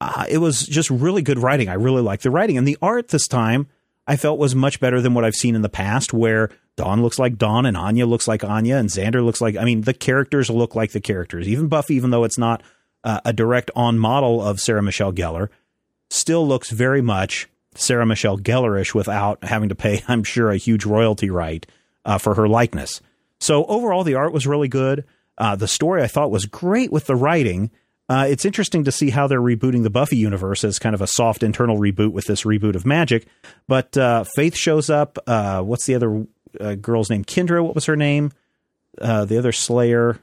uh, 0.00 0.26
it 0.28 0.38
was 0.38 0.66
just 0.66 0.90
really 0.90 1.22
good 1.22 1.38
writing. 1.38 1.68
I 1.68 1.74
really 1.74 2.02
liked 2.02 2.22
the 2.22 2.30
writing. 2.30 2.56
And 2.56 2.66
the 2.66 2.78
art 2.80 3.08
this 3.08 3.26
time 3.26 3.68
I 4.06 4.16
felt 4.16 4.38
was 4.38 4.54
much 4.54 4.80
better 4.80 5.00
than 5.00 5.14
what 5.14 5.24
I've 5.24 5.34
seen 5.34 5.54
in 5.54 5.62
the 5.62 5.68
past, 5.68 6.12
where 6.12 6.50
Dawn 6.78 7.02
looks 7.02 7.18
like 7.18 7.36
Dawn 7.36 7.66
and 7.66 7.76
Anya 7.76 8.06
looks 8.06 8.28
like 8.28 8.44
Anya 8.44 8.76
and 8.76 8.88
Xander 8.88 9.24
looks 9.24 9.40
like, 9.40 9.56
I 9.56 9.64
mean, 9.64 9.80
the 9.80 9.92
characters 9.92 10.48
look 10.48 10.76
like 10.76 10.92
the 10.92 11.00
characters. 11.00 11.48
Even 11.48 11.66
Buffy, 11.66 11.96
even 11.96 12.10
though 12.10 12.22
it's 12.22 12.38
not 12.38 12.62
uh, 13.02 13.20
a 13.24 13.32
direct 13.32 13.72
on 13.74 13.98
model 13.98 14.40
of 14.40 14.60
Sarah 14.60 14.82
Michelle 14.82 15.12
Gellar, 15.12 15.48
still 16.08 16.46
looks 16.46 16.70
very 16.70 17.02
much 17.02 17.48
Sarah 17.74 18.06
Michelle 18.06 18.38
Gellarish 18.38 18.94
without 18.94 19.42
having 19.42 19.70
to 19.70 19.74
pay, 19.74 20.04
I'm 20.08 20.22
sure, 20.22 20.52
a 20.52 20.56
huge 20.56 20.86
royalty 20.86 21.30
right 21.30 21.66
uh, 22.04 22.18
for 22.18 22.36
her 22.36 22.46
likeness. 22.46 23.00
So 23.40 23.64
overall, 23.64 24.04
the 24.04 24.14
art 24.14 24.32
was 24.32 24.46
really 24.46 24.68
good. 24.68 25.04
Uh, 25.36 25.56
the 25.56 25.68
story 25.68 26.04
I 26.04 26.06
thought 26.06 26.30
was 26.30 26.46
great 26.46 26.92
with 26.92 27.06
the 27.06 27.16
writing. 27.16 27.72
Uh, 28.08 28.26
it's 28.28 28.44
interesting 28.44 28.84
to 28.84 28.92
see 28.92 29.10
how 29.10 29.26
they're 29.26 29.40
rebooting 29.40 29.82
the 29.82 29.90
Buffy 29.90 30.16
universe 30.16 30.64
as 30.64 30.78
kind 30.78 30.94
of 30.94 31.02
a 31.02 31.06
soft 31.06 31.42
internal 31.42 31.76
reboot 31.76 32.12
with 32.12 32.24
this 32.24 32.44
reboot 32.44 32.74
of 32.74 32.86
Magic. 32.86 33.26
But 33.66 33.96
uh, 33.98 34.24
Faith 34.34 34.56
shows 34.56 34.88
up. 34.88 35.18
Uh, 35.26 35.60
what's 35.62 35.84
the 35.84 35.94
other 35.94 36.26
uh, 36.60 36.74
girl's 36.74 37.10
name? 37.10 37.24
Kendra. 37.24 37.64
What 37.64 37.74
was 37.74 37.86
her 37.86 37.96
name? 37.96 38.32
Uh, 39.00 39.24
the 39.24 39.38
other 39.38 39.52
Slayer. 39.52 40.18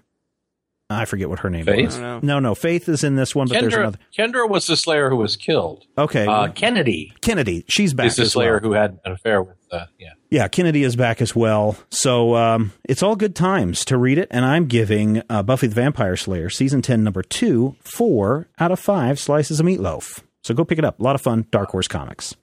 I 0.88 1.05
forget 1.05 1.30
what 1.30 1.39
her 1.39 1.49
name 1.49 1.65
Faith? 1.65 1.99
was. 1.99 2.23
No, 2.23 2.38
no, 2.39 2.53
Faith 2.53 2.88
is 2.88 3.03
in 3.03 3.15
this 3.15 3.34
one, 3.34 3.47
but 3.47 3.55
Kendra, 3.57 3.61
there's 3.61 3.73
another. 3.73 3.99
Kendra 4.15 4.47
was 4.47 4.67
the 4.67 4.78
Slayer 4.78 5.09
who 5.09 5.15
was 5.15 5.36
killed. 5.36 5.84
Okay, 5.97 6.28
uh, 6.28 6.49
Kennedy. 6.49 7.11
Kennedy, 7.21 7.65
she's 7.67 7.95
back. 7.95 8.05
Is 8.05 8.17
the 8.17 8.28
Slayer 8.28 8.53
well. 8.53 8.59
who 8.59 8.71
had 8.73 8.99
an 9.03 9.13
affair 9.13 9.41
with. 9.41 9.57
Uh, 9.71 9.88
yeah, 9.97 10.09
yeah, 10.30 10.47
Kennedy 10.47 10.84
is 10.84 10.95
back 10.95 11.23
as 11.23 11.36
well. 11.36 11.76
So 11.89 12.36
um, 12.36 12.71
it's 12.84 13.01
all 13.01 13.15
good 13.15 13.36
times 13.36 13.84
to 13.86 13.97
read 13.97 14.19
it, 14.19 14.28
and 14.30 14.45
I'm 14.45 14.67
giving 14.67 15.23
uh, 15.28 15.41
Buffy 15.41 15.65
the 15.65 15.76
Vampire 15.76 16.15
Slayer 16.15 16.51
season 16.51 16.84
ten, 16.84 17.03
number 17.03 17.23
two, 17.23 17.76
four 17.82 18.47
out 18.59 18.71
of 18.71 18.80
five 18.80 19.19
slices 19.19 19.59
of 19.59 19.65
meatloaf. 19.65 20.21
So 20.43 20.53
go 20.53 20.63
pick 20.63 20.78
it 20.78 20.86
up. 20.86 20.99
A 20.99 21.03
lot 21.03 21.15
of 21.15 21.21
fun. 21.21 21.47
Dark 21.49 21.71
Horse 21.71 21.88
Comics. 21.88 22.36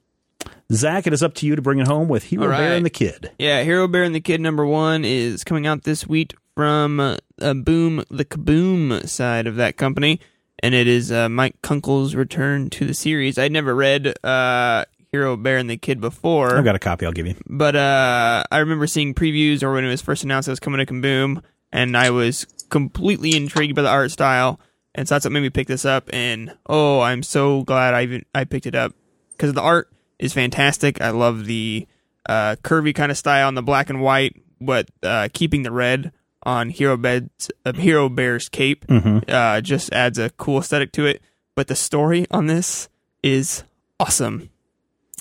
Zach, 0.71 1.07
it 1.07 1.13
is 1.13 1.21
up 1.21 1.33
to 1.35 1.45
you 1.45 1.55
to 1.55 1.61
bring 1.61 1.79
it 1.79 1.87
home 1.87 2.07
with 2.07 2.23
Hero 2.23 2.47
right. 2.47 2.57
Bear 2.57 2.75
and 2.75 2.85
the 2.85 2.89
Kid. 2.89 3.31
Yeah, 3.37 3.63
Hero 3.63 3.87
Bear 3.87 4.03
and 4.03 4.15
the 4.15 4.21
Kid 4.21 4.41
number 4.41 4.65
one 4.65 5.05
is 5.05 5.43
coming 5.43 5.67
out 5.67 5.83
this 5.83 6.07
week 6.07 6.35
from 6.55 6.99
uh, 6.99 7.17
Boom, 7.53 8.03
the 8.09 8.25
Kaboom 8.25 9.07
side 9.07 9.47
of 9.47 9.55
that 9.57 9.77
company, 9.77 10.19
and 10.59 10.73
it 10.73 10.87
is 10.87 11.11
uh, 11.11 11.29
Mike 11.29 11.61
Kunkel's 11.61 12.15
return 12.15 12.69
to 12.71 12.85
the 12.85 12.93
series. 12.93 13.37
I'd 13.37 13.51
never 13.51 13.75
read 13.75 14.13
uh, 14.23 14.85
Hero 15.11 15.35
Bear 15.35 15.57
and 15.57 15.69
the 15.69 15.77
Kid 15.77 15.99
before. 15.99 16.57
I've 16.57 16.63
got 16.63 16.75
a 16.75 16.79
copy. 16.79 17.05
I'll 17.05 17.11
give 17.11 17.27
you. 17.27 17.35
But 17.45 17.75
uh, 17.75 18.43
I 18.51 18.59
remember 18.59 18.87
seeing 18.87 19.13
previews 19.13 19.63
or 19.63 19.73
when 19.73 19.83
it 19.83 19.89
was 19.89 20.01
first 20.01 20.23
announced 20.23 20.47
it 20.47 20.51
was 20.51 20.59
coming 20.59 20.83
to 20.83 20.91
Kaboom, 20.91 21.43
and 21.71 21.97
I 21.97 22.09
was 22.09 22.45
completely 22.69 23.35
intrigued 23.35 23.75
by 23.75 23.81
the 23.81 23.89
art 23.89 24.11
style, 24.11 24.59
and 24.95 25.07
so 25.07 25.15
that's 25.15 25.25
what 25.25 25.31
made 25.31 25.41
me 25.41 25.49
pick 25.49 25.67
this 25.67 25.85
up. 25.85 26.09
And 26.13 26.55
oh, 26.67 27.01
I'm 27.01 27.21
so 27.21 27.63
glad 27.63 27.93
I 27.93 28.03
even 28.03 28.25
I 28.33 28.45
picked 28.45 28.65
it 28.65 28.75
up 28.75 28.93
because 29.31 29.49
of 29.49 29.55
the 29.55 29.61
art 29.61 29.89
is 30.19 30.33
fantastic. 30.33 31.01
I 31.01 31.09
love 31.09 31.45
the 31.45 31.87
uh, 32.27 32.55
curvy 32.63 32.93
kind 32.93 33.11
of 33.11 33.17
style 33.17 33.47
on 33.47 33.55
the 33.55 33.63
black 33.63 33.89
and 33.89 34.01
white, 34.01 34.41
but 34.61 34.89
uh, 35.01 35.29
keeping 35.33 35.63
the 35.63 35.71
red 35.71 36.11
on 36.43 36.69
Hero 36.69 36.97
Bed's 36.97 37.49
uh, 37.65 37.73
Hero 37.73 38.09
Bear's 38.09 38.49
cape 38.49 38.85
mm-hmm. 38.87 39.19
uh, 39.27 39.61
just 39.61 39.91
adds 39.93 40.17
a 40.17 40.29
cool 40.31 40.59
aesthetic 40.59 40.91
to 40.93 41.05
it. 41.05 41.21
But 41.55 41.67
the 41.67 41.75
story 41.75 42.25
on 42.31 42.47
this 42.47 42.89
is 43.21 43.63
awesome. 43.99 44.49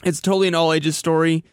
It's 0.05 0.20
totally 0.20 0.49
an 0.49 0.55
all 0.55 0.72
ages 0.72 0.97
story, 0.97 1.45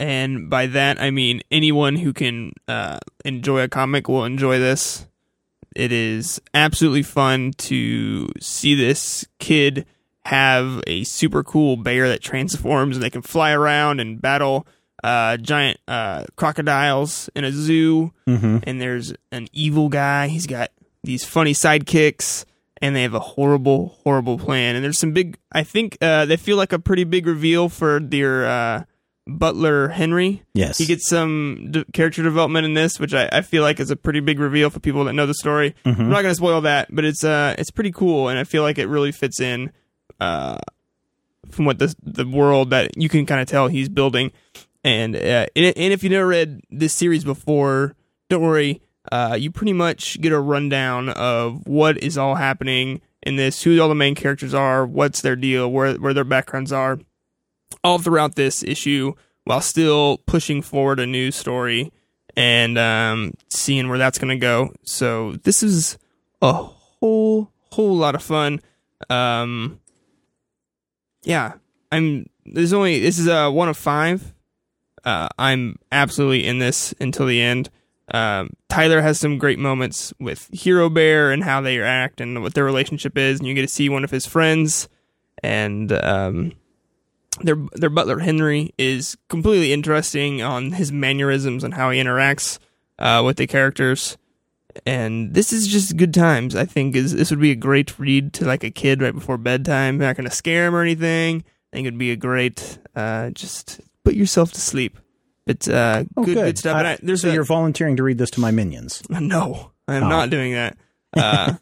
and 0.00 0.50
by 0.50 0.66
that 0.66 1.00
I 1.00 1.10
mean 1.10 1.42
anyone 1.50 1.96
who 1.96 2.12
can 2.12 2.52
uh, 2.66 2.98
enjoy 3.24 3.60
a 3.60 3.68
comic 3.68 4.08
will 4.08 4.24
enjoy 4.24 4.58
this. 4.58 5.06
It 5.74 5.92
is 5.92 6.40
absolutely 6.52 7.02
fun 7.02 7.52
to 7.58 8.28
see 8.40 8.74
this 8.74 9.26
kid 9.38 9.86
have 10.26 10.82
a 10.86 11.04
super 11.04 11.42
cool 11.42 11.76
bear 11.76 12.08
that 12.08 12.20
transforms 12.20 12.96
and 12.96 13.02
they 13.02 13.10
can 13.10 13.22
fly 13.22 13.52
around 13.52 14.00
and 14.00 14.20
battle 14.20 14.66
uh, 15.02 15.36
giant 15.36 15.78
uh, 15.88 16.24
crocodiles 16.36 17.28
in 17.34 17.44
a 17.44 17.52
zoo, 17.52 18.12
mm-hmm. 18.26 18.58
and 18.64 18.80
there's 18.80 19.12
an 19.32 19.48
evil 19.52 19.88
guy. 19.88 20.28
He's 20.28 20.46
got 20.46 20.70
these 21.02 21.24
funny 21.24 21.52
sidekicks, 21.52 22.44
and 22.80 22.94
they 22.94 23.02
have 23.02 23.14
a 23.14 23.20
horrible, 23.20 23.98
horrible 24.04 24.38
plan. 24.38 24.76
And 24.76 24.84
there's 24.84 24.98
some 24.98 25.12
big. 25.12 25.38
I 25.50 25.64
think 25.64 25.98
uh, 26.00 26.26
they 26.26 26.36
feel 26.36 26.56
like 26.56 26.72
a 26.72 26.78
pretty 26.78 27.04
big 27.04 27.26
reveal 27.26 27.68
for 27.68 27.98
their 27.98 28.46
uh, 28.46 28.84
butler 29.26 29.88
Henry. 29.88 30.44
Yes, 30.54 30.78
he 30.78 30.86
gets 30.86 31.08
some 31.08 31.68
d- 31.72 31.84
character 31.92 32.22
development 32.22 32.64
in 32.64 32.74
this, 32.74 33.00
which 33.00 33.14
I, 33.14 33.28
I, 33.32 33.40
feel 33.42 33.62
like 33.62 33.80
is 33.80 33.90
a 33.90 33.96
pretty 33.96 34.20
big 34.20 34.38
reveal 34.38 34.70
for 34.70 34.78
people 34.78 35.04
that 35.04 35.14
know 35.14 35.26
the 35.26 35.34
story. 35.34 35.74
Mm-hmm. 35.84 36.00
I'm 36.00 36.10
not 36.10 36.22
going 36.22 36.32
to 36.32 36.36
spoil 36.36 36.60
that, 36.60 36.94
but 36.94 37.04
it's 37.04 37.24
uh 37.24 37.56
it's 37.58 37.70
pretty 37.72 37.92
cool, 37.92 38.28
and 38.28 38.38
I 38.38 38.44
feel 38.44 38.62
like 38.62 38.78
it 38.78 38.86
really 38.86 39.12
fits 39.12 39.40
in. 39.40 39.72
Uh, 40.22 40.58
from 41.50 41.64
what 41.64 41.78
the 41.78 41.94
the 42.02 42.26
world 42.26 42.70
that 42.70 42.96
you 42.96 43.08
can 43.08 43.26
kind 43.26 43.40
of 43.40 43.48
tell 43.48 43.66
he's 43.68 43.88
building, 43.88 44.30
and 44.84 45.16
uh, 45.16 45.46
and 45.56 45.92
if 45.92 46.02
you 46.04 46.10
never 46.10 46.28
read 46.28 46.62
this 46.70 46.94
series 46.94 47.24
before, 47.24 47.94
don't 48.28 48.42
worry. 48.42 48.80
Uh, 49.10 49.36
you 49.38 49.50
pretty 49.50 49.72
much 49.72 50.20
get 50.20 50.32
a 50.32 50.38
rundown 50.38 51.08
of 51.08 51.66
what 51.66 51.98
is 51.98 52.16
all 52.16 52.36
happening 52.36 53.00
in 53.22 53.34
this, 53.36 53.62
who 53.62 53.80
all 53.80 53.88
the 53.88 53.94
main 53.96 54.14
characters 54.14 54.54
are, 54.54 54.86
what's 54.86 55.22
their 55.22 55.36
deal, 55.36 55.70
where 55.70 55.94
where 55.94 56.14
their 56.14 56.24
backgrounds 56.24 56.72
are, 56.72 57.00
all 57.82 57.98
throughout 57.98 58.36
this 58.36 58.62
issue, 58.62 59.12
while 59.44 59.60
still 59.60 60.18
pushing 60.18 60.62
forward 60.62 61.00
a 61.00 61.06
new 61.06 61.32
story 61.32 61.92
and 62.36 62.78
um, 62.78 63.32
seeing 63.48 63.88
where 63.88 63.98
that's 63.98 64.18
going 64.18 64.34
to 64.40 64.40
go. 64.40 64.72
So 64.84 65.32
this 65.42 65.62
is 65.62 65.98
a 66.40 66.52
whole 66.52 67.50
whole 67.72 67.96
lot 67.96 68.14
of 68.14 68.22
fun. 68.22 68.60
Um, 69.10 69.80
yeah, 71.22 71.54
I'm. 71.90 72.26
There's 72.44 72.72
only 72.72 73.00
this 73.00 73.18
is 73.18 73.28
a 73.28 73.50
one 73.50 73.68
of 73.68 73.76
five 73.76 74.32
uh, 75.04 75.28
I'm 75.38 75.76
absolutely 75.90 76.46
in 76.46 76.58
this 76.58 76.94
until 77.00 77.26
the 77.26 77.40
end. 77.40 77.70
Um, 78.12 78.50
Tyler 78.68 79.00
has 79.00 79.18
some 79.18 79.38
great 79.38 79.58
moments 79.58 80.12
with 80.20 80.48
Hero 80.52 80.88
Bear 80.88 81.32
and 81.32 81.42
how 81.42 81.60
they 81.60 81.80
act 81.80 82.20
and 82.20 82.42
what 82.42 82.54
their 82.54 82.64
relationship 82.64 83.16
is, 83.16 83.38
and 83.38 83.48
you 83.48 83.54
get 83.54 83.62
to 83.62 83.68
see 83.68 83.88
one 83.88 84.04
of 84.04 84.10
his 84.10 84.26
friends. 84.26 84.88
And 85.42 85.92
um, 85.92 86.52
their 87.40 87.56
their 87.72 87.90
butler 87.90 88.20
Henry 88.20 88.74
is 88.78 89.16
completely 89.28 89.72
interesting 89.72 90.42
on 90.42 90.72
his 90.72 90.92
mannerisms 90.92 91.64
and 91.64 91.74
how 91.74 91.90
he 91.90 92.00
interacts 92.00 92.58
uh, 92.98 93.22
with 93.24 93.38
the 93.38 93.46
characters. 93.46 94.18
And 94.86 95.34
this 95.34 95.52
is 95.52 95.66
just 95.68 95.96
good 95.96 96.14
times. 96.14 96.54
I 96.56 96.64
think 96.64 96.94
is 96.96 97.14
this 97.14 97.30
would 97.30 97.40
be 97.40 97.50
a 97.50 97.56
great 97.56 97.98
read 97.98 98.32
to 98.34 98.44
like 98.44 98.64
a 98.64 98.70
kid 98.70 99.02
right 99.02 99.14
before 99.14 99.38
bedtime. 99.38 99.98
Not 99.98 100.16
going 100.16 100.28
to 100.28 100.34
scare 100.34 100.66
him 100.66 100.74
or 100.74 100.82
anything. 100.82 101.44
I 101.72 101.76
think 101.76 101.86
it'd 101.86 101.98
be 101.98 102.10
a 102.12 102.16
great 102.16 102.78
uh, 102.94 103.30
just 103.30 103.80
put 104.04 104.14
yourself 104.14 104.52
to 104.52 104.60
sleep. 104.60 104.98
But 105.46 105.66
uh, 105.68 106.04
Oh, 106.16 106.24
good, 106.24 106.34
good. 106.34 106.44
good 106.44 106.58
stuff. 106.58 106.76
and 106.78 106.86
I, 106.86 106.98
there's 107.02 107.22
so 107.22 107.30
a, 107.30 107.34
you're 107.34 107.44
volunteering 107.44 107.96
to 107.96 108.02
read 108.02 108.18
this 108.18 108.30
to 108.32 108.40
my 108.40 108.50
minions. 108.50 109.02
no, 109.10 109.72
I'm 109.88 110.04
Oh. 110.04 110.08
not 110.08 110.30
doing 110.30 110.52
that. 110.52 110.76
Uh, 111.14 111.52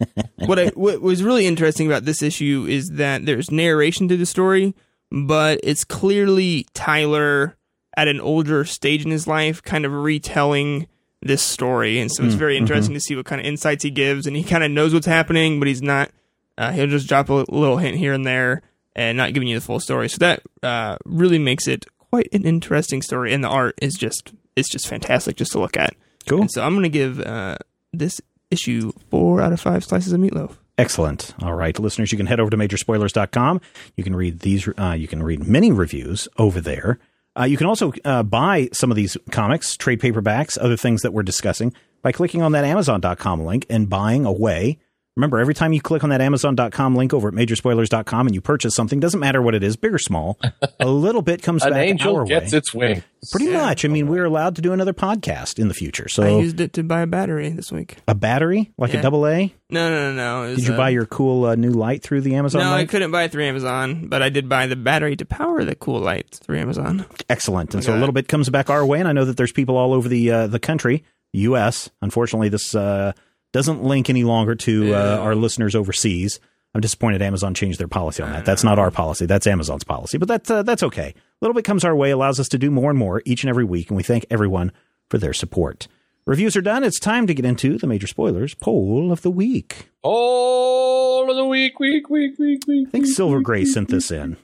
what 0.46 0.60
I 0.60 0.66
what 0.76 1.02
was 1.02 1.24
really 1.24 1.44
interesting 1.44 1.88
about 1.88 2.04
this 2.04 2.22
issue 2.22 2.66
is 2.68 2.90
that 2.90 3.26
there's 3.26 3.50
narration 3.50 4.06
to 4.06 4.16
the 4.16 4.24
story, 4.24 4.76
but 5.10 5.58
it's 5.64 5.82
clearly 5.82 6.66
Tyler 6.72 7.56
at 7.96 8.06
an 8.06 8.20
older 8.20 8.64
stage 8.64 9.04
in 9.04 9.10
his 9.10 9.26
life, 9.26 9.60
kind 9.60 9.84
of 9.84 9.90
retelling 9.92 10.86
this 11.22 11.42
story, 11.42 11.98
and 11.98 12.10
so 12.10 12.24
it's 12.24 12.34
very 12.34 12.56
interesting 12.56 12.94
to 12.94 13.00
see 13.00 13.14
what 13.14 13.26
kind 13.26 13.40
of 13.40 13.46
insights 13.46 13.84
he 13.84 13.90
gives, 13.90 14.26
and 14.26 14.36
he 14.36 14.42
kind 14.42 14.64
of 14.64 14.70
knows 14.70 14.94
what's 14.94 15.06
happening, 15.06 15.58
but 15.58 15.68
he's 15.68 15.82
not. 15.82 16.10
Uh, 16.56 16.72
he'll 16.72 16.86
just 16.86 17.08
drop 17.08 17.28
a 17.28 17.32
little 17.32 17.76
hint 17.76 17.96
here 17.96 18.12
and 18.12 18.26
there, 18.26 18.62
and 18.94 19.16
not 19.16 19.32
giving 19.34 19.48
you 19.48 19.58
the 19.58 19.64
full 19.64 19.80
story. 19.80 20.08
So 20.08 20.18
that 20.18 20.42
uh, 20.62 20.96
really 21.04 21.38
makes 21.38 21.66
it 21.68 21.86
quite 21.98 22.28
an 22.32 22.44
interesting 22.44 23.02
story, 23.02 23.32
and 23.32 23.44
the 23.44 23.48
art 23.48 23.78
is 23.82 23.94
just 23.94 24.32
it's 24.56 24.70
just 24.70 24.88
fantastic 24.88 25.36
just 25.36 25.52
to 25.52 25.58
look 25.58 25.76
at. 25.76 25.94
Cool. 26.26 26.42
And 26.42 26.50
so 26.50 26.62
I'm 26.62 26.72
going 26.72 26.82
to 26.84 26.88
give 26.88 27.20
uh, 27.20 27.56
this 27.92 28.20
issue 28.50 28.92
four 29.10 29.40
out 29.40 29.52
of 29.52 29.60
five 29.60 29.84
slices 29.84 30.12
of 30.12 30.20
meatloaf. 30.20 30.56
Excellent. 30.76 31.34
All 31.42 31.54
right, 31.54 31.78
listeners, 31.78 32.10
you 32.10 32.16
can 32.16 32.26
head 32.26 32.40
over 32.40 32.50
to 32.50 32.56
majorspoilers.com. 32.56 33.60
You 33.96 34.04
can 34.04 34.16
read 34.16 34.40
these. 34.40 34.66
Uh, 34.78 34.96
you 34.98 35.08
can 35.08 35.22
read 35.22 35.46
many 35.46 35.70
reviews 35.72 36.26
over 36.38 36.60
there. 36.60 36.98
Uh, 37.38 37.44
you 37.44 37.56
can 37.56 37.66
also 37.66 37.92
uh, 38.04 38.22
buy 38.22 38.68
some 38.72 38.90
of 38.90 38.96
these 38.96 39.16
comics, 39.30 39.76
trade 39.76 40.00
paperbacks, 40.00 40.58
other 40.60 40.76
things 40.76 41.02
that 41.02 41.12
we're 41.12 41.22
discussing 41.22 41.72
by 42.02 42.12
clicking 42.12 42.42
on 42.42 42.52
that 42.52 42.64
Amazon.com 42.64 43.44
link 43.44 43.66
and 43.70 43.88
buying 43.88 44.24
away. 44.24 44.78
Remember, 45.16 45.38
every 45.40 45.54
time 45.54 45.72
you 45.72 45.80
click 45.80 46.04
on 46.04 46.10
that 46.10 46.20
Amazon.com 46.20 46.94
link 46.94 47.12
over 47.12 47.28
at 47.28 47.34
majorspoilers.com 47.34 48.26
and 48.28 48.34
you 48.34 48.40
purchase 48.40 48.74
something, 48.76 49.00
doesn't 49.00 49.18
matter 49.18 49.42
what 49.42 49.56
it 49.56 49.62
is, 49.62 49.76
big 49.76 49.92
or 49.92 49.98
small, 49.98 50.38
a 50.78 50.86
little 50.88 51.20
bit 51.20 51.42
comes 51.42 51.64
An 51.64 51.72
back 51.72 51.80
angel 51.88 52.16
our 52.16 52.24
gets 52.24 52.52
way. 52.52 52.58
its 52.58 52.72
wings. 52.72 53.02
Pretty 53.32 53.50
much. 53.50 53.84
I 53.84 53.88
mean, 53.88 54.06
we're 54.06 54.24
allowed 54.24 54.56
to 54.56 54.62
do 54.62 54.72
another 54.72 54.92
podcast 54.94 55.58
in 55.58 55.66
the 55.68 55.74
future. 55.74 56.08
So 56.08 56.22
I 56.22 56.40
used 56.40 56.60
it 56.60 56.72
to 56.74 56.84
buy 56.84 57.02
a 57.02 57.06
battery 57.08 57.48
this 57.50 57.72
week. 57.72 57.96
a 58.06 58.14
battery, 58.14 58.70
like 58.78 58.94
a 58.94 59.02
double 59.02 59.26
A. 59.26 59.52
No, 59.68 59.90
no, 59.90 60.10
no, 60.10 60.14
no. 60.14 60.44
it 60.44 60.50
was, 60.50 60.58
Did 60.60 60.68
you 60.68 60.74
uh, 60.74 60.76
buy 60.76 60.88
your 60.90 61.06
cool 61.06 61.44
uh, 61.44 61.54
new 61.56 61.70
light 61.72 62.02
through 62.02 62.20
the 62.22 62.36
Amazon? 62.36 62.62
No, 62.62 62.72
I 62.72 62.86
couldn't 62.86 63.10
buy 63.10 63.24
it 63.24 63.32
through 63.32 63.44
Amazon, 63.44 64.06
but 64.06 64.22
I 64.22 64.28
did 64.30 64.48
buy 64.48 64.68
the 64.68 64.76
battery 64.76 65.16
to 65.16 65.24
power 65.26 65.64
the 65.64 65.74
cool 65.74 66.00
light 66.00 66.30
through 66.42 66.58
Amazon. 66.60 67.04
Excellent. 67.28 67.74
And 67.74 67.82
so 67.84 67.94
a 67.94 67.98
little 67.98 68.12
bit 68.14 68.28
comes 68.28 68.48
back 68.48 68.70
our 68.70 68.86
way, 68.86 69.00
and 69.00 69.08
I 69.08 69.12
know 69.12 69.24
that 69.24 69.36
there's 69.36 69.52
people 69.52 69.76
all 69.76 69.92
over 69.92 70.08
the 70.08 70.30
uh, 70.30 70.46
the 70.46 70.60
country, 70.60 71.04
U.S. 71.32 71.90
Unfortunately, 72.00 72.48
this 72.48 72.74
uh, 72.74 73.12
doesn't 73.52 73.82
link 73.82 74.08
any 74.10 74.24
longer 74.24 74.54
to 74.54 74.94
uh, 74.94 75.18
our 75.18 75.34
listeners 75.34 75.74
overseas. 75.74 76.40
I'm 76.74 76.80
disappointed 76.80 77.20
Amazon 77.20 77.54
changed 77.54 77.80
their 77.80 77.88
policy 77.88 78.22
on 78.22 78.30
that. 78.32 78.44
That's 78.44 78.62
not 78.62 78.78
our 78.78 78.92
policy. 78.92 79.26
That's 79.26 79.46
Amazon's 79.46 79.82
policy, 79.82 80.18
but 80.18 80.28
that's 80.28 80.50
uh, 80.50 80.62
that's 80.62 80.84
okay. 80.84 81.08
A 81.08 81.14
little 81.40 81.54
bit 81.54 81.64
comes 81.64 81.84
our 81.84 81.96
way, 81.96 82.10
allows 82.10 82.38
us 82.38 82.48
to 82.50 82.58
do 82.58 82.70
more 82.70 82.90
and 82.90 82.98
more 82.98 83.22
each 83.24 83.42
and 83.42 83.50
every 83.50 83.64
week, 83.64 83.88
and 83.90 83.96
we 83.96 84.04
thank 84.04 84.24
everyone 84.30 84.70
for 85.08 85.18
their 85.18 85.32
support. 85.32 85.88
Reviews 86.26 86.54
are 86.56 86.62
done. 86.62 86.84
It's 86.84 87.00
time 87.00 87.26
to 87.26 87.34
get 87.34 87.44
into 87.44 87.76
the 87.76 87.88
major 87.88 88.06
spoilers 88.06 88.54
poll 88.54 89.10
of 89.10 89.22
the 89.22 89.30
week. 89.30 89.90
All 90.02 91.28
of 91.28 91.34
the 91.34 91.44
week, 91.44 91.80
week, 91.80 92.08
week, 92.08 92.38
week, 92.38 92.62
week. 92.68 92.88
I 92.88 92.90
think 92.90 93.06
Silver 93.06 93.40
Gray 93.40 93.64
sent 93.64 93.88
this 93.88 94.12
in. 94.12 94.36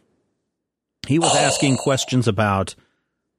He 1.06 1.20
was 1.20 1.34
asking 1.36 1.76
questions 1.76 2.26
about 2.26 2.74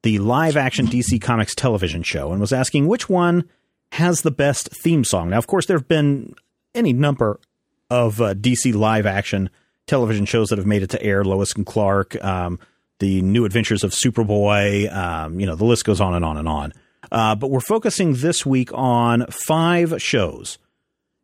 the 0.03 0.19
live 0.19 0.55
action 0.55 0.87
DC 0.87 1.21
Comics 1.21 1.55
television 1.55 2.03
show 2.03 2.31
and 2.31 2.39
was 2.39 2.53
asking 2.53 2.87
which 2.87 3.09
one 3.09 3.49
has 3.93 4.21
the 4.21 4.31
best 4.31 4.69
theme 4.69 5.03
song. 5.03 5.29
Now, 5.29 5.37
of 5.37 5.47
course, 5.47 5.65
there 5.65 5.77
have 5.77 5.87
been 5.87 6.35
any 6.75 6.93
number 6.93 7.39
of 7.89 8.21
uh, 8.21 8.33
DC 8.33 8.73
live 8.73 9.05
action 9.05 9.49
television 9.85 10.25
shows 10.25 10.49
that 10.49 10.57
have 10.57 10.67
made 10.67 10.83
it 10.83 10.89
to 10.89 11.01
air 11.01 11.23
Lois 11.23 11.53
and 11.53 11.65
Clark, 11.65 12.21
um, 12.23 12.59
The 12.99 13.21
New 13.21 13.45
Adventures 13.45 13.83
of 13.83 13.91
Superboy, 13.91 14.93
um, 14.93 15.39
you 15.39 15.45
know, 15.45 15.55
the 15.55 15.65
list 15.65 15.85
goes 15.85 16.01
on 16.01 16.13
and 16.13 16.25
on 16.25 16.37
and 16.37 16.47
on. 16.47 16.73
Uh, 17.09 17.35
but 17.35 17.49
we're 17.49 17.61
focusing 17.61 18.15
this 18.15 18.45
week 18.45 18.69
on 18.73 19.25
five 19.27 20.01
shows 20.01 20.57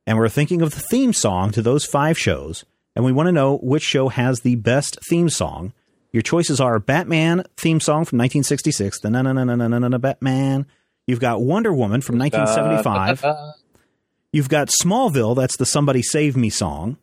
and 0.05 0.17
we're 0.17 0.29
thinking 0.29 0.61
of 0.61 0.71
the 0.71 0.79
theme 0.79 1.13
song 1.13 1.51
to 1.51 1.61
those 1.61 1.85
five 1.85 2.17
shows, 2.17 2.65
and 2.95 3.05
we 3.05 3.11
want 3.11 3.27
to 3.27 3.31
know 3.31 3.57
which 3.57 3.83
show 3.83 4.09
has 4.09 4.41
the 4.41 4.55
best 4.55 4.99
theme 5.09 5.29
song. 5.29 5.73
Your 6.11 6.21
choices 6.21 6.59
are 6.59 6.77
Batman 6.79 7.43
theme 7.57 7.79
song 7.79 8.05
from 8.05 8.19
1966, 8.19 8.99
the 8.99 9.09
na 9.09 9.21
na 9.21 9.33
na 9.33 9.43
na 9.43 9.67
na 9.67 9.79
na 9.79 9.97
Batman. 9.97 10.65
You've 11.07 11.19
got 11.19 11.41
Wonder 11.41 11.73
Woman 11.73 12.01
from 12.01 12.17
1975. 12.17 13.23
You've 14.31 14.49
got 14.49 14.69
Smallville, 14.69 15.35
that's 15.35 15.57
the 15.57 15.65
Somebody 15.65 16.01
Save 16.01 16.35
Me 16.37 16.49
song. 16.49 16.97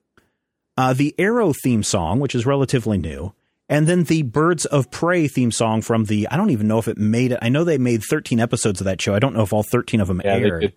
Uh, 0.76 0.94
the 0.94 1.14
Arrow 1.18 1.52
theme 1.52 1.82
song, 1.82 2.18
which 2.20 2.34
is 2.34 2.46
relatively 2.46 2.98
new. 2.98 3.34
And 3.68 3.86
then 3.86 4.04
the 4.04 4.22
Birds 4.22 4.64
of 4.66 4.90
Prey 4.90 5.28
theme 5.28 5.52
song 5.52 5.80
from 5.82 6.06
the, 6.06 6.26
I 6.28 6.36
don't 6.36 6.50
even 6.50 6.66
know 6.66 6.78
if 6.78 6.88
it 6.88 6.98
made 6.98 7.32
it. 7.32 7.38
I 7.40 7.50
know 7.50 7.62
they 7.62 7.78
made 7.78 8.02
13 8.02 8.40
episodes 8.40 8.80
of 8.80 8.86
that 8.86 9.00
show. 9.00 9.14
I 9.14 9.20
don't 9.20 9.34
know 9.34 9.42
if 9.42 9.52
all 9.52 9.62
13 9.62 10.00
of 10.00 10.08
them 10.08 10.20
Yeah, 10.24 10.34
aired. 10.34 10.60
did, 10.62 10.72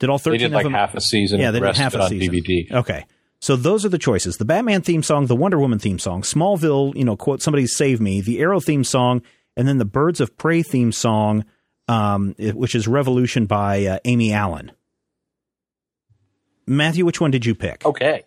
Did 0.00 0.10
all 0.10 0.18
13 0.18 0.32
they 0.32 0.38
did 0.38 0.46
of 0.46 0.52
like 0.52 0.64
them? 0.64 0.72
half 0.74 0.94
a 0.94 1.00
season. 1.00 1.40
Yeah, 1.40 1.52
they 1.52 1.60
the 1.60 1.66
did 1.68 1.76
half 1.76 1.94
a 1.94 2.02
on 2.02 2.08
season. 2.10 2.34
DVD. 2.34 2.70
Okay. 2.72 3.06
So 3.40 3.56
those 3.56 3.86
are 3.86 3.88
the 3.88 3.98
choices. 3.98 4.36
The 4.36 4.44
Batman 4.44 4.82
theme 4.82 5.02
song, 5.02 5.26
the 5.26 5.36
Wonder 5.36 5.58
Woman 5.58 5.78
theme 5.78 5.98
song, 5.98 6.20
Smallville, 6.22 6.94
you 6.96 7.04
know, 7.04 7.16
quote, 7.16 7.40
somebody 7.40 7.66
save 7.66 8.00
me, 8.00 8.20
the 8.20 8.40
Arrow 8.40 8.60
theme 8.60 8.84
song, 8.84 9.22
and 9.56 9.66
then 9.66 9.78
the 9.78 9.84
Birds 9.86 10.20
of 10.20 10.36
Prey 10.36 10.62
theme 10.62 10.92
song, 10.92 11.44
um, 11.88 12.34
which 12.38 12.74
is 12.74 12.88
Revolution 12.88 13.46
by 13.46 13.84
uh, 13.86 13.98
Aimee 14.04 14.32
Allen. 14.32 14.72
Matthew, 16.66 17.04
which 17.04 17.20
one 17.20 17.30
did 17.30 17.46
you 17.46 17.54
pick? 17.54 17.84
Okay. 17.84 18.24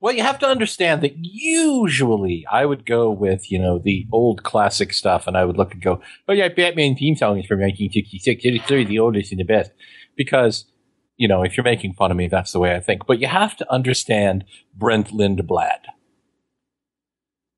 Well, 0.00 0.14
you 0.14 0.22
have 0.22 0.38
to 0.38 0.46
understand 0.46 1.02
that 1.02 1.12
usually 1.16 2.46
I 2.50 2.64
would 2.64 2.86
go 2.86 3.10
with, 3.10 3.50
you 3.52 3.58
know, 3.58 3.78
the 3.78 4.06
old 4.10 4.42
classic 4.42 4.94
stuff 4.94 5.26
and 5.26 5.36
I 5.36 5.44
would 5.44 5.58
look 5.58 5.72
and 5.72 5.82
go, 5.82 6.00
oh, 6.26 6.32
yeah, 6.32 6.48
Batman 6.48 6.96
theme 6.96 7.16
song 7.16 7.38
is 7.38 7.44
from 7.44 7.60
1966. 7.60 8.40
It's 8.42 8.66
clearly 8.66 8.86
the 8.86 8.98
oldest 8.98 9.30
and 9.30 9.40
the 9.40 9.44
best. 9.44 9.72
Because, 10.16 10.64
you 11.18 11.28
know, 11.28 11.42
if 11.42 11.56
you're 11.56 11.64
making 11.64 11.94
fun 11.94 12.10
of 12.10 12.16
me, 12.16 12.28
that's 12.28 12.52
the 12.52 12.58
way 12.58 12.74
I 12.74 12.80
think. 12.80 13.06
But 13.06 13.20
you 13.20 13.26
have 13.26 13.56
to 13.58 13.70
understand 13.70 14.44
Brent 14.74 15.08
Lindblad. 15.08 15.80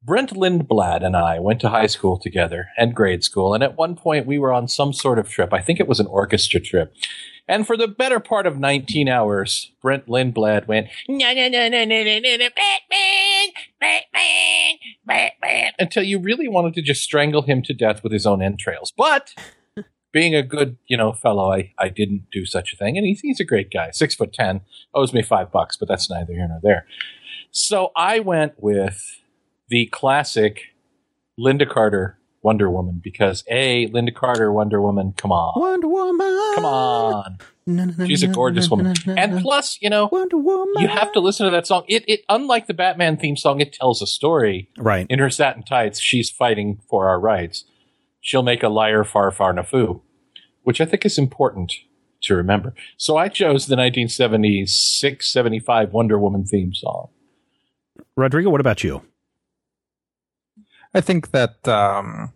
Brent 0.05 0.30
Lindblad 0.30 1.05
and 1.05 1.16
I 1.16 1.38
went 1.38 1.61
to 1.61 1.68
high 1.68 1.86
school 1.86 2.18
together 2.18 2.66
and 2.76 2.94
grade 2.94 3.22
school, 3.22 3.55
and 3.55 3.62
at 3.62 3.76
one 3.76 3.94
point 3.94 4.26
we 4.26 4.36
were 4.36 4.53
on 4.53 4.66
some 4.66 4.92
sort 4.92 5.18
of 5.18 5.28
trip. 5.28 5.53
I 5.53 5.61
think 5.61 5.78
it 5.78 5.86
was 5.86 6.00
an 6.00 6.09
orchestra 6.09 6.59
trip. 6.59 6.92
And 7.46 7.66
for 7.66 7.76
the 7.76 7.86
better 7.86 8.18
part 8.18 8.46
of 8.46 8.59
19 8.59 9.09
hours, 9.09 9.70
Brent 9.80 10.07
Lindblad 10.07 10.66
went, 10.66 10.88
until 15.78 16.03
you 16.03 16.18
really 16.18 16.48
wanted 16.48 16.74
to 16.74 16.82
just 16.82 17.03
strangle 17.03 17.42
him 17.42 17.62
to 17.62 17.74
death 17.74 18.03
with 18.03 18.12
his 18.12 18.26
own 18.26 18.42
entrails. 18.42 18.92
But 18.96 19.34
being 20.12 20.34
a 20.34 20.42
good, 20.42 20.78
you 20.86 20.96
know, 20.96 21.12
fellow, 21.12 21.53
I, 21.53 21.72
I 21.78 21.88
didn't 21.88 22.26
do 22.32 22.44
such 22.44 22.72
a 22.72 22.76
thing. 22.76 22.96
And 22.96 23.07
he's, 23.07 23.20
he's 23.20 23.40
a 23.40 23.44
great 23.44 23.70
guy, 23.72 23.90
six 23.92 24.14
foot 24.14 24.32
10, 24.32 24.62
owes 24.94 25.12
me 25.12 25.22
five 25.22 25.53
bucks, 25.53 25.76
but 25.76 25.88
that's 25.88 26.11
neither 26.11 26.32
here 26.32 26.48
nor 26.48 26.61
there. 26.62 26.86
So 27.50 27.92
I 27.96 28.18
went 28.18 28.55
with 28.59 29.22
the 29.73 29.87
classic 29.87 30.61
Lynda 31.41 31.66
Carter 31.66 32.18
Wonder 32.43 32.70
Woman 32.70 33.01
because 33.03 33.43
A, 33.49 33.89
Lynda 33.89 34.14
Carter 34.14 34.53
Wonder 34.53 34.83
Woman, 34.83 35.14
come 35.16 35.33
on. 35.33 35.59
Wonder 35.59 35.89
Woman. 35.89 36.55
Come 36.55 36.66
on. 36.66 37.39
She's 38.07 38.23
a 38.23 38.27
gorgeous 38.27 38.68
woman. 38.68 38.95
And 39.07 39.41
plus, 39.41 39.79
you 39.81 39.89
know, 39.89 40.11
Wonder 40.12 40.37
Woman. 40.37 40.83
you 40.83 40.89
have 40.89 41.11
to 41.12 41.20
listen 41.20 41.47
to 41.47 41.51
that 41.53 41.66
song. 41.66 41.85
It, 41.89 42.05
it, 42.07 42.20
unlike 42.29 42.66
the 42.66 42.75
Batman 42.75 43.16
theme 43.16 43.35
song, 43.35 43.61
it 43.62 43.73
tells 43.73 44.03
a 44.03 44.07
story. 44.07 44.68
Right. 44.77 45.07
In 45.09 45.18
her 45.20 45.31
satin 45.31 45.62
tights, 45.62 45.99
she's 45.99 46.29
fighting 46.29 46.83
for 46.91 47.09
our 47.09 47.18
rights. 47.18 47.64
She'll 48.20 48.43
make 48.43 48.62
a 48.62 48.68
liar 48.68 49.05
far, 49.05 49.31
far 49.31 49.55
nafoo, 49.55 50.03
which 50.64 50.83
I 50.83 50.85
think 50.85 51.07
is 51.07 51.16
important 51.16 51.73
to 52.25 52.35
remember. 52.35 52.75
So 52.99 53.16
I 53.16 53.29
chose 53.29 53.68
the 53.68 53.77
1976 53.77 55.33
75 55.33 55.93
Wonder 55.95 56.18
Woman 56.18 56.45
theme 56.45 56.75
song. 56.75 57.09
Rodrigo, 58.16 58.51
what 58.51 58.61
about 58.61 58.85
you? 58.85 59.03
I 60.95 61.01
think 61.01 61.30
that 61.30 61.66
um, 61.66 62.32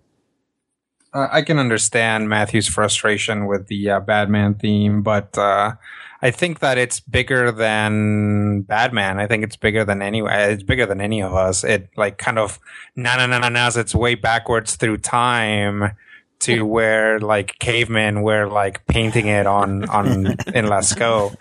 I 1.12 1.42
can 1.42 1.58
understand 1.58 2.28
Matthew's 2.28 2.68
frustration 2.68 3.46
with 3.46 3.66
the 3.68 3.90
uh, 3.90 4.00
Batman 4.00 4.54
theme, 4.54 5.02
but 5.02 5.36
uh, 5.36 5.74
I 6.22 6.30
think 6.30 6.60
that 6.60 6.78
it's 6.78 7.00
bigger 7.00 7.52
than 7.52 8.62
Batman. 8.62 9.18
I 9.18 9.26
think 9.26 9.44
it's 9.44 9.56
bigger 9.56 9.84
than 9.84 10.02
any. 10.02 10.20
It's 10.20 10.62
bigger 10.62 10.86
than 10.86 11.00
any 11.00 11.22
of 11.22 11.34
us. 11.34 11.64
It 11.64 11.90
like 11.96 12.18
kind 12.18 12.38
of 12.38 12.58
na 12.96 13.16
na 13.16 13.26
na 13.26 13.38
na 13.38 13.48
na's 13.48 13.76
its 13.76 13.94
way 13.94 14.14
backwards 14.14 14.76
through 14.76 14.98
time 14.98 15.92
to 16.38 16.62
where 16.64 17.18
like 17.18 17.58
cavemen 17.58 18.22
were 18.22 18.46
like 18.46 18.86
painting 18.86 19.26
it 19.26 19.46
on 19.46 19.88
on 19.88 20.26
in 20.26 20.66
Lascaux. 20.66 21.34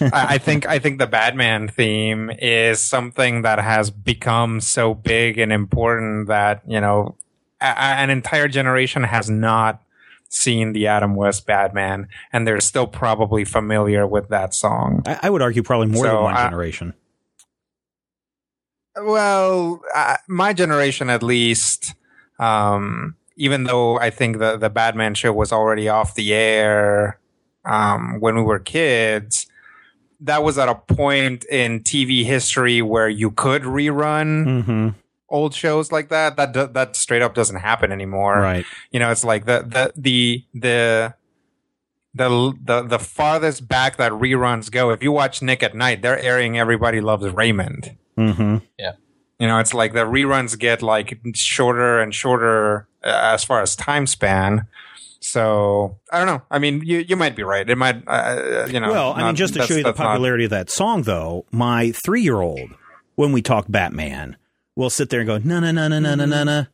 I, 0.00 0.34
I 0.34 0.38
think 0.38 0.66
I 0.66 0.78
think 0.78 0.98
the 0.98 1.06
Batman 1.06 1.68
theme 1.68 2.30
is 2.30 2.80
something 2.80 3.42
that 3.42 3.58
has 3.58 3.90
become 3.90 4.60
so 4.60 4.94
big 4.94 5.38
and 5.38 5.52
important 5.52 6.28
that 6.28 6.62
you 6.66 6.80
know 6.80 7.16
a, 7.60 7.66
an 7.78 8.10
entire 8.10 8.48
generation 8.48 9.02
has 9.02 9.28
not 9.28 9.82
seen 10.28 10.72
the 10.72 10.86
Adam 10.86 11.14
West 11.14 11.46
Batman, 11.46 12.08
and 12.32 12.46
they're 12.46 12.60
still 12.60 12.86
probably 12.86 13.44
familiar 13.44 14.06
with 14.06 14.28
that 14.28 14.54
song. 14.54 15.02
I, 15.06 15.20
I 15.24 15.30
would 15.30 15.42
argue 15.42 15.62
probably 15.62 15.86
more 15.88 16.04
So, 16.04 16.12
than 16.12 16.22
one 16.22 16.34
I- 16.36 16.44
generation. 16.44 16.94
Well, 18.98 19.82
uh, 19.94 20.16
my 20.28 20.52
generation 20.52 21.10
at 21.10 21.22
least. 21.22 21.94
Um, 22.38 23.16
even 23.36 23.64
though 23.64 23.98
I 23.98 24.10
think 24.10 24.38
the 24.38 24.56
the 24.56 24.70
Batman 24.70 25.14
show 25.14 25.32
was 25.32 25.52
already 25.52 25.88
off 25.88 26.14
the 26.14 26.34
air 26.34 27.18
um, 27.64 28.20
when 28.20 28.36
we 28.36 28.42
were 28.42 28.58
kids, 28.58 29.46
that 30.20 30.42
was 30.42 30.58
at 30.58 30.68
a 30.68 30.74
point 30.74 31.44
in 31.46 31.80
TV 31.80 32.24
history 32.24 32.80
where 32.82 33.08
you 33.08 33.30
could 33.30 33.62
rerun 33.62 34.64
hmm 34.64 34.88
old 35.28 35.52
shows 35.54 35.90
like 35.90 36.08
that. 36.08 36.36
That 36.36 36.52
do- 36.52 36.68
that 36.68 36.96
straight 36.96 37.22
up 37.22 37.34
doesn't 37.34 37.56
happen 37.56 37.90
anymore. 37.92 38.40
Right. 38.40 38.64
You 38.90 39.00
know, 39.00 39.10
it's 39.10 39.24
like 39.24 39.44
the 39.44 39.62
the 39.62 39.92
the 39.96 40.44
the 40.54 41.14
the 42.14 42.54
the 42.64 42.82
the 42.82 42.98
farthest 42.98 43.68
back 43.68 43.96
that 43.96 44.12
reruns 44.12 44.70
go. 44.70 44.90
If 44.90 45.02
you 45.02 45.12
watch 45.12 45.42
Nick 45.42 45.62
at 45.62 45.74
Night, 45.74 46.00
they're 46.02 46.18
airing 46.18 46.58
Everybody 46.58 47.00
Loves 47.00 47.28
Raymond. 47.28 47.96
hmm 48.16 48.58
You 49.38 49.46
know, 49.46 49.58
it's 49.58 49.74
like 49.74 49.92
the 49.92 50.06
reruns 50.06 50.58
get 50.58 50.80
like 50.82 51.18
shorter 51.34 52.00
and 52.00 52.14
shorter 52.14 52.88
uh, 53.04 53.32
as 53.34 53.44
far 53.44 53.60
as 53.60 53.76
time 53.76 54.06
span. 54.06 54.66
So 55.20 55.98
I 56.12 56.18
don't 56.18 56.26
know. 56.26 56.42
I 56.50 56.58
mean, 56.58 56.82
you 56.84 56.98
you 56.98 57.16
might 57.16 57.36
be 57.36 57.42
right. 57.42 57.68
It 57.68 57.76
might, 57.76 58.02
uh, 58.06 58.66
you 58.70 58.80
know. 58.80 58.90
Well, 58.90 59.12
I 59.12 59.24
mean, 59.26 59.34
just 59.36 59.54
to 59.54 59.62
show 59.62 59.74
you 59.74 59.82
the 59.82 59.88
that's 59.90 59.98
not- 59.98 60.06
popularity 60.06 60.44
of 60.44 60.50
that 60.50 60.70
song, 60.70 61.02
though, 61.02 61.44
my 61.50 61.90
three 61.92 62.22
year 62.22 62.40
old, 62.40 62.70
when 63.16 63.32
we 63.32 63.42
talk 63.42 63.66
Batman, 63.68 64.36
will 64.76 64.90
sit 64.90 65.10
there 65.10 65.20
and 65.20 65.26
go, 65.26 65.38
na 65.38 65.60
na 65.60 65.70
na 65.72 65.88
na 65.88 65.98
na 65.98 66.14
na 66.14 66.24
na 66.26 66.44
na. 66.44 66.64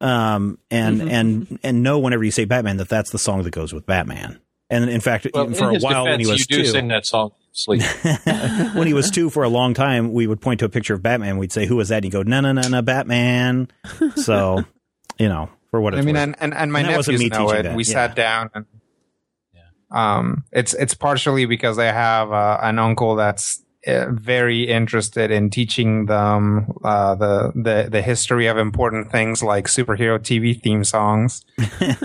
Um, 0.00 0.58
and, 0.70 1.00
Mhm. 1.00 1.10
and, 1.12 1.58
and 1.62 1.82
know 1.84 1.98
whenever 2.00 2.24
you 2.24 2.32
say 2.32 2.44
Batman 2.44 2.76
that 2.78 2.88
that's 2.88 3.10
the 3.10 3.18
song 3.20 3.44
that 3.44 3.52
goes 3.52 3.72
with 3.72 3.86
Batman. 3.86 4.40
And 4.72 4.88
in 4.90 5.00
fact, 5.00 5.26
Well, 5.32 5.44
even 5.44 5.54
for 5.54 5.64
in 5.64 5.70
a 5.70 5.74
his 5.74 5.84
while 5.84 6.04
when 6.04 6.18
he 6.20 6.26
was 6.26 6.40
you 6.40 6.44
do 6.46 6.62
two, 6.62 6.66
sing 6.66 6.88
that 6.88 7.06
song 7.06 7.30
sleep. 7.52 7.82
when 8.74 8.86
he 8.86 8.94
was 8.94 9.10
two 9.10 9.28
for 9.30 9.42
a 9.44 9.48
long 9.48 9.74
time, 9.74 10.12
we 10.12 10.26
would 10.26 10.40
point 10.40 10.60
to 10.60 10.64
a 10.64 10.68
picture 10.68 10.94
of 10.94 11.02
Batman. 11.02 11.36
We'd 11.36 11.52
say, 11.52 11.66
"Who 11.66 11.76
was 11.76 11.90
that?" 11.90 11.96
And 11.96 12.04
he'd 12.04 12.10
go, 12.10 12.22
"No, 12.22 12.40
no, 12.40 12.52
no, 12.52 12.62
no, 12.68 12.80
Batman." 12.82 13.68
So, 14.16 14.64
you 15.18 15.28
know, 15.28 15.50
for 15.70 15.80
what 15.80 15.92
it's 15.94 16.00
I 16.00 16.04
mean, 16.04 16.14
worth. 16.14 16.22
and, 16.24 16.36
and, 16.40 16.54
and 16.54 16.72
my 16.72 16.80
And 16.80 16.88
nephews 16.88 17.20
me 17.20 17.28
know 17.28 17.50
it. 17.50 17.62
that, 17.64 17.76
We 17.76 17.84
yeah. 17.84 17.92
sat 17.92 18.16
down 18.16 18.50
and 18.54 18.66
um, 19.90 20.44
it's 20.52 20.72
it's 20.74 20.94
partially 20.94 21.44
because 21.44 21.78
I 21.78 21.84
have 21.86 22.32
uh, 22.32 22.58
an 22.62 22.78
uncle 22.78 23.14
that's 23.16 23.62
very 23.84 24.64
interested 24.68 25.30
in 25.30 25.50
teaching 25.50 26.06
them 26.06 26.72
uh, 26.84 27.14
the 27.14 27.52
the 27.54 27.88
the 27.90 28.02
history 28.02 28.46
of 28.46 28.56
important 28.56 29.10
things 29.10 29.42
like 29.42 29.66
superhero 29.66 30.18
TV 30.18 30.60
theme 30.60 30.84
songs. 30.84 31.44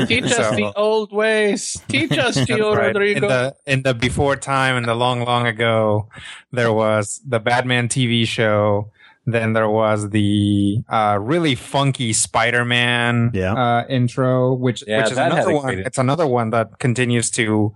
Teach 0.07 0.25
us 0.25 0.55
the 0.55 0.73
old 0.75 1.11
ways. 1.11 1.77
Teach 1.87 2.17
us, 2.17 2.33
Tio 2.45 2.73
Right. 2.73 2.95
In 2.95 3.21
the 3.21 3.55
in 3.65 3.83
the 3.83 3.93
before 3.93 4.35
time, 4.35 4.77
in 4.77 4.83
the 4.83 4.95
long 4.95 5.23
long 5.23 5.45
ago, 5.45 6.09
there 6.51 6.73
was 6.73 7.21
the 7.25 7.39
Batman 7.39 7.87
TV 7.87 8.25
show. 8.25 8.91
Then 9.29 9.51
there 9.51 9.69
was 9.69 10.09
the 10.11 10.83
uh, 10.87 11.17
really 11.21 11.53
funky 11.53 12.13
Spider-Man 12.13 13.31
Yeah. 13.33 13.53
uh, 13.53 13.85
intro, 13.89 14.53
which 14.53 14.85
Yeah, 14.87 15.03
which 15.03 15.11
is 15.11 15.17
another 15.17 15.53
one. 15.53 15.65
great- 15.65 15.85
It's 15.85 15.97
another 15.97 16.25
one 16.25 16.49
that 16.51 16.79
continues 16.79 17.29
to 17.31 17.73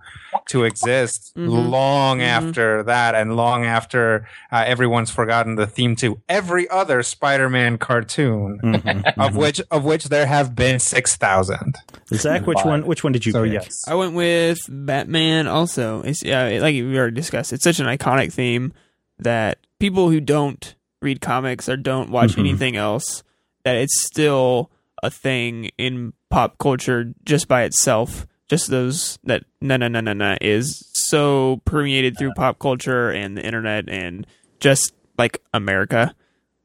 to 0.48 0.64
exist 0.64 1.32
Mhm. 1.36 1.70
long 1.70 2.18
Mhm. 2.20 2.22
after 2.38 2.82
that, 2.84 3.14
and 3.14 3.36
long 3.36 3.66
after 3.66 4.26
uh, 4.50 4.64
everyone's 4.66 5.10
forgotten 5.10 5.56
the 5.56 5.66
theme 5.66 5.94
to 5.96 6.18
every 6.26 6.66
other 6.70 7.02
Spider-Man 7.02 7.76
cartoon, 7.76 8.58
Mhm. 8.62 9.12
of 9.18 9.36
which 9.36 9.60
of 9.70 9.84
which 9.84 10.04
there 10.06 10.24
have 10.26 10.54
been 10.56 10.78
six 10.80 11.16
thousand. 11.16 11.76
Zach, 12.14 12.46
which 12.46 12.64
one? 12.64 12.86
Which 12.86 13.04
one 13.04 13.12
did 13.12 13.26
you 13.26 13.32
So 13.32 13.44
pick? 13.44 13.52
yes, 13.52 13.84
I 13.86 13.94
went 13.94 14.14
with 14.14 14.58
Batman. 14.70 15.46
Also, 15.48 16.00
it's 16.02 16.22
yeah, 16.24 16.44
like 16.62 16.74
we 16.74 16.96
already 16.98 17.14
discussed. 17.14 17.52
It's 17.52 17.62
such 17.64 17.78
an 17.78 17.86
iconic 17.86 18.32
theme 18.32 18.72
that 19.18 19.58
people 19.78 20.08
who 20.10 20.18
don't 20.20 20.74
read 21.02 21.20
comics 21.20 21.68
or 21.68 21.76
don't 21.76 22.10
watch 22.10 22.32
Mhm. 22.36 22.38
anything 22.40 22.76
else, 22.76 23.22
that 23.64 23.76
it's 23.76 24.04
still 24.06 24.70
a 25.02 25.10
thing 25.10 25.70
in 25.78 26.12
pop 26.30 26.58
culture 26.58 27.12
just 27.24 27.48
by 27.48 27.62
itself. 27.64 28.26
Just 28.48 28.70
those 28.70 29.18
that 29.24 29.44
na 29.60 29.76
na 29.76 29.88
na 29.88 30.00
na 30.00 30.12
na 30.12 30.36
is 30.40 30.84
so 30.94 31.60
permeated 31.64 32.16
through 32.18 32.32
pop 32.34 32.58
culture 32.58 33.10
and 33.10 33.36
the 33.36 33.44
internet 33.44 33.88
and 33.88 34.26
just 34.60 34.92
like 35.18 35.40
America 35.54 36.14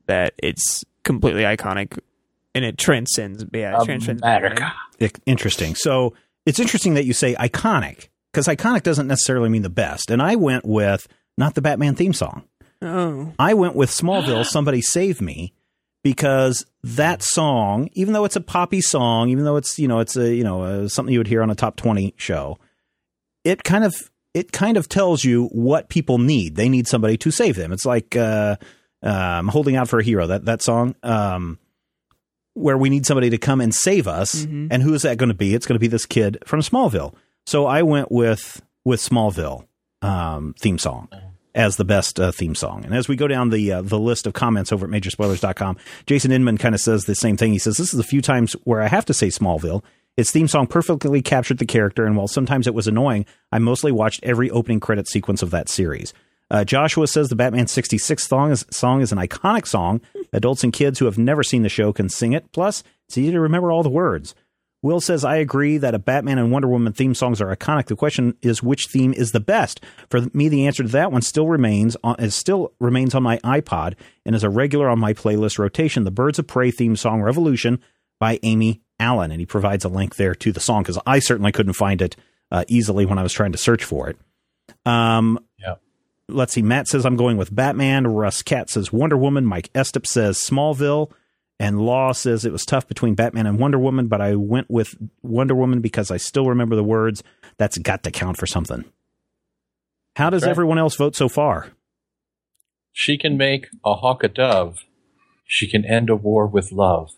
that 0.07 0.33
it's 0.41 0.83
completely 1.03 1.43
iconic 1.43 1.97
and 2.53 2.65
it 2.65 2.77
transcends. 2.77 3.45
Yeah, 3.53 3.81
it 3.81 3.85
transcends 3.85 4.21
America. 4.21 4.73
I- 5.01 5.11
Interesting. 5.25 5.75
So 5.75 6.13
it's 6.45 6.59
interesting 6.59 6.93
that 6.95 7.05
you 7.05 7.13
say 7.13 7.35
iconic 7.35 8.09
because 8.31 8.47
iconic 8.47 8.83
doesn't 8.83 9.07
necessarily 9.07 9.49
mean 9.49 9.61
the 9.61 9.69
best. 9.69 10.11
And 10.11 10.21
I 10.21 10.35
went 10.35 10.65
with 10.65 11.07
not 11.37 11.55
the 11.55 11.61
Batman 11.61 11.95
theme 11.95 12.13
song. 12.13 12.43
Oh, 12.81 13.33
I 13.39 13.53
went 13.53 13.75
with 13.75 13.89
Smallville, 13.89 14.45
Somebody 14.49 14.81
Save 14.81 15.21
Me, 15.21 15.53
because 16.03 16.65
that 16.83 17.21
song, 17.23 17.89
even 17.93 18.13
though 18.13 18.25
it's 18.25 18.35
a 18.35 18.41
poppy 18.41 18.81
song, 18.81 19.29
even 19.29 19.43
though 19.45 19.57
it's 19.57 19.77
you 19.79 19.87
know 19.87 19.99
it's 19.99 20.15
a 20.15 20.33
you 20.33 20.43
know 20.43 20.61
uh 20.63 20.87
something 20.87 21.11
you 21.13 21.19
would 21.19 21.27
hear 21.27 21.41
on 21.41 21.49
a 21.49 21.55
top 21.55 21.75
twenty 21.75 22.13
show, 22.17 22.57
it 23.43 23.63
kind 23.63 23.83
of 23.83 23.95
it 24.33 24.51
kind 24.51 24.77
of 24.77 24.87
tells 24.87 25.23
you 25.23 25.45
what 25.47 25.89
people 25.89 26.17
need. 26.19 26.55
They 26.55 26.69
need 26.69 26.87
somebody 26.87 27.17
to 27.17 27.31
save 27.31 27.55
them. 27.55 27.71
It's 27.71 27.85
like 27.85 28.15
uh, 28.15 28.57
um, 29.01 29.47
holding 29.47 29.75
out 29.75 29.89
for 29.89 29.99
a 29.99 30.03
hero. 30.03 30.27
That 30.27 30.45
that 30.45 30.61
song. 30.61 30.95
Um, 31.03 31.57
where 32.53 32.77
we 32.77 32.89
need 32.89 33.05
somebody 33.05 33.29
to 33.29 33.37
come 33.37 33.61
and 33.61 33.71
save 33.73 34.07
us, 34.07 34.33
Mhm. 34.45 34.69
and 34.71 34.81
who 34.81 34.95
is 34.95 35.03
that 35.03 35.19
going 35.19 35.29
to 35.29 35.35
be? 35.35 35.53
It's 35.53 35.67
going 35.67 35.75
to 35.75 35.79
be 35.79 35.87
this 35.87 36.07
kid 36.07 36.39
from 36.43 36.61
Smallville. 36.61 37.13
So 37.45 37.67
I 37.67 37.83
went 37.83 38.11
with 38.11 38.61
with 38.83 38.99
Smallville 38.99 39.65
um, 40.01 40.55
theme 40.59 40.77
song 40.79 41.07
as 41.55 41.77
the 41.77 41.85
best 41.85 42.19
uh, 42.19 42.31
theme 42.31 42.55
song. 42.55 42.85
And 42.85 42.93
as 42.93 43.07
we 43.07 43.15
go 43.15 43.27
down 43.27 43.49
the 43.49 43.71
uh, 43.71 43.81
the 43.81 43.99
list 43.99 44.27
of 44.27 44.33
comments 44.33 44.71
over 44.71 44.85
at 44.85 44.91
majorspoilers.com, 44.91 45.77
Jason 46.05 46.31
Inman 46.31 46.57
kind 46.57 46.75
of 46.75 46.81
says 46.81 47.05
the 47.05 47.15
same 47.15 47.37
thing. 47.37 47.51
He 47.51 47.59
says, 47.59 47.77
This 47.77 47.93
is 47.93 47.99
a 47.99 48.03
few 48.03 48.21
times 48.21 48.53
where 48.63 48.81
I 48.81 48.87
have 48.87 49.05
to 49.05 49.13
say 49.13 49.27
Smallville. 49.27 49.83
Its 50.15 50.31
theme 50.31 50.47
song 50.47 50.65
perfectly 50.65 51.21
captured 51.21 51.59
the 51.59 51.65
character, 51.65 52.05
and 52.05 52.17
while 52.17 52.27
sometimes 52.27 52.65
it 52.65 52.73
was 52.73 52.87
annoying, 52.87 53.25
I 53.51 53.59
mostly 53.59 53.91
watched 53.91 54.23
every 54.23 54.49
opening 54.49 54.79
credit 54.79 55.07
sequence 55.07 55.43
of 55.43 55.51
that 55.51 55.69
series. 55.69 56.11
Uh, 56.49 56.63
Joshua 56.63 57.07
says 57.07 57.29
the 57.29 57.35
Batman 57.35 57.67
66 57.67 58.25
song 58.25 58.51
is, 58.51 58.65
song 58.71 59.01
is 59.01 59.11
an 59.11 59.17
iconic 59.19 59.67
song. 59.67 60.01
Adults 60.33 60.63
and 60.63 60.73
kids 60.73 60.97
who 60.97 61.05
have 61.05 61.17
never 61.17 61.43
seen 61.43 61.61
the 61.61 61.69
show 61.69 61.93
can 61.93 62.09
sing 62.09 62.33
it. 62.33 62.51
Plus, 62.51 62.83
it's 63.07 63.17
easy 63.17 63.31
to 63.31 63.39
remember 63.39 63.71
all 63.71 63.83
the 63.83 63.89
words. 63.89 64.33
Will 64.83 65.01
says, 65.01 65.25
I 65.25 65.37
agree 65.37 65.77
that 65.79 65.95
a 65.95 65.99
Batman 65.99 66.37
and 66.37 66.51
Wonder 66.51 66.67
Woman 66.67 66.93
theme 66.93 67.15
songs 67.15 67.41
are 67.41 67.53
iconic. 67.55 67.87
The 67.87 67.95
question 67.95 68.35
is 68.41 68.61
which 68.61 68.87
theme 68.87 69.13
is 69.13 69.31
the 69.31 69.39
best? 69.39 69.81
For 70.09 70.21
me, 70.33 70.49
the 70.49 70.67
answer 70.67 70.83
to 70.83 70.89
that 70.89 71.11
one 71.11 71.23
still 71.23 71.47
remains 71.47 71.97
on, 72.03 72.15
it 72.19 72.31
still 72.31 72.73
remains 72.79 73.15
on 73.15 73.23
my 73.23 73.39
iPod 73.39 73.95
and 74.25 74.35
is 74.35 74.43
a 74.43 74.49
regular 74.49 74.87
on 74.87 74.99
my 74.99 75.13
playlist 75.13 75.57
rotation. 75.57 76.03
The 76.03 76.11
Birds 76.11 76.37
of 76.37 76.47
Prey 76.47 76.69
theme 76.69 76.95
song 76.95 77.21
Revolution 77.21 77.79
by 78.19 78.39
Aimee 78.43 78.81
Allen. 78.99 79.31
And 79.31 79.39
he 79.39 79.45
provides 79.45 79.83
a 79.83 79.89
link 79.89 80.15
there 80.15 80.35
to 80.35 80.51
the 80.51 80.59
song 80.59 80.83
because 80.83 80.99
I 81.07 81.19
certainly 81.19 81.51
couldn't 81.51 81.73
find 81.73 82.01
it 82.01 82.15
uh, 82.51 82.63
easily 82.67 83.05
when 83.05 83.17
I 83.17 83.23
was 83.23 83.33
trying 83.33 83.51
to 83.53 83.57
search 83.57 83.83
for 83.83 84.09
it. 84.09 84.17
Um, 84.85 85.39
Yeah. 85.57 85.75
Let's 86.29 86.53
see. 86.53 86.61
Matt 86.61 86.87
says 86.87 87.05
I'm 87.05 87.15
going 87.15 87.37
with 87.37 87.55
Batman. 87.55 88.05
Russ 88.05 88.41
Cat 88.41 88.69
says 88.69 88.91
Wonder 88.91 89.17
Woman. 89.17 89.45
Mike 89.45 89.71
Estep 89.73 90.05
says 90.05 90.37
Smallville. 90.37 91.11
And 91.59 91.81
Law 91.81 92.11
says 92.11 92.45
it 92.45 92.51
was 92.51 92.65
tough 92.65 92.87
between 92.87 93.15
Batman 93.15 93.47
and 93.47 93.57
Wonder 93.59 93.79
Woman, 93.79 94.07
but 94.07 94.21
I 94.21 94.35
went 94.35 94.69
with 94.69 94.95
Wonder 95.23 95.55
Woman 95.55 95.81
because 95.81 96.11
I 96.11 96.17
still 96.17 96.45
remember 96.47 96.75
the 96.75 96.83
words. 96.83 97.23
That's 97.57 97.77
got 97.79 98.03
to 98.03 98.11
count 98.11 98.37
for 98.37 98.45
something. 98.45 98.85
How 100.15 100.29
does 100.29 100.43
Okay. 100.43 100.51
everyone 100.51 100.77
else 100.77 100.95
vote 100.95 101.15
so 101.15 101.27
far? 101.27 101.71
She 102.91 103.17
can 103.17 103.37
make 103.37 103.67
a 103.85 103.95
hawk 103.95 104.23
a 104.23 104.27
dove. 104.27 104.79
She 105.45 105.67
can 105.67 105.85
end 105.85 106.09
a 106.09 106.15
war 106.15 106.45
with 106.45 106.71
love. 106.71 107.11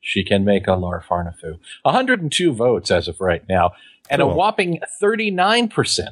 She 0.00 0.22
can 0.24 0.44
make 0.44 0.66
a 0.66 0.74
Lar 0.74 1.02
Farnafu. 1.06 1.58
102 1.82 2.52
votes 2.52 2.90
as 2.90 3.08
of 3.08 3.20
right 3.20 3.42
now, 3.48 3.72
and 4.10 4.22
a 4.22 4.26
whopping 4.26 4.80
39% 5.02 6.08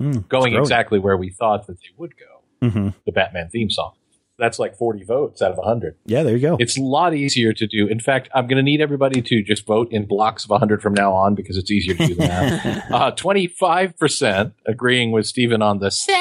Hmm, 0.00 0.18
going 0.28 0.54
exactly 0.54 0.98
where 1.00 1.16
we 1.16 1.30
thought 1.30 1.66
that 1.66 1.78
they 1.80 1.88
would 1.96 2.14
go. 2.16 2.68
hmm 2.68 2.88
The 3.04 3.12
Batman 3.12 3.48
theme 3.48 3.70
song. 3.70 3.92
That's 4.38 4.60
like 4.60 4.76
40 4.76 5.02
votes 5.02 5.42
out 5.42 5.50
of 5.50 5.58
100. 5.58 5.96
Yeah, 6.06 6.22
there 6.22 6.36
you 6.36 6.40
go. 6.40 6.56
It's 6.60 6.78
a 6.78 6.82
lot 6.82 7.12
easier 7.12 7.52
to 7.52 7.66
do. 7.66 7.88
In 7.88 7.98
fact, 7.98 8.28
I'm 8.32 8.46
going 8.46 8.56
to 8.56 8.62
need 8.62 8.80
everybody 8.80 9.20
to 9.20 9.42
just 9.42 9.66
vote 9.66 9.88
in 9.90 10.06
blocks 10.06 10.44
of 10.44 10.50
100 10.50 10.80
from 10.80 10.94
now 10.94 11.12
on 11.12 11.34
because 11.34 11.56
it's 11.56 11.70
easier 11.70 11.94
to 11.96 12.06
do 12.06 12.14
that. 12.14 12.84
uh, 12.92 13.12
25% 13.12 14.52
agreeing 14.64 15.10
with 15.10 15.26
Stephen 15.26 15.60
on 15.60 15.80
the 15.80 15.90
save 15.90 16.16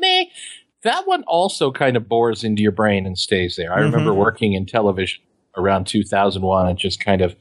me. 0.00 0.32
That 0.82 1.06
one 1.06 1.22
also 1.24 1.70
kind 1.70 1.96
of 1.98 2.08
bores 2.08 2.42
into 2.42 2.62
your 2.62 2.72
brain 2.72 3.04
and 3.04 3.18
stays 3.18 3.54
there. 3.56 3.72
I 3.72 3.80
remember 3.80 4.14
working 4.14 4.54
in 4.54 4.64
television 4.64 5.22
around 5.56 5.86
2001 5.86 6.68
and 6.68 6.78
just 6.78 7.04
kind 7.04 7.20
of, 7.20 7.36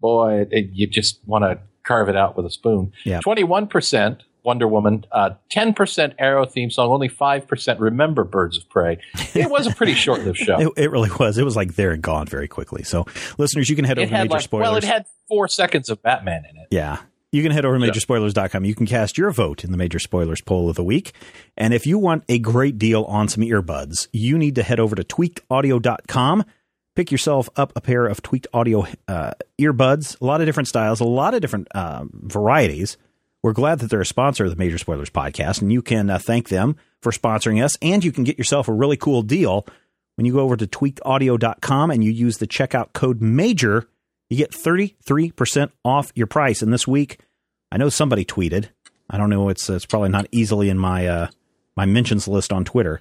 boy, 0.00 0.46
it, 0.52 0.70
you 0.72 0.86
just 0.86 1.18
want 1.26 1.42
to 1.42 1.58
carve 1.82 2.08
it 2.08 2.16
out 2.16 2.36
with 2.36 2.46
a 2.46 2.50
spoon. 2.50 2.92
Yeah. 3.04 3.20
21% 3.20 4.20
Wonder 4.46 4.68
Woman. 4.68 5.04
Uh, 5.10 5.30
10% 5.50 6.14
Arrow 6.18 6.46
theme 6.46 6.70
song, 6.70 6.90
only 6.90 7.08
5% 7.08 7.80
Remember 7.80 8.24
Birds 8.24 8.56
of 8.56 8.68
Prey. 8.70 8.98
It 9.34 9.50
was 9.50 9.66
a 9.66 9.74
pretty 9.74 9.94
short 9.94 10.22
lived 10.24 10.38
show. 10.38 10.56
It, 10.66 10.72
it 10.76 10.90
really 10.90 11.10
was. 11.18 11.36
It 11.36 11.44
was 11.44 11.56
like 11.56 11.74
there 11.74 11.90
and 11.90 12.02
gone 12.02 12.26
very 12.26 12.48
quickly. 12.48 12.84
So, 12.84 13.04
listeners, 13.36 13.68
you 13.68 13.76
can 13.76 13.84
head 13.84 13.98
it 13.98 14.02
over 14.02 14.10
to 14.10 14.18
Major 14.22 14.30
like, 14.30 14.40
Spoilers. 14.42 14.62
well, 14.64 14.76
it 14.76 14.84
had 14.84 15.06
four 15.28 15.48
seconds 15.48 15.90
of 15.90 16.00
Batman 16.02 16.44
in 16.48 16.56
it. 16.56 16.68
Yeah. 16.70 16.98
You 17.32 17.42
can 17.42 17.50
head 17.52 17.64
over 17.64 17.78
to 17.78 17.84
majorspoilers.com. 17.84 18.64
You 18.64 18.74
can 18.74 18.86
cast 18.86 19.18
your 19.18 19.30
vote 19.32 19.64
in 19.64 19.72
the 19.72 19.76
Major 19.76 19.98
Spoilers 19.98 20.40
poll 20.40 20.70
of 20.70 20.76
the 20.76 20.84
week. 20.84 21.12
And 21.56 21.74
if 21.74 21.86
you 21.86 21.98
want 21.98 22.24
a 22.28 22.38
great 22.38 22.78
deal 22.78 23.02
on 23.04 23.28
some 23.28 23.42
earbuds, 23.42 24.08
you 24.12 24.38
need 24.38 24.54
to 24.54 24.62
head 24.62 24.80
over 24.80 24.94
to 24.94 25.02
tweakedaudio.com. 25.02 26.44
Pick 26.94 27.10
yourself 27.10 27.50
up 27.56 27.72
a 27.76 27.80
pair 27.80 28.06
of 28.06 28.22
tweaked 28.22 28.46
audio 28.54 28.86
uh, 29.08 29.32
earbuds, 29.60 30.18
a 30.20 30.24
lot 30.24 30.40
of 30.40 30.46
different 30.46 30.68
styles, 30.68 31.00
a 31.00 31.04
lot 31.04 31.34
of 31.34 31.42
different 31.42 31.68
uh, 31.74 32.06
varieties. 32.12 32.96
We're 33.46 33.52
glad 33.52 33.78
that 33.78 33.90
they're 33.90 34.00
a 34.00 34.04
sponsor 34.04 34.42
of 34.42 34.50
the 34.50 34.56
Major 34.56 34.76
Spoilers 34.76 35.08
podcast, 35.08 35.62
and 35.62 35.72
you 35.72 35.80
can 35.80 36.10
uh, 36.10 36.18
thank 36.18 36.48
them 36.48 36.74
for 37.00 37.12
sponsoring 37.12 37.62
us. 37.62 37.76
And 37.80 38.02
you 38.02 38.10
can 38.10 38.24
get 38.24 38.38
yourself 38.38 38.66
a 38.66 38.72
really 38.72 38.96
cool 38.96 39.22
deal 39.22 39.64
when 40.16 40.26
you 40.26 40.32
go 40.32 40.40
over 40.40 40.56
to 40.56 40.66
tweakedaudio.com 40.66 41.92
and 41.92 42.02
you 42.02 42.10
use 42.10 42.38
the 42.38 42.48
checkout 42.48 42.92
code 42.92 43.20
MAJOR 43.20 43.86
you 44.28 44.36
get 44.36 44.50
33% 44.50 45.70
off 45.84 46.10
your 46.16 46.26
price. 46.26 46.60
And 46.60 46.72
this 46.72 46.88
week, 46.88 47.20
I 47.70 47.76
know 47.76 47.88
somebody 47.88 48.24
tweeted. 48.24 48.70
I 49.08 49.16
don't 49.16 49.30
know. 49.30 49.48
It's 49.48 49.70
it's 49.70 49.86
probably 49.86 50.08
not 50.08 50.26
easily 50.32 50.68
in 50.68 50.76
my 50.80 51.06
uh, 51.06 51.28
my 51.76 51.86
mentions 51.86 52.26
list 52.26 52.52
on 52.52 52.64
Twitter, 52.64 53.00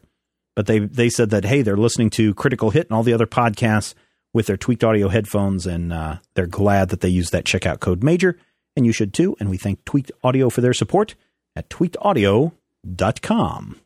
but 0.55 0.67
they 0.67 0.77
they 0.77 1.09
said 1.09 1.31
that 1.31 1.45
hey, 1.45 1.63
they're 1.63 1.75
listening 1.75 2.11
to 2.11 2.35
Critical 2.35 2.69
Hit 2.69 2.85
and 2.85 2.95
all 2.95 3.01
the 3.01 3.13
other 3.13 3.25
podcasts 3.25 3.95
with 4.31 4.45
their 4.45 4.57
tweaked 4.57 4.83
audio 4.83 5.07
headphones, 5.07 5.65
and 5.65 5.91
uh, 5.91 6.17
they're 6.35 6.45
glad 6.45 6.89
that 6.89 7.01
they 7.01 7.09
use 7.09 7.31
that 7.31 7.45
checkout 7.45 7.79
code 7.79 8.03
Major, 8.03 8.37
and 8.75 8.85
you 8.85 8.91
should 8.91 9.13
too. 9.13 9.35
And 9.39 9.49
we 9.49 9.57
thank 9.57 9.85
Tweaked 9.85 10.11
Audio 10.23 10.49
for 10.49 10.61
their 10.61 10.73
support 10.73 11.15
at 11.55 11.69
tweakedaudio.com. 11.69 13.81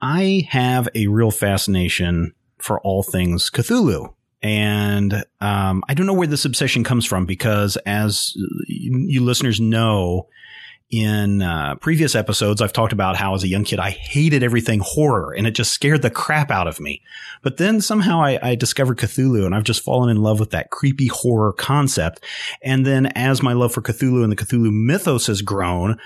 I 0.00 0.46
have 0.50 0.88
a 0.94 1.06
real 1.06 1.30
fascination 1.30 2.34
for 2.58 2.80
all 2.80 3.02
things 3.02 3.50
Cthulhu. 3.50 4.12
And 4.42 5.24
um, 5.40 5.82
I 5.88 5.94
don't 5.94 6.06
know 6.06 6.14
where 6.14 6.26
this 6.26 6.44
obsession 6.44 6.84
comes 6.84 7.06
from 7.06 7.26
because, 7.26 7.76
as 7.86 8.32
you, 8.66 9.06
you 9.08 9.24
listeners 9.24 9.60
know, 9.60 10.28
in 10.90 11.42
uh, 11.42 11.74
previous 11.76 12.14
episodes, 12.14 12.60
I've 12.60 12.72
talked 12.72 12.92
about 12.92 13.16
how 13.16 13.34
as 13.34 13.42
a 13.42 13.48
young 13.48 13.64
kid, 13.64 13.80
I 13.80 13.90
hated 13.90 14.42
everything 14.42 14.80
horror 14.80 15.34
and 15.36 15.46
it 15.46 15.50
just 15.50 15.72
scared 15.72 16.02
the 16.02 16.10
crap 16.10 16.50
out 16.50 16.68
of 16.68 16.78
me. 16.78 17.02
But 17.42 17.56
then 17.56 17.80
somehow 17.80 18.22
I, 18.22 18.38
I, 18.40 18.54
discovered 18.54 18.98
Cthulhu 18.98 19.44
and 19.44 19.54
I've 19.54 19.64
just 19.64 19.82
fallen 19.82 20.10
in 20.10 20.22
love 20.22 20.38
with 20.38 20.50
that 20.50 20.70
creepy 20.70 21.08
horror 21.08 21.52
concept. 21.52 22.24
And 22.62 22.86
then 22.86 23.06
as 23.06 23.42
my 23.42 23.52
love 23.52 23.74
for 23.74 23.82
Cthulhu 23.82 24.22
and 24.22 24.30
the 24.30 24.36
Cthulhu 24.36 24.70
mythos 24.72 25.26
has 25.26 25.42
grown, 25.42 25.98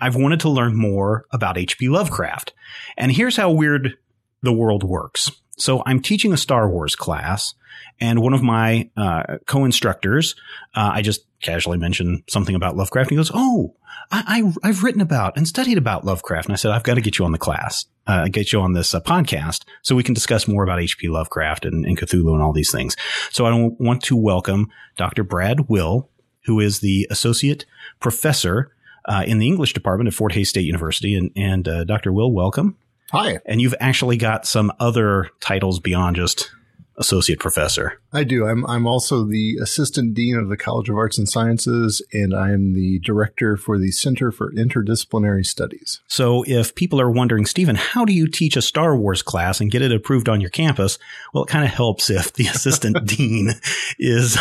I've 0.00 0.16
wanted 0.16 0.40
to 0.40 0.48
learn 0.48 0.76
more 0.76 1.26
about 1.32 1.58
H.P. 1.58 1.88
Lovecraft. 1.88 2.52
And 2.96 3.10
here's 3.10 3.36
how 3.36 3.50
weird 3.50 3.94
the 4.42 4.52
world 4.52 4.84
works. 4.84 5.32
So 5.56 5.82
I'm 5.84 6.00
teaching 6.00 6.32
a 6.32 6.36
Star 6.36 6.70
Wars 6.70 6.94
class 6.94 7.54
and 8.00 8.20
one 8.20 8.32
of 8.32 8.42
my 8.42 8.90
uh, 8.96 9.38
co-instructors, 9.46 10.36
uh, 10.74 10.90
I 10.94 11.02
just 11.02 11.22
casually 11.42 11.78
mentioned 11.78 12.22
something 12.28 12.54
about 12.54 12.76
Lovecraft. 12.76 13.10
And 13.10 13.12
he 13.12 13.16
goes, 13.16 13.32
"Oh, 13.34 13.74
I, 14.10 14.52
I, 14.62 14.66
have 14.66 14.82
written 14.82 15.00
about 15.00 15.36
and 15.36 15.46
studied 15.46 15.78
about 15.78 16.04
Lovecraft." 16.04 16.46
And 16.48 16.52
I 16.52 16.56
said, 16.56 16.70
"I've 16.70 16.82
got 16.82 16.94
to 16.94 17.00
get 17.00 17.18
you 17.18 17.24
on 17.24 17.32
the 17.32 17.38
class, 17.38 17.86
uh, 18.06 18.28
get 18.28 18.52
you 18.52 18.60
on 18.60 18.72
this 18.72 18.94
uh, 18.94 19.00
podcast, 19.00 19.64
so 19.82 19.94
we 19.94 20.02
can 20.02 20.14
discuss 20.14 20.48
more 20.48 20.62
about 20.62 20.80
H.P. 20.80 21.08
Lovecraft 21.08 21.64
and, 21.64 21.84
and 21.84 21.98
Cthulhu 21.98 22.32
and 22.32 22.42
all 22.42 22.52
these 22.52 22.72
things." 22.72 22.96
So 23.30 23.46
I 23.46 23.70
want 23.78 24.02
to 24.04 24.16
welcome 24.16 24.70
Dr. 24.96 25.24
Brad 25.24 25.68
Will, 25.68 26.08
who 26.44 26.60
is 26.60 26.80
the 26.80 27.06
associate 27.10 27.66
professor 28.00 28.72
uh, 29.04 29.24
in 29.26 29.38
the 29.38 29.46
English 29.46 29.72
department 29.72 30.08
at 30.08 30.14
Fort 30.14 30.32
Hays 30.32 30.50
State 30.50 30.66
University, 30.66 31.14
and, 31.14 31.30
and 31.36 31.66
uh, 31.66 31.84
Dr. 31.84 32.12
Will, 32.12 32.32
welcome. 32.32 32.76
Hi. 33.12 33.38
And 33.46 33.60
you've 33.60 33.74
actually 33.80 34.18
got 34.18 34.46
some 34.46 34.70
other 34.78 35.30
titles 35.40 35.80
beyond 35.80 36.16
just 36.16 36.50
associate 36.98 37.38
professor. 37.38 38.00
I 38.12 38.24
do. 38.24 38.46
I'm 38.46 38.66
I'm 38.66 38.86
also 38.86 39.24
the 39.24 39.56
assistant 39.62 40.14
dean 40.14 40.36
of 40.36 40.48
the 40.48 40.56
College 40.56 40.88
of 40.88 40.96
Arts 40.96 41.16
and 41.16 41.28
Sciences, 41.28 42.02
and 42.12 42.34
I 42.34 42.50
am 42.50 42.74
the 42.74 42.98
director 42.98 43.56
for 43.56 43.78
the 43.78 43.92
Center 43.92 44.32
for 44.32 44.52
Interdisciplinary 44.52 45.46
Studies. 45.46 46.00
So, 46.08 46.44
if 46.46 46.74
people 46.74 47.00
are 47.00 47.10
wondering, 47.10 47.46
Stephen, 47.46 47.76
how 47.76 48.04
do 48.04 48.12
you 48.12 48.26
teach 48.26 48.56
a 48.56 48.62
Star 48.62 48.96
Wars 48.96 49.22
class 49.22 49.60
and 49.60 49.70
get 49.70 49.82
it 49.82 49.92
approved 49.92 50.28
on 50.28 50.40
your 50.40 50.50
campus? 50.50 50.98
Well, 51.32 51.44
it 51.44 51.48
kind 51.48 51.64
of 51.64 51.70
helps 51.70 52.10
if 52.10 52.32
the 52.32 52.46
assistant 52.48 53.06
dean 53.06 53.52
is 53.98 54.36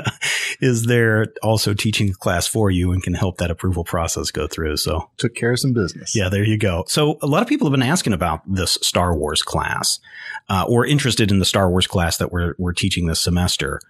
is 0.60 0.86
there 0.86 1.26
also 1.42 1.74
teaching 1.74 2.08
the 2.08 2.14
class 2.14 2.46
for 2.46 2.70
you 2.70 2.92
and 2.92 3.02
can 3.02 3.14
help 3.14 3.38
that 3.38 3.50
approval 3.50 3.84
process 3.84 4.30
go 4.30 4.46
through. 4.46 4.78
So, 4.78 5.10
took 5.18 5.34
care 5.34 5.52
of 5.52 5.60
some 5.60 5.72
business. 5.72 6.16
Yeah, 6.16 6.28
there 6.28 6.44
you 6.44 6.56
go. 6.56 6.84
So, 6.88 7.18
a 7.20 7.26
lot 7.26 7.42
of 7.42 7.48
people 7.48 7.66
have 7.66 7.78
been 7.78 7.88
asking 7.88 8.14
about 8.14 8.42
this 8.46 8.78
Star 8.80 9.14
Wars 9.14 9.42
class 9.42 9.98
uh, 10.48 10.64
or 10.68 10.86
interested 10.86 11.30
in 11.30 11.38
the 11.38 11.44
Star 11.44 11.68
Wars 11.70 11.86
class 11.90 12.16
that 12.18 12.32
we're, 12.32 12.54
we're 12.58 12.72
teaching 12.72 13.06
this 13.06 13.20
semester. 13.20 13.80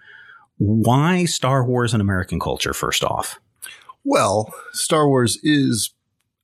Why 0.58 1.24
Star 1.24 1.64
Wars 1.64 1.92
and 1.92 2.00
American 2.00 2.40
culture, 2.40 2.74
first 2.74 3.04
off? 3.04 3.38
Well, 4.04 4.52
Star 4.72 5.08
Wars 5.08 5.38
is, 5.42 5.94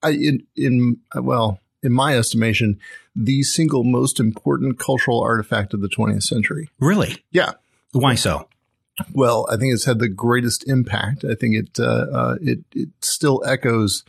in, 0.04 0.46
in 0.56 0.98
well, 1.14 1.60
in 1.82 1.92
my 1.92 2.16
estimation, 2.16 2.78
the 3.14 3.42
single 3.42 3.84
most 3.84 4.20
important 4.20 4.78
cultural 4.78 5.22
artifact 5.22 5.74
of 5.74 5.80
the 5.80 5.88
20th 5.88 6.22
century. 6.22 6.70
Really? 6.78 7.24
Yeah. 7.30 7.52
Why 7.92 8.14
so? 8.14 8.48
Well, 9.12 9.46
I 9.50 9.56
think 9.56 9.74
it's 9.74 9.84
had 9.84 9.98
the 9.98 10.08
greatest 10.08 10.66
impact. 10.68 11.24
I 11.24 11.34
think 11.34 11.54
it 11.54 11.78
uh, 11.78 12.06
uh, 12.12 12.36
it 12.40 12.60
it 12.72 12.88
still 13.02 13.42
echoes. 13.46 14.04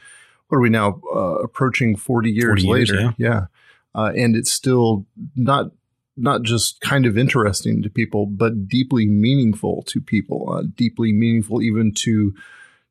What 0.48 0.60
are 0.60 0.62
we 0.62 0.70
now 0.70 1.02
uh, 1.14 1.39
approaching 1.43 1.98
forty 1.98 2.32
years 2.32 2.64
40 2.64 2.64
years, 2.64 2.89
later? 2.89 3.02
yeah. 3.02 3.12
yeah. 3.18 3.45
Uh, 3.93 4.12
and 4.16 4.36
it's 4.36 4.52
still 4.52 5.06
not 5.36 5.72
not 6.18 6.41
just 6.43 6.82
kind 6.82 7.05
of 7.05 7.18
interesting 7.18 7.82
to 7.84 7.89
people, 7.89 8.26
but 8.26 8.68
deeply 8.68 9.05
meaningful 9.05 9.84
to 9.88 10.01
people, 10.01 10.49
uh, 10.51 10.63
deeply 10.76 11.11
meaningful 11.13 11.61
even 11.61 11.93
to 11.93 12.34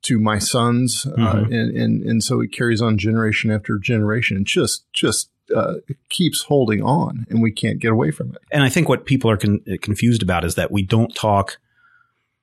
to 0.03 0.21
my 0.21 0.39
sons, 0.39 1.05
uh, 1.19 1.35
Mhm. 1.35 1.45
and 1.53 1.77
and 1.77 2.03
and 2.05 2.23
so 2.23 2.41
it 2.41 2.53
carries 2.53 2.81
on 2.81 2.97
generation 2.99 3.51
after 3.51 3.79
generation. 3.79 4.37
It 4.39 4.45
just 4.45 4.85
just 4.93 5.31
uh, 5.55 5.75
it 5.89 5.97
keeps 6.09 6.43
holding 6.43 6.83
on, 6.83 7.27
and 7.31 7.41
we 7.43 7.51
can't 7.53 7.79
get 7.81 7.93
away 7.93 8.11
from 8.11 8.31
it. 8.33 8.39
And 8.53 8.63
I 8.63 8.69
think 8.69 8.89
what 8.89 9.05
people 9.07 9.31
are 9.31 9.37
con- 9.37 9.61
confused 9.81 10.23
about 10.23 10.45
is 10.45 10.55
that 10.57 10.71
we 10.73 10.83
don't 10.83 11.15
talk 11.15 11.59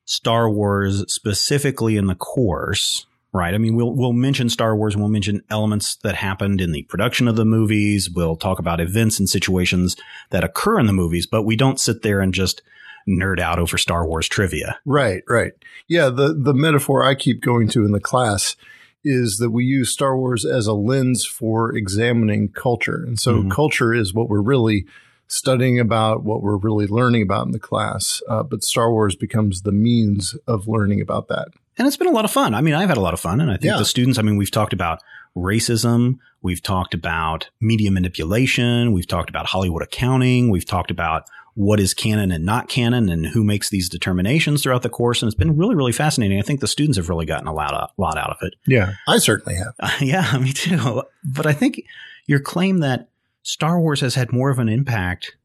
Star 0.05 0.49
Wars 0.49 1.03
specifically 1.13 1.95
in 1.97 2.07
the 2.07 2.15
course, 2.15 3.05
right? 3.33 3.53
I 3.53 3.57
mean, 3.57 3.75
we'll 3.75 3.91
we'll 3.93 4.13
mention 4.13 4.49
Star 4.49 4.75
Wars 4.75 4.93
and 4.93 5.03
we'll 5.03 5.11
mention 5.11 5.41
elements 5.49 5.95
that 6.03 6.15
happened 6.15 6.61
in 6.61 6.71
the 6.71 6.83
production 6.83 7.27
of 7.27 7.35
the 7.35 7.45
movies. 7.45 8.09
We'll 8.09 8.35
talk 8.35 8.59
about 8.59 8.79
events 8.79 9.19
and 9.19 9.27
situations 9.29 9.95
that 10.29 10.43
occur 10.43 10.79
in 10.79 10.85
the 10.85 10.93
movies, 10.93 11.25
but 11.27 11.43
we 11.43 11.55
don't 11.55 11.79
sit 11.79 12.01
there 12.03 12.21
and 12.21 12.33
just 12.33 12.61
nerd 13.07 13.39
out 13.39 13.59
over 13.59 13.77
Star 13.77 14.07
Wars 14.07 14.29
trivia. 14.29 14.79
Right, 14.85 15.23
right. 15.27 15.51
Yeah, 15.87 16.09
the 16.09 16.33
the 16.33 16.53
metaphor 16.53 17.03
I 17.03 17.15
keep 17.15 17.41
going 17.41 17.67
to 17.69 17.83
in 17.83 17.91
the 17.91 17.99
class 17.99 18.55
is 19.03 19.37
that 19.37 19.49
we 19.49 19.65
use 19.65 19.91
Star 19.91 20.17
Wars 20.17 20.45
as 20.45 20.65
a 20.65 20.73
lens 20.73 21.25
for 21.25 21.75
examining 21.75 22.47
culture. 22.47 23.03
And 23.05 23.19
so 23.19 23.43
Mhm. 23.43 23.51
culture 23.51 23.93
is 23.93 24.13
what 24.13 24.29
we're 24.29 24.41
really 24.41 24.85
studying 25.27 25.77
about, 25.79 26.23
what 26.23 26.41
we're 26.41 26.55
really 26.55 26.87
learning 26.87 27.21
about 27.23 27.45
in 27.45 27.51
the 27.51 27.59
class. 27.59 28.21
Uh, 28.29 28.43
but 28.43 28.63
Star 28.63 28.91
Wars 28.91 29.15
becomes 29.17 29.63
the 29.63 29.71
means 29.73 30.35
of 30.47 30.67
learning 30.69 31.01
about 31.01 31.27
that. 31.27 31.49
And 31.77 31.87
it's 31.87 31.97
been 31.97 32.07
a 32.07 32.11
lot 32.11 32.25
of 32.25 32.31
fun. 32.31 32.53
I 32.53 32.61
mean, 32.61 32.73
I've 32.73 32.89
had 32.89 32.97
a 32.97 33.01
lot 33.01 33.13
of 33.13 33.19
fun. 33.19 33.41
And 33.41 33.49
I 33.49 33.55
think 33.55 33.65
Yeah. 33.65 33.77
the 33.77 33.85
students, 33.85 34.19
I 34.19 34.21
mean, 34.21 34.37
we've 34.37 34.51
talked 34.51 34.73
about 34.73 34.99
racism. 35.35 36.17
We've 36.41 36.61
talked 36.61 36.93
about 36.93 37.49
media 37.59 37.89
manipulation. 37.91 38.91
We've 38.93 39.07
talked 39.07 39.29
about 39.29 39.47
Hollywood 39.47 39.81
accounting. 39.81 40.49
We've 40.49 40.65
talked 40.65 40.91
about 40.91 41.23
what 41.55 41.79
is 41.79 41.93
canon 41.93 42.31
and 42.31 42.45
not 42.45 42.67
canon 42.67 43.09
and 43.09 43.27
who 43.27 43.43
makes 43.43 43.69
these 43.69 43.87
determinations 43.87 44.63
throughout 44.63 44.81
the 44.81 44.89
course. 44.89 45.21
And 45.21 45.27
it's 45.29 45.37
been 45.37 45.55
really, 45.55 45.75
really 45.75 45.91
fascinating. 45.91 46.39
I 46.39 46.41
think 46.41 46.59
the 46.59 46.67
students 46.67 46.97
have 46.97 47.09
really 47.09 47.25
gotten 47.25 47.47
a 47.47 47.53
lot, 47.53 47.73
a 47.73 47.89
lot 48.01 48.17
out 48.17 48.31
of 48.31 48.37
it. 48.41 48.55
Yeah, 48.67 48.93
I 49.07 49.17
certainly 49.19 49.57
have. 49.57 49.73
Uh, 49.79 49.91
yeah, 50.01 50.37
me 50.37 50.51
too. 50.51 51.03
But 51.23 51.45
I 51.45 51.53
think 51.53 51.83
your 52.25 52.39
claim 52.39 52.79
that 52.79 53.09
Star 53.43 53.79
Wars 53.79 54.01
has 54.01 54.15
had 54.15 54.31
more 54.31 54.49
of 54.49 54.57
an 54.59 54.67
impact, 54.69 55.35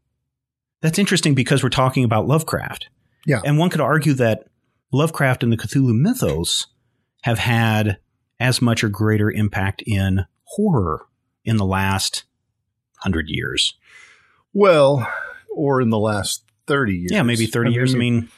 that's 0.80 0.98
interesting 0.98 1.34
because 1.34 1.62
we're 1.62 1.68
talking 1.68 2.04
about 2.04 2.26
Lovecraft. 2.26 2.88
Yeah. 3.26 3.40
And 3.44 3.58
one 3.58 3.68
could 3.68 3.80
argue 3.80 4.14
that 4.14 4.44
Lovecraft 4.92 5.42
and 5.42 5.52
the 5.52 5.56
Cthulhu 5.56 5.94
mythos 5.98 6.66
have 7.22 7.38
had 7.38 7.98
as 8.40 8.62
much 8.62 8.82
or 8.84 8.88
greater 8.88 9.30
impact 9.30 9.82
in 9.86 10.24
horror 10.44 11.06
in 11.44 11.56
the 11.56 11.64
last 11.66 12.24
hundred 12.98 13.26
years. 13.28 13.74
Well, 14.52 15.06
or 15.54 15.80
in 15.80 15.90
the 15.90 15.98
last 15.98 16.44
30 16.66 16.94
years. 16.94 17.10
Yeah, 17.12 17.22
maybe 17.22 17.46
30 17.46 17.72
years. 17.72 17.94
I 17.94 17.98
mean, 17.98 18.28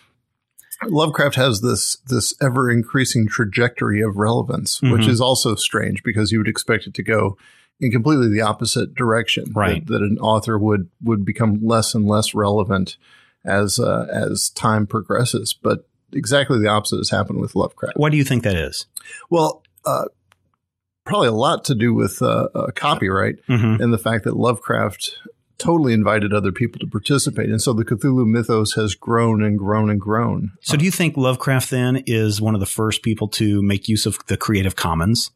Lovecraft 0.84 1.34
has 1.36 1.60
this 1.60 1.96
this 2.08 2.34
ever 2.40 2.70
increasing 2.70 3.28
trajectory 3.28 4.00
of 4.00 4.16
relevance, 4.16 4.80
which 4.80 5.02
Mhm. 5.02 5.08
is 5.08 5.20
also 5.20 5.54
strange 5.54 6.02
because 6.02 6.32
you 6.32 6.38
would 6.38 6.48
expect 6.48 6.86
it 6.86 6.94
to 6.94 7.02
go 7.02 7.36
in 7.80 7.90
completely 7.90 8.28
the 8.28 8.40
opposite 8.40 8.94
direction. 8.94 9.52
Right. 9.54 9.86
That, 9.86 9.92
that 9.98 10.02
an 10.02 10.18
author 10.18 10.58
would 10.58 10.88
would 11.02 11.24
become 11.24 11.60
less 11.62 11.94
and 11.94 12.06
less 12.06 12.34
relevant 12.34 12.96
as 13.44 13.78
uh, 13.78 14.06
as 14.10 14.48
time 14.50 14.86
progresses. 14.86 15.52
But 15.52 15.86
exactly 16.12 16.58
the 16.58 16.68
opposite 16.68 16.98
has 16.98 17.10
happened 17.10 17.40
with 17.40 17.54
Lovecraft. 17.54 17.96
why 17.96 18.10
do 18.10 18.16
you 18.16 18.24
think 18.24 18.42
that 18.44 18.56
is? 18.56 18.86
Well, 19.30 19.62
uh, 19.84 20.04
probably 21.04 21.28
a 21.28 21.32
lot 21.32 21.64
to 21.64 21.74
do 21.74 21.92
with 21.94 22.20
uh, 22.22 22.48
uh, 22.54 22.70
copyright 22.74 23.36
Mhm. 23.48 23.80
and 23.80 23.92
the 23.92 23.98
fact 23.98 24.24
that 24.24 24.36
Lovecraft 24.36 25.14
totally 25.58 25.92
invited 25.92 26.32
other 26.32 26.52
people 26.52 26.78
to 26.78 26.86
participate. 26.86 27.50
And 27.50 27.60
so 27.60 27.72
the 27.74 27.84
Cthulhu 27.84 28.26
mythos 28.26 28.72
has 28.74 28.94
grown 28.94 29.42
and 29.42 29.58
grown 29.58 29.90
and 29.90 30.00
grown. 30.00 30.52
So, 30.62 30.76
do 30.76 30.84
you 30.86 30.90
think 30.90 31.16
Lovecraft 31.18 31.68
then 31.70 32.02
is 32.06 32.40
one 32.40 32.54
of 32.54 32.60
the 32.60 32.66
first 32.66 33.02
people 33.02 33.28
to 33.28 33.60
make 33.60 33.86
use 33.88 34.06
of 34.06 34.18
the 34.26 34.38
Creative 34.38 34.74
Commons? 34.74 35.30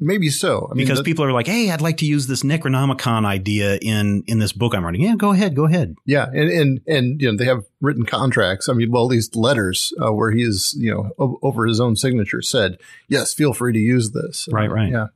Maybe 0.00 0.28
so. 0.30 0.68
I 0.70 0.74
mean, 0.74 0.84
Because 0.86 0.98
that- 1.00 1.04
people 1.04 1.24
are 1.24 1.32
like, 1.32 1.48
"Hey, 1.48 1.70
I'd 1.72 1.80
like 1.80 1.96
to 1.98 2.06
use 2.06 2.28
this 2.28 2.42
Necronomicon 2.44 3.24
idea 3.26 3.78
in 3.82 4.22
in 4.28 4.38
this 4.38 4.52
book 4.52 4.74
I'm 4.74 4.84
writing." 4.84 5.00
Yeah, 5.00 5.16
go 5.16 5.32
ahead, 5.32 5.56
go 5.56 5.64
ahead. 5.66 5.96
Yeah, 6.06 6.26
and 6.32 6.48
and 6.50 6.80
and 6.86 7.20
you 7.20 7.30
know 7.30 7.36
they 7.36 7.46
have 7.46 7.64
written 7.80 8.04
contracts. 8.06 8.68
I 8.68 8.74
mean, 8.74 8.92
well, 8.92 9.08
these 9.08 9.34
letters 9.34 9.92
uh, 10.00 10.12
where 10.12 10.30
he 10.30 10.42
is, 10.44 10.72
you 10.78 10.92
know, 10.92 11.10
o- 11.18 11.38
over 11.42 11.66
his 11.66 11.80
own 11.80 11.96
signature 11.96 12.42
said, 12.42 12.78
"Yes, 13.08 13.34
feel 13.34 13.52
free 13.52 13.72
to 13.72 13.78
use 13.80 14.12
this." 14.12 14.48
Right, 14.52 14.70
Uh, 14.70 14.74
right. 14.74 14.92
Yeah, 14.92 15.06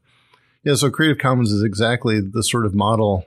yeah. 0.64 0.74
So 0.74 0.90
Creative 0.90 1.18
Commons 1.18 1.52
is 1.52 1.62
exactly 1.62 2.20
the 2.20 2.42
sort 2.42 2.66
of 2.66 2.74
model 2.74 3.26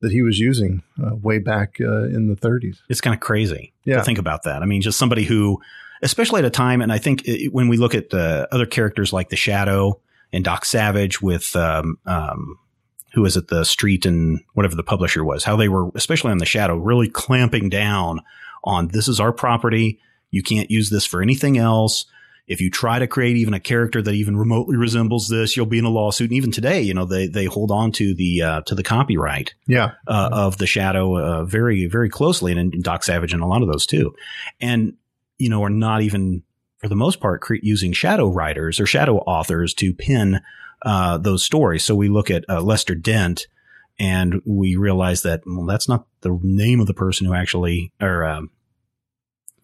that 0.00 0.10
he 0.10 0.22
was 0.22 0.38
using 0.40 0.82
uh, 1.00 1.14
way 1.14 1.38
back 1.38 1.76
uh, 1.80 2.04
in 2.04 2.28
the 2.28 2.36
30s. 2.36 2.78
It's 2.88 3.00
kind 3.00 3.14
of 3.14 3.20
crazy 3.20 3.72
Yeah. 3.84 3.96
to 3.96 4.02
think 4.04 4.18
about 4.18 4.44
that. 4.44 4.62
I 4.62 4.64
mean, 4.64 4.80
just 4.80 4.96
somebody 4.96 5.24
who, 5.24 5.60
especially 6.02 6.38
at 6.38 6.44
a 6.44 6.50
time, 6.50 6.80
and 6.82 6.92
I 6.92 6.98
think 6.98 7.22
it, 7.26 7.52
when 7.52 7.66
we 7.68 7.76
look 7.76 7.96
at 7.96 8.12
other 8.14 8.66
characters 8.66 9.12
like 9.12 9.28
the 9.28 9.36
Shadow 9.36 10.00
and 10.32 10.44
Doc 10.44 10.64
Savage 10.64 11.20
with, 11.22 11.54
um, 11.56 11.98
um, 12.06 12.58
who 13.14 13.24
is 13.24 13.36
it, 13.36 13.48
the 13.48 13.64
Street 13.64 14.06
and 14.06 14.40
whatever 14.54 14.74
the 14.74 14.82
publisher 14.82 15.24
was, 15.24 15.44
how 15.44 15.56
they 15.56 15.68
were, 15.68 15.90
especially 15.94 16.30
on 16.30 16.38
the 16.38 16.46
Shadow, 16.46 16.76
really 16.76 17.08
clamping 17.08 17.68
down 17.68 18.20
on 18.64 18.88
this 18.88 19.08
is 19.08 19.20
our 19.20 19.32
property. 19.32 20.00
You 20.30 20.42
can't 20.42 20.70
use 20.70 20.90
this 20.90 21.06
for 21.06 21.22
anything 21.22 21.56
else. 21.56 22.06
If 22.46 22.62
you 22.62 22.70
try 22.70 22.98
to 22.98 23.06
create 23.06 23.36
even 23.36 23.52
a 23.52 23.60
character 23.60 24.00
that 24.00 24.14
even 24.14 24.34
remotely 24.36 24.76
resembles 24.76 25.28
this, 25.28 25.54
you'll 25.54 25.66
be 25.66 25.78
in 25.78 25.84
a 25.84 25.90
lawsuit. 25.90 26.30
And 26.30 26.36
even 26.36 26.50
today, 26.50 26.80
you 26.80 26.94
know, 26.94 27.04
they, 27.04 27.26
they 27.26 27.44
hold 27.44 27.70
on 27.70 27.92
to 27.92 28.14
the, 28.14 28.42
uh, 28.42 28.60
to 28.62 28.74
the 28.74 28.82
copyright 28.82 29.54
Yeah, 29.66 29.92
uh, 30.06 30.30
of 30.32 30.56
the 30.56 30.66
shadow 30.66 31.18
uh, 31.18 31.44
very 31.44 31.86
very 31.86 32.08
closely 32.08 32.52
and, 32.52 32.72
and 32.72 32.82
Doc 32.82 33.04
Savage 33.04 33.34
and 33.34 33.42
a 33.42 33.46
lot 33.46 33.60
of 33.60 33.68
those 33.68 33.84
too, 33.84 34.14
and 34.60 34.94
you 35.36 35.50
know 35.50 35.62
are 35.62 35.70
not 35.70 36.00
even 36.00 36.42
for 36.78 36.88
the 36.88 36.96
most 36.96 37.20
part 37.20 37.40
cre- 37.40 37.56
using 37.62 37.92
shadow 37.92 38.28
writers 38.28 38.80
or 38.80 38.86
shadow 38.86 39.18
authors 39.18 39.74
to 39.74 39.94
pin 39.94 40.40
uh, 40.82 41.18
those 41.18 41.44
stories. 41.44 41.84
So 41.84 41.94
we 41.94 42.08
look 42.08 42.30
at 42.30 42.44
uh, 42.48 42.60
Lester 42.60 42.94
Dent 42.94 43.46
and 43.98 44.40
we 44.44 44.76
realize 44.76 45.22
that 45.22 45.42
well 45.44 45.66
that's 45.66 45.88
not 45.88 46.06
the 46.20 46.38
name 46.42 46.80
of 46.80 46.86
the 46.86 46.94
person 46.94 47.26
who 47.26 47.34
actually 47.34 47.92
or 48.00 48.24
um, 48.24 48.50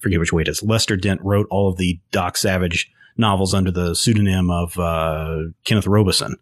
forget 0.00 0.20
which 0.20 0.32
way 0.32 0.42
it 0.42 0.48
is. 0.48 0.62
Lester 0.62 0.96
Dent 0.96 1.20
wrote 1.22 1.46
all 1.50 1.68
of 1.68 1.76
the 1.76 2.00
Doc 2.10 2.36
Savage 2.36 2.90
novels 3.16 3.54
under 3.54 3.70
the 3.70 3.94
pseudonym 3.94 4.50
of 4.50 4.78
uh, 4.78 5.38
Kenneth 5.64 5.86
Robeson, 5.86 6.36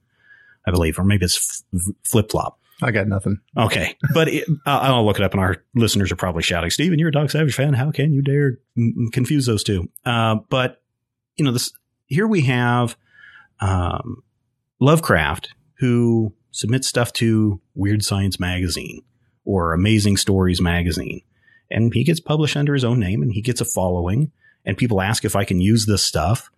I 0.66 0.70
believe, 0.70 0.98
or 0.98 1.04
maybe 1.04 1.24
it's 1.24 1.64
Flip 2.04 2.30
Flop. 2.30 2.58
I 2.82 2.90
got 2.90 3.06
nothing. 3.06 3.38
Okay, 3.56 3.96
but 4.12 4.28
it, 4.28 4.48
I'll 4.66 5.06
look 5.06 5.18
it 5.18 5.22
up, 5.22 5.32
and 5.32 5.40
our 5.40 5.56
listeners 5.74 6.10
are 6.10 6.16
probably 6.16 6.42
shouting, 6.42 6.70
"Stephen, 6.70 6.98
you're 6.98 7.10
a 7.10 7.12
Doc 7.12 7.30
Savage 7.30 7.54
fan. 7.54 7.74
How 7.74 7.90
can 7.90 8.12
you 8.12 8.22
dare 8.22 8.58
confuse 9.12 9.46
those 9.46 9.62
two? 9.62 9.88
Uh, 10.04 10.36
but 10.48 10.82
you 11.36 11.44
know, 11.44 11.52
this 11.52 11.72
here 12.06 12.26
we 12.26 12.42
have 12.42 12.96
um, 13.60 14.22
Lovecraft, 14.80 15.54
who 15.78 16.34
submits 16.50 16.88
stuff 16.88 17.12
to 17.14 17.60
Weird 17.74 18.04
Science 18.04 18.38
magazine 18.40 19.02
or 19.44 19.72
Amazing 19.72 20.16
Stories 20.16 20.60
magazine, 20.60 21.22
and 21.70 21.94
he 21.94 22.04
gets 22.04 22.20
published 22.20 22.56
under 22.56 22.74
his 22.74 22.84
own 22.84 22.98
name, 22.98 23.22
and 23.22 23.32
he 23.32 23.40
gets 23.40 23.60
a 23.60 23.64
following, 23.64 24.32
and 24.64 24.76
people 24.76 25.00
ask 25.00 25.24
if 25.24 25.36
I 25.36 25.44
can 25.44 25.60
use 25.60 25.86
this 25.86 26.02
stuff. 26.02 26.50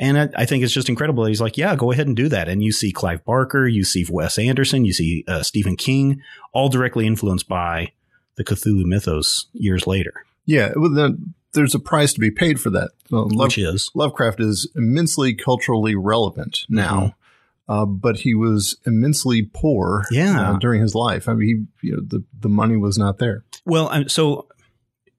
And 0.00 0.18
I, 0.18 0.28
I 0.34 0.46
think 0.46 0.64
it's 0.64 0.72
just 0.72 0.88
incredible 0.88 1.22
that 1.22 1.28
he's 1.30 1.40
like, 1.42 1.56
yeah, 1.58 1.76
go 1.76 1.92
ahead 1.92 2.06
and 2.08 2.16
do 2.16 2.28
that. 2.30 2.48
And 2.48 2.62
you 2.64 2.72
see 2.72 2.90
Clive 2.90 3.24
Barker, 3.24 3.68
you 3.68 3.84
see 3.84 4.04
Wes 4.10 4.38
Anderson, 4.38 4.84
you 4.84 4.92
see 4.94 5.24
uh, 5.28 5.42
Stephen 5.42 5.76
King, 5.76 6.22
all 6.52 6.68
directly 6.70 7.06
influenced 7.06 7.46
by 7.48 7.92
the 8.36 8.42
Cthulhu 8.44 8.84
mythos 8.86 9.46
years 9.52 9.86
later, 9.86 10.24
Yeah, 10.46 10.72
well, 10.74 10.90
then 10.90 11.34
there's 11.52 11.74
a 11.74 11.78
price 11.78 12.12
to 12.14 12.20
be 12.20 12.30
paid 12.30 12.58
for 12.60 12.70
that. 12.70 12.92
Uh, 13.12 13.24
Love, 13.24 13.32
which 13.48 13.58
is 13.58 13.90
Lovecraft 13.94 14.40
is 14.40 14.70
immensely 14.74 15.34
culturally 15.34 15.94
relevant 15.94 16.60
now, 16.68 17.14
uh, 17.68 17.84
but 17.84 18.20
he 18.20 18.34
was 18.34 18.78
immensely 18.86 19.42
poor 19.52 20.06
Yeah. 20.10 20.52
uh, 20.52 20.58
during 20.58 20.80
his 20.80 20.94
life. 20.94 21.28
I 21.28 21.34
mean, 21.34 21.68
he, 21.82 21.88
you 21.88 21.96
know, 21.96 22.02
the, 22.06 22.24
the 22.40 22.48
money 22.48 22.76
was 22.78 22.96
not 22.96 23.18
there. 23.18 23.44
well. 23.66 24.04
So 24.08 24.46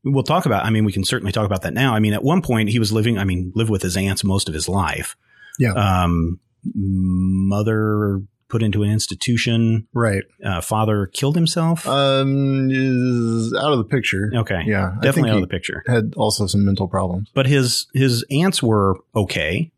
we'll 0.04 0.24
talk 0.24 0.45
about. 0.45 0.66
I 0.66 0.70
mean, 0.70 0.86
we 0.86 0.91
can 0.91 1.04
certainly 1.04 1.32
talk 1.32 1.45
about 1.45 1.62
that 1.64 1.74
now. 1.74 1.93
I 1.93 1.99
mean, 1.99 2.14
at 2.14 2.24
one 2.24 2.41
point 2.41 2.70
he 2.70 2.80
was 2.80 2.91
living. 2.91 3.18
I 3.18 3.24
mean, 3.24 3.52
lived 3.56 3.70
with 3.70 3.82
his 3.82 3.97
aunts 3.97 4.24
most 4.24 4.47
of 4.47 4.54
his 4.54 4.68
life. 4.70 5.16
Yeah. 5.60 5.74
Um, 5.74 6.39
mother 6.76 8.22
put 8.49 8.62
into 8.62 8.84
an 8.84 8.91
institution. 8.91 9.88
Right. 9.93 10.24
Uh, 10.43 10.62
father 10.62 11.08
killed 11.08 11.36
himself. 11.36 11.88
Um, 11.88 12.70
is 12.72 13.54
out 13.54 13.72
of 13.72 13.78
the 13.78 13.86
picture. 13.86 14.32
okay. 14.36 14.62
Yeah. 14.66 14.95
Definitely 15.02 15.32
out 15.32 15.38
of 15.38 15.41
the 15.41 15.47
picture. 15.47 15.84
Had 15.88 16.14
also 16.18 16.47
some 16.47 16.66
mental 16.66 16.88
problems. 16.88 17.30
but 17.34 17.47
his 17.47 17.88
his 17.93 18.26
aunts 18.30 18.62
were 18.62 18.97
okay. 19.16 19.72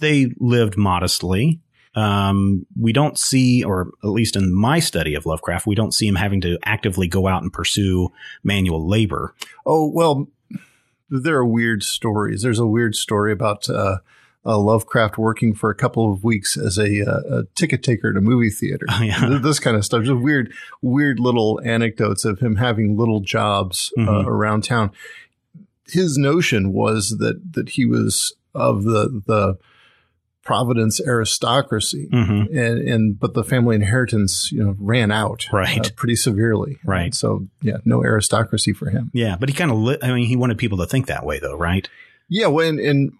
They 0.00 0.32
lived 0.40 0.76
modestly. 0.76 1.60
Um, 1.94 2.66
we 2.80 2.92
don't 2.92 3.18
see, 3.18 3.62
or 3.62 3.90
at 4.02 4.08
least 4.10 4.34
in 4.36 4.54
my 4.54 4.78
study 4.78 5.14
of 5.14 5.26
Lovecraft, 5.26 5.66
we 5.66 5.74
don't 5.74 5.92
see 5.92 6.06
him 6.08 6.14
having 6.14 6.40
to 6.42 6.58
actively 6.64 7.06
go 7.08 7.26
out 7.28 7.42
and 7.42 7.52
pursue 7.52 8.10
manual 8.42 8.88
labor. 8.88 9.34
Oh, 9.66 9.90
well, 9.90 10.28
there 11.10 11.36
are 11.36 11.44
weird 11.44 11.82
stories. 11.82 12.42
There's 12.42 12.58
a 12.58 12.66
weird 12.66 12.94
story 12.94 13.30
about 13.32 13.68
uh, 13.68 13.98
uh, 14.46 14.58
Lovecraft 14.58 15.18
working 15.18 15.54
for 15.54 15.68
a 15.68 15.74
couple 15.74 16.10
of 16.10 16.24
weeks 16.24 16.56
as 16.56 16.78
a, 16.78 17.02
uh, 17.02 17.40
a 17.40 17.44
ticket 17.54 17.82
taker 17.82 18.08
at 18.10 18.16
a 18.16 18.20
movie 18.22 18.48
theater. 18.50 18.86
Oh, 18.88 19.02
yeah. 19.02 19.38
This 19.42 19.60
kind 19.60 19.76
of 19.76 19.84
stuff. 19.84 20.04
Just 20.04 20.22
weird, 20.22 20.50
weird 20.80 21.20
little 21.20 21.60
anecdotes 21.62 22.24
of 22.24 22.40
him 22.40 22.56
having 22.56 22.96
little 22.96 23.20
jobs 23.20 23.92
uh, 23.98 24.00
Mhm. 24.00 24.26
around 24.26 24.64
town. 24.64 24.90
His 25.86 26.16
notion 26.16 26.72
was 26.72 27.16
that 27.18 27.52
that 27.52 27.70
he 27.70 27.84
was 27.84 28.34
of 28.54 28.84
the 28.84 29.22
the 29.26 29.58
Providence 30.44 31.00
aristocracy, 31.00 32.08
hmm 32.10 32.42
and 32.52 32.78
and 32.88 33.20
but 33.20 33.34
the 33.34 33.44
family 33.44 33.76
inheritance, 33.76 34.50
you 34.50 34.62
know, 34.62 34.74
ran 34.78 35.10
out 35.12 35.46
Right. 35.52 35.86
uh, 35.86 35.90
pretty 35.94 36.16
severely. 36.16 36.78
Right. 36.84 37.14
So 37.14 37.46
yeah, 37.62 37.76
no 37.84 38.02
aristocracy 38.02 38.72
for 38.72 38.90
him. 38.90 39.10
Yeah, 39.14 39.36
but 39.38 39.48
he 39.48 39.54
kind 39.54 39.70
of, 39.70 39.78
li- 39.78 39.98
I 40.02 40.12
mean, 40.12 40.26
he 40.26 40.36
wanted 40.36 40.58
people 40.58 40.78
to 40.78 40.86
think 40.86 41.06
that 41.06 41.24
way, 41.24 41.38
though, 41.38 41.56
right? 41.56 41.88
Yeah, 42.28 42.48
well, 42.48 42.68
and, 42.68 42.80
and 42.80 43.12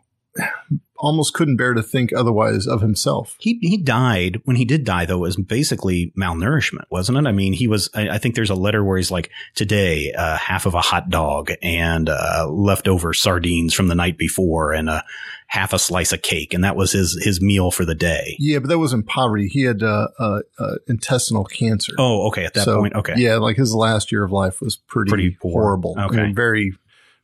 almost 0.99 1.35
couldn't 1.35 1.57
bear 1.57 1.75
to 1.75 1.83
think 1.83 2.12
otherwise 2.16 2.66
of 2.66 2.81
himself. 2.81 3.37
He 3.41 3.59
he 3.61 3.77
died 3.77 4.41
when 4.45 4.57
he 4.57 4.64
did 4.64 4.85
die 4.85 5.05
though. 5.05 5.18
It 5.18 5.29
was 5.29 5.37
basically 5.37 6.12
malnourishment, 6.18 6.85
wasn't 6.91 7.18
it? 7.18 7.27
I 7.27 7.33
mean, 7.33 7.53
he 7.53 7.66
was. 7.66 7.91
I, 7.95 8.09
I 8.11 8.18
think 8.18 8.35
there's 8.35 8.51
a 8.51 8.55
letter 8.55 8.83
where 8.85 8.97
he's 8.97 9.11
like, 9.11 9.31
"Today, 9.55 10.12
uh, 10.16 10.37
half 10.39 10.64
of 10.66 10.75
a 10.75 10.81
hot 10.81 11.11
dog 11.11 11.51
and 11.62 12.09
uh, 12.09 12.47
leftover 12.51 13.12
sardines 13.12 13.75
from 13.75 13.89
the 13.89 13.95
night 13.95 14.16
before, 14.16 14.73
and 14.73 14.89
a 14.89 15.05
half 15.53 15.74
a 15.74 15.78
slice 15.78 16.12
of 16.14 16.22
cake, 16.22 16.55
and 16.55 16.64
that 16.64 16.76
was 16.76 16.92
his 16.92 17.18
his 17.22 17.40
meal 17.42 17.70
for 17.70 17.84
the 17.84 17.94
day." 17.94 18.36
Yeah, 18.38 18.59
but 18.61 18.68
that 18.68 18.78
wasn't 18.78 19.07
poverty. 19.07 19.48
He 19.48 19.62
had 19.64 19.82
uh, 19.82 20.09
uh, 20.18 20.40
uh, 20.59 20.76
intestinal 20.88 21.44
cancer. 21.44 21.92
Oh, 21.98 22.26
okay. 22.28 22.46
At 22.46 22.55
that 22.55 22.64
So, 22.64 22.78
point, 22.78 22.94
okay. 22.94 23.14
Yeah, 23.16 23.36
like 23.36 23.57
his 23.59 23.74
last 23.74 24.11
year 24.12 24.24
of 24.24 24.32
life 24.32 24.61
was 24.62 24.76
pretty, 24.76 25.11
Pretty 25.11 25.36
horrible. 25.42 25.94
I 25.98 26.07
Okay. 26.07 26.22
mean, 26.22 26.34
very, 26.34 26.72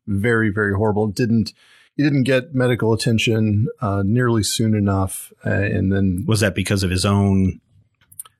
very, 0.06 0.50
very 0.50 0.74
horrible. 0.74 1.06
Didn't 1.08 1.52
he 1.96 2.02
didn't 2.04 2.24
get 2.24 2.54
medical 2.54 2.92
attention 2.92 3.66
uh, 3.80 4.02
nearly 4.04 4.42
soon 4.44 4.74
enough, 4.76 5.32
uh, 5.44 5.50
and 5.50 5.90
then 5.92 6.24
Was 6.28 6.40
that 6.40 6.54
because 6.54 6.82
of 6.84 6.90
his 6.90 7.04
own 7.04 7.60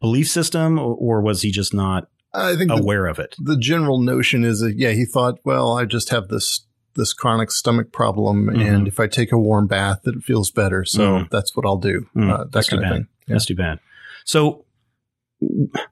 belief 0.01 0.29
system, 0.29 0.79
or, 0.79 0.95
or 0.95 1.21
was 1.23 1.43
he 1.43 1.51
just 1.51 1.75
not 1.75 2.09
I 2.33 2.55
think 2.57 2.71
the, 2.71 2.77
aware 2.77 3.07
of 3.07 3.19
it? 3.19 3.35
the 3.39 3.57
general 3.59 4.01
notion 4.01 4.45
is 4.45 4.61
that 4.61 4.75
yeah, 4.77 4.91
he 4.93 5.05
thought, 5.05 5.39
well, 5.45 5.73
I 5.77 5.87
just 5.87 6.11
have 6.11 6.29
this 6.29 6.61
this 6.97 7.13
chronic 7.13 7.51
stomach 7.51 7.93
problem, 7.93 8.47
Mhm. 8.47 8.61
and 8.67 8.89
if 8.89 8.99
I 8.99 9.07
take 9.07 9.31
a 9.33 9.39
warm 9.39 9.67
bath, 9.67 10.01
it 10.07 10.23
feels 10.25 10.51
better. 10.51 10.85
So 10.85 11.01
Mhm. 11.19 11.31
that's 11.31 11.55
what 11.57 11.65
I'll 11.67 11.77
do. 11.79 12.07
Mm, 12.17 12.31
uh, 12.33 12.37
that 12.39 12.53
that's 12.53 12.69
kind 12.69 12.83
of 12.83 12.89
bad. 12.89 12.95
thing. 12.97 13.07
Yeah. 13.27 13.35
That's 13.35 13.47
too 13.47 13.55
bad. 13.57 13.79
So 14.25 14.65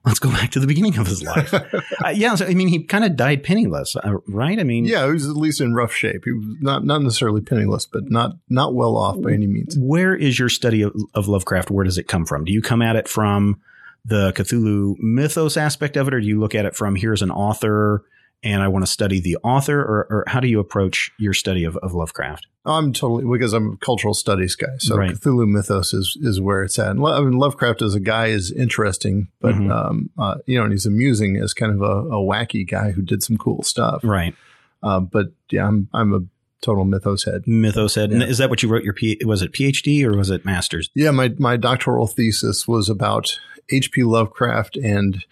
let's 0.05 0.19
go 0.19 0.29
back 0.29 0.51
to 0.51 0.59
the 0.59 0.67
beginning 0.67 0.97
of 0.97 1.07
his 1.07 1.23
life. 1.23 1.53
uh, 2.05 2.09
yeah, 2.13 2.35
so, 2.35 2.45
I 2.45 2.53
mean, 2.53 2.67
he 2.67 2.83
kind 2.83 3.05
of 3.05 3.15
died 3.15 3.43
penniless, 3.43 3.95
uh, 3.95 4.15
right? 4.27 4.59
I 4.59 4.63
mean, 4.63 4.83
Yeah, 4.85 5.05
he 5.07 5.13
was 5.13 5.27
at 5.29 5.37
least 5.37 5.61
in 5.61 5.73
rough 5.73 5.93
shape. 5.93 6.23
He 6.25 6.31
was 6.33 6.57
not 6.59 6.83
not 6.85 7.01
necessarily 7.01 7.41
penniless, 7.41 7.85
but 7.85 8.09
not 8.11 8.37
not 8.49 8.75
well 8.75 8.97
off 8.97 9.21
by 9.21 9.31
any 9.31 9.47
means. 9.47 9.77
where 9.79 10.13
is 10.15 10.37
your 10.37 10.49
study 10.49 10.81
of, 10.81 10.93
of 11.13 11.27
Lovecraft? 11.29 11.71
Where 11.71 11.85
does 11.85 11.97
it 11.97 12.07
come 12.07 12.25
from? 12.25 12.43
Do 12.43 12.51
you 12.51 12.61
come 12.61 12.81
at 12.81 12.95
it 12.97 13.07
from 13.07 13.57
the 14.03 14.31
Cthulhu 14.33 14.95
mythos 14.99 15.55
aspect 15.57 15.95
of 15.97 16.07
it, 16.07 16.13
or 16.13 16.19
do 16.21 16.27
you 16.27 16.39
look 16.39 16.55
at 16.55 16.65
it 16.65 16.75
from 16.75 16.95
here's 16.95 17.21
an 17.21 17.31
author 17.31 18.03
and 18.43 18.61
I 18.61 18.67
want 18.67 18.85
to 18.85 18.91
study 18.91 19.19
the 19.19 19.37
author, 19.43 19.79
or, 19.79 20.07
or 20.09 20.23
how 20.27 20.39
do 20.39 20.47
you 20.47 20.59
approach 20.59 21.11
your 21.17 21.33
study 21.33 21.63
of, 21.63 21.75
of 21.77 21.93
Lovecraft? 21.93 22.45
I'm 22.65 22.93
totally 22.93 23.25
because 23.25 23.53
I'm 23.53 23.73
a 23.73 23.77
cultural 23.77 24.13
studies 24.13 24.55
guy, 24.55 24.75
so 24.79 24.95
Right. 24.97 25.11
Cthulhu 25.11 25.47
mythos 25.47 25.93
is 25.93 26.17
is 26.21 26.39
where 26.41 26.63
it's 26.63 26.77
at. 26.77 26.91
And 26.91 27.05
I 27.05 27.19
mean, 27.21 27.37
Lovecraft 27.39 27.81
as 27.81 27.95
a 27.95 27.99
guy 27.99 28.27
is 28.27 28.51
interesting, 28.51 29.29
but 29.41 29.55
Mhm. 29.55 29.71
um, 29.71 30.09
uh, 30.17 30.35
you 30.45 30.57
know, 30.57 30.63
and 30.65 30.71
he's 30.73 30.85
amusing 30.85 31.37
as 31.37 31.53
kind 31.53 31.71
of 31.73 31.81
a, 31.81 32.09
a 32.09 32.21
wacky 32.21 32.69
guy 32.69 32.91
who 32.91 33.01
did 33.01 33.23
some 33.23 33.37
cool 33.37 33.63
stuff. 33.63 34.01
Right. 34.03 34.35
Uh, 34.83 34.99
but 34.99 35.27
yeah, 35.49 35.65
I'm 35.67 35.87
I'm 35.93 36.13
a 36.13 36.19
total 36.61 36.83
mythos 36.85 37.23
head. 37.23 37.47
Mythos 37.47 37.95
head. 37.95 38.11
And 38.11 38.21
Yeah. 38.21 38.27
Is 38.27 38.37
that 38.39 38.49
what 38.49 38.61
you 38.61 38.67
wrote 38.69 38.83
your 38.83 38.93
P- 38.93 39.19
was 39.25 39.41
it 39.41 39.53
PhD 39.53 40.03
or 40.03 40.15
was 40.17 40.29
it 40.29 40.43
master's? 40.45 40.89
Yeah, 40.93 41.11
my 41.11 41.33
my 41.39 41.55
doctoral 41.57 42.05
thesis 42.07 42.67
was 42.67 42.89
about 42.89 43.39
H.P. 43.71 44.03
Lovecraft 44.03 44.75
and 44.77 45.23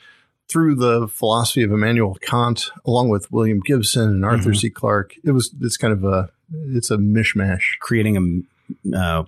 through 0.50 0.76
the 0.76 1.08
philosophy 1.08 1.64
of 1.64 1.72
Immanuel 1.72 2.18
Kant, 2.22 2.70
along 2.86 3.10
with 3.10 3.32
William 3.32 3.60
Gibson 3.66 4.10
and 4.10 4.26
Arthur 4.26 4.52
Mhm. 4.52 4.58
C. 4.58 4.70
Clarke. 4.70 5.16
It 5.24 5.32
was 5.32 5.54
it's 5.62 5.78
kind 5.78 5.94
of 5.94 6.04
a 6.04 6.30
it's 6.68 6.92
a 6.92 6.98
mishmash. 6.98 7.64
Creating 7.82 8.46
a 8.94 8.98
uh, 8.98 9.24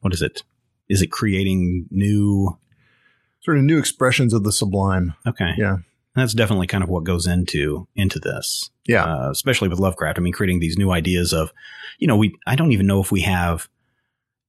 what 0.00 0.12
is 0.14 0.22
it? 0.22 0.42
Is 0.88 1.02
it 1.02 1.08
creating 1.12 1.86
new? 1.90 2.56
Sort 3.42 3.56
of 3.58 3.64
new 3.64 3.78
expressions 3.78 4.34
of 4.34 4.44
the 4.44 4.52
sublime. 4.52 5.14
Okay, 5.26 5.52
Yeah. 5.56 5.78
that's 6.14 6.34
definitely 6.34 6.66
kind 6.66 6.84
of 6.84 6.90
what 6.90 7.04
goes 7.04 7.26
into 7.26 7.88
into 7.96 8.18
this. 8.18 8.70
Yeah. 8.86 9.04
uh, 9.04 9.30
especially 9.30 9.68
with 9.68 9.78
Lovecraft. 9.78 10.18
I 10.18 10.20
mean, 10.22 10.32
creating 10.32 10.60
these 10.60 10.76
new 10.76 10.90
ideas 10.90 11.32
of, 11.32 11.50
you 11.98 12.06
know, 12.06 12.16
we 12.16 12.34
I 12.46 12.54
don't 12.54 12.72
even 12.72 12.86
know 12.86 13.00
if 13.00 13.10
we 13.10 13.22
have 13.22 13.68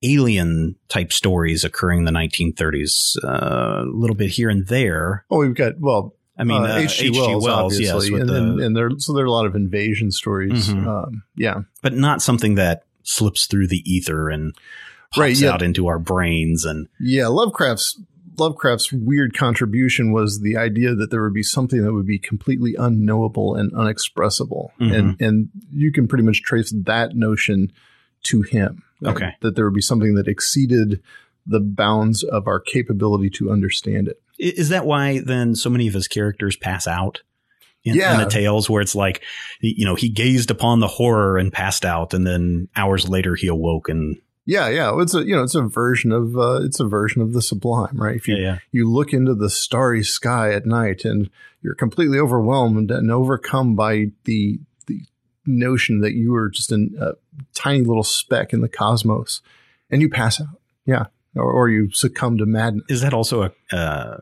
alien 0.03 0.75
type 0.89 1.11
stories 1.13 1.63
occurring 1.63 1.99
in 1.99 2.05
the 2.05 2.11
1930s. 2.11 3.15
Uh, 3.23 3.83
a 3.83 3.85
little 3.85 4.15
bit 4.15 4.29
here 4.31 4.49
and 4.49 4.67
there. 4.67 5.25
oh, 5.29 5.37
we've 5.39 5.55
got 5.55 5.79
well, 5.79 6.15
I 6.37 6.43
mean, 6.43 6.61
uh, 6.63 6.65
uh, 6.67 6.77
H.G. 6.77 7.11
Wells, 7.11 7.47
obviously, 7.47 8.09
yes, 8.09 8.21
and, 8.21 8.29
the- 8.29 8.35
and, 8.35 8.59
and 8.61 8.75
there 8.75 8.89
so 8.97 9.13
there 9.13 9.23
are 9.23 9.27
a 9.27 9.31
lot 9.31 9.45
of 9.45 9.55
invasion 9.55 10.11
stories. 10.11 10.69
Mhm. 10.69 10.87
Um, 10.87 11.23
yeah, 11.35 11.61
but 11.81 11.93
not 11.93 12.21
something 12.21 12.55
that 12.55 12.83
slips 13.03 13.45
through 13.45 13.67
the 13.67 13.83
ether 13.91 14.29
and 14.29 14.53
pops 15.11 15.17
Right, 15.17 15.39
yeah. 15.39 15.51
out 15.51 15.61
into 15.61 15.87
our 15.87 15.99
brains. 15.99 16.65
And 16.65 16.87
yeah. 16.99 17.27
Lovecraft's 17.27 17.99
Lovecraft's 18.39 18.93
weird 18.93 19.35
contribution 19.37 20.13
was 20.13 20.39
the 20.41 20.55
idea 20.55 20.95
that 20.95 21.11
there 21.11 21.21
would 21.21 21.33
be 21.33 21.43
something 21.43 21.83
that 21.83 21.93
would 21.93 22.07
be 22.07 22.17
completely 22.17 22.75
unknowable 22.79 23.55
and 23.55 23.71
unexpressible, 23.73 24.71
Mhm. 24.79 24.93
and 24.97 25.21
and 25.21 25.49
you 25.71 25.91
can 25.91 26.07
pretty 26.07 26.23
much 26.23 26.41
trace 26.41 26.73
that 26.85 27.15
notion 27.15 27.71
to 28.23 28.41
him. 28.43 28.83
Okay. 29.03 29.31
that 29.41 29.55
there 29.55 29.65
would 29.65 29.73
be 29.73 29.81
something 29.81 30.13
that 30.13 30.27
exceeded 30.27 31.01
the 31.47 31.59
bounds 31.59 32.21
of 32.23 32.47
our 32.47 32.59
capability 32.59 33.31
to 33.31 33.49
understand 33.51 34.07
it. 34.07 34.21
Is 34.37 34.69
that 34.69 34.85
why 34.85 35.19
then 35.19 35.55
so 35.55 35.71
many 35.71 35.87
of 35.87 35.95
his 35.95 36.07
characters 36.07 36.55
pass 36.55 36.85
out? 36.85 37.21
In, 37.83 37.95
Yeah. 37.95 38.13
in 38.13 38.19
the 38.23 38.29
tales 38.29 38.69
where 38.69 38.79
it's 38.83 38.93
like, 38.93 39.23
you 39.59 39.85
know, 39.85 39.95
he 39.95 40.07
gazed 40.07 40.51
upon 40.51 40.81
the 40.81 40.87
horror 40.87 41.39
and 41.39 41.51
passed 41.51 41.83
out, 41.83 42.13
and 42.13 42.27
then 42.27 42.67
hours 42.75 43.09
later 43.09 43.33
he 43.33 43.47
awoke 43.47 43.89
and 43.89 44.17
Yeah, 44.45 44.69
yeah. 44.69 44.91
It's 45.01 45.15
a 45.15 45.23
you 45.25 45.35
know 45.35 45.41
it's 45.41 45.55
a 45.55 45.63
version 45.63 46.11
of 46.11 46.37
uh, 46.37 46.61
it's 46.63 46.79
a 46.79 46.85
version 46.85 47.23
of 47.23 47.33
the 47.33 47.41
sublime, 47.41 47.97
right? 47.99 48.15
If 48.17 48.27
you 48.27 48.35
yeah, 48.35 48.41
yeah. 48.43 48.57
you 48.71 48.87
look 48.87 49.13
into 49.13 49.33
the 49.33 49.49
starry 49.49 50.03
sky 50.03 50.53
at 50.53 50.67
night 50.67 51.05
and 51.05 51.27
you're 51.63 51.73
completely 51.73 52.19
overwhelmed 52.19 52.91
and 52.91 53.09
overcome 53.11 53.75
by 53.75 54.11
the 54.25 54.59
the 54.85 54.99
notion 55.47 56.01
that 56.01 56.13
you 56.13 56.35
are 56.35 56.49
just 56.51 56.71
an- 56.71 56.93
a 56.99 57.13
tiny 57.53 57.81
little 57.81 58.03
speck 58.03 58.53
in 58.53 58.61
the 58.61 58.69
cosmos, 58.69 59.41
and 59.89 60.01
you 60.01 60.09
pass 60.09 60.41
out. 60.41 60.61
Yeah, 60.85 61.05
or, 61.35 61.51
or 61.51 61.69
you 61.69 61.91
succumb 61.91 62.37
to 62.37 62.45
madness. 62.45 62.83
Is 62.89 63.01
that 63.01 63.13
also 63.13 63.43
a 63.43 63.75
uh, 63.75 64.17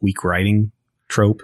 weak 0.00 0.24
writing 0.24 0.72
trope? 1.08 1.42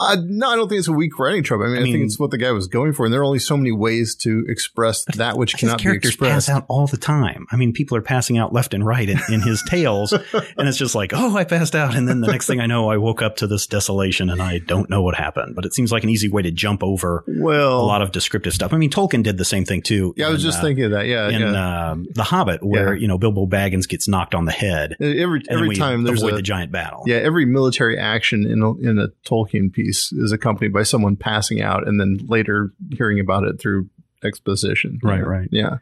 Uh, 0.00 0.16
no, 0.24 0.50
I 0.50 0.56
don't 0.56 0.68
think 0.68 0.78
it's 0.78 0.88
a 0.88 0.92
weak 0.92 1.18
writing 1.18 1.42
trope. 1.42 1.62
I 1.62 1.66
mean, 1.68 1.76
I, 1.76 1.80
mean- 1.82 1.92
think 1.94 2.04
it's 2.04 2.18
what 2.18 2.30
the 2.30 2.38
guy 2.38 2.52
was 2.52 2.66
going 2.68 2.92
for, 2.92 3.04
and 3.04 3.12
there 3.12 3.20
are 3.20 3.24
only 3.24 3.38
so 3.38 3.56
many 3.56 3.72
ways 3.72 4.14
to 4.16 4.44
express 4.48 5.04
that 5.16 5.36
which 5.36 5.56
cannot 5.56 5.82
be 5.82 5.90
expressed. 5.90 6.46
pass 6.46 6.48
out 6.48 6.64
all 6.68 6.86
the 6.86 6.96
time. 6.96 7.46
I 7.50 7.56
mean, 7.56 7.72
people 7.72 7.96
are 7.96 8.02
passing 8.02 8.38
out 8.38 8.52
left 8.52 8.74
and 8.74 8.84
right 8.86 9.08
in, 9.08 9.18
in 9.30 9.40
his 9.40 9.62
tales, 9.68 10.12
and 10.12 10.68
it's 10.68 10.78
just 10.78 10.94
like, 10.94 11.12
oh, 11.14 11.36
I 11.36 11.44
passed 11.44 11.74
out, 11.74 11.94
and 11.96 12.06
then 12.08 12.20
the 12.20 12.28
next 12.28 12.46
thing 12.46 12.60
I 12.60 12.66
know, 12.66 12.90
I 12.90 12.96
woke 12.98 13.22
up 13.22 13.36
to 13.36 13.46
this 13.46 13.66
desolation, 13.66 14.30
and 14.30 14.40
I 14.40 14.58
don't 14.58 14.88
know 14.88 15.02
what 15.02 15.14
happened. 15.16 15.54
But 15.56 15.64
it 15.64 15.74
seems 15.74 15.90
like 15.90 16.04
an 16.04 16.10
easy 16.10 16.28
way 16.28 16.42
to 16.42 16.50
jump 16.50 16.82
over 16.84 17.24
Well, 17.26 17.80
a 17.80 17.82
lot 17.82 18.02
of 18.02 18.12
descriptive 18.12 18.54
stuff. 18.54 18.72
I 18.72 18.76
mean, 18.76 18.90
Tolkien 18.90 19.22
did 19.24 19.36
the 19.36 19.44
same 19.44 19.64
thing 19.64 19.82
too. 19.82 20.14
yeah, 20.16 20.28
I 20.28 20.30
was 20.30 20.42
just 20.42 20.58
uh, 20.58 20.62
thinking 20.62 20.84
of 20.84 20.90
that. 20.92 21.06
Yeah, 21.06 21.28
in 21.28 21.40
yeah. 21.40 21.90
um, 21.90 22.06
The 22.14 22.22
Hobbit, 22.22 22.62
where 22.62 22.94
Yeah. 22.94 23.00
you 23.00 23.08
know 23.08 23.18
Bilbo 23.18 23.46
Baggins 23.46 23.88
gets 23.88 24.06
knocked 24.06 24.34
on 24.34 24.44
the 24.44 24.52
head, 24.52 24.94
every 25.00 25.40
and 25.40 25.48
every 25.48 25.68
we 25.68 25.76
time 25.76 26.04
there's 26.04 26.20
avoid 26.22 26.34
a 26.34 26.36
the 26.36 26.42
giant 26.42 26.70
battle. 26.70 27.02
Yeah, 27.06 27.16
every 27.16 27.46
military 27.46 27.98
action 27.98 28.46
in 28.46 28.62
a, 28.62 28.74
in 28.76 28.98
a 28.98 29.08
Tolkien 29.28 29.72
piece 29.72 29.87
is 29.88 30.32
accompanied 30.32 30.72
by 30.72 30.82
someone 30.82 31.16
passing 31.16 31.60
out, 31.60 31.86
and 31.86 32.00
then 32.00 32.18
later 32.26 32.72
hearing 32.90 33.20
about 33.20 33.44
it 33.44 33.60
through 33.60 33.88
exposition. 34.24 34.98
Right, 35.02 35.24
right. 35.24 35.48
Yeah, 35.50 35.78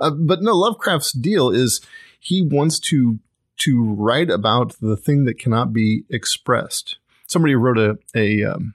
uh, 0.00 0.10
but 0.10 0.42
no, 0.42 0.54
Lovecraft's 0.54 1.12
deal 1.12 1.50
is 1.50 1.80
he 2.18 2.42
wants 2.42 2.78
to 2.80 3.18
to 3.58 3.94
write 3.94 4.30
about 4.30 4.74
the 4.80 4.96
thing 4.96 5.24
that 5.26 5.38
cannot 5.38 5.72
be 5.72 6.04
expressed. 6.08 6.96
Somebody 7.26 7.54
wrote 7.54 7.78
a 7.78 7.98
a 8.14 8.44
um, 8.44 8.74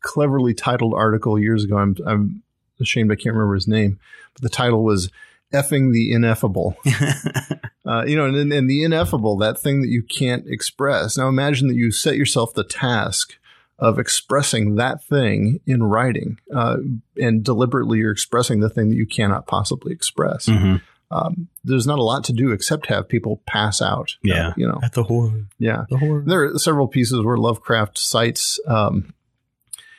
cleverly 0.00 0.54
titled 0.54 0.94
article 0.94 1.38
years 1.38 1.64
ago. 1.64 1.78
I'm 1.78 1.96
I'm 2.06 2.42
ashamed 2.80 3.12
I 3.12 3.16
can't 3.16 3.34
remember 3.34 3.54
his 3.54 3.68
name, 3.68 3.98
but 4.34 4.42
the 4.42 4.48
title 4.48 4.84
was 4.84 5.10
"Effing 5.52 5.92
the 5.92 6.12
Ineffable." 6.12 6.76
Uh, 7.88 8.04
you 8.04 8.14
know, 8.14 8.26
and, 8.26 8.52
and 8.52 8.68
the 8.68 8.84
ineffable, 8.84 9.38
that 9.38 9.58
thing 9.58 9.80
that 9.80 9.88
you 9.88 10.02
can't 10.02 10.46
express. 10.46 11.16
Now 11.16 11.26
imagine 11.26 11.68
that 11.68 11.76
you 11.76 11.90
set 11.90 12.16
yourself 12.16 12.52
the 12.52 12.62
task 12.62 13.37
of 13.78 13.98
expressing 13.98 14.74
that 14.76 15.02
thing 15.04 15.60
in 15.66 15.82
writing, 15.82 16.38
uh, 16.54 16.78
and 17.20 17.44
deliberately 17.44 17.98
you're 17.98 18.10
expressing 18.12 18.60
the 18.60 18.68
thing 18.70 18.88
that 18.90 18.96
you 18.96 19.06
cannot 19.06 19.46
possibly 19.46 19.92
express. 19.92 20.46
Mhm. 20.46 20.80
Um, 21.10 21.48
there's 21.64 21.86
not 21.86 21.98
a 21.98 22.02
lot 22.02 22.22
to 22.24 22.32
do 22.34 22.50
except 22.50 22.86
have 22.88 23.08
people 23.08 23.40
pass 23.46 23.80
out. 23.80 24.10
uh, 24.16 24.28
Yeah. 24.28 24.52
you 24.56 24.66
know, 24.66 24.78
At 24.82 24.92
the 24.92 25.04
horror, 25.04 25.46
yeah. 25.58 25.84
the 25.88 25.96
horror. 25.96 26.22
There 26.26 26.44
are 26.44 26.58
several 26.58 26.86
pieces 26.88 27.22
where 27.24 27.38
Lovecraft 27.38 27.96
cites. 27.98 28.60
Um, 28.66 29.14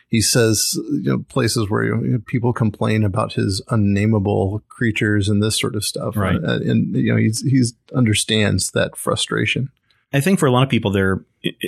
he 0.08 0.22
says 0.22 0.74
you 0.92 1.04
know, 1.04 1.20
places 1.30 1.70
where 1.70 1.84
you 1.84 1.96
know, 1.96 2.20
people 2.26 2.52
complain 2.52 3.04
about 3.04 3.34
his 3.34 3.62
unnameable 3.70 4.62
creatures 4.68 5.30
and 5.30 5.42
this 5.42 5.58
sort 5.60 5.76
of 5.76 5.84
stuff. 5.86 6.16
Right. 6.18 6.36
Uh, 6.44 6.60
and 6.66 6.96
you 6.96 7.12
know 7.12 7.18
he's 7.18 7.42
he's 7.42 7.74
understands 7.96 8.72
that 8.72 8.96
frustration. 8.98 9.70
I 10.12 10.22
think 10.22 10.40
for 10.40 10.48
a 10.48 10.52
lot 10.52 10.64
of 10.64 10.70
people, 10.70 10.92
their 10.92 11.24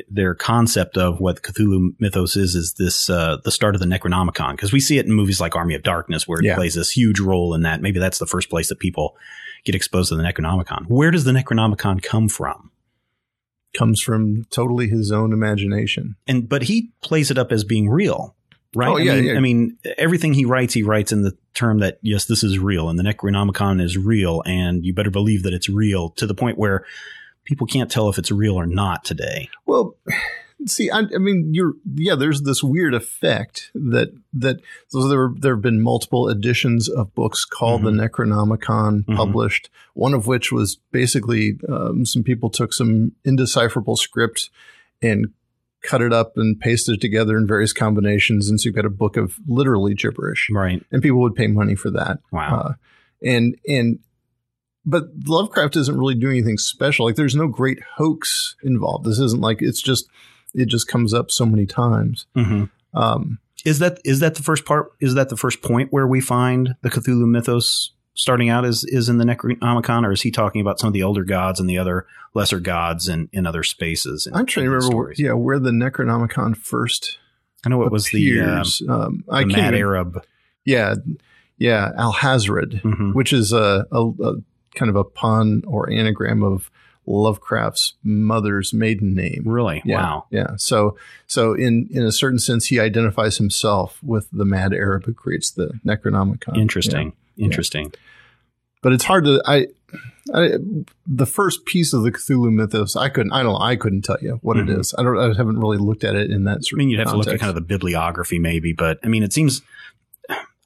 their 0.09 0.33
concept 0.33 0.97
of 0.97 1.19
what 1.19 1.43
Cthulhu 1.43 1.93
mythos 1.99 2.35
is 2.35 2.55
is 2.55 2.73
this 2.73 3.09
uh, 3.09 3.37
the 3.43 3.51
start 3.51 3.75
of 3.75 3.81
the 3.81 3.87
Necronomicon 3.87 4.51
because 4.51 4.73
we 4.73 4.79
see 4.79 4.97
it 4.97 5.05
in 5.05 5.13
movies 5.13 5.39
like 5.39 5.55
Army 5.55 5.75
of 5.75 5.83
Darkness 5.83 6.27
where 6.27 6.39
it 6.39 6.45
Yeah. 6.45 6.55
plays 6.55 6.73
this 6.75 6.91
huge 6.91 7.19
role 7.19 7.53
in 7.53 7.61
that. 7.61 7.81
Maybe 7.81 7.99
that's 7.99 8.17
the 8.19 8.25
first 8.25 8.49
place 8.49 8.69
that 8.69 8.79
people 8.79 9.15
get 9.63 9.75
exposed 9.75 10.09
to 10.09 10.15
the 10.15 10.23
Necronomicon. 10.23 10.87
Where 10.87 11.11
does 11.11 11.23
the 11.23 11.31
Necronomicon 11.31 12.01
come 12.01 12.27
from? 12.27 12.71
Comes 13.73 14.01
from 14.01 14.45
totally 14.49 14.87
his 14.89 15.11
own 15.11 15.31
imagination. 15.33 16.15
And 16.27 16.49
but 16.49 16.63
he 16.63 16.91
plays 17.01 17.29
it 17.31 17.37
up 17.37 17.51
as 17.51 17.63
being 17.63 17.89
real, 17.89 18.35
right? 18.75 18.89
Oh, 18.89 18.97
yeah, 18.97 19.13
I 19.13 19.15
mean, 19.15 19.25
yeah. 19.25 19.33
I 19.35 19.39
mean, 19.39 19.77
everything 19.99 20.33
he 20.33 20.43
writes, 20.45 20.73
he 20.73 20.83
writes 20.83 21.11
in 21.13 21.21
the 21.21 21.37
term 21.53 21.79
that 21.79 21.99
yes, 22.01 22.25
this 22.25 22.43
is 22.43 22.57
real, 22.59 22.89
and 22.89 22.97
the 22.99 23.03
Necronomicon 23.03 23.81
is 23.81 23.97
real, 23.97 24.41
and 24.47 24.83
you 24.83 24.93
better 24.93 25.11
believe 25.11 25.43
that 25.43 25.53
it's 25.53 25.69
real 25.69 26.09
to 26.17 26.25
the 26.25 26.33
point 26.35 26.57
where 26.57 26.85
people 27.45 27.67
can't 27.67 27.89
tell 27.91 28.09
if 28.09 28.17
it's 28.17 28.31
real 28.31 28.55
or 28.55 28.65
not 28.65 29.03
today. 29.03 29.49
Well, 29.65 29.95
see, 30.65 30.89
I, 30.91 30.99
I 30.99 31.17
mean, 31.17 31.49
you're 31.53 31.73
yeah. 31.95 32.15
There's 32.15 32.43
this 32.43 32.63
weird 32.63 32.93
effect 32.93 33.71
that 33.73 34.09
that 34.33 34.57
so 34.89 35.07
there 35.07 35.29
there 35.37 35.55
have 35.55 35.61
been 35.61 35.81
multiple 35.81 36.27
editions 36.29 36.87
of 36.89 37.13
books 37.15 37.45
called 37.45 37.81
Mhm. 37.81 37.85
the 37.97 38.07
Necronomicon 38.07 39.05
Mhm. 39.05 39.15
published. 39.15 39.69
One 39.93 40.13
of 40.13 40.27
which 40.27 40.51
was 40.51 40.77
basically 40.91 41.57
um, 41.67 42.05
some 42.05 42.23
people 42.23 42.49
took 42.49 42.73
some 42.73 43.13
indecipherable 43.25 43.95
script 43.97 44.49
and 45.01 45.27
cut 45.83 46.01
it 46.03 46.13
up 46.13 46.33
and 46.37 46.59
pasted 46.59 46.95
it 46.95 47.01
together 47.01 47.35
in 47.37 47.47
various 47.47 47.73
combinations, 47.73 48.47
and 48.47 48.61
so 48.61 48.67
you've 48.67 48.75
got 48.75 48.85
a 48.85 48.89
book 48.89 49.17
of 49.17 49.37
literally 49.47 49.95
gibberish, 49.95 50.47
Right? 50.51 50.85
and 50.91 51.01
people 51.01 51.19
would 51.21 51.33
pay 51.33 51.47
money 51.47 51.73
for 51.73 51.89
that. 51.89 52.19
Wow. 52.31 52.55
Uh, 52.59 52.73
and 53.23 53.55
and 53.67 53.97
but 54.85 55.05
Lovecraft 55.27 55.75
isn't 55.75 55.97
really 55.97 56.15
doing 56.15 56.37
anything 56.37 56.57
special. 56.57 57.05
Like 57.05 57.15
there's 57.15 57.35
no 57.35 57.47
great 57.47 57.79
hoax 57.97 58.55
involved. 58.63 59.05
This 59.05 59.19
isn't 59.19 59.41
like 59.41 59.61
it's 59.61 59.81
just 59.81 60.07
it 60.53 60.65
just 60.67 60.87
comes 60.87 61.13
up 61.13 61.31
so 61.31 61.45
many 61.45 61.65
times. 61.65 62.25
hmm 62.35 62.65
Um, 62.93 63.39
Is 63.65 63.79
that 63.79 63.99
is 64.03 64.19
that 64.21 64.35
the 64.35 64.43
first 64.43 64.65
part? 64.65 64.91
Is 64.99 65.13
that 65.13 65.29
the 65.29 65.37
first 65.37 65.61
point 65.61 65.91
where 65.93 66.07
we 66.07 66.19
find 66.21 66.75
the 66.81 66.89
Cthulhu 66.89 67.27
mythos 67.27 67.91
starting 68.15 68.49
out? 68.49 68.65
Is 68.65 68.83
is 68.83 69.07
in 69.07 69.17
the 69.17 69.23
Necronomicon, 69.25 70.05
or 70.05 70.11
is 70.11 70.21
he 70.23 70.31
talking 70.31 70.61
about 70.61 70.79
some 70.79 70.87
of 70.87 70.93
the 70.93 71.03
older 71.03 71.23
gods 71.23 71.59
and 71.59 71.69
the 71.69 71.77
other 71.77 72.05
lesser 72.33 72.59
gods 72.59 73.07
in, 73.07 73.29
in 73.31 73.45
other 73.45 73.63
spaces? 73.63 74.25
in- 74.27 74.33
I'm 74.35 74.45
trying 74.45 74.65
to 74.65 74.71
remember, 74.71 74.95
where, 74.97 75.13
yeah, 75.15 75.33
where 75.33 75.59
the 75.59 75.71
Necronomicon 75.71 76.57
first 76.57 77.17
I 77.63 77.69
know 77.69 77.83
it 77.83 77.91
was 77.91 78.05
the, 78.07 78.41
uh, 78.41 78.63
um, 78.91 79.23
I 79.29 79.41
the. 79.41 79.47
Mad 79.47 79.57
even- 79.73 79.75
Arab. 79.75 80.25
yeah, 80.65 80.95
yeah, 81.59 81.91
Alhazred, 81.97 82.81
Mhm. 82.81 83.13
which 83.13 83.31
is 83.31 83.53
a, 83.53 83.85
a, 83.91 84.01
a 84.23 84.33
kind 84.75 84.89
of 84.89 84.95
a 84.95 85.03
pun 85.03 85.63
or 85.67 85.89
anagram 85.89 86.43
of 86.43 86.69
Lovecraft's 87.07 87.93
mother's 88.03 88.73
maiden 88.73 89.15
name. 89.15 89.43
Really? 89.45 89.81
Yeah, 89.83 90.01
Wow. 90.01 90.25
Yeah. 90.29 90.51
So 90.57 90.97
so 91.27 91.53
in 91.53 91.87
in 91.91 92.03
a 92.03 92.11
certain 92.11 92.39
sense, 92.39 92.67
he 92.67 92.79
identifies 92.79 93.37
himself 93.37 93.99
with 94.03 94.27
the 94.31 94.45
mad 94.45 94.71
Arab 94.73 95.05
who 95.05 95.13
creates 95.13 95.49
the 95.51 95.79
Necronomicon. 95.85 96.57
Interesting. 96.57 97.13
Yeah. 97.35 97.45
Interesting. 97.45 97.91
But 98.81 98.93
it's 98.93 99.03
hard 99.03 99.25
to 99.25 99.41
I. 99.45 99.67
I, 100.33 100.51
the 101.05 101.25
first 101.25 101.65
piece 101.65 101.91
of 101.91 102.03
the 102.03 102.11
Cthulhu 102.11 102.53
mythos, 102.53 102.95
I 102.95 103.09
couldn't. 103.09 103.33
I 103.33 103.43
don't. 103.43 103.59
I 103.61 103.75
couldn't 103.75 104.03
tell 104.03 104.17
you 104.21 104.39
what 104.43 104.55
Mhm. 104.57 104.69
it 104.69 104.79
is. 104.79 104.93
I 104.97 105.03
don't. 105.03 105.17
I 105.17 105.35
haven't 105.35 105.59
really 105.59 105.77
looked 105.77 106.03
at 106.03 106.15
it 106.15 106.29
in 106.31 106.45
that 106.45 106.59
I 106.71 106.75
mean, 106.77 106.89
you'd 106.89 106.99
have 106.99 107.09
to 107.09 107.17
look 107.17 107.25
at 107.27 107.31
context. 107.31 107.41
kind 107.41 107.49
of 107.49 107.55
the 107.55 107.61
bibliography, 107.61 108.39
maybe, 108.39 108.71
but 108.73 108.99
I 109.03 109.07
mean, 109.07 109.23
it 109.23 109.33
seems. 109.33 109.61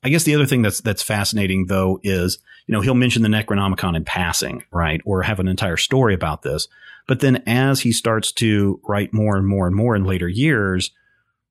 I 0.05 0.09
guess 0.09 0.23
the 0.23 0.35
other 0.35 0.45
thing 0.45 0.61
that's 0.61 0.81
that's 0.81 1.01
fascinating 1.01 1.65
though 1.65 1.99
is 2.03 2.37
you 2.67 2.73
know 2.73 2.81
he'll 2.81 2.93
mention 2.93 3.23
the 3.23 3.27
Necronomicon 3.27 3.95
in 3.95 4.05
passing, 4.05 4.63
right, 4.71 5.01
or 5.03 5.23
have 5.23 5.39
an 5.39 5.47
entire 5.47 5.77
story 5.77 6.13
about 6.13 6.43
this. 6.43 6.67
But 7.07 7.21
then 7.21 7.41
as 7.47 7.81
he 7.81 7.91
starts 7.91 8.31
to 8.33 8.79
write 8.87 9.13
more 9.13 9.35
and 9.35 9.47
more 9.47 9.65
and 9.65 9.75
more 9.75 9.95
in 9.95 10.03
later 10.03 10.27
years, 10.27 10.91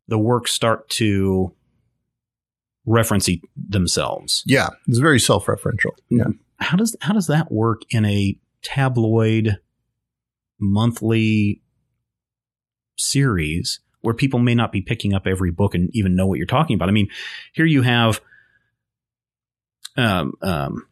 the 0.06 0.18
works 0.18 0.52
start 0.52 0.88
to 0.90 1.52
reference 2.86 3.28
e- 3.28 3.42
themselves. 3.56 4.44
Yeah, 4.46 4.68
it's 4.86 4.98
very 4.98 5.18
self-referential. 5.18 5.90
Mm-hmm. 6.12 6.18
Yeah. 6.18 6.26
How 6.58 6.76
does 6.76 6.96
how 7.00 7.12
does 7.12 7.26
that 7.26 7.50
work 7.50 7.82
in 7.90 8.04
a 8.04 8.38
tabloid 8.62 9.58
monthly 10.60 11.60
series 12.96 13.80
where 14.02 14.14
people 14.14 14.38
may 14.38 14.54
not 14.54 14.70
be 14.70 14.80
picking 14.80 15.12
up 15.12 15.26
every 15.26 15.50
book 15.50 15.74
and 15.74 15.90
even 15.92 16.14
know 16.14 16.28
what 16.28 16.38
you're 16.38 16.46
talking 16.46 16.76
about? 16.76 16.88
I 16.88 16.92
mean, 16.92 17.08
here 17.52 17.66
you 17.66 17.82
have 17.82 18.20
um, 19.96 20.34
um, 20.42 20.86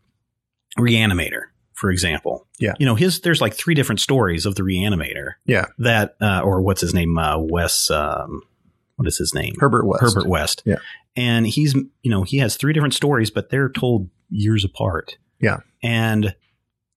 Reanimator, 0.79 1.43
for 1.75 1.91
example. 1.91 2.47
Yeah. 2.59 2.75
You 2.79 2.87
know, 2.87 2.95
his 2.95 3.21
there's 3.21 3.41
like 3.41 3.55
three 3.55 3.75
different 3.75 4.01
stories 4.01 4.47
of 4.47 4.55
the 4.55 4.63
Reanimator. 4.63 5.33
Yeah. 5.45 5.67
That 5.79 6.17
uh, 6.21 6.41
or 6.45 6.63
what's 6.63 6.81
his 6.81 6.95
name? 6.95 7.17
Uh, 7.19 7.39
Wes. 7.39 7.91
Um, 7.91 8.43
what 8.97 9.09
is 9.09 9.19
his 9.19 9.35
name? 9.35 9.55
Herbert 9.59 9.87
West. 9.87 10.03
Herbert 10.03 10.29
West. 10.29 10.63
Yeah. 10.65 10.77
And 11.17 11.47
he's, 11.47 11.75
you 11.75 12.11
know, 12.11 12.23
he 12.23 12.39
has 12.39 12.57
three 12.57 12.73
different 12.73 12.95
stories, 12.95 13.31
but 13.31 13.51
they're 13.51 13.69
told 13.69 14.09
years 14.31 14.65
apart. 14.65 15.17
Yeah. 15.41 15.59
And 15.83 16.35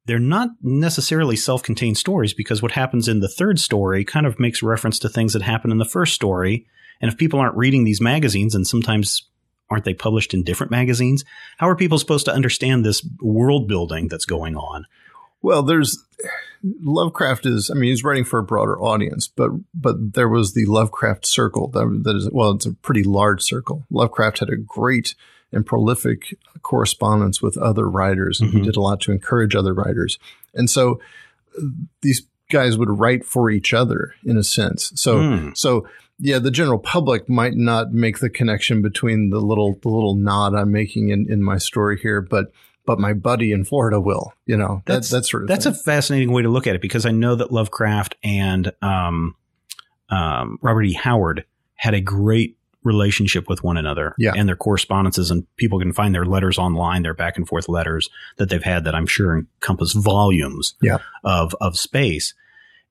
they're 0.05 0.19
not 0.19 0.49
necessarily 0.61 1.35
self 1.35 1.63
contained 1.63 1.97
stories 1.97 2.33
because 2.33 2.61
what 2.61 2.71
happens 2.71 3.07
in 3.07 3.19
the 3.19 3.27
third 3.27 3.59
story 3.59 4.05
kind 4.05 4.25
of 4.25 4.39
makes 4.39 4.61
reference 4.61 4.99
to 4.99 5.09
things 5.09 5.33
that 5.33 5.41
happen 5.41 5.71
in 5.71 5.79
the 5.79 5.85
first 5.85 6.13
story. 6.13 6.67
And 7.01 7.11
if 7.11 7.17
people 7.17 7.39
aren't 7.39 7.57
reading 7.57 7.83
these 7.83 7.99
magazines, 7.99 8.55
and 8.55 8.65
sometimes 8.65 9.27
aren't 9.69 9.85
they 9.85 9.93
published 9.93 10.33
in 10.33 10.43
different 10.43 10.71
magazines, 10.71 11.23
how 11.57 11.67
are 11.67 11.75
people 11.75 11.97
supposed 11.99 12.25
to 12.25 12.33
understand 12.33 12.83
this 12.85 13.05
world 13.21 13.67
building 13.67 14.07
that's 14.07 14.25
going 14.25 14.55
on? 14.55 14.85
Well, 15.41 15.63
there's 15.63 15.97
Lovecraft 16.81 17.45
is. 17.45 17.69
I 17.69 17.75
mean, 17.75 17.89
he's 17.91 18.03
writing 18.03 18.23
for 18.25 18.39
a 18.39 18.43
broader 18.43 18.79
audience, 18.81 19.27
but 19.27 19.51
but 19.73 20.13
there 20.13 20.29
was 20.29 20.53
the 20.53 20.65
Lovecraft 20.65 21.27
circle. 21.27 21.67
That, 21.67 22.01
that 22.03 22.15
is 22.15 22.29
well, 22.31 22.51
it's 22.51 22.65
a 22.65 22.73
pretty 22.73 23.03
large 23.03 23.43
circle. 23.43 23.85
Lovecraft 23.91 24.39
had 24.39 24.49
a 24.49 24.55
great 24.55 25.13
and 25.51 25.63
prolific 25.65 26.35
correspondence 26.63 27.41
with 27.41 27.57
other 27.57 27.87
writers, 27.87 28.41
and 28.41 28.49
he 28.51 28.59
Mhm. 28.59 28.63
did 28.63 28.75
a 28.75 28.81
lot 28.81 28.99
to 29.01 29.11
encourage 29.11 29.55
other 29.55 29.73
writers. 29.73 30.17
And 30.55 30.69
so 30.69 30.99
uh, 31.57 31.61
these 32.01 32.25
guys 32.51 32.77
would 32.77 32.99
write 32.99 33.25
for 33.25 33.49
each 33.51 33.73
other 33.73 34.15
in 34.25 34.35
a 34.37 34.43
sense. 34.43 34.91
So 34.95 35.19
Hmm. 35.21 35.49
so 35.53 35.87
yeah, 36.19 36.39
the 36.39 36.51
general 36.51 36.79
public 36.79 37.27
might 37.29 37.55
not 37.55 37.91
make 37.91 38.19
the 38.19 38.29
connection 38.29 38.81
between 38.81 39.29
the 39.29 39.39
little 39.39 39.77
the 39.81 39.89
little 39.89 40.15
nod 40.15 40.53
I'm 40.55 40.71
making 40.71 41.09
in, 41.09 41.27
in 41.29 41.43
my 41.43 41.57
story 41.57 41.99
here, 41.99 42.21
but 42.21 42.51
but 42.85 42.99
my 42.99 43.13
buddy 43.13 43.51
in 43.51 43.63
Florida 43.65 43.99
will. 43.99 44.33
You 44.45 44.57
know, 44.57 44.81
that, 44.85 44.93
That's- 44.93 45.09
that 45.09 45.25
sort 45.25 45.43
of 45.43 45.49
That's 45.49 45.65
thing. 45.65 45.73
a 45.73 45.75
fascinating 45.75 46.31
way 46.31 46.43
to 46.43 46.49
look 46.49 46.67
at 46.67 46.75
it 46.75 46.81
because 46.81 47.05
I 47.05 47.11
know 47.11 47.35
that 47.35 47.51
Lovecraft 47.51 48.15
and 48.23 48.71
um, 48.81 49.35
um, 50.09 50.59
Robert 50.61 50.83
E. 50.83 50.93
Howard 50.93 51.45
had 51.75 51.93
a 51.93 52.01
great 52.01 52.57
relationship 52.83 53.49
with 53.49 53.63
one 53.63 53.77
another 53.77 54.13
Yeah. 54.19 54.33
and 54.35 54.47
their 54.47 54.55
correspondences 54.55 55.31
and 55.31 55.47
people 55.57 55.79
can 55.79 55.91
find 55.91 56.13
their 56.13 56.23
letters 56.25 56.59
online 56.59 57.01
their 57.01 57.15
back 57.15 57.35
and 57.35 57.47
forth 57.47 57.67
letters 57.67 58.11
that 58.37 58.47
they've 58.49 58.61
had 58.61 58.83
that 58.83 58.93
i'm 58.93 59.07
sure 59.07 59.39
encompass 59.39 59.93
volumes 59.93 60.75
Yeah. 60.83 60.99
of 61.23 61.55
of 61.59 61.77
space 61.79 62.35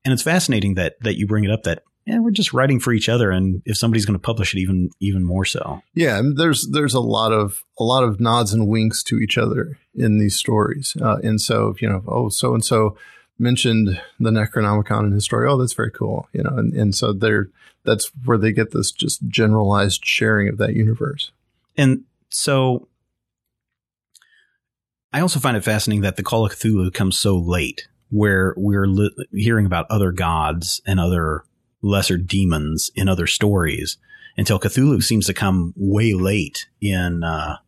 and 0.05 0.13
it's 0.13 0.25
fascinating 0.25 0.75
that 0.75 0.97
that 1.03 1.17
you 1.17 1.29
bring 1.29 1.45
it 1.45 1.51
up 1.53 1.63
that 1.63 1.85
yeah, 2.07 2.19
we're 2.19 2.31
just 2.31 2.53
writing 2.53 2.81
for 2.81 2.93
each 2.93 3.09
other 3.09 3.31
and 3.31 3.63
if 3.65 3.77
somebody's 3.77 4.05
going 4.05 4.19
to 4.19 4.23
publish 4.23 4.55
it 4.55 4.59
even 4.59 4.91
even 5.01 5.25
more 5.25 5.45
so 5.45 5.83
Yeah, 5.95 6.19
and 6.19 6.37
there's 6.37 6.69
there's 6.71 6.95
a 6.95 7.01
lot 7.01 7.33
of 7.33 7.65
a 7.79 7.85
lot 7.85 8.05
of 8.05 8.21
nods 8.21 8.53
and 8.53 8.69
winks 8.69 9.03
to 9.05 9.19
each 9.19 9.39
other 9.39 9.79
in 9.95 10.19
these 10.19 10.37
stories, 10.37 10.97
uh, 11.01 11.17
and 11.23 11.41
so 11.41 11.75
you 11.81 11.89
know, 11.89 12.03
oh, 12.07 12.29
so 12.29 12.55
and 12.55 12.65
so 12.65 12.97
mentioned 13.39 14.01
the 14.21 14.31
Necronomicon 14.31 15.07
in 15.07 15.13
his 15.13 15.25
story. 15.25 15.49
Oh, 15.49 15.57
that's 15.57 15.73
very 15.73 15.91
cool, 15.91 16.29
you 16.33 16.43
know, 16.43 16.57
and 16.57 16.73
and 16.73 16.95
so 16.95 17.13
they're 17.13 17.49
that's 17.85 18.11
where 18.25 18.39
they 18.39 18.53
get 18.53 18.73
this 18.73 18.91
just 18.91 19.27
generalized 19.29 20.05
sharing 20.05 20.49
of 20.49 20.59
that 20.59 20.75
universe. 20.75 21.33
And 21.77 22.05
so 22.31 22.89
I 25.13 25.21
also 25.21 25.39
find 25.39 25.57
it 25.57 25.65
fascinating 25.65 26.03
that 26.03 26.17
the 26.17 26.23
Call 26.23 26.45
of 26.45 26.53
Cthulhu 26.53 26.93
comes 26.93 27.19
so 27.19 27.37
late, 27.37 27.87
where 28.11 28.55
we're 28.57 28.87
li- 28.87 29.27
hearing 29.33 29.67
about 29.67 29.87
other 29.91 30.13
gods 30.13 30.81
and 30.87 30.99
other 30.99 31.45
lesser 31.85 32.17
demons 32.17 32.91
in 32.95 33.09
other 33.09 33.27
stories 33.27 33.99
until 34.37 34.59
Cthulhu 34.59 35.03
seems 35.03 35.27
to 35.27 35.35
come 35.35 35.73
way 35.77 36.13
late 36.15 36.67
in 36.81 37.23
uh, 37.23 37.59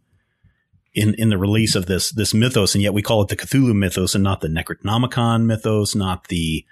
in 0.94 1.14
in 1.14 1.28
the 1.28 1.38
release 1.38 1.74
of 1.76 1.86
this 1.86 2.10
this 2.10 2.32
mythos, 2.34 2.74
and 2.74 2.82
yet 2.82 2.94
we 2.94 3.02
call 3.02 3.22
it 3.22 3.28
the 3.28 3.36
Cthulhu 3.36 3.74
mythos 3.74 4.14
and 4.14 4.24
not 4.24 4.40
the 4.40 4.48
Necronomicon 4.48 5.44
mythos, 5.44 5.94
not 5.94 6.28
the 6.28 6.64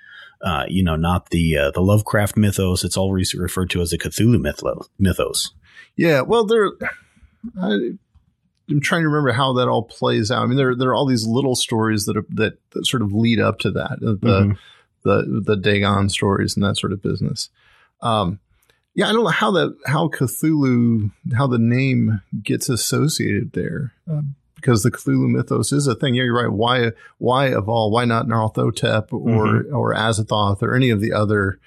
uh, 0.42 0.64
you 0.68 0.82
know, 0.82 0.96
not 0.96 1.30
the 1.30 1.56
uh, 1.56 1.70
the 1.70 1.80
Lovecraft 1.80 2.36
mythos. 2.36 2.84
It's 2.84 2.96
always 2.96 3.34
referred 3.34 3.70
to 3.70 3.80
as 3.82 3.90
the 3.90 3.98
Cthulhu 3.98 4.36
mythlo- 4.38 4.86
mythos. 4.98 5.52
Yeah, 5.96 6.22
well, 6.22 6.44
there. 6.46 6.72
I, 7.60 7.90
I'm 8.70 8.80
trying 8.80 9.02
to 9.02 9.08
remember 9.08 9.32
how 9.32 9.52
that 9.54 9.68
all 9.68 9.82
plays 9.84 10.30
out. 10.30 10.42
I 10.42 10.46
mean, 10.46 10.56
there 10.56 10.74
there 10.74 10.88
are 10.90 10.94
all 10.94 11.06
these 11.06 11.26
little 11.26 11.54
stories 11.54 12.06
that 12.06 12.16
are, 12.16 12.24
that, 12.30 12.54
that 12.72 12.86
sort 12.86 13.02
of 13.02 13.12
lead 13.12 13.38
up 13.38 13.58
to 13.60 13.70
that. 13.72 13.92
uh, 14.02 14.16
The 14.20 14.40
Mhm. 14.40 14.58
The 15.04 15.42
the 15.44 15.56
Dagon 15.56 16.08
stories 16.08 16.56
and 16.56 16.64
that 16.64 16.76
sort 16.76 16.92
of 16.92 17.02
business. 17.02 17.50
Um, 18.00 18.40
yeah, 18.94 19.08
I 19.08 19.12
don't 19.12 19.24
know 19.24 19.30
how 19.30 19.50
that 19.52 19.76
how 19.86 20.08
Cthulhu 20.08 21.10
how 21.36 21.46
the 21.46 21.58
name 21.58 22.22
gets 22.42 22.68
associated 22.68 23.52
there 23.52 23.92
um, 24.08 24.36
because 24.54 24.82
the 24.82 24.90
Cthulhu 24.90 25.28
mythos 25.28 25.72
is 25.72 25.86
a 25.86 25.94
thing. 25.94 26.14
Yeah, 26.14 26.24
you're 26.24 26.42
right. 26.42 26.52
Why 26.52 26.92
why 27.18 27.46
of 27.46 27.68
all 27.68 27.90
why 27.90 28.04
not 28.04 28.26
Nyarlathotep 28.26 29.12
or 29.12 29.64
or 29.74 29.94
Azathoth 29.94 30.62
or 30.62 30.74
any 30.74 30.90
of 30.90 31.00
the 31.00 31.12
other 31.12 31.58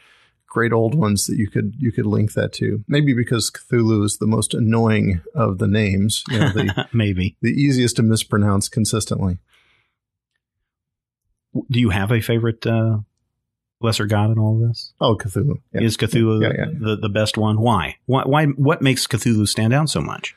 great 0.47 0.71
old 0.71 0.95
ones 0.95 1.25
that 1.25 1.35
you 1.35 1.49
could 1.49 1.75
you 1.77 1.91
could 1.91 2.05
link 2.05 2.33
that 2.33 2.53
to? 2.53 2.83
Maybe 2.87 3.13
because 3.13 3.51
Cthulhu 3.51 4.05
is 4.05 4.17
the 4.17 4.25
most 4.25 4.53
annoying 4.53 5.21
of 5.35 5.57
the 5.57 5.67
names. 5.67 6.23
You 6.29 6.39
know, 6.39 6.49
the 6.49 6.87
Maybe. 6.93 7.35
the 7.41 7.51
easiest 7.51 7.97
to 7.97 8.03
mispronounce 8.03 8.69
consistently. 8.69 9.37
Do 11.69 11.79
you 11.79 11.89
have 11.89 12.11
a 12.11 12.21
favorite 12.21 12.65
uh, 12.65 12.99
lesser 13.81 14.05
god 14.05 14.31
in 14.31 14.39
all 14.39 14.61
of 14.61 14.67
this? 14.69 14.93
Oh, 14.99 15.15
Cthulhu. 15.15 15.59
Yeah. 15.73 15.81
Is 15.81 15.97
Cthulhu 15.97 16.41
Yeah, 16.41 16.53
yeah. 16.57 16.65
the 16.79 16.95
the 16.97 17.09
best 17.09 17.37
one? 17.37 17.59
Why? 17.61 17.97
Why? 18.05 18.23
Why? 18.23 18.45
What 18.45 18.81
makes 18.81 19.05
Cthulhu 19.07 19.47
stand 19.47 19.73
out 19.73 19.89
so 19.89 20.01
much? 20.01 20.35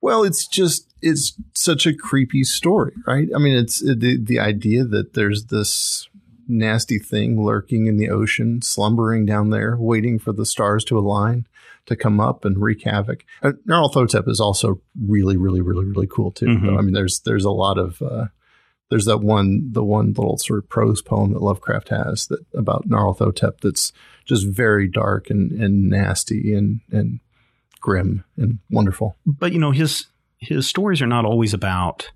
Well, 0.00 0.22
it's 0.22 0.46
just 0.46 0.92
it's 1.00 1.34
such 1.54 1.86
a 1.86 1.94
creepy 1.94 2.44
story, 2.44 2.92
right? 3.06 3.28
I 3.34 3.38
mean, 3.38 3.56
it's 3.56 3.80
the 3.80 4.18
the 4.22 4.38
idea 4.38 4.84
that 4.84 5.14
there's 5.14 5.46
this 5.46 6.08
nasty 6.46 6.98
thing 6.98 7.42
lurking 7.42 7.86
in 7.86 7.96
the 7.96 8.10
ocean, 8.10 8.60
slumbering 8.60 9.24
down 9.24 9.48
there, 9.48 9.76
waiting 9.78 10.18
for 10.18 10.32
the 10.34 10.44
stars 10.44 10.84
to 10.84 10.98
align 10.98 11.46
to 11.86 11.96
come 11.96 12.20
up 12.20 12.44
and 12.44 12.58
wreak 12.62 12.82
havoc. 12.84 13.24
Uh, 13.42 13.52
Nyarlathotep 13.66 14.28
is 14.28 14.40
also 14.40 14.80
really, 15.06 15.36
really, 15.38 15.60
really, 15.62 15.84
really 15.86 16.06
cool 16.06 16.30
too. 16.32 16.46
Mhm. 16.46 16.78
I 16.78 16.82
mean, 16.82 16.92
there's 16.92 17.20
there's 17.20 17.44
a 17.46 17.50
lot 17.50 17.78
of 17.78 18.02
uh, 18.02 18.26
there's 18.94 19.06
that 19.06 19.18
one 19.18 19.72
the 19.72 19.82
one 19.82 20.12
little 20.12 20.38
sort 20.38 20.60
of 20.60 20.68
prose 20.68 21.02
poem 21.02 21.32
that 21.32 21.42
Lovecraft 21.42 21.88
has 21.88 22.28
that 22.28 22.38
about 22.54 22.88
Nyarlathotep 22.88 23.58
that's 23.60 23.92
just 24.24 24.46
very 24.46 24.86
dark 24.86 25.30
and 25.30 25.50
and 25.50 25.88
nasty 25.90 26.54
and 26.54 26.78
and 26.92 27.18
grim 27.80 28.22
and 28.36 28.60
wonderful. 28.70 29.16
But 29.26 29.52
you 29.52 29.58
know 29.58 29.72
his 29.72 30.06
his 30.38 30.68
stories 30.68 31.02
are 31.02 31.08
not 31.08 31.24
always 31.24 31.52
about 31.52 32.12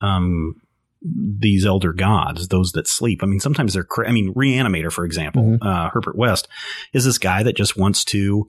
um 0.00 0.60
these 1.02 1.66
elder 1.66 1.92
gods, 1.92 2.46
those 2.48 2.70
that 2.72 2.86
sleep. 2.86 3.22
I 3.22 3.26
mean, 3.26 3.40
sometimes 3.40 3.74
they're. 3.74 3.84
Cra- 3.84 4.08
I 4.08 4.12
mean, 4.12 4.32
Reanimator, 4.34 4.90
for 4.92 5.04
example, 5.04 5.42
Mhm. 5.42 5.58
uh, 5.60 5.90
Herbert 5.90 6.16
West 6.16 6.46
is 6.94 7.04
this 7.04 7.18
guy 7.18 7.42
that 7.42 7.56
just 7.56 7.76
wants 7.76 8.04
to 8.06 8.48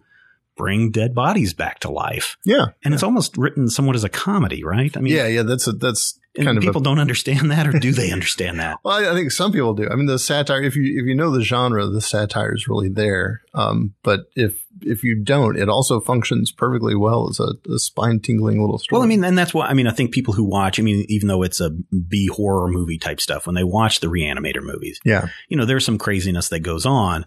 bring 0.55 0.89
dead 0.91 1.13
bodies 1.13 1.53
back 1.53 1.79
to 1.79 1.89
life, 1.91 2.37
Yeah, 2.45 2.67
and 2.83 2.93
it's 2.93 3.03
almost 3.03 3.35
written 3.37 3.67
somewhat 3.67 3.95
as 3.97 4.05
a 4.05 4.09
comedy, 4.09 4.63
right? 4.63 4.95
I 4.95 5.01
mean, 5.01 5.13
yeah, 5.13 5.27
yeah. 5.27 5.43
That's 5.43 5.67
a 5.67 5.73
that's 5.73 6.17
and 6.37 6.45
kind 6.45 6.57
of 6.57 6.63
a- 6.63 6.67
people 6.67 6.81
don't 6.81 6.99
understand 6.99 7.51
that, 7.51 7.67
or 7.67 7.71
do 7.79 7.91
they 7.91 8.11
understand 8.11 8.59
that? 8.59 8.77
Well, 8.83 8.93
I, 8.93 9.11
I 9.11 9.13
think 9.13 9.31
some 9.31 9.51
people 9.51 9.73
do. 9.73 9.87
I 9.89 9.95
mean, 9.95 10.05
the 10.05 10.19
satire. 10.19 10.61
If 10.61 10.75
you 10.75 10.83
if 11.01 11.07
you 11.07 11.15
know 11.15 11.31
the 11.31 11.41
genre, 11.43 11.85
the 11.87 12.01
satire 12.01 12.53
is 12.53 12.67
really 12.67 12.89
there. 12.89 13.41
Um, 13.53 13.93
but 14.03 14.25
if 14.35 14.63
if 14.81 15.03
you 15.03 15.15
don't, 15.15 15.57
it 15.57 15.69
also 15.69 15.99
functions 15.99 16.51
perfectly 16.51 16.95
well 16.95 17.29
as 17.29 17.39
a, 17.39 17.53
a 17.73 17.79
spine 17.79 18.19
tingling 18.19 18.59
little 18.61 18.77
story. 18.77 18.97
Well, 18.97 19.03
I 19.03 19.07
mean, 19.07 19.23
and 19.23 19.37
that's 19.37 19.53
what 19.53 19.69
I 19.69 19.73
mean. 19.73 19.87
I 19.87 19.91
think 19.91 20.11
people 20.11 20.33
who 20.33 20.43
watch, 20.43 20.79
I 20.79 20.83
mean, 20.83 21.05
even 21.09 21.27
though 21.27 21.41
it's 21.43 21.61
a 21.61 21.69
B 21.69 22.27
horror 22.27 22.67
movie 22.67 22.97
type 22.97 23.21
stuff, 23.21 23.47
when 23.47 23.55
they 23.55 23.63
watch 23.63 24.01
the 24.01 24.07
Reanimator 24.07 24.61
movies, 24.61 24.99
yeah, 25.05 25.27
you 25.47 25.57
know, 25.57 25.65
there's 25.65 25.85
some 25.85 25.97
craziness 25.97 26.49
that 26.49 26.59
goes 26.59 26.85
on. 26.85 27.25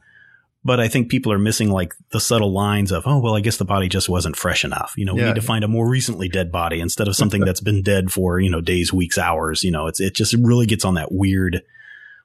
But 0.69 0.81
I 0.81 0.89
think 0.89 1.09
people 1.09 1.33
are 1.33 1.39
missing 1.39 1.71
like 1.71 1.95
the 2.11 2.21
subtle 2.21 2.53
lines 2.53 2.93
of, 2.93 3.05
oh, 3.07 3.19
well, 3.21 3.35
I 3.35 3.41
guess 3.41 3.57
the 3.57 3.65
body 3.65 3.89
just 3.89 4.09
wasn't 4.09 4.37
fresh 4.37 4.65
enough. 4.65 4.93
You 4.97 5.07
know, 5.07 5.15
we 5.15 5.23
Yeah. 5.23 5.29
need 5.29 5.35
to 5.37 5.41
find 5.53 5.65
a 5.65 5.69
more 5.69 5.89
recently 5.89 6.29
dead 6.29 6.53
body 6.53 6.79
instead 6.81 7.09
of 7.09 7.17
something 7.17 7.41
that's 7.47 7.61
been 7.63 7.83
dead 7.83 8.13
for, 8.13 8.39
you 8.39 8.51
know, 8.51 8.61
days, 8.61 8.93
weeks, 8.93 9.17
hours. 9.17 9.65
You 9.65 9.71
know, 9.71 9.87
it's, 9.87 9.99
it 10.01 10.15
just 10.15 10.35
really 10.35 10.67
gets 10.67 10.85
on 10.85 10.95
that 10.95 11.11
weird, 11.11 11.63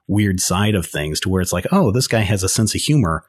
weird 0.06 0.40
side 0.40 0.74
of 0.74 0.84
things 0.86 1.20
to 1.20 1.28
where 1.30 1.40
it's 1.40 1.52
like, 1.54 1.66
oh, 1.72 1.90
this 1.90 2.06
guy 2.06 2.20
has 2.20 2.42
a 2.42 2.48
sense 2.48 2.74
of 2.74 2.80
humor 2.82 3.24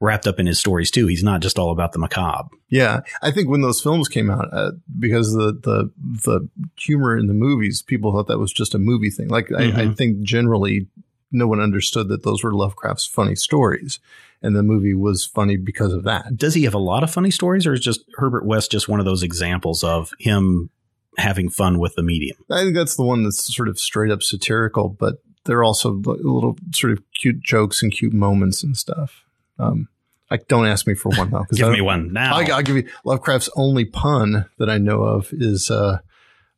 wrapped 0.00 0.26
up 0.28 0.38
in 0.38 0.46
his 0.46 0.60
stories 0.60 0.90
too. 0.90 1.06
He's 1.08 1.24
not 1.24 1.40
just 1.40 1.58
all 1.58 1.70
about 1.72 1.92
the 1.92 1.98
macabre. 1.98 2.50
Yeah, 2.68 3.00
I 3.22 3.30
think 3.32 3.48
when 3.48 3.62
those 3.62 3.80
films 3.80 4.06
came 4.08 4.30
out, 4.30 4.48
uh, 4.52 4.72
because 4.98 5.32
the 5.32 5.50
the 5.52 5.90
the 6.24 6.48
humor 6.78 7.16
in 7.16 7.26
the 7.26 7.34
movies, 7.34 7.82
people 7.82 8.12
thought 8.12 8.28
that 8.28 8.38
was 8.38 8.52
just 8.52 8.74
a 8.76 8.78
movie 8.78 9.10
thing. 9.10 9.26
Like 9.28 9.50
I, 9.50 9.64
I 9.64 9.70
Mhm. 9.86 9.96
think 9.96 10.20
generally, 10.20 10.86
no 11.32 11.48
one 11.48 11.58
understood 11.58 12.08
that 12.08 12.22
those 12.22 12.44
were 12.44 12.52
Lovecraft's 12.54 13.06
funny 13.06 13.34
stories, 13.34 13.98
and 14.42 14.54
the 14.54 14.62
movie 14.62 14.94
was 14.94 15.24
funny 15.24 15.56
because 15.56 15.92
of 15.92 16.04
that. 16.04 16.36
Does 16.36 16.54
he 16.54 16.64
have 16.64 16.74
a 16.74 16.78
lot 16.78 17.02
of 17.02 17.10
funny 17.10 17.30
stories, 17.30 17.66
or 17.66 17.72
is 17.72 17.80
just 17.80 18.04
Herbert 18.16 18.46
West 18.46 18.70
just 18.70 18.88
one 18.88 19.00
of 19.00 19.06
those 19.06 19.22
examples 19.22 19.82
of 19.82 20.12
him 20.18 20.70
having 21.16 21.48
fun 21.48 21.78
with 21.78 21.94
the 21.94 22.02
medium? 22.02 22.36
I 22.50 22.62
think 22.62 22.74
that's 22.74 22.96
the 22.96 23.04
one 23.04 23.24
that's 23.24 23.54
sort 23.54 23.68
of 23.68 23.78
straight 23.78 24.12
up 24.12 24.22
satirical, 24.22 24.88
but 24.88 25.16
there 25.44 25.58
are 25.58 25.64
also 25.64 25.90
li- 25.90 26.20
little 26.22 26.56
sort 26.74 26.92
of 26.92 27.02
cute 27.20 27.40
jokes 27.40 27.82
and 27.82 27.90
cute 27.90 28.12
moments 28.12 28.62
and 28.62 28.76
stuff. 28.76 29.24
Um, 29.58 29.88
like, 30.30 30.46
don't 30.46 30.66
ask 30.66 30.86
me 30.86 30.94
for 30.94 31.08
one 31.10 31.30
though. 31.30 31.46
I 31.52 31.56
Give 31.56 31.70
me 31.70 31.80
one 31.80 32.12
now. 32.12 32.36
I'll, 32.36 32.52
I'll 32.52 32.62
give 32.62 32.76
you 32.76 32.88
Lovecraft's 33.04 33.50
only 33.56 33.84
pun 33.84 34.46
that 34.58 34.68
I 34.68 34.78
know 34.78 35.02
of 35.02 35.28
is 35.32 35.70
uh, 35.70 35.98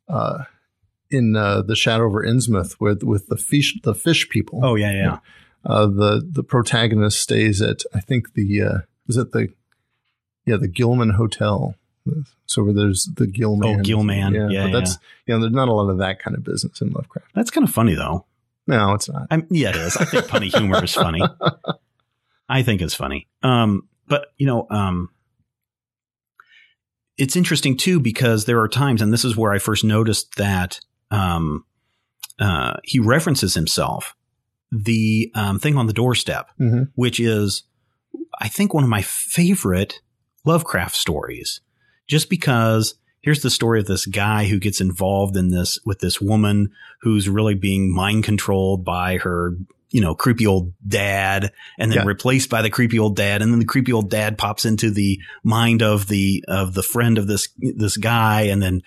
uh, 0.08 0.44
in 1.10 1.36
uh, 1.36 1.62
the 1.62 1.76
Shadow 1.76 2.04
over 2.04 2.24
Innsmouth 2.24 2.76
with 2.80 3.02
with 3.02 3.28
the 3.28 3.36
fish 3.36 3.78
the 3.82 3.94
fish 3.94 4.28
people. 4.28 4.60
oh 4.62 4.74
yeah, 4.74 4.92
yeah. 4.92 5.18
Uh, 5.64 5.86
the 5.86 6.26
the 6.26 6.42
protagonist 6.42 7.20
stays 7.20 7.60
at 7.60 7.82
I 7.94 8.00
think 8.00 8.34
the 8.34 8.62
uh, 8.62 8.78
is 9.08 9.16
it 9.16 9.32
the 9.32 9.48
yeah 10.46 10.56
the 10.56 10.68
Gilman 10.68 11.10
Hotel. 11.10 11.74
So 12.46 12.64
where 12.64 12.72
there's 12.72 13.08
the 13.14 13.26
Gilman. 13.26 13.80
Oh, 13.80 13.82
Gilman. 13.82 14.50
Yeah, 14.50 14.64
but 14.64 14.72
that's 14.72 14.98
you 15.26 15.34
know 15.34 15.40
there's 15.40 15.52
not 15.52 15.68
a 15.68 15.72
lot 15.72 15.90
of 15.90 15.98
that 15.98 16.18
kind 16.18 16.36
of 16.36 16.42
business 16.42 16.80
in 16.80 16.90
Lovecraft. 16.90 17.28
That's 17.34 17.50
kind 17.50 17.66
of 17.66 17.72
funny 17.72 17.94
though. 17.94 18.24
No, 18.66 18.94
it's 18.94 19.08
not. 19.08 19.26
I'm, 19.30 19.46
yeah, 19.50 19.70
it 19.70 19.76
is. 19.76 19.96
I 19.96 20.04
think 20.04 20.26
punny 20.26 20.54
humor 20.54 20.82
is 20.82 20.94
funny. 20.94 21.20
I 22.48 22.62
think 22.62 22.80
it's 22.82 22.94
funny. 22.94 23.28
Um, 23.42 23.88
but 24.06 24.28
you 24.38 24.46
know, 24.46 24.66
um, 24.70 25.10
it's 27.16 27.36
interesting 27.36 27.76
too 27.76 28.00
because 28.00 28.44
there 28.44 28.60
are 28.60 28.68
times, 28.68 29.02
and 29.02 29.12
this 29.12 29.24
is 29.24 29.36
where 29.36 29.52
I 29.52 29.58
first 29.58 29.84
noticed 29.84 30.36
that 30.36 30.80
um, 31.10 31.64
uh, 32.38 32.76
he 32.82 32.98
references 32.98 33.54
himself. 33.54 34.14
The 34.72 35.30
um, 35.34 35.58
thing 35.58 35.76
on 35.76 35.86
the 35.86 35.92
doorstep, 35.92 36.48
Mhm. 36.60 36.90
which 36.94 37.18
is, 37.20 37.64
I 38.40 38.48
think, 38.48 38.72
one 38.72 38.84
of 38.84 38.90
my 38.90 39.02
favorite 39.02 40.00
Lovecraft 40.44 40.96
stories, 40.96 41.60
just 42.06 42.30
because 42.30 42.94
here's 43.20 43.42
the 43.42 43.50
story 43.50 43.80
of 43.80 43.86
this 43.86 44.06
guy 44.06 44.46
who 44.46 44.58
gets 44.58 44.80
involved 44.80 45.36
in 45.36 45.48
this 45.50 45.78
with 45.84 45.98
this 46.00 46.20
woman 46.20 46.70
who's 47.02 47.28
really 47.28 47.54
being 47.54 47.92
mind 47.94 48.24
controlled 48.24 48.84
by 48.84 49.18
her, 49.18 49.56
you 49.90 50.00
know, 50.00 50.14
creepy 50.14 50.46
old 50.46 50.72
dad 50.86 51.50
and 51.78 51.90
then 51.90 51.98
Yeah. 51.98 52.04
replaced 52.04 52.48
by 52.48 52.62
the 52.62 52.70
creepy 52.70 52.98
old 52.98 53.16
dad. 53.16 53.42
And 53.42 53.52
then 53.52 53.58
the 53.58 53.64
creepy 53.64 53.92
old 53.92 54.08
dad 54.08 54.38
pops 54.38 54.64
into 54.64 54.90
the 54.90 55.18
mind 55.42 55.82
of 55.82 56.06
the, 56.06 56.44
of 56.46 56.74
the 56.74 56.82
friend 56.82 57.18
of 57.18 57.26
this, 57.26 57.48
this 57.58 57.96
guy. 57.96 58.42
And 58.42 58.62
then 58.62 58.82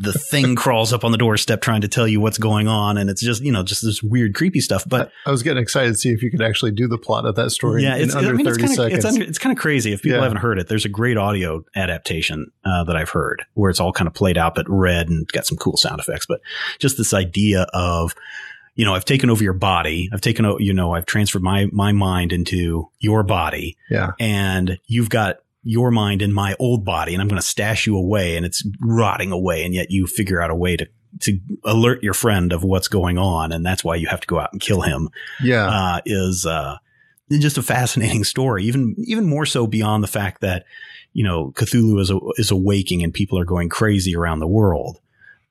the 0.00 0.12
thing 0.12 0.54
crawls 0.56 0.92
up 0.92 1.04
on 1.04 1.10
the 1.10 1.18
doorstep 1.18 1.60
trying 1.60 1.80
to 1.80 1.88
tell 1.88 2.06
you 2.06 2.20
what's 2.20 2.38
going 2.38 2.68
on. 2.68 2.98
And 2.98 3.10
it's 3.10 3.20
just, 3.20 3.42
you 3.42 3.50
know, 3.50 3.64
just 3.64 3.82
this 3.84 4.00
weird, 4.02 4.34
creepy 4.34 4.60
stuff. 4.60 4.84
But 4.88 5.10
I 5.26 5.30
was 5.32 5.42
getting 5.42 5.60
excited 5.62 5.88
to 5.88 5.94
see 5.98 6.10
if 6.10 6.22
you 6.22 6.30
could 6.30 6.42
actually 6.42 6.70
do 6.70 6.86
the 6.86 6.98
plot 6.98 7.26
of 7.26 7.34
that 7.34 7.50
story 7.50 7.82
yeah, 7.82 7.96
in 7.96 8.02
it's, 8.04 8.14
under 8.14 8.30
I 8.30 8.32
mean, 8.34 8.46
it's 8.46 8.56
30 8.56 8.60
kind 8.62 8.70
of, 8.70 8.76
seconds. 8.76 9.04
it's, 9.04 9.14
under, 9.14 9.24
it's 9.28 9.38
kind 9.38 9.56
of 9.56 9.60
crazy. 9.60 9.92
If 9.92 10.02
people 10.02 10.18
Yeah. 10.18 10.22
haven't 10.22 10.38
heard 10.38 10.58
it, 10.60 10.68
there's 10.68 10.84
a 10.84 10.88
great 10.88 11.16
audio 11.16 11.64
adaptation 11.74 12.52
uh, 12.64 12.84
that 12.84 12.94
I've 12.96 13.10
heard 13.10 13.44
where 13.54 13.70
it's 13.70 13.80
all 13.80 13.92
kind 13.92 14.06
of 14.06 14.14
played 14.14 14.38
out, 14.38 14.54
but 14.54 14.66
read 14.68 15.08
and 15.08 15.26
got 15.28 15.46
some 15.46 15.58
cool 15.58 15.76
sound 15.76 15.98
effects. 16.00 16.26
But 16.26 16.40
just 16.78 16.96
this 16.96 17.12
idea 17.12 17.62
of, 17.74 18.14
you 18.78 18.84
know, 18.84 18.94
I've 18.94 19.04
taken 19.04 19.28
over 19.28 19.42
your 19.42 19.54
body. 19.54 20.08
I've 20.12 20.20
taken, 20.20 20.46
you 20.60 20.72
know, 20.72 20.94
I've 20.94 21.04
transferred 21.04 21.42
my, 21.42 21.66
my 21.72 21.90
mind 21.90 22.32
into 22.32 22.88
your 23.00 23.24
body 23.24 23.76
yeah. 23.90 24.12
and 24.20 24.78
you've 24.86 25.10
got 25.10 25.38
your 25.64 25.90
mind 25.90 26.22
in 26.22 26.32
my 26.32 26.54
old 26.60 26.84
body 26.84 27.12
and 27.12 27.20
I'm 27.20 27.26
going 27.26 27.40
to 27.40 27.46
stash 27.46 27.88
you 27.88 27.96
away 27.96 28.36
and 28.36 28.46
it's 28.46 28.64
rotting 28.80 29.32
away. 29.32 29.64
And 29.64 29.74
yet 29.74 29.90
you 29.90 30.06
figure 30.06 30.40
out 30.40 30.52
a 30.52 30.54
way 30.54 30.76
to, 30.76 30.86
to 31.22 31.40
alert 31.64 32.04
your 32.04 32.14
friend 32.14 32.52
of 32.52 32.62
what's 32.62 32.86
going 32.86 33.18
on. 33.18 33.50
And 33.50 33.66
that's 33.66 33.82
why 33.82 33.96
you 33.96 34.06
have 34.06 34.20
to 34.20 34.28
go 34.28 34.38
out 34.38 34.52
and 34.52 34.60
kill 34.60 34.82
him 34.82 35.08
Yeah. 35.42 35.66
uh, 35.66 36.00
is 36.06 36.46
uh, 36.46 36.76
just 37.32 37.58
a 37.58 37.62
fascinating 37.64 38.22
story. 38.32 38.62
Even 38.66 38.94
even 38.98 39.26
more 39.26 39.44
so 39.44 39.66
beyond 39.66 40.04
the 40.04 40.08
fact 40.08 40.40
that 40.42 40.64
you 41.14 41.24
know 41.24 41.50
Cthulhu 41.56 42.00
is 42.00 42.12
is 42.36 42.52
awaking 42.52 43.02
and 43.02 43.12
people 43.12 43.40
are 43.40 43.44
going 43.44 43.68
crazy 43.70 44.14
around 44.14 44.38
the 44.38 44.46
world. 44.46 45.00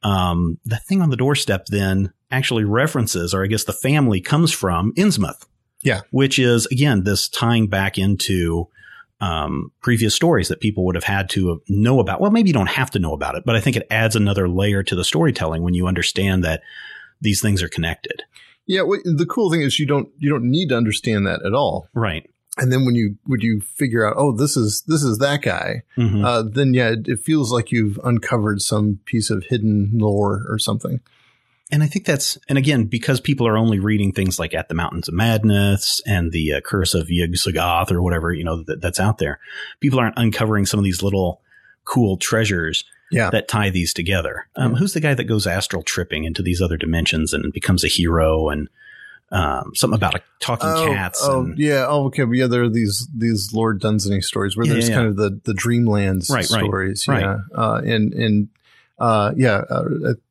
Um, 0.02 0.60
the 0.64 0.78
thing 0.78 1.02
on 1.02 1.10
the 1.10 1.18
doorstep 1.18 1.66
then 1.66 2.14
actually 2.32 2.64
references, 2.66 3.34
or 3.34 3.44
I 3.44 3.48
guess 3.48 3.64
the 3.64 3.74
family 3.74 4.22
comes 4.22 4.52
from 4.52 4.94
Innsmouth. 4.94 5.46
Yeah. 5.84 6.02
which 6.10 6.40
is 6.40 6.66
again 6.68 7.04
this 7.04 7.30
tying 7.30 7.68
back 7.68 7.98
into 8.00 8.68
um, 9.22 9.72
previous 9.82 10.14
stories 10.16 10.48
that 10.50 10.60
people 10.60 10.86
would 10.86 10.96
have 10.96 11.04
had 11.04 11.30
to 11.32 11.62
know 11.70 12.00
about. 12.00 12.20
Well, 12.20 12.32
maybe 12.32 12.50
you 12.50 12.54
don't 12.54 12.70
have 12.70 12.92
to 12.92 13.00
know 13.00 13.14
about 13.14 13.36
it, 13.36 13.44
but 13.46 13.56
I 13.56 13.62
think 13.62 13.76
it 13.78 13.88
adds 13.92 14.16
another 14.16 14.50
layer 14.50 14.84
to 14.84 14.96
the 14.96 15.04
storytelling 15.04 15.62
when 15.64 15.74
you 15.76 15.88
understand 15.88 16.44
that 16.44 16.62
these 17.22 17.42
things 17.42 17.62
are 17.64 17.70
connected. 17.70 18.24
Yeah, 18.66 18.82
well, 18.82 19.00
the 19.06 19.26
cool 19.26 19.50
thing 19.52 19.62
is 19.62 19.80
you 19.80 19.86
don't 19.86 20.10
you 20.18 20.30
don't 20.30 20.50
need 20.50 20.70
to 20.70 20.76
understand 20.78 21.26
that 21.28 21.46
at 21.46 21.54
all. 21.54 21.88
Right. 21.94 22.30
And 22.58 22.72
then 22.74 22.84
when 22.86 22.96
you 22.96 23.16
when 23.26 23.40
you 23.42 23.62
figure 23.62 24.06
out, 24.06 24.16
oh, 24.18 24.32
this 24.36 24.58
is 24.58 24.84
this 24.88 25.04
is 25.04 25.20
that 25.20 25.42
guy, 25.44 25.84
Mhm. 25.98 26.26
uh, 26.26 26.42
then 26.42 26.74
yeah, 26.74 26.90
it, 26.90 27.08
it 27.08 27.20
feels 27.20 27.52
like 27.52 27.72
you've 27.72 28.00
uncovered 28.04 28.62
some 28.62 29.00
piece 29.06 29.30
of 29.30 29.46
hidden 29.46 29.92
lore 29.94 30.44
or 30.50 30.58
something. 30.60 31.00
And 31.72 31.84
I 31.84 31.88
think 31.88 32.06
that's, 32.06 32.38
and 32.48 32.58
again, 32.58 32.86
because 32.86 33.20
people 33.20 33.46
are 33.48 33.58
only 33.58 33.80
reading 33.80 34.14
things 34.14 34.40
like 34.40 34.54
At 34.54 34.70
the 34.70 34.76
Mountains 34.76 35.10
of 35.10 35.14
Madness 35.14 36.02
and 36.06 36.32
the 36.32 36.54
uh, 36.54 36.62
Curse 36.62 36.94
of 36.94 37.10
Yog-Sothoth 37.10 37.92
or 37.92 38.02
whatever, 38.02 38.32
you 38.32 38.46
know, 38.46 38.64
that, 38.64 38.80
that's 38.82 39.00
out 39.02 39.18
there. 39.18 39.40
People 39.82 40.00
aren't 40.00 40.18
uncovering 40.18 40.66
some 40.66 40.80
of 40.80 40.86
these 40.86 41.04
little 41.04 41.42
cool 41.84 42.16
treasures 42.18 42.86
Yeah. 43.12 43.30
that 43.32 43.50
tie 43.50 43.70
these 43.70 43.94
together. 43.94 44.48
Um, 44.56 44.76
Who's 44.76 44.94
the 44.94 45.02
guy 45.02 45.14
that 45.14 45.26
goes 45.26 45.46
astral 45.46 45.84
tripping 45.84 46.24
into 46.24 46.42
these 46.42 46.62
other 46.62 46.78
dimensions 46.78 47.34
and 47.34 47.52
becomes 47.52 47.84
a 47.84 47.90
hero 47.90 48.48
and 48.50 48.70
um, 49.30 49.72
something 49.76 49.98
about 49.98 50.16
a 50.16 50.22
talking 50.40 50.70
Oh, 50.70 50.86
cats? 50.88 51.20
oh 51.22 51.42
and, 51.42 51.60
yeah. 51.60 51.86
Oh, 51.86 52.06
okay. 52.06 52.24
But 52.24 52.38
yeah, 52.38 52.48
there 52.48 52.64
are 52.64 52.70
these 52.70 53.10
these 53.14 53.52
Lord 53.54 53.82
Dunsany 53.82 54.22
stories 54.22 54.56
where 54.56 54.66
Yeah, 54.66 54.72
there's 54.72 54.88
yeah, 54.88 54.96
kind 54.96 55.08
of 55.08 55.18
the 55.18 55.42
the 55.44 55.52
Dreamlands 55.54 56.30
Right, 56.30 56.48
right, 56.50 56.64
stories. 56.64 57.06
right. 57.10 57.24
Yeah. 57.24 57.38
Uh, 57.54 57.82
and 57.84 58.14
and 58.14 58.50
uh, 59.00 59.34
yeah, 59.36 59.64
uh, 59.70 59.84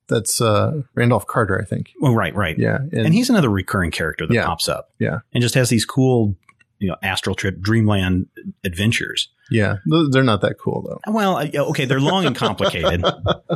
that's 0.08 0.40
uh, 0.40 0.82
Randolph 0.94 1.26
Carter, 1.26 1.60
I 1.60 1.64
think. 1.64 1.92
well, 2.00 2.14
right, 2.14 2.34
right. 2.34 2.56
Yeah. 2.58 2.78
And, 2.92 3.12
he's 3.14 3.30
another 3.30 3.48
recurring 3.50 3.90
character 3.90 4.26
that 4.26 4.34
Yeah. 4.34 4.46
pops 4.46 4.68
up. 4.68 4.90
Yeah. 4.98 5.18
And 5.34 5.42
just 5.42 5.54
has 5.54 5.68
these 5.68 5.84
cool, 5.84 6.36
you 6.78 6.88
know, 6.88 6.96
astral 7.02 7.34
trip, 7.34 7.60
dreamland 7.60 8.26
adventures. 8.64 9.28
yeah, 9.50 9.76
they're 10.10 10.22
not 10.24 10.40
that 10.40 10.58
cool 10.58 10.82
though. 10.82 11.12
Well, 11.12 11.36
uh, 11.36 11.46
okay, 11.70 11.84
they're 11.84 12.00
long 12.00 12.26
and 12.26 12.34
complicated. 12.34 13.04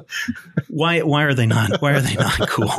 why? 0.69 1.01
Why 1.03 1.25
are 1.25 1.35
they 1.35 1.47
not? 1.47 1.81
Why 1.83 1.93
are 1.93 2.01
they 2.01 2.15
not 2.15 2.49
cool? 2.49 2.71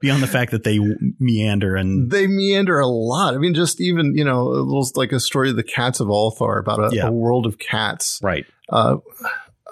Beyond 0.00 0.22
the 0.22 0.26
fact 0.26 0.50
that 0.50 0.64
they 0.64 0.78
meander 1.20 1.76
and 1.76 2.10
They 2.10 2.26
meander 2.26 2.80
a 2.80 2.86
lot. 2.88 3.34
I 3.34 3.38
mean, 3.38 3.54
just 3.54 3.80
even 3.80 4.14
you 4.16 4.24
know, 4.24 4.48
a 4.48 4.60
little 4.66 4.86
like 4.96 5.12
a 5.12 5.20
story 5.20 5.50
of 5.50 5.56
the 5.56 5.62
cats 5.62 6.00
of 6.00 6.08
Ulthar 6.08 6.58
about 6.58 6.92
a, 6.92 6.96
Yeah. 6.96 7.06
a 7.06 7.12
world 7.12 7.46
of 7.46 7.58
cats. 7.58 8.18
right, 8.22 8.46
Uh, 8.68 8.96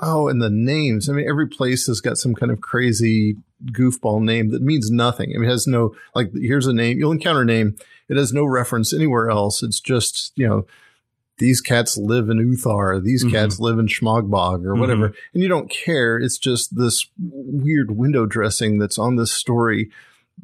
oh, 0.01 0.29
and 0.29 0.41
the 0.41 0.51
names. 0.51 1.09
I 1.09 1.13
mean, 1.13 1.29
every 1.29 1.47
place 1.49 1.87
has 1.87 2.01
got 2.01 2.19
some 2.19 2.35
kind 2.35 2.53
of 2.53 2.61
crazy 2.61 3.37
goofball 3.73 4.23
name 4.23 4.51
that 4.51 4.63
means 4.63 4.91
nothing. 4.91 5.33
I 5.35 5.39
mean, 5.39 5.49
it 5.49 5.53
has 5.53 5.67
no 5.67 5.95
like. 6.15 6.31
Here's 6.35 6.67
a 6.67 6.73
name. 6.73 6.99
You'll 6.99 7.13
encounter 7.13 7.43
a 7.43 7.47
name. 7.47 7.77
It 8.09 8.17
has 8.17 8.33
no 8.33 8.45
reference 8.45 8.95
anywhere 8.95 9.29
else. 9.31 9.63
It's 9.63 9.81
just 9.81 10.33
you 10.37 10.47
know. 10.49 10.67
These 11.41 11.61
cats 11.61 11.97
live 11.97 12.31
in 12.31 12.39
Ulthar. 12.39 13.01
These 13.01 13.25
Mhm. 13.25 13.31
cats 13.31 13.61
live 13.61 13.79
in 13.79 13.87
Schmogbog 13.87 14.65
or 14.65 14.75
whatever. 14.75 15.13
And 15.33 15.41
you 15.41 15.49
don't 15.49 15.71
care. 15.71 16.19
It's 16.19 16.37
just 16.37 16.77
this 16.77 17.07
weird 17.17 17.93
window 17.93 18.27
dressing 18.27 18.79
that's 18.81 18.99
on 18.99 19.15
this 19.15 19.31
story, 19.31 19.89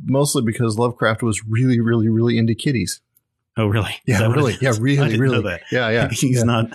mostly 0.04 0.40
because 0.42 0.78
Lovecraft 0.78 1.20
was 1.24 1.44
really, 1.44 1.80
really, 1.80 2.08
really 2.08 2.38
into 2.38 2.54
kitties. 2.54 3.00
Oh 3.56 3.66
really? 3.66 3.94
Yeah, 4.06 4.26
really. 4.32 4.56
Yeah, 4.60 4.72
really, 4.78 5.18
really. 5.18 5.36
know 5.36 5.42
that. 5.48 5.62
Yeah, 5.70 5.88
yeah. 5.90 6.08
He's 6.12 6.38
yeah. 6.38 6.42
not. 6.44 6.70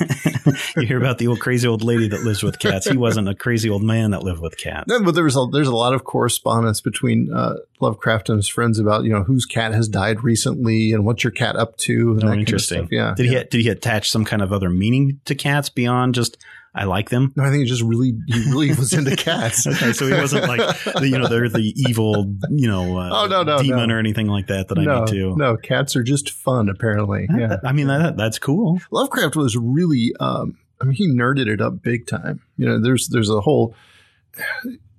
you 0.76 0.82
hear 0.86 0.98
about 0.98 1.18
the 1.18 1.28
old 1.28 1.40
crazy 1.40 1.66
old 1.68 1.82
lady 1.82 2.08
that 2.08 2.22
lives 2.22 2.42
with 2.42 2.58
cats. 2.58 2.88
He 2.88 2.96
wasn't 2.96 3.28
a 3.28 3.34
crazy 3.34 3.70
old 3.70 3.82
man 3.82 4.10
that 4.10 4.22
lived 4.22 4.40
with 4.40 4.56
cats. 4.58 4.88
No, 4.88 5.02
but 5.02 5.14
there 5.14 5.24
was 5.24 5.36
a, 5.36 5.46
there's 5.52 5.68
a 5.68 5.76
lot 5.76 5.94
of 5.94 6.04
correspondence 6.04 6.80
between 6.80 7.32
uh, 7.32 7.56
Lovecraft 7.80 8.28
and 8.28 8.38
his 8.38 8.48
friends 8.48 8.78
about 8.78 9.04
you 9.04 9.12
know 9.12 9.22
whose 9.22 9.44
cat 9.44 9.72
has 9.72 9.88
died 9.88 10.22
recently 10.24 10.92
and 10.92 11.04
what's 11.04 11.24
your 11.24 11.30
cat 11.30 11.56
up 11.56 11.76
to. 11.78 12.10
And 12.10 12.10
Oh, 12.10 12.14
that 12.14 12.20
kind 12.22 12.32
of 12.34 12.38
interesting. 12.40 12.78
stuff. 12.78 12.92
Yeah. 12.92 13.14
Did 13.16 13.26
yeah. 13.26 13.38
he 13.38 13.44
did 13.44 13.60
he 13.60 13.68
attach 13.68 14.10
some 14.10 14.24
kind 14.24 14.42
of 14.42 14.52
other 14.52 14.70
meaning 14.70 15.20
to 15.26 15.34
cats 15.34 15.68
beyond 15.68 16.14
just 16.14 16.36
I 16.78 16.84
like 16.84 17.08
them? 17.08 17.32
No, 17.36 17.42
I 17.42 17.48
think 17.50 17.60
he 17.62 17.64
just 17.64 17.82
really 17.82 18.12
he 18.26 18.40
really 18.50 18.68
was 18.74 18.92
into 18.92 19.16
cats. 19.16 19.66
Okay, 19.66 19.92
so 19.94 20.06
he 20.06 20.12
wasn't 20.12 20.46
like 20.46 20.58
the, 20.84 21.08
you 21.08 21.18
know 21.18 21.26
they're 21.26 21.48
the 21.48 21.72
evil 21.76 22.34
you 22.50 22.68
know 22.68 22.98
uh, 22.98 23.10
Oh, 23.12 23.26
no, 23.26 23.42
no, 23.42 23.62
demon 23.62 23.88
no. 23.88 23.94
or 23.94 23.98
anything 23.98 24.26
like 24.26 24.48
that 24.48 24.68
that 24.68 24.78
I 24.78 24.84
no, 24.84 24.98
need 25.04 25.08
to. 25.12 25.36
no, 25.36 25.56
cats 25.56 25.96
are 25.96 26.02
just 26.02 26.30
fun. 26.30 26.68
Apparently, 26.68 27.26
yeah. 27.36 27.56
I 27.64 27.72
mean 27.72 27.86
that 27.86 28.16
that's 28.18 28.38
cool. 28.38 28.78
Lovecraft 28.90 29.36
was 29.36 29.56
really, 29.56 30.12
um, 30.20 30.58
I 30.80 30.84
mean, 30.84 30.92
he 30.94 31.08
nerded 31.08 31.46
it 31.48 31.60
up 31.62 31.82
big 31.82 32.06
time. 32.06 32.42
You 32.58 32.66
know, 32.66 32.80
there's 32.80 33.08
there's 33.08 33.30
a 33.30 33.40
whole 33.40 33.74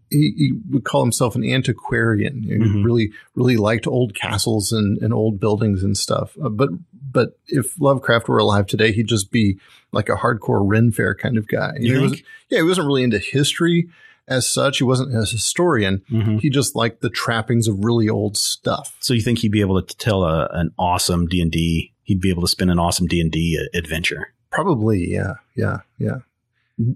he, 0.09 0.33
he 0.37 0.53
would 0.71 0.85
call 0.85 1.01
himself 1.03 1.35
an 1.35 1.43
antiquarian. 1.43 2.43
He 2.43 2.51
Mhm. 2.53 2.83
really, 2.85 3.11
really 3.35 3.57
liked 3.57 3.85
old 3.87 4.15
castles 4.15 4.71
and, 4.71 4.97
and 4.99 5.13
old 5.13 5.39
buildings 5.39 5.83
and 5.83 5.97
stuff. 5.97 6.35
Uh, 6.41 6.49
but, 6.49 6.69
but 7.17 7.35
if 7.47 7.73
Lovecraft 7.81 8.27
were 8.27 8.37
alive 8.37 8.67
today, 8.67 8.91
he'd 8.91 9.07
just 9.07 9.31
be 9.31 9.57
like 9.91 10.07
a 10.07 10.11
hardcore 10.15 10.61
Ren 10.63 10.91
Fair 10.91 11.15
kind 11.15 11.35
of 11.35 11.47
guy. 11.47 11.73
You 11.79 11.95
he 11.95 11.99
wasn't, 11.99 12.21
yeah, 12.49 12.59
he 12.59 12.63
wasn't 12.63 12.85
really 12.85 13.01
into 13.01 13.17
history 13.17 13.89
as 14.27 14.47
such. 14.47 14.77
He 14.77 14.83
wasn't 14.83 15.15
a 15.15 15.21
historian. 15.21 16.03
Mhm. 16.11 16.39
He 16.39 16.51
just 16.51 16.75
liked 16.75 17.01
the 17.01 17.09
trappings 17.09 17.67
of 17.67 17.83
really 17.83 18.07
old 18.07 18.37
stuff. 18.37 18.95
So 18.99 19.15
you 19.15 19.21
think 19.21 19.39
he'd 19.39 19.51
be 19.51 19.61
able 19.61 19.81
to 19.81 19.97
tell 19.97 20.25
a, 20.25 20.47
an 20.51 20.69
awesome 20.77 21.25
D 21.25 21.41
and 21.41 21.51
D? 21.51 21.91
He'd 22.03 22.21
be 22.21 22.29
able 22.29 22.43
to 22.43 22.47
spin 22.47 22.69
an 22.69 22.77
awesome 22.77 23.07
D 23.07 23.19
and 23.19 23.31
D 23.31 23.59
adventure. 23.73 24.35
Probably, 24.51 25.11
yeah, 25.11 25.33
yeah, 25.55 25.79
yeah. 25.97 26.17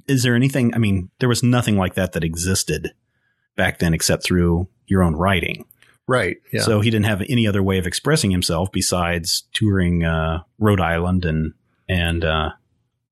Is 0.07 0.21
there 0.21 0.35
anything? 0.35 0.71
I 0.75 0.77
mean, 0.77 1.09
there 1.17 1.29
was 1.29 1.41
nothing 1.41 1.77
like 1.77 1.95
that 1.95 2.11
that 2.11 2.23
existed 2.23 2.93
back 3.55 3.79
then 3.79 3.95
except 3.95 4.23
through 4.23 4.67
your 4.85 5.01
own 5.01 5.15
writing. 5.15 5.65
Right. 6.07 6.37
Yeah. 6.51 6.61
So 6.61 6.81
he 6.81 6.89
didn't 6.89 7.05
have 7.05 7.21
any 7.29 7.47
other 7.47 7.63
way 7.63 7.77
of 7.77 7.87
expressing 7.87 8.31
himself 8.31 8.71
besides 8.71 9.43
touring 9.53 10.03
uh, 10.03 10.39
Rhode 10.59 10.81
Island 10.81 11.25
and 11.25 11.53
and, 11.87 12.23
uh, 12.25 12.49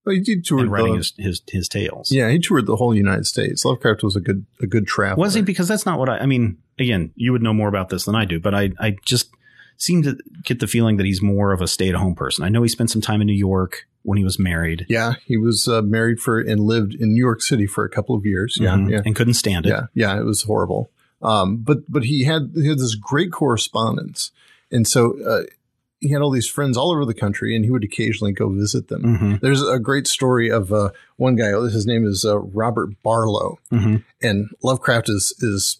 Well, 0.05 0.15
he 0.15 0.21
did 0.21 0.43
tour 0.45 0.59
and 0.59 0.71
writing 0.71 0.91
the, 0.93 0.97
his, 0.97 1.13
his 1.17 1.41
his 1.47 1.69
tales. 1.69 2.11
yeah, 2.11 2.29
he 2.29 2.39
toured 2.39 2.65
the 2.65 2.75
whole 2.77 2.95
United 2.95 3.25
States. 3.25 3.63
Lovecraft 3.65 4.03
was 4.03 4.15
a 4.15 4.19
good 4.21 4.45
a 4.61 4.67
good 4.67 4.87
traveler. 4.87 5.21
Was 5.21 5.33
he? 5.33 5.41
Because 5.41 5.67
that's 5.67 5.85
not 5.85 5.99
what 5.99 6.09
I. 6.09 6.19
I 6.19 6.25
mean, 6.25 6.57
again, 6.77 7.11
you 7.15 7.31
would 7.31 7.41
know 7.43 7.53
more 7.53 7.67
about 7.69 7.89
this 7.89 8.05
than 8.05 8.15
I 8.15 8.25
do, 8.25 8.39
but 8.39 8.53
I 8.55 8.71
I 8.79 8.95
just 9.05 9.29
seem 9.77 10.03
to 10.03 10.17
get 10.43 10.59
the 10.59 10.67
feeling 10.67 10.97
that 10.97 11.05
he's 11.05 11.21
more 11.21 11.53
of 11.53 11.61
a 11.61 11.67
stay 11.67 11.87
at 11.89 11.95
home 11.95 12.13
person. 12.15 12.43
I 12.43 12.49
know 12.49 12.63
he 12.63 12.69
spent 12.69 12.89
some 12.89 13.01
time 13.01 13.21
in 13.21 13.27
New 13.27 13.33
York 13.33 13.87
when 14.01 14.17
he 14.17 14.23
was 14.25 14.37
married. 14.39 14.85
Yeah, 14.89 15.13
he 15.25 15.37
was 15.37 15.67
uh, 15.69 15.81
married 15.81 16.19
for 16.19 16.39
and 16.39 16.59
lived 16.61 16.95
in 16.95 17.13
New 17.13 17.19
York 17.21 17.41
City 17.41 17.65
for 17.65 17.85
a 17.85 17.89
couple 17.89 18.13
of 18.15 18.25
years. 18.25 18.57
Yeah, 18.59 18.75
Mhm. 18.75 18.89
yeah, 18.91 19.01
and 19.05 19.15
couldn't 19.15 19.35
stand 19.35 19.65
it. 19.65 19.69
yeah, 19.69 19.83
yeah. 19.93 20.19
It 20.19 20.23
was 20.25 20.43
horrible. 20.43 20.91
Um, 21.21 21.57
but 21.57 21.79
but 21.91 22.03
he 22.05 22.23
had 22.23 22.51
he 22.55 22.67
had 22.67 22.79
this 22.79 22.95
great 22.95 23.31
correspondence, 23.31 24.31
and 24.71 24.87
so 24.87 25.17
uh, 25.23 25.43
he 25.99 26.11
had 26.11 26.21
all 26.21 26.31
these 26.31 26.47
friends 26.47 26.77
all 26.77 26.91
over 26.91 27.05
the 27.05 27.13
country, 27.13 27.55
and 27.55 27.65
he 27.65 27.71
would 27.71 27.83
occasionally 27.83 28.31
go 28.31 28.49
visit 28.49 28.87
them. 28.87 29.17
hmm 29.17 29.35
There's 29.41 29.61
a 29.61 29.79
great 29.79 30.07
story 30.07 30.49
of 30.49 30.71
uh, 30.71 30.91
one 31.17 31.35
guy. 31.35 31.49
His 31.69 31.85
name 31.85 32.05
is 32.07 32.23
uh, 32.25 32.39
Robert 32.39 32.91
Barlow, 33.03 33.59
hmm 33.69 33.97
and 34.21 34.49
Lovecraft 34.63 35.09
is 35.09 35.35
is 35.39 35.79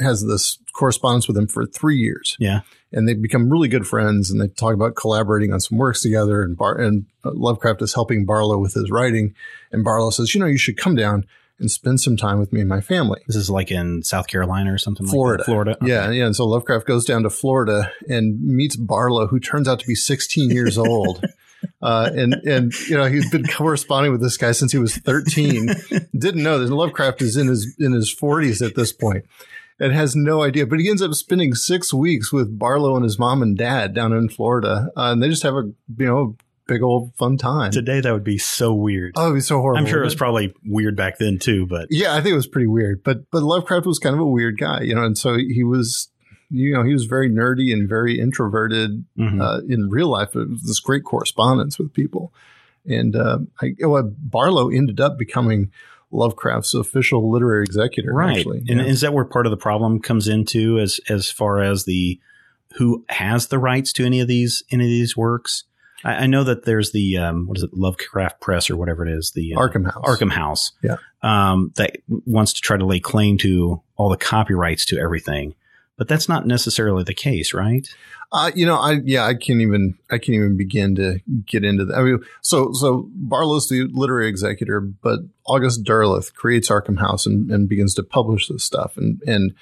has 0.00 0.24
this 0.24 0.58
correspondence 0.72 1.26
with 1.26 1.36
him 1.36 1.48
for 1.48 1.66
three 1.66 1.96
years. 1.96 2.36
Yeah. 2.38 2.60
and 2.92 3.06
they 3.08 3.14
become 3.14 3.50
really 3.50 3.68
good 3.68 3.86
friends, 3.86 4.30
and 4.30 4.40
they 4.40 4.46
talk 4.48 4.72
about 4.72 4.94
collaborating 4.94 5.52
on 5.52 5.60
some 5.60 5.76
works 5.76 6.00
together. 6.00 6.40
And 6.42 6.56
Bar 6.56 6.76
and 6.80 7.04
uh, 7.24 7.32
Lovecraft 7.34 7.82
is 7.82 7.92
helping 7.94 8.24
Barlow 8.24 8.56
with 8.58 8.72
his 8.74 8.90
writing, 8.90 9.34
and 9.72 9.84
Barlow 9.84 10.08
says, 10.10 10.34
"You 10.34 10.40
know, 10.40 10.46
you 10.46 10.56
should 10.56 10.78
come 10.78 10.94
down 10.94 11.26
and 11.58 11.70
spend 11.70 12.00
some 12.00 12.16
time 12.16 12.38
with 12.38 12.52
me 12.52 12.60
and 12.60 12.68
my 12.68 12.80
family." 12.80 13.20
This 13.26 13.36
is 13.36 13.50
like 13.50 13.70
in 13.70 14.02
South 14.02 14.26
Carolina 14.26 14.72
or 14.72 14.78
something 14.78 15.06
Florida. 15.06 15.40
like 15.42 15.46
that. 15.46 15.52
Florida. 15.52 15.76
Okay. 15.82 15.88
Yeah, 15.88 16.10
yeah. 16.10 16.26
And 16.26 16.36
so 16.36 16.46
Lovecraft 16.46 16.86
goes 16.86 17.04
down 17.04 17.22
to 17.22 17.30
Florida 17.30 17.92
and 18.08 18.40
meets 18.42 18.76
Barlow, 18.76 19.26
who 19.26 19.40
turns 19.40 19.68
out 19.68 19.80
to 19.80 19.86
be 19.86 19.94
16 19.94 20.50
years 20.50 20.78
old. 20.78 21.24
Uh, 21.82 22.10
and, 22.14 22.34
and, 22.34 22.72
you 22.88 22.96
know, 22.96 23.06
he's 23.06 23.28
been 23.30 23.46
corresponding 23.46 24.12
with 24.12 24.20
this 24.20 24.36
guy 24.36 24.52
since 24.52 24.72
he 24.72 24.78
was 24.78 24.96
13. 24.96 25.74
Didn't 26.18 26.42
know 26.42 26.58
that 26.58 26.72
Lovecraft 26.72 27.22
is 27.22 27.36
in 27.36 27.48
his, 27.48 27.74
in 27.78 27.92
his 27.92 28.14
40s 28.14 28.64
at 28.64 28.74
this 28.76 28.92
point 28.92 29.24
and 29.80 29.92
has 29.92 30.16
no 30.16 30.42
idea. 30.42 30.66
But 30.66 30.80
he 30.80 30.88
ends 30.88 31.02
up 31.02 31.14
spending 31.14 31.54
six 31.54 31.92
weeks 31.92 32.32
with 32.32 32.58
Barlow 32.58 32.94
and 32.96 33.04
his 33.04 33.18
mom 33.18 33.42
and 33.42 33.56
dad 33.56 33.94
down 33.94 34.12
in 34.12 34.28
Florida. 34.28 34.90
Uh, 34.96 35.12
and 35.12 35.22
they 35.22 35.28
just 35.28 35.42
have 35.42 35.54
a, 35.54 35.62
you 35.96 36.06
know, 36.06 36.36
big 36.68 36.82
old 36.82 37.12
fun 37.16 37.36
time. 37.36 37.72
Today 37.72 38.00
that 38.00 38.12
would 38.12 38.22
be 38.22 38.38
so 38.38 38.72
weird. 38.72 39.14
Oh, 39.16 39.24
it'd 39.24 39.36
be 39.36 39.40
so 39.40 39.60
horrible. 39.60 39.80
I'm 39.80 39.90
sure 39.90 40.00
it 40.00 40.04
was 40.04 40.14
probably 40.14 40.54
weird 40.64 40.96
back 40.96 41.18
then 41.18 41.38
too, 41.38 41.66
but 41.66 41.88
Yeah, 41.90 42.14
I 42.14 42.20
think 42.20 42.34
it 42.34 42.36
was 42.36 42.46
pretty 42.46 42.68
weird, 42.68 43.02
but 43.02 43.28
but 43.32 43.42
Lovecraft 43.42 43.86
was 43.86 43.98
kind 43.98 44.14
of 44.14 44.20
a 44.20 44.26
weird 44.26 44.58
guy, 44.58 44.82
you 44.82 44.94
know, 44.94 45.02
and 45.02 45.18
so 45.18 45.36
he 45.36 45.64
was, 45.64 46.08
you 46.50 46.72
know, 46.72 46.84
he 46.84 46.92
was 46.92 47.06
very 47.06 47.28
nerdy 47.28 47.72
and 47.72 47.88
very 47.88 48.20
introverted 48.20 49.04
mhm. 49.18 49.42
uh, 49.42 49.62
in 49.68 49.88
real 49.90 50.08
life. 50.08 50.36
It 50.36 50.48
was 50.48 50.62
this 50.62 50.78
great 50.78 51.02
correspondence 51.04 51.78
with 51.78 51.92
people, 51.92 52.32
and 52.86 53.16
uh, 53.16 53.38
I, 53.60 53.74
well, 53.80 54.12
Barlow 54.16 54.70
ended 54.70 55.00
up 55.00 55.18
becoming 55.18 55.72
Lovecraft's 56.10 56.74
official 56.74 57.30
literary 57.30 57.64
executor. 57.64 58.12
right. 58.12 58.38
actually, 58.38 58.58
And 58.68 58.80
yeah. 58.80 58.86
is 58.86 59.00
that 59.02 59.12
where 59.12 59.24
part 59.24 59.46
of 59.46 59.50
the 59.50 59.56
problem 59.56 60.00
comes 60.00 60.28
into 60.28 60.78
as 60.78 61.00
as 61.08 61.30
far 61.30 61.60
as 61.60 61.84
the 61.84 62.20
who 62.76 63.04
has 63.08 63.48
the 63.48 63.58
rights 63.58 63.92
to 63.94 64.04
any 64.04 64.20
of 64.20 64.28
these 64.28 64.62
any 64.70 64.84
of 64.84 64.90
these 64.90 65.16
works? 65.16 65.64
I, 66.04 66.14
I 66.14 66.26
know 66.26 66.44
that 66.44 66.64
there's 66.64 66.92
the 66.92 67.18
um, 67.18 67.46
what 67.46 67.56
is 67.58 67.62
it, 67.64 67.70
Lovecraft 67.74 68.40
Press 68.40 68.70
or 68.70 68.76
whatever 68.76 69.06
it 69.06 69.12
is, 69.12 69.32
the 69.34 69.54
uh, 69.54 69.58
Arkham 69.58 69.84
House. 69.84 70.04
Arkham 70.04 70.30
House, 70.32 70.72
Yeah. 70.82 70.96
um, 71.22 71.72
that 71.76 71.96
wants 72.26 72.52
to 72.54 72.60
try 72.60 72.76
to 72.76 72.84
lay 72.86 73.00
claim 73.00 73.38
to 73.38 73.82
all 73.96 74.08
the 74.08 74.16
copyrights 74.16 74.84
to 74.86 74.98
everything, 74.98 75.54
but 75.96 76.08
that's 76.08 76.28
not 76.28 76.46
necessarily 76.46 77.02
the 77.04 77.14
case, 77.14 77.52
right? 77.52 77.88
Uh, 78.30 78.50
you 78.54 78.66
know, 78.66 78.76
I 78.76 79.00
yeah, 79.04 79.24
I 79.24 79.32
can't 79.34 79.62
even 79.62 79.94
I 80.10 80.18
can't 80.18 80.34
even 80.36 80.56
begin 80.58 80.94
to 80.96 81.18
get 81.46 81.64
into 81.64 81.86
that. 81.86 81.96
I 81.96 82.02
mean, 82.02 82.18
so 82.42 82.72
so 82.74 83.08
Barlow's 83.14 83.68
the 83.70 83.88
literary 83.90 84.28
executor, 84.28 84.80
but 84.80 85.20
August 85.46 85.82
Derleth 85.82 86.34
creates 86.34 86.68
Arkham 86.68 86.98
House 86.98 87.24
and, 87.24 87.50
and 87.50 87.68
begins 87.70 87.94
to 87.94 88.02
publish 88.02 88.46
this 88.48 88.62
stuff, 88.64 88.98
and 88.98 89.22
and 89.26 89.54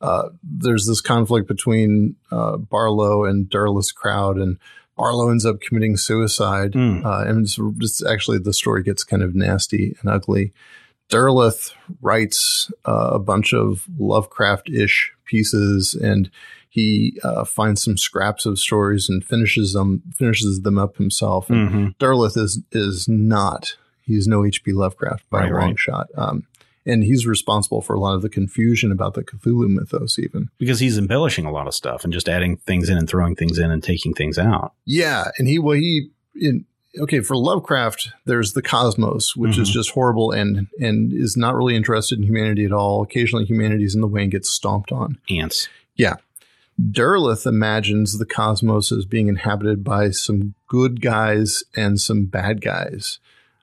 uh, 0.00 0.28
there's 0.44 0.86
this 0.86 1.00
conflict 1.00 1.48
between 1.48 2.14
uh, 2.30 2.56
Barlow 2.58 3.24
and 3.24 3.50
Derleth's 3.50 3.90
crowd, 3.92 4.36
and 4.36 4.56
Barlow 4.96 5.30
ends 5.30 5.46
up 5.46 5.60
committing 5.60 5.96
suicide, 5.96 6.72
Mm. 6.72 7.04
uh, 7.04 7.28
and 7.28 7.44
it's, 7.46 7.58
it's 7.80 8.04
actually 8.04 8.38
the 8.38 8.52
story 8.52 8.82
gets 8.82 9.04
kind 9.04 9.22
of 9.22 9.34
nasty 9.34 9.96
and 10.00 10.10
ugly. 10.10 10.52
Derleth 11.10 11.72
writes 12.00 12.70
uh, 12.86 13.10
a 13.14 13.18
bunch 13.18 13.52
of 13.52 13.86
Lovecraft-ish 13.98 15.12
pieces, 15.24 15.94
and 15.94 16.30
he 16.70 17.18
uh, 17.22 17.44
finds 17.44 17.82
some 17.82 17.98
scraps 17.98 18.46
of 18.46 18.58
stories 18.58 19.08
and 19.08 19.22
finishes 19.24 19.74
them 19.74 20.02
finishes 20.16 20.62
them 20.62 20.78
up 20.78 20.96
himself. 20.96 21.50
And 21.50 21.68
Mm-hmm. 21.68 21.86
Derleth 22.04 22.36
is 22.36 22.60
is 22.72 23.08
not 23.08 23.76
he's 24.04 24.26
no 24.26 24.44
H.P. 24.44 24.72
Lovecraft 24.72 25.28
by 25.30 25.40
Right, 25.42 25.50
a 25.50 25.54
long 25.54 25.60
right. 25.70 25.78
shot. 25.78 26.06
Um, 26.16 26.44
and 26.84 27.04
he's 27.04 27.26
responsible 27.26 27.80
for 27.80 27.94
a 27.94 28.00
lot 28.00 28.14
of 28.14 28.22
the 28.22 28.28
confusion 28.28 28.90
about 28.90 29.14
the 29.14 29.22
Cthulhu 29.22 29.68
mythos, 29.68 30.18
even. 30.18 30.48
Because 30.58 30.80
he's 30.80 30.98
embellishing 30.98 31.44
a 31.46 31.52
lot 31.52 31.66
of 31.66 31.74
stuff 31.74 32.04
and 32.04 32.12
just 32.12 32.28
adding 32.28 32.56
things 32.56 32.88
in 32.88 32.98
and 32.98 33.08
throwing 33.08 33.36
things 33.36 33.58
in 33.58 33.70
and 33.70 33.82
taking 33.82 34.14
things 34.14 34.38
out. 34.38 34.74
Yeah, 34.84 35.30
and 35.38 35.46
he 35.48 35.58
well 35.58 35.76
he 35.76 36.10
in 36.34 36.64
okay 36.98 37.20
for 37.20 37.36
Lovecraft. 37.36 38.10
There's 38.26 38.52
the 38.52 38.62
cosmos, 38.62 39.34
which 39.36 39.58
is 39.58 39.70
Mhm. 39.70 39.72
just 39.72 39.90
horrible 39.90 40.30
and 40.32 40.66
and 40.80 41.12
is 41.12 41.36
not 41.36 41.54
really 41.54 41.76
interested 41.76 42.18
in 42.18 42.24
humanity 42.24 42.64
at 42.64 42.72
all. 42.72 43.02
Occasionally, 43.02 43.44
humanity's 43.44 43.94
in 43.94 44.00
the 44.00 44.08
way 44.08 44.22
and 44.22 44.30
gets 44.32 44.50
stomped 44.50 44.92
on. 44.92 45.18
Ants. 45.30 45.68
Yeah. 45.96 46.16
Derleth 46.80 47.46
imagines 47.46 48.18
the 48.18 48.24
cosmos 48.26 48.90
as 48.92 49.04
being 49.04 49.28
inhabited 49.28 49.84
by 49.84 50.10
some 50.10 50.54
good 50.66 51.00
guys 51.02 51.62
and 51.76 52.00
some 52.00 52.24
bad 52.24 52.60
guys, 52.62 53.18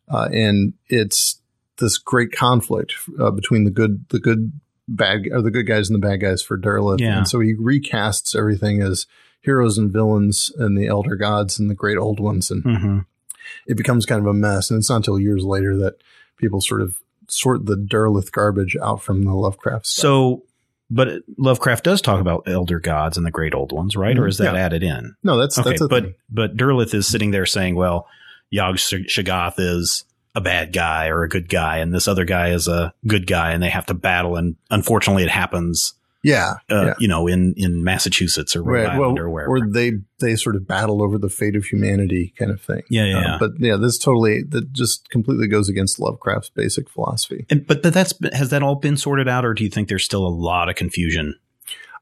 uh, 0.08 0.30
and 0.32 0.74
it's 0.88 1.42
this 1.80 1.98
great 1.98 2.32
conflict 2.32 2.94
uh, 3.20 3.32
between 3.32 3.64
the 3.64 3.72
good, 3.72 4.06
the 4.10 4.20
good, 4.20 4.52
bad, 4.88 5.24
or 5.32 5.42
the 5.42 5.52
good 5.52 5.68
guys 5.68 5.90
and 5.90 6.02
the 6.02 6.08
bad 6.08 6.22
guys 6.22 6.42
for 6.42 6.58
Derleth. 6.58 7.00
Yeah. 7.00 7.18
And 7.20 7.28
so 7.28 7.40
he 7.40 7.56
recasts 7.56 8.36
everything 8.36 8.82
as 8.82 9.06
heroes 9.42 9.78
and 9.78 9.92
villains 9.92 10.52
and 10.58 10.78
the 10.78 10.88
elder 10.88 11.16
gods 11.16 11.58
and 11.60 11.70
the 11.70 11.76
great 11.76 11.98
old 11.98 12.20
ones, 12.20 12.52
and 12.52 12.64
Mm-hmm. 12.64 13.00
it 13.68 13.78
becomes 13.78 14.06
kind 14.06 14.20
of 14.20 14.28
a 14.28 14.34
mess. 14.34 14.70
And 14.70 14.78
it's 14.80 14.90
not 14.90 14.98
until 14.98 15.20
years 15.20 15.44
later 15.44 15.76
that 15.78 15.96
people 16.38 16.62
sort 16.62 16.82
of 16.82 16.98
sort 17.28 17.66
the 17.66 17.76
Derleth 17.78 18.32
garbage 18.32 18.76
out 18.82 19.02
from 19.02 19.24
the 19.24 19.34
Lovecraft 19.34 19.86
stuff. 19.88 20.02
So, 20.04 20.44
but 20.90 21.22
Lovecraft 21.38 21.84
does 21.84 22.02
talk 22.02 22.20
about 22.20 22.44
elder 22.48 22.80
gods 22.80 23.16
and 23.18 23.26
the 23.26 23.32
great 23.32 23.54
old 23.54 23.72
ones, 23.72 23.96
right? 23.96 24.18
Or 24.18 24.28
is 24.28 24.40
that 24.40 24.56
Yeah. 24.56 24.60
added 24.62 24.82
in? 24.84 25.16
no, 25.24 25.38
that's 25.38 25.58
Okay, 25.60 25.70
that's 25.70 25.82
a 25.82 25.88
but 25.88 26.04
thing. 26.04 26.16
but 26.30 26.58
Derleth 26.58 26.94
is 26.96 27.06
sitting 27.08 27.30
there 27.32 27.46
saying, 27.46 27.76
"Well, 27.76 28.08
Yog-Sothoth 28.50 29.54
is 29.60 30.04
a 30.36 30.42
bad 30.42 30.74
guy 30.74 31.08
or 31.08 31.24
a 31.24 31.30
good 31.30 31.50
guy, 31.50 31.78
and 31.78 31.94
this 31.94 32.08
other 32.08 32.26
guy 32.26 32.50
is 32.50 32.68
a 32.68 32.94
good 33.08 33.28
guy, 33.28 33.52
and 33.52 33.62
they 33.64 33.70
have 33.70 33.86
to 33.88 33.94
battle. 33.94 34.36
And 34.36 34.56
unfortunately, 34.70 35.24
it 35.24 35.30
happens, 35.30 35.94
yeah, 36.24 36.56
uh, 36.70 36.86
yeah. 36.86 36.94
you 37.00 37.08
know, 37.08 37.28
in 37.28 37.54
in 37.58 37.84
Massachusetts 37.84 38.56
or 38.56 38.62
Rhode 38.62 38.84
right. 38.84 38.90
Island 38.94 39.16
Well, 39.16 39.26
or 39.26 39.30
wherever. 39.30 39.52
or 39.52 39.68
they 39.68 39.94
they 40.20 40.36
sort 40.36 40.56
of 40.56 40.68
battle 40.68 41.02
over 41.02 41.18
the 41.18 41.30
fate 41.30 41.56
of 41.56 41.66
humanity, 41.66 42.34
kind 42.38 42.52
of 42.52 42.62
thing. 42.62 42.84
yeah, 42.90 43.06
yeah. 43.06 43.18
Uh, 43.18 43.22
yeah. 43.22 43.38
but 43.40 43.52
yeah, 43.60 43.76
this 43.76 43.98
totally 43.98 44.44
that 44.44 44.72
just 44.72 45.10
completely 45.10 45.48
goes 45.48 45.68
against 45.70 46.00
Lovecraft's 46.00 46.50
basic 46.50 46.90
philosophy. 46.90 47.46
and, 47.50 47.66
but 47.66 47.82
but 47.82 47.94
that's 47.94 48.14
has 48.34 48.50
that 48.52 48.62
all 48.64 48.76
been 48.76 48.98
sorted 48.98 49.28
out, 49.28 49.46
or 49.46 49.54
do 49.54 49.64
you 49.64 49.70
think 49.70 49.90
there's 49.90 50.06
still 50.06 50.26
a 50.26 50.30
lot 50.30 50.70
of 50.70 50.76
confusion? 50.76 51.40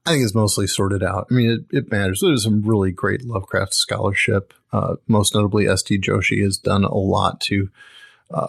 I 0.05 0.11
think 0.11 0.23
it's 0.23 0.35
mostly 0.35 0.67
sorted 0.67 1.03
out. 1.03 1.27
I 1.29 1.33
mean, 1.33 1.49
it, 1.49 1.77
it 1.77 1.91
matters. 1.91 2.21
There's 2.21 2.43
some 2.43 2.61
really 2.61 2.91
great 2.91 3.25
Lovecraft 3.25 3.73
scholarship. 3.73 4.53
Uh, 4.71 4.95
most 5.05 5.35
notably, 5.35 5.67
S.T. 5.67 5.99
Joshi 5.99 6.41
has 6.43 6.57
done 6.57 6.85
a 6.85 6.95
lot 6.95 7.41
to 7.41 7.69
uh, 8.31 8.47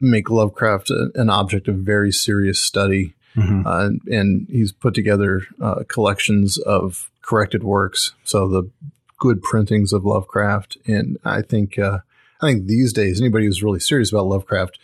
make 0.00 0.30
Lovecraft 0.30 0.90
a, 0.90 1.10
an 1.14 1.30
object 1.30 1.68
of 1.68 1.76
very 1.76 2.12
serious 2.12 2.60
study. 2.60 3.14
Mhm. 3.36 3.66
Uh, 3.66 3.86
and, 3.86 4.00
and 4.08 4.46
he's 4.50 4.72
put 4.72 4.94
together 4.94 5.42
uh, 5.60 5.82
collections 5.88 6.58
of 6.58 7.10
corrected 7.22 7.62
works. 7.62 8.12
So 8.24 8.48
the 8.48 8.70
good 9.18 9.42
printings 9.42 9.92
of 9.92 10.04
Lovecraft. 10.04 10.78
And 10.86 11.18
I 11.24 11.42
think, 11.42 11.78
uh, 11.78 11.98
I 12.40 12.46
think 12.46 12.66
these 12.66 12.92
days, 12.92 13.20
anybody 13.20 13.46
who's 13.46 13.62
really 13.62 13.80
serious 13.80 14.12
about 14.12 14.26
Lovecraft 14.26 14.78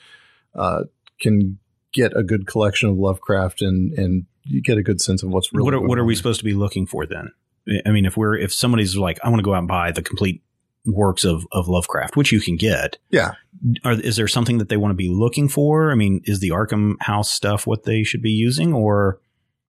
uh, 0.54 0.84
can 1.20 1.58
get 1.92 2.16
a 2.16 2.22
good 2.22 2.46
collection 2.46 2.88
of 2.88 2.96
Lovecraft 2.96 3.62
and 3.62 3.92
and 3.98 4.26
you 4.44 4.60
get 4.60 4.78
a 4.78 4.82
good 4.82 5.00
sense 5.00 5.22
of 5.22 5.30
what's 5.30 5.52
really 5.52 5.64
what 5.64 5.74
are, 5.74 5.80
what 5.80 5.98
are 5.98 6.04
we 6.04 6.16
supposed 6.16 6.40
to 6.40 6.44
be 6.44 6.54
looking 6.54 6.86
for 6.86 7.06
then? 7.06 7.30
I 7.86 7.90
mean, 7.90 8.06
if 8.06 8.16
we're 8.16 8.36
if 8.36 8.52
somebody's 8.52 8.96
like, 8.96 9.18
I 9.22 9.28
want 9.28 9.38
to 9.38 9.44
go 9.44 9.54
out 9.54 9.58
and 9.58 9.68
buy 9.68 9.92
the 9.92 10.02
complete 10.02 10.42
works 10.84 11.24
of 11.24 11.46
of 11.52 11.68
Lovecraft, 11.68 12.16
which 12.16 12.32
you 12.32 12.40
can 12.40 12.56
get. 12.56 12.98
Yeah. 13.10 13.32
Are, 13.84 13.92
is 13.92 14.16
there 14.16 14.26
something 14.28 14.58
that 14.58 14.68
they 14.68 14.76
want 14.76 14.90
to 14.90 14.96
be 14.96 15.08
looking 15.08 15.48
for? 15.48 15.92
I 15.92 15.94
mean, 15.94 16.20
is 16.24 16.40
the 16.40 16.50
Arkham 16.50 16.94
House 17.00 17.30
stuff 17.30 17.66
what 17.66 17.84
they 17.84 18.02
should 18.02 18.22
be 18.22 18.32
using, 18.32 18.72
or 18.72 19.20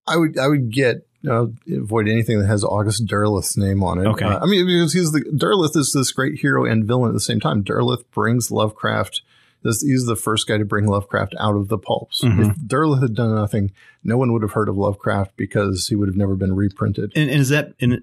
I 0.07 0.17
would 0.17 0.37
I 0.39 0.47
would 0.47 0.71
get 0.71 1.07
uh, 1.29 1.45
avoid 1.71 2.07
anything 2.09 2.39
that 2.39 2.47
has 2.47 2.63
August 2.63 3.05
Derleth's 3.05 3.55
name 3.55 3.83
on 3.83 3.99
it. 3.99 4.07
Okay. 4.07 4.25
Uh, 4.25 4.39
I 4.39 4.45
mean, 4.45 4.65
because 4.65 4.93
he's 4.93 5.11
the 5.11 5.21
Derleth 5.21 5.77
is 5.77 5.91
this 5.93 6.11
great 6.11 6.39
hero 6.39 6.65
and 6.65 6.85
villain 6.85 7.09
at 7.09 7.13
the 7.13 7.19
same 7.19 7.39
time. 7.39 7.63
Derleth 7.63 8.03
brings 8.11 8.49
Lovecraft. 8.51 9.21
This, 9.61 9.81
he's 9.81 10.05
the 10.05 10.17
first 10.17 10.47
guy 10.47 10.57
to 10.57 10.65
bring 10.65 10.87
Lovecraft 10.87 11.35
out 11.39 11.55
of 11.55 11.69
the 11.69 11.77
pulps. 11.77 12.21
Mhm. 12.21 12.49
If 12.51 12.57
Derleth 12.57 13.01
had 13.01 13.15
done 13.15 13.33
nothing, 13.35 13.71
no 14.03 14.17
one 14.17 14.33
would 14.33 14.41
have 14.41 14.51
heard 14.51 14.67
of 14.67 14.75
Lovecraft 14.75 15.37
because 15.37 15.87
he 15.87 15.95
would 15.95 16.09
have 16.09 16.17
never 16.17 16.35
been 16.35 16.53
reprinted. 16.53 17.13
and, 17.15 17.29
and 17.29 17.39
is 17.39 17.49
that 17.49 17.73
and 17.79 18.01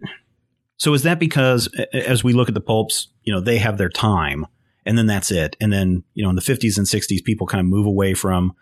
so 0.81 0.95
is 0.95 1.03
that 1.03 1.19
because 1.19 1.69
as 1.93 2.25
we 2.25 2.33
look 2.33 2.49
at 2.49 2.55
the 2.55 2.61
pulps, 2.61 3.09
you 3.23 3.35
know, 3.35 3.41
they 3.41 3.59
have 3.59 3.77
their 3.77 3.91
time, 3.91 4.47
and 4.87 4.97
then 4.97 5.07
that's 5.07 5.31
it, 5.31 5.55
and 5.61 5.71
then 5.71 6.05
you 6.15 6.25
know, 6.25 6.31
in 6.31 6.37
the 6.37 6.43
fifties 6.43 6.79
and 6.79 6.89
sixties, 6.89 7.21
people 7.21 7.47
kind 7.47 7.61
of 7.61 7.67
move 7.67 7.85
away 7.85 8.15
from 8.15 8.55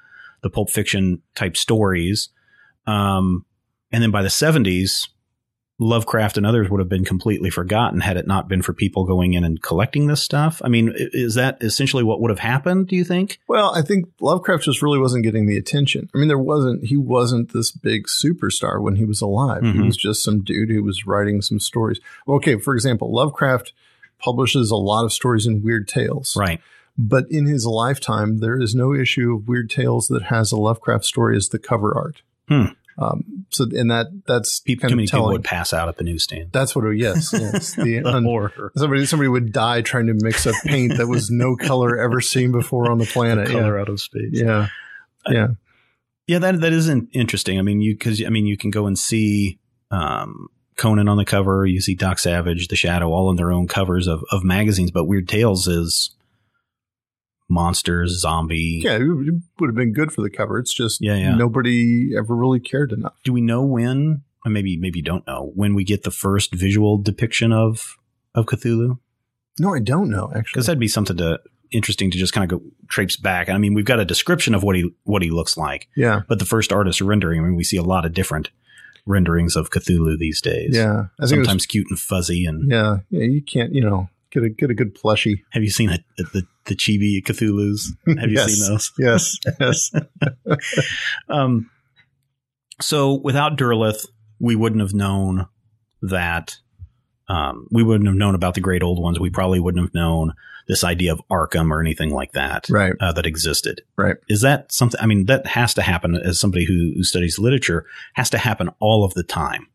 the 0.42 0.50
pulp 0.50 0.68
fiction 0.68 1.22
type 1.36 1.56
stories, 1.56 2.30
um, 2.88 3.46
and 3.92 4.02
then 4.02 4.10
by 4.10 4.22
the 4.22 4.30
seventies. 4.30 5.08
Lovecraft 5.80 6.36
and 6.36 6.44
others 6.44 6.68
would 6.68 6.80
have 6.80 6.88
been 6.88 7.04
completely 7.04 7.50
forgotten 7.50 8.00
had 8.00 8.16
it 8.16 8.26
not 8.26 8.48
been 8.48 8.62
for 8.62 8.72
people 8.72 9.04
going 9.04 9.34
in 9.34 9.44
and 9.44 9.62
collecting 9.62 10.08
this 10.08 10.20
stuff. 10.20 10.60
I 10.64 10.68
mean, 10.68 10.92
is 10.96 11.34
that 11.36 11.56
essentially 11.62 12.02
what 12.02 12.20
would 12.20 12.30
have 12.30 12.40
happened? 12.40 12.88
Do 12.88 12.96
you 12.96 13.04
think? 13.04 13.38
Well, 13.46 13.72
I 13.74 13.82
think 13.82 14.06
Lovecraft 14.20 14.64
just 14.64 14.82
really 14.82 14.98
wasn't 14.98 15.22
getting 15.22 15.46
the 15.46 15.56
attention. 15.56 16.10
I 16.12 16.18
mean, 16.18 16.26
there 16.26 16.36
wasn't, 16.38 16.86
he 16.86 16.96
wasn't 16.96 17.52
this 17.52 17.70
big 17.70 18.06
superstar 18.08 18.80
when 18.82 18.96
he 18.96 19.04
was 19.04 19.20
alive. 19.20 19.62
He 19.62 19.68
Mhm. 19.72 19.86
was 19.86 19.96
just 19.96 20.24
some 20.24 20.42
dude 20.42 20.68
who 20.70 20.82
was 20.82 21.06
writing 21.06 21.42
some 21.42 21.60
stories. 21.60 22.00
Okay, 22.26 22.58
for 22.58 22.74
example, 22.74 23.14
Lovecraft 23.14 23.72
publishes 24.18 24.72
a 24.72 24.76
lot 24.76 25.04
of 25.04 25.12
stories 25.12 25.46
in 25.46 25.62
Weird 25.62 25.86
Tales. 25.86 26.34
Right. 26.36 26.60
But 27.00 27.30
in 27.30 27.46
his 27.46 27.64
lifetime, 27.66 28.38
there 28.40 28.60
is 28.60 28.74
no 28.74 28.92
issue 28.92 29.36
of 29.36 29.46
Weird 29.46 29.70
Tales 29.70 30.08
that 30.08 30.24
has 30.24 30.50
a 30.50 30.56
Lovecraft 30.56 31.04
story 31.04 31.36
as 31.36 31.50
the 31.50 31.60
cover 31.60 31.96
art. 31.96 32.22
Hmm. 32.48 32.72
Um, 32.98 33.46
so, 33.50 33.64
and 33.72 33.90
that, 33.92 34.06
that's 34.26 34.58
People, 34.60 34.88
too 34.88 34.96
many 34.96 35.06
people 35.06 35.28
would 35.28 35.44
pass 35.44 35.72
out 35.72 35.88
at 35.88 35.96
the 35.98 36.04
newsstand. 36.04 36.50
That's 36.52 36.74
what 36.74 36.84
it, 36.84 36.98
yes, 36.98 37.30
yes. 37.32 37.74
The, 37.76 37.84
The 37.84 38.02
un- 38.04 38.24
horror. 38.24 38.72
somebody, 38.76 39.06
somebody 39.06 39.28
would 39.28 39.52
die 39.52 39.82
trying 39.82 40.08
to 40.08 40.14
mix 40.14 40.46
up 40.46 40.54
paint 40.64 40.96
that 40.98 41.06
was 41.06 41.30
no 41.30 41.54
color 41.56 41.96
ever 41.96 42.20
seen 42.20 42.50
before 42.50 42.90
on 42.90 42.98
the 42.98 43.06
planet. 43.12 43.48
Yeah. 43.48 43.54
color 43.60 43.78
out 43.78 43.88
of 43.88 44.00
space. 44.00 44.30
Yeah. 44.32 44.66
Yeah. 45.28 45.48
Yeah, 46.26 46.40
that 46.40 46.60
that 46.60 46.72
isn't 46.74 47.08
interesting. 47.14 47.58
I 47.58 47.62
mean, 47.62 47.80
you 47.80 47.94
because 47.94 48.22
I 48.22 48.28
mean, 48.28 48.44
you 48.46 48.58
can 48.58 48.70
go 48.70 48.86
and 48.86 48.98
see 48.98 49.58
um, 49.90 50.48
Conan 50.76 51.08
on 51.08 51.16
the 51.16 51.24
cover. 51.24 51.64
You 51.64 51.80
see 51.80 51.94
Doc 51.94 52.18
Savage, 52.18 52.68
The 52.68 52.76
Shadow, 52.76 53.10
all 53.12 53.28
on 53.28 53.36
their 53.36 53.50
own 53.50 53.66
covers 53.66 54.06
of 54.06 54.22
of 54.30 54.44
magazines. 54.44 54.90
But 54.90 55.04
Weird 55.06 55.26
Tales 55.26 55.66
is 55.66 56.10
monsters, 57.48 58.20
zombie. 58.20 58.80
Yeah, 58.84 58.96
it 58.96 59.04
would 59.04 59.68
have 59.68 59.74
been 59.74 59.92
good 59.92 60.12
for 60.12 60.22
the 60.22 60.30
cover. 60.30 60.58
It's 60.58 60.74
just 60.74 61.00
Yeah, 61.00 61.16
yeah. 61.16 61.34
nobody 61.34 62.10
ever 62.16 62.34
really 62.34 62.60
cared 62.60 62.92
enough. 62.92 63.14
Do 63.24 63.32
we 63.32 63.40
know 63.40 63.62
when? 63.62 64.22
Or 64.44 64.50
maybe 64.50 64.76
maybe 64.76 65.00
you 65.00 65.04
don't 65.04 65.26
know 65.26 65.50
when 65.54 65.74
we 65.74 65.84
get 65.84 66.04
the 66.04 66.10
first 66.10 66.54
visual 66.54 66.98
depiction 66.98 67.52
of 67.52 67.96
of 68.34 68.46
Cthulhu. 68.46 68.98
No, 69.58 69.74
I 69.74 69.80
don't 69.80 70.10
know 70.10 70.26
actually. 70.34 70.52
Because 70.52 70.66
that'd 70.66 70.78
be 70.78 70.88
something 70.88 71.16
to 71.16 71.40
interesting 71.70 72.10
to 72.10 72.16
just 72.16 72.32
kind 72.32 72.50
of 72.50 72.58
go 72.60 72.64
traipse 72.88 73.16
back. 73.16 73.48
I 73.48 73.58
mean, 73.58 73.74
we've 73.74 73.84
got 73.84 73.98
a 74.00 74.04
description 74.04 74.54
of 74.54 74.62
what 74.62 74.76
he 74.76 74.90
what 75.04 75.22
he 75.22 75.30
looks 75.30 75.56
like, 75.56 75.88
Yeah, 75.96 76.22
but 76.28 76.38
the 76.38 76.44
first 76.46 76.72
artist 76.72 77.00
rendering. 77.00 77.40
I 77.40 77.42
mean, 77.44 77.56
we 77.56 77.64
see 77.64 77.76
a 77.76 77.82
lot 77.82 78.04
of 78.06 78.14
different 78.14 78.50
renderings 79.06 79.56
of 79.56 79.70
Cthulhu 79.70 80.18
these 80.18 80.40
days. 80.40 80.76
yeah. 80.76 81.06
I 81.18 81.22
it 81.22 81.22
was, 81.22 81.30
sometimes 81.30 81.66
cute 81.66 81.86
and 81.90 81.98
fuzzy. 81.98 82.44
And 82.44 82.70
yeah, 82.70 82.98
yeah. 83.10 83.24
You 83.24 83.42
can't, 83.42 83.74
you 83.74 83.80
know, 83.82 84.08
get 84.30 84.42
a 84.42 84.48
get 84.50 84.70
a 84.70 84.74
good 84.74 84.94
plushie. 84.94 85.42
have 85.52 85.62
you 85.62 85.70
seen 85.70 85.90
a, 85.90 85.98
the 86.16 86.42
the 86.66 86.74
chibi 86.74 87.22
Cthulhu's? 87.22 87.94
Have 88.06 88.30
you 88.30 88.36
Yes. 88.36 88.52
seen 88.52 88.68
those? 88.72 88.92
Yes, 88.98 89.36
yes. 89.60 89.90
Um, 91.28 91.70
so 92.80 93.14
without 93.14 93.56
Derleth, 93.56 94.06
we 94.38 94.54
wouldn't 94.56 94.80
have 94.82 94.94
known 94.94 95.46
that. 96.02 96.56
Um, 97.28 97.66
we 97.70 97.82
wouldn't 97.82 98.06
have 98.08 98.16
known 98.16 98.34
about 98.34 98.54
the 98.54 98.60
great 98.62 98.82
old 98.82 99.02
ones. 99.02 99.20
We 99.20 99.28
probably 99.30 99.60
wouldn't 99.60 99.84
have 99.84 99.94
known 99.94 100.32
this 100.66 100.82
idea 100.84 101.12
of 101.12 101.20
Arkham 101.30 101.70
or 101.70 101.80
anything 101.80 102.10
like 102.10 102.32
that 102.32 102.66
right. 102.70 102.94
uh, 103.00 103.12
that 103.12 103.26
existed. 103.26 103.82
Right. 103.96 104.16
Is 104.28 104.40
that 104.42 104.72
something? 104.72 104.98
I 105.00 105.06
mean, 105.06 105.26
that 105.26 105.46
has 105.46 105.74
to 105.74 105.82
happen 105.82 106.14
as 106.14 106.40
somebody 106.40 106.64
who, 106.64 106.92
who 106.94 107.02
studies 107.04 107.38
literature 107.38 107.84
has 108.14 108.30
to 108.30 108.38
happen 108.38 108.70
all 108.80 109.04
of 109.04 109.12
the 109.14 109.22
time, 109.22 109.66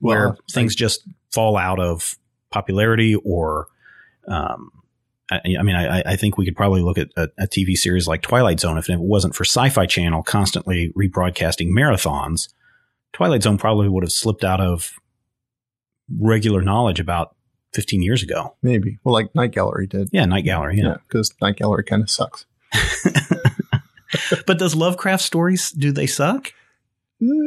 where 0.00 0.28
Well, 0.30 0.38
things 0.52 0.74
just 0.76 1.02
fall 1.32 1.56
out 1.56 1.80
of 1.80 2.16
popularity 2.54 3.16
or. 3.16 3.66
Um, 4.28 4.70
I, 5.30 5.40
I 5.58 5.62
mean, 5.62 5.74
I, 5.74 6.02
I 6.04 6.16
think 6.16 6.36
we 6.36 6.44
could 6.44 6.54
probably 6.54 6.82
look 6.82 6.98
at 6.98 7.08
a, 7.16 7.28
a 7.38 7.46
TV 7.46 7.76
series 7.76 8.06
like 8.06 8.20
Twilight 8.20 8.60
Zone 8.60 8.76
if 8.76 8.90
it 8.90 9.00
wasn't 9.00 9.34
for 9.34 9.44
Sci-Fi 9.44 9.86
Channel 9.86 10.22
constantly 10.22 10.92
rebroadcasting 10.94 11.70
marathons. 11.70 12.52
Twilight 13.14 13.42
Zone 13.42 13.56
probably 13.56 13.88
would 13.88 14.04
have 14.04 14.12
slipped 14.12 14.44
out 14.44 14.60
of 14.60 14.92
regular 16.20 16.60
knowledge 16.60 17.00
about 17.00 17.34
15 17.72 18.02
years 18.02 18.22
ago. 18.22 18.54
Maybe. 18.62 18.98
Well, 19.02 19.14
like 19.14 19.34
Night 19.34 19.52
Gallery 19.52 19.86
did. 19.86 20.08
Yeah, 20.12 20.26
Night 20.26 20.44
Gallery. 20.44 20.76
Yeah. 20.76 20.84
Yeah, 20.84 20.96
because 21.08 21.34
Night 21.40 21.56
Gallery 21.56 21.84
kind 21.84 22.02
of 22.02 22.10
sucks. 22.10 22.44
but 24.46 24.58
does 24.58 24.74
Lovecraft 24.74 25.22
stories 25.22 25.70
do 25.70 25.92
they 25.92 26.06
suck? 26.06 26.52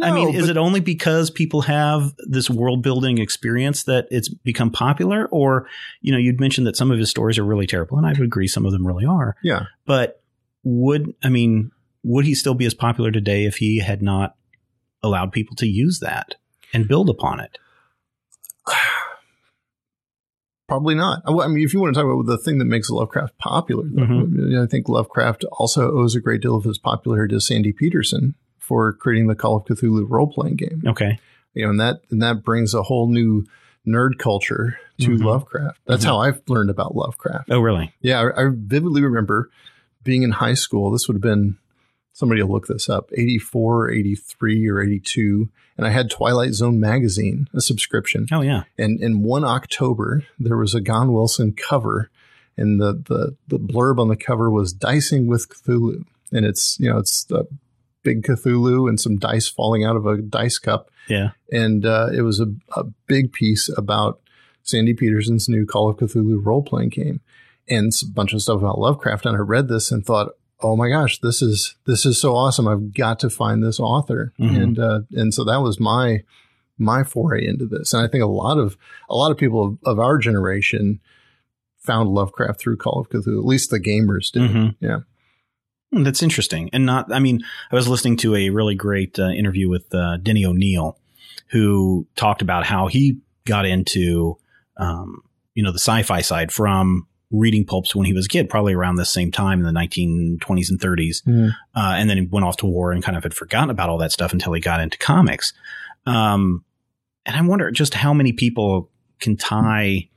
I 0.02 0.12
mean, 0.12 0.36
is 0.36 0.50
it 0.50 0.58
only 0.58 0.80
because 0.80 1.30
people 1.30 1.62
have 1.62 2.14
this 2.20 2.50
world 2.50 2.82
building 2.84 3.18
experience 3.18 3.84
that 3.84 4.08
it's 4.12 4.30
become 4.30 4.72
popular? 4.72 5.28
Or, 5.32 5.68
you 6.02 6.12
know, 6.12 6.18
you'd 6.18 6.40
mentioned 6.40 6.68
that 6.68 6.76
some 6.76 6.92
of 6.92 7.00
his 7.00 7.10
stories 7.10 7.38
are 7.38 7.44
really 7.44 7.68
terrible, 7.68 7.98
and 7.98 8.06
I 8.06 8.12
would 8.12 8.22
agree 8.22 8.48
some 8.48 8.66
of 8.66 8.72
them 8.72 8.86
really 8.86 9.06
are. 9.06 9.36
Yeah. 9.44 9.64
But 9.86 10.22
would, 10.64 11.14
I 11.24 11.30
mean, 11.30 11.72
would 12.04 12.26
he 12.26 12.36
still 12.36 12.54
be 12.54 12.66
as 12.66 12.74
popular 12.74 13.12
today 13.12 13.46
if 13.46 13.58
he 13.58 13.80
had 13.80 14.02
not 14.02 14.36
allowed 15.04 15.32
people 15.32 15.56
to 15.58 15.68
use 15.68 16.00
that 16.00 16.36
and 16.74 16.88
build 16.88 17.10
upon 17.10 17.40
it? 17.40 17.58
Probably 20.68 20.96
not. 20.96 21.22
I 21.26 21.48
mean, 21.48 21.64
if 21.64 21.74
you 21.74 21.80
want 21.80 21.96
to 21.96 22.02
talk 22.02 22.12
about 22.12 22.26
the 22.26 22.38
thing 22.38 22.58
that 22.58 22.66
makes 22.66 22.90
Lovecraft 22.90 23.38
popular, 23.38 23.86
though, 23.86 24.02
Mhm. 24.02 24.62
I 24.62 24.68
think 24.68 24.90
Lovecraft 24.90 25.46
also 25.54 25.92
owes 25.92 26.14
a 26.14 26.20
great 26.20 26.42
deal 26.42 26.56
of 26.56 26.66
his 26.66 26.78
popularity 26.78 27.36
to 27.36 27.42
Sandy 27.42 27.72
Petersen 27.72 28.36
for 28.68 28.94
creating 28.94 29.28
the 29.28 29.36
Call 29.36 29.58
of 29.58 29.66
Cthulhu 29.66 30.06
role 30.10 30.28
playing 30.28 30.56
game. 30.58 30.84
Okay. 30.86 31.20
You 31.54 31.64
know, 31.64 31.70
and 31.72 31.80
that 31.80 32.02
and 32.12 32.22
that 32.22 32.44
brings 32.44 32.74
a 32.74 32.84
whole 32.84 33.08
new 33.08 33.46
nerd 33.88 34.18
culture 34.18 34.78
to 35.00 35.12
Mhm. 35.12 35.24
Lovecraft. 35.24 35.80
That's 35.86 36.04
Mhm. 36.04 36.08
how 36.10 36.18
I've 36.20 36.42
learned 36.48 36.70
about 36.70 36.96
Lovecraft. 36.96 37.50
Oh, 37.50 37.60
really? 37.62 37.94
Yeah, 38.02 38.20
I, 38.36 38.44
I 38.46 38.50
vividly 38.54 39.02
remember 39.02 39.50
being 40.04 40.24
in 40.24 40.32
high 40.32 40.54
school. 40.56 40.92
This 40.92 41.08
would 41.08 41.16
have 41.16 41.22
been 41.22 41.58
somebody 42.12 42.42
will 42.42 42.52
look 42.52 42.68
this 42.68 42.90
up 42.90 43.10
84, 43.16 43.90
83, 43.92 44.68
or 44.68 44.82
82. 44.82 45.50
And 45.78 45.86
I 45.86 45.92
had 45.92 46.10
Twilight 46.10 46.54
Zone 46.54 46.80
magazine, 46.80 47.48
a 47.54 47.62
subscription. 47.62 48.26
Oh, 48.32 48.42
yeah. 48.42 48.64
And 48.78 49.00
in 49.00 49.22
one 49.22 49.44
October, 49.44 50.24
there 50.40 50.58
was 50.58 50.74
a 50.74 50.82
Gahan 50.82 51.14
Wilson 51.14 51.54
cover, 51.54 52.10
and 52.58 52.82
the, 52.82 52.94
the, 52.94 53.36
the 53.48 53.60
blurb 53.60 54.00
on 54.00 54.08
the 54.08 54.16
cover 54.16 54.50
was 54.50 54.74
Dicing 54.74 55.28
with 55.28 55.48
Cthulhu. 55.48 56.06
And 56.32 56.46
it's, 56.46 56.78
you 56.80 56.90
know, 56.90 56.98
it's 56.98 57.24
the 57.26 57.46
big 58.08 58.24
Cthulhu 58.24 58.88
and 58.88 59.00
some 59.00 59.18
dice 59.18 59.48
falling 59.48 59.84
out 59.84 59.96
of 59.96 60.06
a 60.06 60.22
dice 60.22 60.58
cup. 60.60 60.90
Yeah. 61.10 61.32
And 61.52 61.86
uh, 61.86 62.10
it 62.14 62.22
was 62.22 62.40
a, 62.40 62.48
a 62.76 62.84
big 63.08 63.32
piece 63.34 63.70
about 63.78 64.20
Sandy 64.64 64.94
Petersen's 64.94 65.48
new 65.50 65.66
Call 65.66 65.90
of 65.90 65.98
Cthulhu 65.98 66.40
role 66.46 66.64
playing 66.64 66.90
game 66.90 67.22
and 67.70 67.92
a 68.02 68.06
bunch 68.12 68.34
of 68.34 68.42
stuff 68.42 68.60
about 68.60 68.80
Lovecraft. 68.80 69.26
And 69.26 69.36
I 69.36 69.40
read 69.40 69.68
this 69.68 69.92
and 69.92 70.06
thought, 70.06 70.30
oh 70.62 70.76
my 70.76 70.90
gosh, 70.90 71.20
this 71.20 71.42
is 71.42 71.76
this 71.86 72.06
is 72.06 72.20
so 72.20 72.34
awesome! 72.36 72.68
I've 72.68 72.94
got 72.94 73.20
to 73.20 73.30
find 73.30 73.62
this 73.64 73.80
author. 73.80 74.34
Mhm. 74.40 74.64
And 74.64 74.80
uh, 74.80 75.00
and 75.12 75.34
so 75.34 75.44
that 75.44 75.62
was 75.62 75.80
my 75.80 76.24
my 76.78 77.04
foray 77.04 77.46
into 77.48 77.66
this. 77.66 77.94
And 77.94 78.04
I 78.04 78.08
think 78.10 78.24
a 78.24 78.28
lot 78.28 78.58
of 78.58 78.78
a 79.10 79.16
lot 79.16 79.32
of 79.32 79.38
people 79.38 79.64
of, 79.64 79.78
of 79.86 80.00
our 80.00 80.18
generation 80.18 81.00
found 81.80 82.10
Lovecraft 82.10 82.60
through 82.60 82.78
Call 82.78 83.00
of 83.00 83.10
Cthulhu. 83.10 83.38
At 83.40 83.46
least 83.46 83.70
the 83.70 83.80
gamers 83.80 84.32
did. 84.32 84.50
Mhm. 84.52 84.76
Yeah. 84.80 85.00
Hmm, 85.92 86.04
That's 86.04 86.22
interesting. 86.24 86.70
And 86.74 86.86
not, 86.86 87.12
I 87.14 87.20
mean, 87.20 87.42
I 87.72 87.76
was 87.76 87.88
listening 87.88 88.18
to 88.18 88.36
a 88.36 88.50
really 88.50 88.76
great 88.76 89.18
uh, 89.20 89.30
interview 89.30 89.70
with 89.70 89.94
uh, 89.94 90.18
Denny 90.18 90.46
O'Neil, 90.46 90.98
who 91.50 92.08
talked 92.16 92.42
about 92.42 92.66
how 92.66 92.88
he 92.88 93.20
got 93.46 93.66
into, 93.66 94.38
um, 94.78 95.22
you 95.54 95.64
know, 95.64 95.72
the 95.72 95.80
sci-fi 95.80 96.22
side 96.22 96.52
from 96.52 97.08
reading 97.32 97.66
pulps 97.66 97.94
when 97.96 98.06
he 98.06 98.14
was 98.14 98.26
a 98.26 98.30
kid, 98.30 98.50
probably 98.50 98.74
around 98.74 98.96
the 98.96 99.06
same 99.06 99.32
time 99.32 99.60
in 99.60 99.66
the 99.66 99.72
1920s 99.72 100.70
and 100.70 100.80
30s. 100.80 101.22
Mhm. 101.26 101.50
Uh, 101.76 101.94
and 101.98 102.10
then 102.10 102.18
he 102.18 102.26
went 102.26 102.46
off 102.46 102.58
to 102.58 102.66
war 102.66 102.92
and 102.92 103.04
kind 103.04 103.18
of 103.18 103.24
had 103.24 103.34
forgotten 103.34 103.70
about 103.70 103.90
all 103.90 103.98
that 103.98 104.12
stuff 104.12 104.32
until 104.34 104.54
he 104.54 104.62
got 104.62 104.80
into 104.82 104.98
comics. 104.98 105.54
Um, 106.06 106.64
and 107.26 107.36
I 107.36 107.42
wonder 107.42 107.70
just 107.72 107.94
how 107.96 108.14
many 108.14 108.32
people 108.32 108.90
can 109.20 109.36
tie 109.36 110.10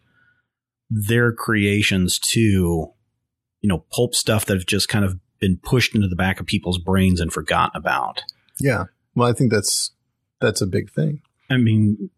their 0.88 1.32
creations 1.32 2.18
to, 2.18 2.40
you 2.40 3.68
know, 3.68 3.84
pulp 3.92 4.14
stuff 4.14 4.46
that 4.46 4.56
have 4.56 4.66
just 4.66 4.88
kind 4.88 5.04
of 5.04 5.18
been 5.40 5.58
pushed 5.62 5.94
into 5.94 6.08
the 6.08 6.16
back 6.16 6.38
of 6.40 6.46
people's 6.46 6.78
brains 6.78 7.20
and 7.20 7.32
forgotten 7.32 7.76
about. 7.76 8.22
Yeah. 8.60 8.84
Well, 9.14 9.28
I 9.28 9.32
think 9.32 9.50
that's 9.50 9.90
that's 10.40 10.60
a 10.60 10.66
big 10.66 10.90
thing. 10.90 11.22
I 11.50 11.56
mean, 11.56 12.10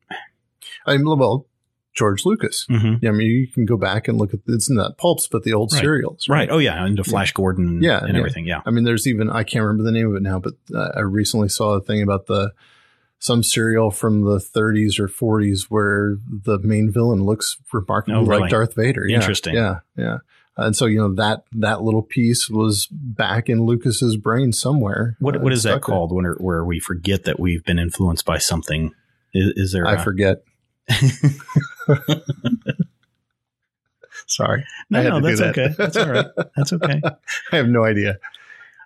I 0.86 0.96
mean, 0.96 1.06
well, 1.18 1.46
George 1.94 2.24
Lucas. 2.24 2.66
mhm. 2.70 2.98
Yeah, 3.02 3.10
I 3.10 3.12
mean, 3.12 3.28
you 3.28 3.46
can 3.46 3.66
go 3.66 3.76
back 3.76 4.08
and 4.08 4.18
look 4.18 4.32
at 4.32 4.40
it's 4.48 4.70
not 4.70 4.96
pulps, 4.98 5.28
but 5.28 5.42
the 5.42 5.52
old 5.52 5.70
Right. 5.72 5.80
serials. 5.80 6.28
right? 6.28 6.48
Oh 6.50 6.58
yeah, 6.58 6.84
into 6.86 7.04
Flash 7.04 7.32
Gordon, 7.32 7.66
and, 7.68 7.82
Yeah, 7.84 7.98
and 8.02 8.12
yeah. 8.14 8.18
everything. 8.18 8.46
Yeah, 8.46 8.60
I 8.64 8.70
mean, 8.70 8.84
there's 8.84 9.06
even 9.06 9.30
I 9.30 9.42
can't 9.44 9.62
remember 9.64 9.84
the 9.84 9.92
name 9.92 10.08
of 10.08 10.14
it 10.16 10.22
now, 10.22 10.38
but 10.38 10.54
uh, 10.74 10.90
I 10.96 11.00
recently 11.00 11.48
saw 11.48 11.74
a 11.74 11.80
thing 11.80 12.02
about 12.02 12.26
the 12.26 12.52
some 13.18 13.42
serial 13.44 13.90
from 13.92 14.22
the 14.24 14.38
30s 14.38 14.98
or 14.98 15.06
40s 15.06 15.66
where 15.68 16.16
the 16.28 16.58
main 16.58 16.90
villain 16.90 17.22
looks 17.22 17.56
remarkably 17.72 18.14
Oh, 18.16 18.24
really? 18.26 18.40
like 18.42 18.50
Darth 18.50 18.74
Vader. 18.74 19.06
Yeah, 19.06 19.16
Interesting. 19.16 19.54
Yeah, 19.54 19.78
yeah. 19.96 20.18
And 20.56 20.76
so 20.76 20.86
you 20.86 20.98
know 20.98 21.14
that 21.14 21.44
that 21.52 21.82
little 21.82 22.02
piece 22.02 22.48
was 22.50 22.86
back 22.90 23.48
in 23.48 23.64
Lucas's 23.64 24.16
brain 24.16 24.52
somewhere. 24.52 25.16
what 25.18 25.36
Uh, 25.36 25.40
what 25.40 25.52
is 25.52 25.62
that 25.62 25.80
called 25.80 26.12
when 26.12 26.24
where 26.38 26.64
we 26.64 26.78
forget 26.78 27.24
that 27.24 27.40
we've 27.40 27.64
been 27.64 27.78
influenced 27.78 28.24
by 28.24 28.38
something? 28.38 28.92
Is, 29.32 29.52
is 29.56 29.72
there? 29.72 29.86
I 29.86 29.94
a- 29.94 30.02
forget. 30.02 30.44
Sorry. 34.26 34.64
No, 34.90 35.02
no, 35.02 35.20
that's 35.20 35.40
that. 35.40 35.58
okay. 35.58 35.74
That's 35.76 35.96
all 35.96 36.08
right. 36.08 36.26
That's 36.56 36.72
okay. 36.72 37.00
I 37.52 37.56
have 37.56 37.68
no 37.68 37.84
idea. 37.84 38.18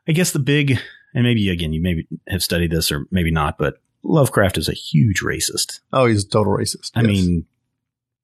I 0.09 0.13
guess 0.13 0.31
the 0.31 0.39
big, 0.39 0.79
and 1.15 1.25
maybe 1.25 1.49
again, 1.51 1.73
you 1.73 1.81
maybe 1.81 2.07
have 2.29 2.43
studied 2.43 2.71
this 2.71 2.93
or 2.93 3.07
maybe 3.11 3.31
not, 3.31 3.59
but 3.59 3.81
Lovecraft 4.03 4.59
is 4.59 4.69
a 4.69 4.73
huge 4.73 5.21
racist. 5.23 5.81
Oh, 5.93 6.07
he's 6.07 6.25
a 6.25 6.29
total 6.29 6.53
racist. 6.57 6.93
I 6.95 7.01
yes. 7.03 7.09
mean, 7.09 7.47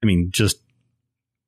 I 0.02 0.06
mean, 0.06 0.30
just 0.30 0.58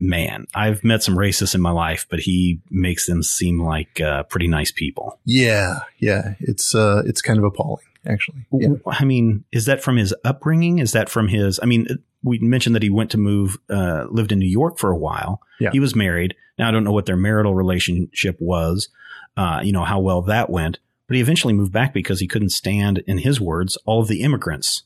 man, 0.09 0.47
I've 0.55 0.85
met 0.85 1.02
some 1.02 1.16
racists 1.16 1.55
in 1.55 1.60
my 1.60 1.70
life, 1.70 2.06
but 2.10 2.20
he 2.20 2.60
makes 2.70 3.06
them 3.06 3.22
seem 3.22 3.60
like 3.62 4.01
uh, 4.01 4.22
pretty 4.24 4.48
nice 4.48 4.70
people. 4.72 5.18
yeah, 5.24 5.81
yeah. 5.98 6.35
It's 6.40 6.74
uh, 6.74 7.02
it's 7.06 7.22
kind 7.22 7.39
of 7.39 7.44
appalling, 7.44 7.85
actually. 8.06 8.47
Yeah. 8.52 8.74
I 8.86 9.05
mean, 9.05 9.44
is 9.52 9.66
that 9.66 9.82
from 9.82 9.97
his 9.97 10.14
upbringing? 10.24 10.78
Is 10.78 10.93
that 10.93 11.09
from 11.09 11.28
his? 11.28 11.59
I 11.62 11.66
mean, 11.66 11.86
we 12.22 12.39
mentioned 12.39 12.74
that 12.74 12.82
he 12.82 12.90
went 12.90 13.10
to 13.10 13.18
move, 13.18 13.59
uh, 13.70 14.06
lived 14.10 14.32
in 14.32 14.39
New 14.39 14.48
York 14.48 14.78
for 14.78 14.90
a 14.90 14.97
while. 14.97 15.40
Yeah. 15.60 15.70
He 15.72 15.81
was 15.81 15.94
married. 15.94 16.35
Now 16.59 16.68
I 16.68 16.70
don't 16.70 16.85
know 16.85 16.93
what 16.93 17.06
their 17.06 17.16
marital 17.16 17.55
relationship 17.55 18.36
was. 18.40 18.89
Uh, 19.36 19.60
you 19.64 19.72
know 19.72 19.85
how 19.85 19.98
well 20.01 20.22
that 20.22 20.48
went, 20.51 20.78
but 21.09 21.16
he 21.16 21.20
eventually 21.20 21.52
moved 21.52 21.72
back 21.72 21.93
because 21.93 22.20
he 22.20 22.28
couldn't 22.28 22.51
stand, 22.51 22.98
in 23.06 23.18
his 23.18 23.40
words, 23.40 23.76
all 23.85 24.01
of 24.01 24.09
the 24.09 24.22
immigrants 24.22 24.85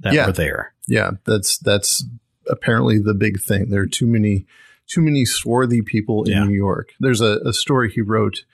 that 0.00 0.14
Yeah. 0.14 0.26
were 0.26 0.32
there. 0.32 0.72
Yeah, 0.88 1.10
that's 1.26 1.58
that's 1.58 2.04
apparently 2.50 2.98
the 2.98 3.14
big 3.14 3.40
thing. 3.40 3.70
There 3.70 3.82
are 3.82 3.86
too 3.86 4.06
many 4.06 4.46
too 4.86 5.00
many 5.00 5.24
swarthy 5.24 5.82
people 5.82 6.24
in 6.24 6.32
Yeah. 6.32 6.44
New 6.44 6.54
York. 6.54 6.90
There's 6.98 7.20
a, 7.20 7.38
a 7.44 7.52
story 7.52 7.90
he 7.90 8.00
wrote, 8.00 8.44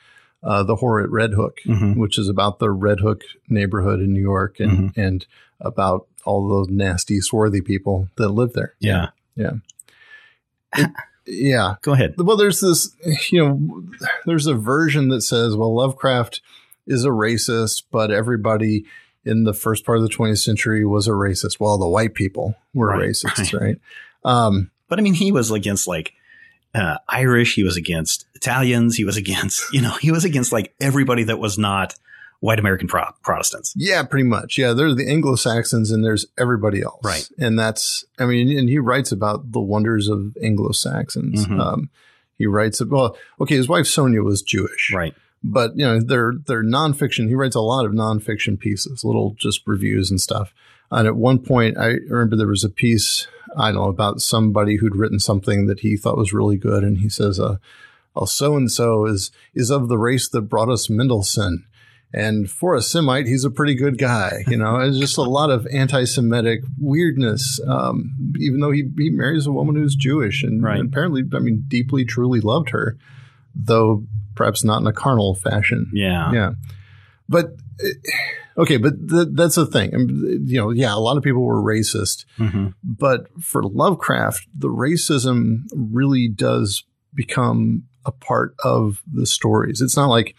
uh, 0.43 0.63
"The 0.65 0.77
Horror 0.77 1.03
at 1.05 1.11
Red 1.11 1.33
Hook," 1.33 1.59
Mhm. 1.67 1.97
which 1.97 2.19
is 2.19 2.29
about 2.29 2.59
the 2.59 2.71
Red 2.71 3.01
Hook 3.01 3.23
neighborhood 3.49 4.01
in 4.01 4.13
New 4.13 4.21
York 4.21 4.61
and 4.61 4.93
and 4.97 5.27
about 5.61 6.07
all 6.25 6.47
those 6.49 6.69
nasty 6.69 7.21
swarthy 7.21 7.61
people 7.63 8.09
that 8.17 8.29
live 8.29 8.53
there. 8.53 8.75
Yeah. 8.81 9.09
Yeah. 9.37 9.53
yeah. 11.27 11.75
Go 11.83 11.93
ahead. 11.93 12.15
Well, 12.19 12.37
there's 12.37 12.61
this, 12.61 12.95
you 13.31 13.39
know, 13.45 13.85
there's 14.27 14.47
a 14.47 14.55
version 14.55 15.09
that 15.09 15.23
says, 15.23 15.57
well, 15.57 15.75
Lovecraft 15.75 16.41
is 16.87 17.05
a 17.05 17.09
racist, 17.11 17.85
but 17.91 18.11
everybody 18.11 18.85
in 19.27 19.45
the 19.45 19.53
first 19.53 19.85
part 19.85 19.99
of 19.99 20.05
the 20.05 20.09
20th 20.15 20.39
century 20.39 20.85
was 20.85 21.07
a 21.07 21.11
racist. 21.13 21.59
Well, 21.61 21.77
the 21.79 21.89
white 21.89 22.15
people 22.15 22.55
were 22.73 22.87
Right, 22.89 23.09
racists, 23.11 23.59
right? 23.59 23.79
Um, 24.25 24.71
But 24.89 24.99
I 24.99 25.03
mean, 25.03 25.15
he 25.15 25.33
was 25.33 25.51
against 25.51 25.87
like 25.89 26.13
uh, 26.75 26.99
Irish. 27.09 27.55
He 27.55 27.63
was 27.63 27.77
against 27.77 28.27
Italians. 28.35 28.97
He 28.97 29.05
was 29.05 29.17
against, 29.17 29.63
you 29.73 29.81
know, 29.83 29.93
he 30.01 30.11
was 30.13 30.25
against 30.25 30.53
like 30.53 30.75
everybody 30.81 31.25
that 31.25 31.39
was 31.39 31.59
not 31.59 31.95
white 32.41 32.59
American 32.61 32.87
Pro- 32.87 33.13
Protestants. 33.23 33.73
yeah, 33.77 34.03
pretty 34.03 34.29
much. 34.29 34.59
Yeah, 34.59 34.75
there's 34.75 34.95
the 34.95 35.09
Anglo-Saxons 35.11 35.91
and 35.91 36.05
there's 36.05 36.27
everybody 36.39 36.83
else. 36.83 37.01
Right. 37.03 37.27
And 37.39 37.59
that's, 37.59 38.05
I 38.19 38.27
mean, 38.27 38.57
and 38.59 38.69
he 38.69 38.79
writes 38.79 39.11
about 39.11 39.53
the 39.53 39.61
wonders 39.61 40.07
of 40.09 40.37
Anglo-Saxons. 40.43 41.47
Mhm. 41.47 41.59
Um, 41.59 41.91
he 42.37 42.47
writes, 42.47 42.85
well, 42.85 43.17
okay, 43.41 43.57
his 43.57 43.69
wife 43.69 43.87
Sonia 43.87 44.23
was 44.23 44.43
Jewish. 44.43 44.93
Right. 44.95 45.15
But 45.53 45.73
you 45.77 45.87
know 45.87 46.01
they're 46.01 46.35
they're 46.47 46.65
nonfiction. 46.65 47.29
He 47.29 47.35
writes 47.35 47.57
a 47.57 47.61
lot 47.61 47.87
of 47.87 47.93
nonfiction 47.93 48.59
pieces, 48.59 49.05
little 49.05 49.35
just 49.39 49.61
reviews 49.67 50.11
and 50.11 50.21
stuff. 50.21 50.53
And 50.91 51.07
at 51.07 51.17
one 51.17 51.39
point, 51.39 51.79
I 51.79 51.95
remember 52.09 52.37
there 52.37 52.47
was 52.47 52.65
a 52.65 52.69
piece 52.69 53.27
I 53.57 53.73
don't 53.73 53.83
know 53.83 53.89
about 53.89 54.21
somebody 54.21 54.77
who'd 54.77 54.97
written 54.97 55.19
something 55.19 55.67
that 55.67 55.81
he 55.81 55.97
thought 55.97 56.19
was 56.19 56.33
really 56.33 56.57
good, 56.57 56.83
and 56.85 56.99
he 56.99 57.09
says, 57.09 57.41
"Uh, 57.41 57.57
so 58.27 58.57
and 58.57 58.71
so 58.71 59.07
is 59.07 59.31
is 59.55 59.71
of 59.71 59.89
the 59.89 59.99
race 59.99 60.29
that 60.29 60.43
brought 60.43 60.69
us 60.69 60.91
Mendelssohn." 60.91 61.65
And 62.15 62.49
for 62.49 62.75
a 62.75 62.81
Semite, 62.83 63.27
he's 63.27 63.45
a 63.45 63.51
pretty 63.51 63.75
good 63.75 63.99
guy. 63.99 64.45
You 64.49 64.57
know, 64.57 64.77
it's 64.77 64.99
just 64.99 65.19
a 65.19 65.23
lot 65.23 65.51
of 65.51 65.67
anti-Semitic 65.73 66.61
weirdness. 66.79 67.61
Um, 67.67 68.15
even 68.39 68.61
though 68.61 68.71
he, 68.71 68.85
he 68.97 69.11
marries 69.11 69.47
a 69.47 69.53
woman 69.53 69.75
who's 69.77 69.97
Jewish 69.97 70.43
and, 70.45 70.63
Right. 70.63 70.79
and 70.79 70.89
apparently, 70.89 71.25
I 71.35 71.41
mean, 71.41 71.65
deeply, 71.69 72.05
truly 72.05 72.41
loved 72.41 72.71
her, 72.71 72.97
though 73.59 74.05
perhaps 74.35 74.63
not 74.65 74.81
in 74.83 74.87
a 74.87 74.93
carnal 74.93 75.35
fashion. 75.35 75.91
Yeah. 75.95 76.31
Yeah. 76.33 76.51
But 77.29 77.57
eh, 77.83 77.89
okay, 78.59 78.77
but 78.77 79.09
th- 79.09 79.29
that's 79.33 79.55
the 79.57 79.67
thing. 79.67 79.91
You 80.47 80.61
know, 80.61 80.71
yeah, 80.71 80.95
a 80.95 81.01
lot 81.01 81.17
of 81.17 81.23
people 81.25 81.43
were 81.43 81.63
racist, 81.63 82.25
hmm 82.37 82.69
but 82.85 83.27
for 83.43 83.63
Lovecraft, 83.63 84.47
the 84.57 84.69
racism 84.69 85.63
really 85.75 86.29
does 86.29 86.85
become 87.15 87.85
a 88.05 88.13
part 88.13 88.55
of 88.63 89.03
the 89.13 89.27
stories. 89.27 89.81
It's 89.81 89.97
not 89.97 90.09
like 90.09 90.35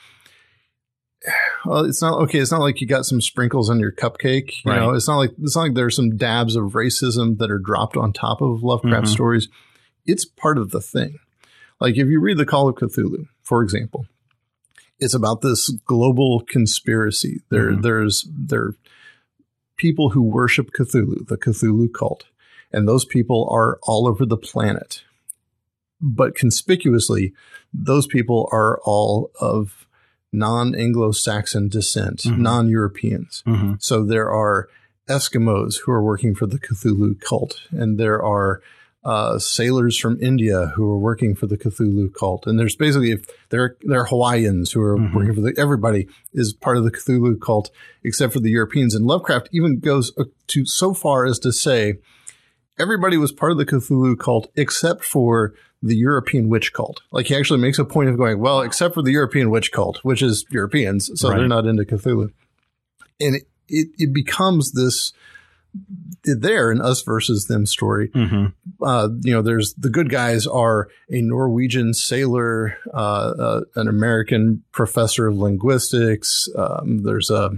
well, 1.65 1.84
it's 1.84 2.02
not 2.02 2.19
okay. 2.23 2.39
It's 2.39 2.52
not 2.52 2.61
like 2.61 2.80
you 2.80 2.88
got 2.88 3.06
some 3.06 3.19
sprinkles 3.19 3.69
on 3.69 3.80
your 3.80 3.91
cupcake. 3.91 4.64
You 4.64 4.72
Right. 4.72 4.80
know, 4.80 4.91
it's 4.91 5.07
not 5.07 5.18
like 5.18 5.31
it's 5.41 5.56
not 5.56 5.64
like 5.64 5.73
there's 5.73 5.95
some 5.95 6.15
dabs 6.15 6.56
of 6.56 6.72
racism 6.73 7.38
that 7.39 7.52
are 7.52 7.60
dropped 7.60 7.98
on 7.98 8.14
top 8.14 8.41
of 8.41 8.64
Lovecraft 8.64 9.07
Mhm. 9.07 9.11
stories. 9.11 9.49
It's 10.06 10.23
part 10.23 10.57
of 10.57 10.72
the 10.72 10.80
thing. 10.80 11.18
Like 11.80 11.98
if 11.98 12.08
you 12.08 12.20
read 12.20 12.38
the 12.38 12.45
Call 12.45 12.68
of 12.70 12.76
Cthulhu, 12.76 13.28
for 13.44 13.62
example, 13.64 14.08
it's 14.99 15.14
about 15.14 15.41
this 15.41 15.70
global 15.86 16.41
conspiracy. 16.41 17.41
There, 17.49 17.72
Mhm. 17.72 17.84
there's 17.84 18.28
there 18.36 18.62
are 18.64 18.76
people 19.78 20.10
who 20.10 20.24
worship 20.24 20.72
Cthulhu, 20.72 21.28
the 21.28 21.38
Cthulhu 21.38 21.91
cult, 21.94 22.26
and 22.72 22.88
those 22.88 23.06
people 23.06 23.48
are 23.52 23.78
all 23.84 24.08
over 24.08 24.26
the 24.26 24.38
planet. 24.38 25.04
But 26.02 26.36
conspicuously, 26.36 27.34
those 27.74 28.08
people 28.08 28.49
are 28.52 28.80
all 28.84 29.32
of 29.40 29.88
non-Anglo-Saxon 30.34 31.70
descent, 31.70 32.24
Mhm. 32.24 32.40
non-Europeans. 32.40 33.44
hmm 33.45 33.74
So 33.80 34.04
there 34.04 34.30
are 34.32 34.68
Eskimos 35.08 35.78
who 35.86 35.91
are 35.91 36.04
working 36.04 36.36
for 36.36 36.48
the 36.48 36.60
Cthulhu 36.60 37.20
cult, 37.22 37.62
and 37.72 37.98
there 37.98 38.22
are 38.22 38.62
uh, 39.08 39.40
sailors 39.40 39.98
from 39.98 40.22
India 40.22 40.74
who 40.76 40.84
are 40.92 40.98
working 40.98 41.34
for 41.34 41.48
the 41.48 41.58
Cthulhu 41.58 42.14
cult, 42.14 42.46
and 42.46 42.60
there's 42.60 42.76
basically 42.76 43.12
if 43.12 43.22
there 43.50 43.78
there 43.84 44.02
are 44.02 44.06
Hawaiians 44.06 44.72
who 44.74 44.82
are 44.82 44.98
Mhm. 44.98 45.14
working 45.16 45.34
for 45.34 45.42
the. 45.42 45.54
Everybody 45.58 46.08
is 46.34 46.52
part 46.54 46.76
of 46.78 46.84
the 46.84 46.92
Cthulhu 46.92 47.40
cult 47.40 47.72
except 48.04 48.34
for 48.34 48.42
the 48.42 48.50
Europeans, 48.52 48.94
and 48.94 49.06
Lovecraft 49.06 49.48
even 49.54 49.80
goes 49.80 50.12
to 50.48 50.66
so 50.66 50.94
far 50.94 51.26
as 51.26 51.40
to 51.40 51.52
say 51.54 52.00
everybody 52.78 53.18
was 53.18 53.32
part 53.32 53.52
of 53.54 53.58
the 53.58 53.66
Cthulhu 53.66 54.18
cult 54.20 54.52
except 54.56 55.04
for 55.06 55.54
the 55.82 55.96
European 55.96 56.50
witch 56.50 56.74
cult. 56.74 57.02
Like 57.12 57.28
he 57.28 57.36
actually 57.36 57.60
makes 57.62 57.80
a 57.80 57.86
point 57.86 58.10
of 58.10 58.18
going, 58.18 58.40
well, 58.40 58.62
except 58.62 58.94
for 58.96 59.02
the 59.04 59.12
European 59.12 59.50
witch 59.50 59.72
cult, 59.72 60.00
which 60.04 60.22
is 60.22 60.44
Europeans, 60.50 61.10
so 61.16 61.30
Right. 61.30 61.38
they're 61.38 61.48
not 61.48 61.66
into 61.66 61.84
Cthulhu 61.86 62.32
and 63.20 63.36
it, 63.38 63.44
it, 63.70 63.88
it 63.98 64.14
becomes 64.14 64.72
this 64.74 65.12
there 66.23 66.72
an 66.72 66.81
us 66.81 67.02
versus 67.03 67.45
them 67.45 67.65
story. 67.65 68.10
hmm 68.14 68.48
Uh, 68.81 69.10
you 69.22 69.34
know, 69.34 69.41
there's 69.41 69.73
the 69.77 69.89
good 69.89 70.10
guys 70.10 70.45
are 70.48 70.88
a 71.11 71.22
Norwegian 71.22 71.94
sailor, 71.94 72.77
uh, 72.94 72.98
uh, 72.98 73.61
an 73.76 73.88
American 73.88 74.64
professor 74.72 75.27
of 75.27 75.35
linguistics. 75.38 76.48
Um, 76.57 77.03
there's 77.03 77.30
a, 77.30 77.52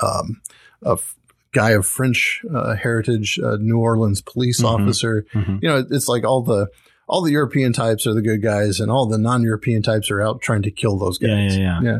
um, 0.00 0.40
a 0.84 0.92
f- 0.92 1.14
guy 1.52 1.70
of 1.70 1.86
French 1.86 2.42
uh, 2.54 2.74
heritage, 2.74 3.38
a 3.42 3.56
New 3.58 3.78
Orleans 3.78 4.20
police 4.20 4.60
Mhm. 4.62 4.68
officer. 4.68 5.24
hmm 5.32 5.58
You 5.62 5.68
know, 5.68 5.86
it's 5.90 6.08
like 6.08 6.24
all 6.24 6.42
the 6.42 6.68
all 7.08 7.22
the 7.22 7.30
European 7.30 7.72
types 7.72 8.04
are 8.04 8.14
the 8.14 8.20
good 8.22 8.42
guys, 8.42 8.80
and 8.80 8.90
all 8.90 9.06
the 9.06 9.16
non-European 9.18 9.80
types 9.80 10.10
are 10.10 10.20
out 10.20 10.40
trying 10.42 10.62
to 10.62 10.72
kill 10.72 10.98
those 10.98 11.18
Yeah, 11.20 11.28
guys. 11.28 11.56
yeah, 11.56 11.80
yeah. 11.80 11.80
yeah. 11.90 11.98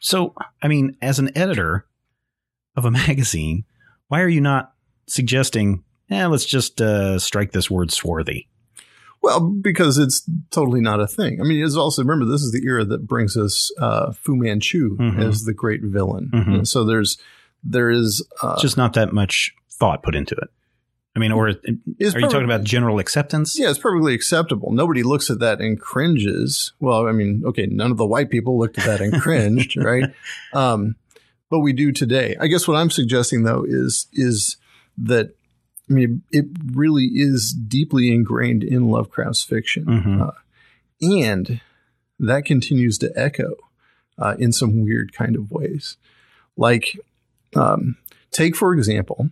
So, 0.00 0.34
I 0.60 0.66
mean, 0.66 0.96
as 1.00 1.20
an 1.20 1.30
editor 1.38 1.84
of 2.76 2.84
a 2.84 2.90
magazine, 3.02 3.64
why 4.08 4.20
are 4.20 4.28
you 4.28 4.40
not 4.40 4.72
suggesting, 5.06 5.84
eh, 6.10 6.26
let's 6.26 6.44
just 6.44 6.80
uh, 6.80 7.18
strike 7.18 7.52
this 7.52 7.70
word 7.70 7.90
swarthy? 7.90 8.48
Well, 9.20 9.40
because 9.40 9.98
it's 9.98 10.28
totally 10.50 10.80
not 10.80 11.00
a 11.00 11.06
thing. 11.06 11.40
I 11.40 11.44
mean, 11.44 11.64
it's 11.64 11.74
also 11.76 12.02
remember 12.02 12.24
this 12.24 12.42
is 12.42 12.52
the 12.52 12.62
era 12.64 12.84
that 12.84 13.06
brings 13.06 13.36
us 13.36 13.72
uh, 13.80 14.12
Fu 14.12 14.36
Manchu 14.36 14.96
Mhm. 14.96 15.22
as 15.26 15.42
the 15.42 15.52
great 15.52 15.80
villain. 15.82 16.30
Mhm. 16.32 16.66
So 16.66 16.84
there's 16.84 17.18
there 17.64 17.90
is 17.90 18.24
uh, 18.42 18.58
just 18.60 18.76
not 18.76 18.92
that 18.92 19.12
much 19.12 19.52
thought 19.70 20.04
put 20.04 20.14
into 20.14 20.36
it. 20.36 20.48
I 21.16 21.18
mean, 21.18 21.32
or 21.32 21.48
It's 21.48 22.14
are 22.14 22.20
you 22.20 22.28
talking 22.28 22.44
about 22.44 22.62
general 22.62 23.00
acceptance? 23.00 23.58
Yeah, 23.58 23.70
it's 23.70 23.78
perfectly 23.80 24.14
acceptable. 24.14 24.70
Nobody 24.70 25.02
looks 25.02 25.30
at 25.30 25.40
that 25.40 25.60
and 25.60 25.80
cringes. 25.80 26.72
Well, 26.78 27.08
I 27.08 27.12
mean, 27.12 27.42
okay, 27.44 27.66
none 27.66 27.90
of 27.90 27.96
the 27.96 28.06
white 28.06 28.30
people 28.30 28.56
looked 28.56 28.78
at 28.78 28.84
that 28.86 29.00
and 29.00 29.20
cringed, 29.20 29.74
right? 29.82 30.14
Um, 30.52 30.94
but 31.50 31.60
we 31.60 31.72
do 31.72 31.92
today. 31.92 32.36
I 32.40 32.46
guess 32.46 32.66
what 32.68 32.76
I'm 32.76 32.90
suggesting 32.90 33.42
though 33.44 33.64
is 33.66 34.06
is 34.12 34.56
that 34.98 35.34
I 35.90 35.92
mean 35.94 36.22
it 36.32 36.46
really 36.72 37.04
is 37.14 37.52
deeply 37.52 38.12
ingrained 38.12 38.62
in 38.62 38.88
Lovecraft's 38.88 39.42
fiction, 39.42 39.84
Mhm. 39.86 40.20
uh, 40.28 40.32
and 41.00 41.60
that 42.18 42.44
continues 42.44 42.98
to 42.98 43.12
echo 43.16 43.54
uh, 44.18 44.34
in 44.38 44.52
some 44.52 44.82
weird 44.82 45.12
kind 45.12 45.36
of 45.36 45.48
ways. 45.52 45.96
Like, 46.56 46.98
um, 47.54 47.96
take 48.32 48.56
for 48.56 48.74
example, 48.74 49.30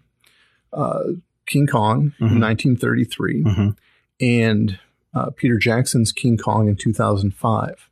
uh, 0.73 1.03
King 1.47 1.67
Kong 1.67 2.13
Mhm. 2.21 2.31
in 2.31 2.39
1933 2.39 3.43
Mhm. 3.43 3.77
and 4.21 4.79
uh, 5.13 5.31
Peter 5.31 5.59
Jackson's 5.59 6.13
King 6.13 6.37
Kong 6.37 6.69
in 6.69 6.77
2005. 6.77 7.89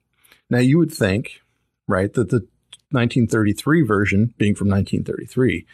Now, 0.50 0.58
you 0.60 0.78
would 0.78 0.92
think, 0.92 1.40
right, 1.88 2.12
that 2.12 2.28
the 2.28 2.46
1933 2.94 3.82
version, 3.82 4.34
being 4.38 4.54
from 4.54 4.68
1933, 4.68 5.66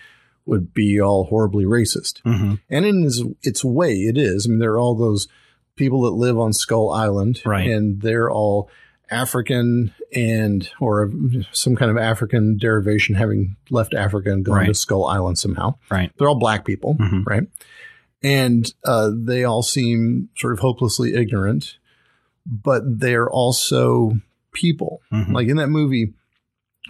would 0.46 0.72
be 0.74 1.00
all 1.00 1.24
horribly 1.26 1.64
racist. 1.64 2.22
Mhm. 2.22 2.60
And 2.68 2.84
in 2.84 3.04
its, 3.04 3.22
its 3.42 3.64
way, 3.64 3.92
it 3.94 4.16
is. 4.18 4.46
I 4.46 4.50
mean, 4.50 4.58
there 4.58 4.72
are 4.72 4.78
all 4.80 4.94
those 4.96 5.28
people 5.76 6.02
that 6.02 6.10
live 6.10 6.38
on 6.38 6.52
Skull 6.52 6.90
Island, 6.90 7.40
Right. 7.44 7.70
and 7.70 8.00
they're 8.02 8.30
all 8.30 8.68
African 9.10 9.92
and 10.14 10.68
or 10.80 11.10
some 11.52 11.76
kind 11.76 11.90
of 11.90 11.96
African 11.96 12.56
derivation, 12.58 13.14
having 13.16 13.56
left 13.70 13.94
Africa 13.94 14.32
and 14.32 14.44
gone 14.44 14.56
Right. 14.56 14.66
to 14.66 14.74
Skull 14.74 15.04
Island 15.06 15.38
somehow. 15.38 15.74
Right. 15.90 16.10
They're 16.18 16.28
all 16.28 16.38
black 16.38 16.64
people, 16.64 16.96
Mhm. 16.98 17.24
right? 17.26 17.44
And 18.22 18.72
uh, 18.84 19.10
they 19.16 19.44
all 19.44 19.62
seem 19.62 20.28
sort 20.36 20.52
of 20.52 20.58
hopelessly 20.60 21.14
ignorant, 21.14 21.76
but 22.46 22.82
they're 23.00 23.30
also 23.30 24.12
people. 24.52 25.00
Mhm. 25.12 25.32
Like 25.32 25.48
in 25.48 25.56
that 25.56 25.68
movie, 25.70 26.12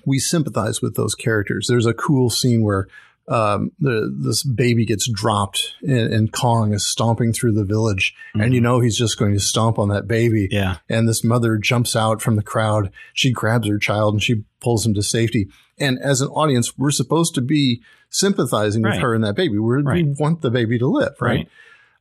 we 0.04 0.18
sympathize 0.18 0.82
with 0.82 0.96
those 0.96 1.14
characters. 1.14 1.66
There's 1.68 1.86
a 1.86 1.94
cool 1.94 2.30
scene 2.30 2.62
where 2.62 2.88
um, 3.28 3.70
the, 3.78 4.12
this 4.18 4.42
baby 4.42 4.84
gets 4.84 5.08
dropped 5.08 5.74
and, 5.82 6.12
and 6.12 6.32
Kong 6.32 6.72
is 6.72 6.84
stomping 6.84 7.32
through 7.32 7.52
the 7.52 7.64
village, 7.64 8.14
and 8.34 8.52
you 8.52 8.60
know 8.60 8.80
he's 8.80 8.98
just 8.98 9.18
going 9.18 9.34
to 9.34 9.40
stomp 9.40 9.78
on 9.78 9.88
that 9.90 10.08
baby. 10.08 10.48
Mm-hmm. 10.48 10.54
Yeah. 10.54 10.76
And 10.88 11.08
this 11.08 11.22
mother 11.22 11.56
jumps 11.56 11.94
out 11.94 12.20
from 12.20 12.36
the 12.36 12.42
crowd. 12.42 12.90
She 13.12 13.30
grabs 13.30 13.68
her 13.68 13.78
child 13.78 14.14
and 14.14 14.22
she 14.22 14.44
pulls 14.60 14.84
him 14.84 14.94
to 14.94 15.02
safety. 15.02 15.48
And 15.78 15.98
as 16.00 16.20
an 16.20 16.28
audience, 16.28 16.76
we're 16.76 16.90
supposed 16.90 17.34
to 17.36 17.40
be 17.40 17.82
sympathizing 18.10 18.82
with 18.82 18.94
her 19.02 19.14
and 19.14 19.22
that 19.24 19.34
baby. 19.36 19.58
We're, 19.58 19.80
Right. 19.82 20.04
We 20.04 20.14
want 20.18 20.42
the 20.42 20.50
baby 20.50 20.78
to 20.78 20.86
live, 20.86 21.14
right? 21.20 21.48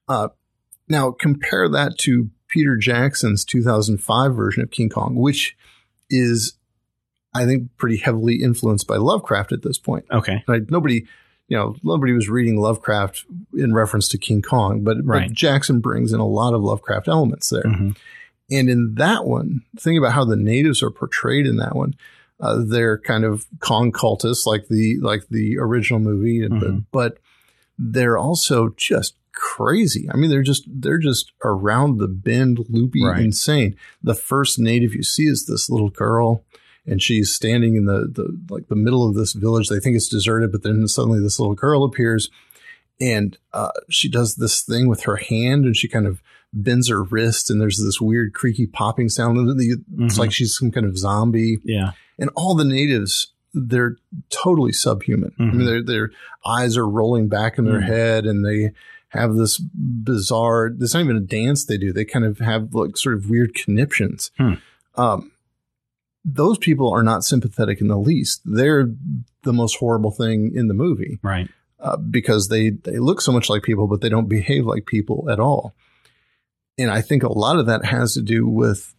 Uh, 0.08 0.30
now, 0.88 1.12
compare 1.12 1.70
that 1.70 1.98
to 2.00 2.32
Peter 2.48 2.76
Jackson's 2.76 3.46
2005 3.46 4.36
version 4.36 4.64
of 4.64 4.72
King 4.72 4.90
Kong, 4.90 5.16
which 5.16 5.56
is, 6.10 6.54
I 7.34 7.46
think, 7.46 7.70
pretty 7.78 7.98
heavily 7.98 8.42
influenced 8.42 8.88
by 8.88 8.98
Lovecraft 8.98 9.52
at 9.52 9.62
this 9.62 9.78
point. 9.78 10.06
Okay. 10.12 10.44
Like 10.48 10.70
nobody, 10.72 11.06
you 11.48 11.58
know, 11.58 11.76
nobody 11.84 12.14
was 12.14 12.28
reading 12.30 12.60
Lovecraft 12.60 13.26
in 13.58 13.74
reference 13.74 14.08
to 14.10 14.18
King 14.18 14.42
Kong, 14.42 14.84
but, 14.84 14.98
Right. 15.04 15.28
but 15.30 15.36
Jackson 15.36 15.80
brings 15.80 16.12
in 16.14 16.20
a 16.20 16.28
lot 16.28 16.54
of 16.54 16.62
Lovecraft 16.62 17.08
elements 17.08 17.50
there. 17.50 17.64
Mhm. 17.64 17.96
And 18.52 18.70
in 18.70 18.96
that 18.96 19.26
one, 19.26 19.62
think 19.78 19.98
about 20.00 20.14
how 20.14 20.26
the 20.26 20.36
natives 20.36 20.82
are 20.82 20.90
portrayed 20.90 21.46
in 21.46 21.58
that 21.58 21.76
one. 21.76 21.94
Uh, 22.40 22.64
they're 22.66 22.98
kind 22.98 23.24
of 23.26 23.46
Kong 23.60 23.92
cultists, 23.92 24.46
like 24.48 24.68
the 24.70 24.98
like 25.02 25.28
the 25.30 25.58
original 25.60 26.00
movie, 26.00 26.48
but, 26.48 26.60
Mhm. 26.62 26.86
but 26.92 27.18
they're 27.78 28.18
also 28.18 28.74
just 28.78 29.16
crazy. 29.34 30.10
I 30.12 30.18
mean, 30.18 30.30
they're 30.30 30.42
just 30.42 30.64
they're 30.68 30.98
just 30.98 31.32
around 31.46 31.98
the 31.98 32.08
bend, 32.08 32.66
loopy, 32.70 33.04
Right. 33.06 33.24
insane. 33.24 33.76
The 34.02 34.16
first 34.16 34.58
native 34.58 34.94
you 34.96 35.04
see 35.04 35.26
is 35.28 35.46
this 35.46 35.70
little 35.70 35.90
girl, 35.90 36.44
and 36.90 37.02
she's 37.02 37.34
standing 37.34 37.76
in 37.76 37.86
the 37.86 38.08
the 38.12 38.38
like 38.50 38.68
the 38.68 38.76
middle 38.76 39.08
of 39.08 39.16
this 39.16 39.34
village. 39.34 39.70
They 39.70 39.80
think 39.80 39.96
it's 39.96 40.10
deserted, 40.10 40.52
but 40.52 40.64
then 40.64 40.88
suddenly 40.88 41.22
this 41.22 41.40
little 41.40 41.56
girl 41.56 41.84
appears, 41.86 42.30
and 43.00 43.38
uh, 43.54 43.70
she 43.90 44.10
does 44.10 44.36
this 44.36 44.62
thing 44.62 44.88
with 44.90 45.04
her 45.04 45.16
hand, 45.18 45.66
and 45.66 45.76
she 45.78 45.88
kind 45.88 46.08
of 46.08 46.22
bends 46.52 46.90
her 46.90 47.04
wrist, 47.04 47.50
and 47.52 47.62
there's 47.62 47.78
this 47.78 48.02
weird 48.02 48.34
creaky 48.34 48.66
popping 48.66 49.08
sound. 49.08 49.38
It's 49.62 50.16
Mhm. 50.16 50.18
like 50.18 50.32
she's 50.32 50.58
some 50.58 50.72
kind 50.72 50.86
of 50.88 50.98
zombie 50.98 51.60
Yeah. 51.64 51.92
and 52.18 52.30
all 52.36 52.56
the 52.56 52.66
natives 52.66 53.28
they're 53.54 53.96
totally 54.30 54.72
subhuman. 54.72 55.32
I 55.40 55.44
Mhm. 55.44 55.54
mean, 55.56 55.66
their 55.66 55.84
their 55.84 56.12
eyes 56.46 56.78
are 56.78 56.88
rolling 56.88 57.30
back 57.30 57.58
in 57.58 57.66
their 57.66 57.82
Mhm. 57.82 57.86
head, 57.88 58.26
and 58.28 58.46
they 58.46 58.72
have 59.10 59.36
this 59.36 59.58
bizarre. 59.58 60.68
It's 60.80 60.94
not 60.94 61.04
even 61.04 61.18
a 61.18 61.22
dance 61.22 61.66
they 61.66 61.78
do. 61.78 61.92
They 61.92 62.06
kind 62.06 62.26
of 62.26 62.38
have 62.40 62.74
like 62.76 62.96
sort 62.98 63.16
of 63.16 63.30
weird 63.30 63.56
conniptions. 63.56 64.30
Hmm. 64.38 64.54
Um, 64.96 65.32
those 66.26 66.58
people 66.58 66.92
are 66.92 67.04
not 67.04 67.24
sympathetic 67.24 67.82
in 67.82 67.88
the 67.88 67.98
least. 67.98 68.42
They're 68.46 68.92
the 69.44 69.54
most 69.54 69.78
horrible 69.78 70.12
thing 70.12 70.52
in 70.54 70.68
the 70.68 70.74
movie 70.74 71.20
Right. 71.24 71.50
uh, 71.80 71.98
because 71.98 72.50
they 72.50 72.72
they 72.72 73.00
look 73.00 73.22
so 73.22 73.32
much 73.32 73.50
like 73.50 73.64
people, 73.64 73.88
but 73.88 74.02
they 74.02 74.10
don't 74.10 74.28
behave 74.30 74.66
like 74.66 74.86
people 74.86 75.30
at 75.30 75.40
all. 75.40 75.74
And 76.78 76.90
I 76.92 77.02
think 77.02 77.24
a 77.24 77.32
lot 77.32 77.58
of 77.60 77.66
that 77.66 77.86
has 77.86 78.14
to 78.14 78.22
do 78.22 78.48
with 78.48 78.94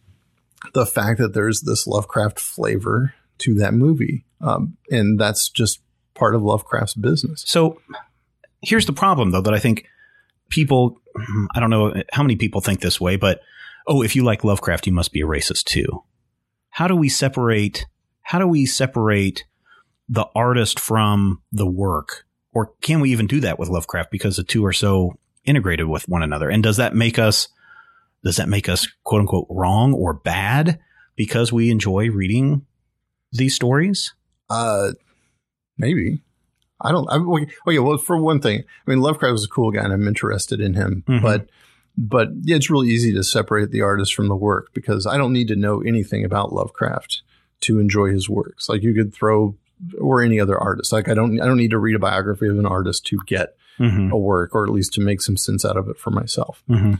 the 0.73 0.85
fact 0.85 1.19
that 1.19 1.33
there's 1.33 1.61
this 1.61 1.87
Lovecraft 1.87 2.39
flavor 2.39 3.13
to 3.39 3.55
that 3.55 3.73
movie, 3.73 4.25
um, 4.39 4.77
and 4.91 5.19
that's 5.19 5.49
just 5.49 5.81
part 6.13 6.35
of 6.35 6.43
Lovecraft's 6.43 6.93
business. 6.93 7.43
So 7.47 7.81
here's 8.61 8.85
the 8.85 8.93
problem, 8.93 9.31
though, 9.31 9.41
that 9.41 9.53
I 9.55 9.59
think 9.59 9.87
people, 10.49 11.01
I 11.55 11.59
don't 11.59 11.71
know 11.71 11.93
how 12.11 12.21
many 12.21 12.35
people 12.35 12.61
think 12.61 12.81
this 12.81 13.01
way, 13.01 13.15
but 13.15 13.41
oh, 13.87 14.03
if 14.03 14.15
you 14.15 14.23
like 14.23 14.43
Lovecraft, 14.43 14.85
you 14.85 14.93
must 14.93 15.11
be 15.11 15.21
a 15.21 15.25
racist 15.25 15.63
too. 15.63 16.03
How 16.71 16.87
do 16.87 16.95
we 16.95 17.09
separate? 17.09 17.85
How 18.21 18.39
do 18.39 18.47
we 18.47 18.65
separate 18.65 19.45
the 20.09 20.25
artist 20.35 20.79
from 20.79 21.41
the 21.51 21.65
work? 21.69 22.25
Or 22.53 22.73
can 22.81 22.99
we 22.99 23.11
even 23.11 23.27
do 23.27 23.39
that 23.41 23.59
with 23.59 23.69
Lovecraft 23.69 24.11
because 24.11 24.37
the 24.37 24.43
two 24.43 24.65
are 24.65 24.73
so 24.73 25.17
integrated 25.45 25.87
with 25.87 26.07
one 26.09 26.23
another? 26.23 26.49
And 26.49 26.61
does 26.61 26.77
that 26.77 26.95
make 26.95 27.17
us, 27.17 27.47
does 28.23 28.37
that 28.37 28.49
make 28.49 28.67
us 28.67 28.87
quote 29.03 29.21
unquote 29.21 29.47
wrong 29.49 29.93
or 29.93 30.13
bad 30.13 30.79
because 31.15 31.53
we 31.53 31.71
enjoy 31.71 32.09
reading 32.09 32.65
these 33.31 33.55
stories? 33.55 34.13
Uh, 34.49 34.91
maybe. 35.77 36.23
I 36.81 36.91
don't. 36.91 37.07
I, 37.09 37.17
okay, 37.17 37.79
well, 37.79 37.97
for 37.97 38.17
one 38.17 38.41
thing, 38.41 38.63
I 38.85 38.89
mean, 38.89 39.01
Lovecraft 39.01 39.33
was 39.33 39.45
a 39.45 39.49
cool 39.49 39.71
guy, 39.71 39.83
and 39.83 39.93
I'm 39.93 40.07
interested 40.07 40.59
in 40.59 40.73
him. 40.73 41.03
Mhm. 41.07 41.21
But, 41.21 41.47
but 41.97 42.29
yeah, 42.41 42.55
it's 42.55 42.69
really 42.69 42.89
easy 42.89 43.13
to 43.13 43.23
separate 43.23 43.71
the 43.71 43.81
artist 43.81 44.13
from 44.13 44.27
the 44.27 44.35
work 44.35 44.73
because 44.73 45.05
I 45.05 45.17
don't 45.17 45.33
need 45.33 45.49
to 45.49 45.55
know 45.55 45.81
anything 45.81 46.23
about 46.25 46.53
Lovecraft 46.53 47.21
to 47.61 47.79
enjoy 47.79 48.11
his 48.11 48.29
works. 48.29 48.69
Like 48.69 48.83
you 48.83 48.93
could 48.93 49.13
throw, 49.13 49.55
or 49.99 50.21
any 50.21 50.39
other 50.39 50.57
artist. 50.57 50.91
Like 50.93 51.09
I 51.09 51.13
don't, 51.13 51.39
I 51.41 51.45
don't 51.45 51.57
need 51.57 51.71
to 51.71 51.79
read 51.79 51.95
a 51.95 51.99
biography 51.99 52.47
of 52.47 52.57
an 52.57 52.65
artist 52.65 53.05
to 53.07 53.19
get 53.25 53.55
Mm-hmm. 53.79 54.11
a 54.11 54.17
work, 54.17 54.53
or 54.53 54.65
at 54.65 54.71
least 54.71 54.93
to 54.93 55.01
make 55.01 55.21
some 55.21 55.37
sense 55.37 55.65
out 55.65 55.75
of 55.75 55.89
it 55.89 55.97
for 55.97 56.11
myself. 56.11 56.61
Mm-hmm. 56.69 56.95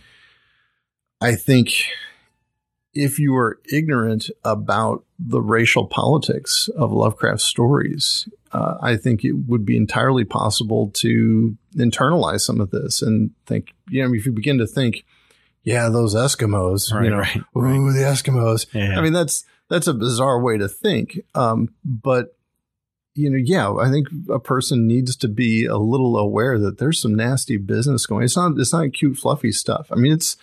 I 1.19 1.35
think 1.35 1.73
if 2.93 3.19
you 3.19 3.35
are 3.35 3.59
ignorant 3.72 4.30
about 4.43 5.05
the 5.18 5.41
racial 5.41 5.88
politics 5.88 6.69
of 6.76 6.91
Lovecraft's 6.91 7.45
stories, 7.45 8.27
uh, 8.51 8.76
I 8.81 8.97
think 8.97 9.23
it 9.23 9.34
would 9.47 9.65
be 9.65 9.77
entirely 9.77 10.26
possible 10.26 10.91
to 10.95 11.57
internalize 11.76 12.41
some 12.41 12.59
of 12.59 12.72
this 12.72 13.01
and 13.01 13.31
think, 13.45 13.73
you 13.89 14.03
know, 14.03 14.13
if 14.13 14.26
you 14.26 14.31
begin 14.31 14.57
to 14.57 14.68
think, 14.68 15.05
yeah, 15.63 15.89
those 15.89 16.15
Eskimos, 16.15 16.93
Right, 16.93 17.05
you 17.05 17.09
know, 17.11 17.18
right, 17.18 17.38
ooh, 17.38 17.93
the 17.93 17.99
Eskimos. 17.99 18.65
Yeah. 18.73 18.97
I 18.97 19.01
mean, 19.01 19.13
that's 19.13 19.45
that's 19.69 19.88
a 19.88 19.93
bizarre 19.93 20.41
way 20.41 20.57
to 20.57 20.68
think. 20.68 21.19
Um, 21.34 21.73
but 21.85 22.35
you 23.13 23.30
know, 23.30 23.38
yeah, 23.38 23.73
I 23.73 23.89
think 23.89 24.07
a 24.30 24.39
person 24.39 24.88
needs 24.88 25.15
to 25.18 25.27
be 25.27 25.65
a 25.65 25.77
little 25.77 26.18
aware 26.18 26.57
that 26.59 26.77
there's 26.77 27.01
some 27.01 27.15
nasty 27.15 27.57
business 27.57 28.05
going. 28.05 28.23
It's 28.23 28.38
not 28.38 28.53
it's 28.57 28.73
not 28.73 28.93
cute, 28.93 29.18
fluffy 29.18 29.51
stuff. 29.51 29.88
I 29.91 29.95
mean, 29.95 30.13
it's 30.13 30.38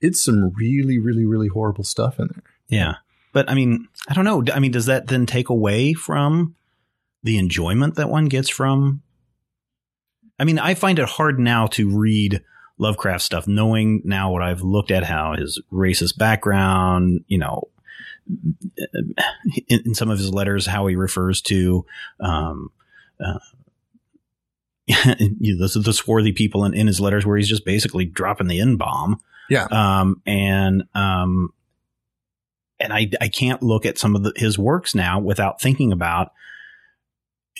it's 0.00 0.24
some 0.24 0.52
really, 0.56 0.98
really, 0.98 1.24
really 1.24 1.48
horrible 1.48 1.84
stuff 1.84 2.18
in 2.18 2.28
there. 2.32 2.42
Yeah. 2.68 2.94
But 3.32 3.48
I 3.50 3.54
mean, 3.54 3.88
I 4.08 4.14
don't 4.14 4.24
know. 4.24 4.42
I 4.52 4.58
mean, 4.58 4.72
does 4.72 4.86
that 4.86 5.06
then 5.06 5.26
take 5.26 5.48
away 5.48 5.92
from 5.92 6.56
the 7.22 7.38
enjoyment 7.38 7.96
that 7.96 8.08
one 8.08 8.26
gets 8.26 8.48
from? 8.48 9.02
I 10.38 10.44
mean, 10.44 10.58
I 10.58 10.74
find 10.74 10.98
it 10.98 11.08
hard 11.08 11.38
now 11.38 11.66
to 11.68 11.96
read 11.96 12.42
Lovecraft 12.78 13.22
stuff, 13.22 13.46
knowing 13.46 14.00
now 14.04 14.32
what 14.32 14.42
I've 14.42 14.62
looked 14.62 14.90
at, 14.90 15.04
how 15.04 15.34
his 15.34 15.60
racist 15.70 16.16
background, 16.16 17.24
you 17.28 17.36
know, 17.36 17.64
in, 19.68 19.82
in 19.84 19.94
some 19.94 20.10
of 20.10 20.18
his 20.18 20.32
letters, 20.32 20.64
how 20.64 20.86
he 20.86 20.96
refers 20.96 21.42
to, 21.42 21.84
um, 22.20 22.70
uh, 23.22 23.38
you 24.88 25.56
know, 25.56 25.66
the, 25.66 25.78
the 25.78 25.92
swarthy 25.92 26.32
people 26.32 26.64
in, 26.64 26.72
in 26.72 26.86
his 26.86 27.00
letters 27.00 27.26
where 27.26 27.36
he's 27.36 27.48
just 27.48 27.66
basically 27.66 28.06
dropping 28.06 28.46
the 28.46 28.60
N 28.60 28.76
bomb. 28.76 29.20
Yeah. 29.50 29.66
Um, 29.70 30.22
and, 30.26 30.84
um, 30.94 31.52
and 32.78 32.92
I, 32.92 33.10
I 33.20 33.28
can't 33.28 33.62
look 33.62 33.84
at 33.84 33.98
some 33.98 34.16
of 34.16 34.22
the, 34.22 34.32
his 34.36 34.58
works 34.58 34.94
now 34.94 35.18
without 35.20 35.60
thinking 35.60 35.92
about, 35.92 36.32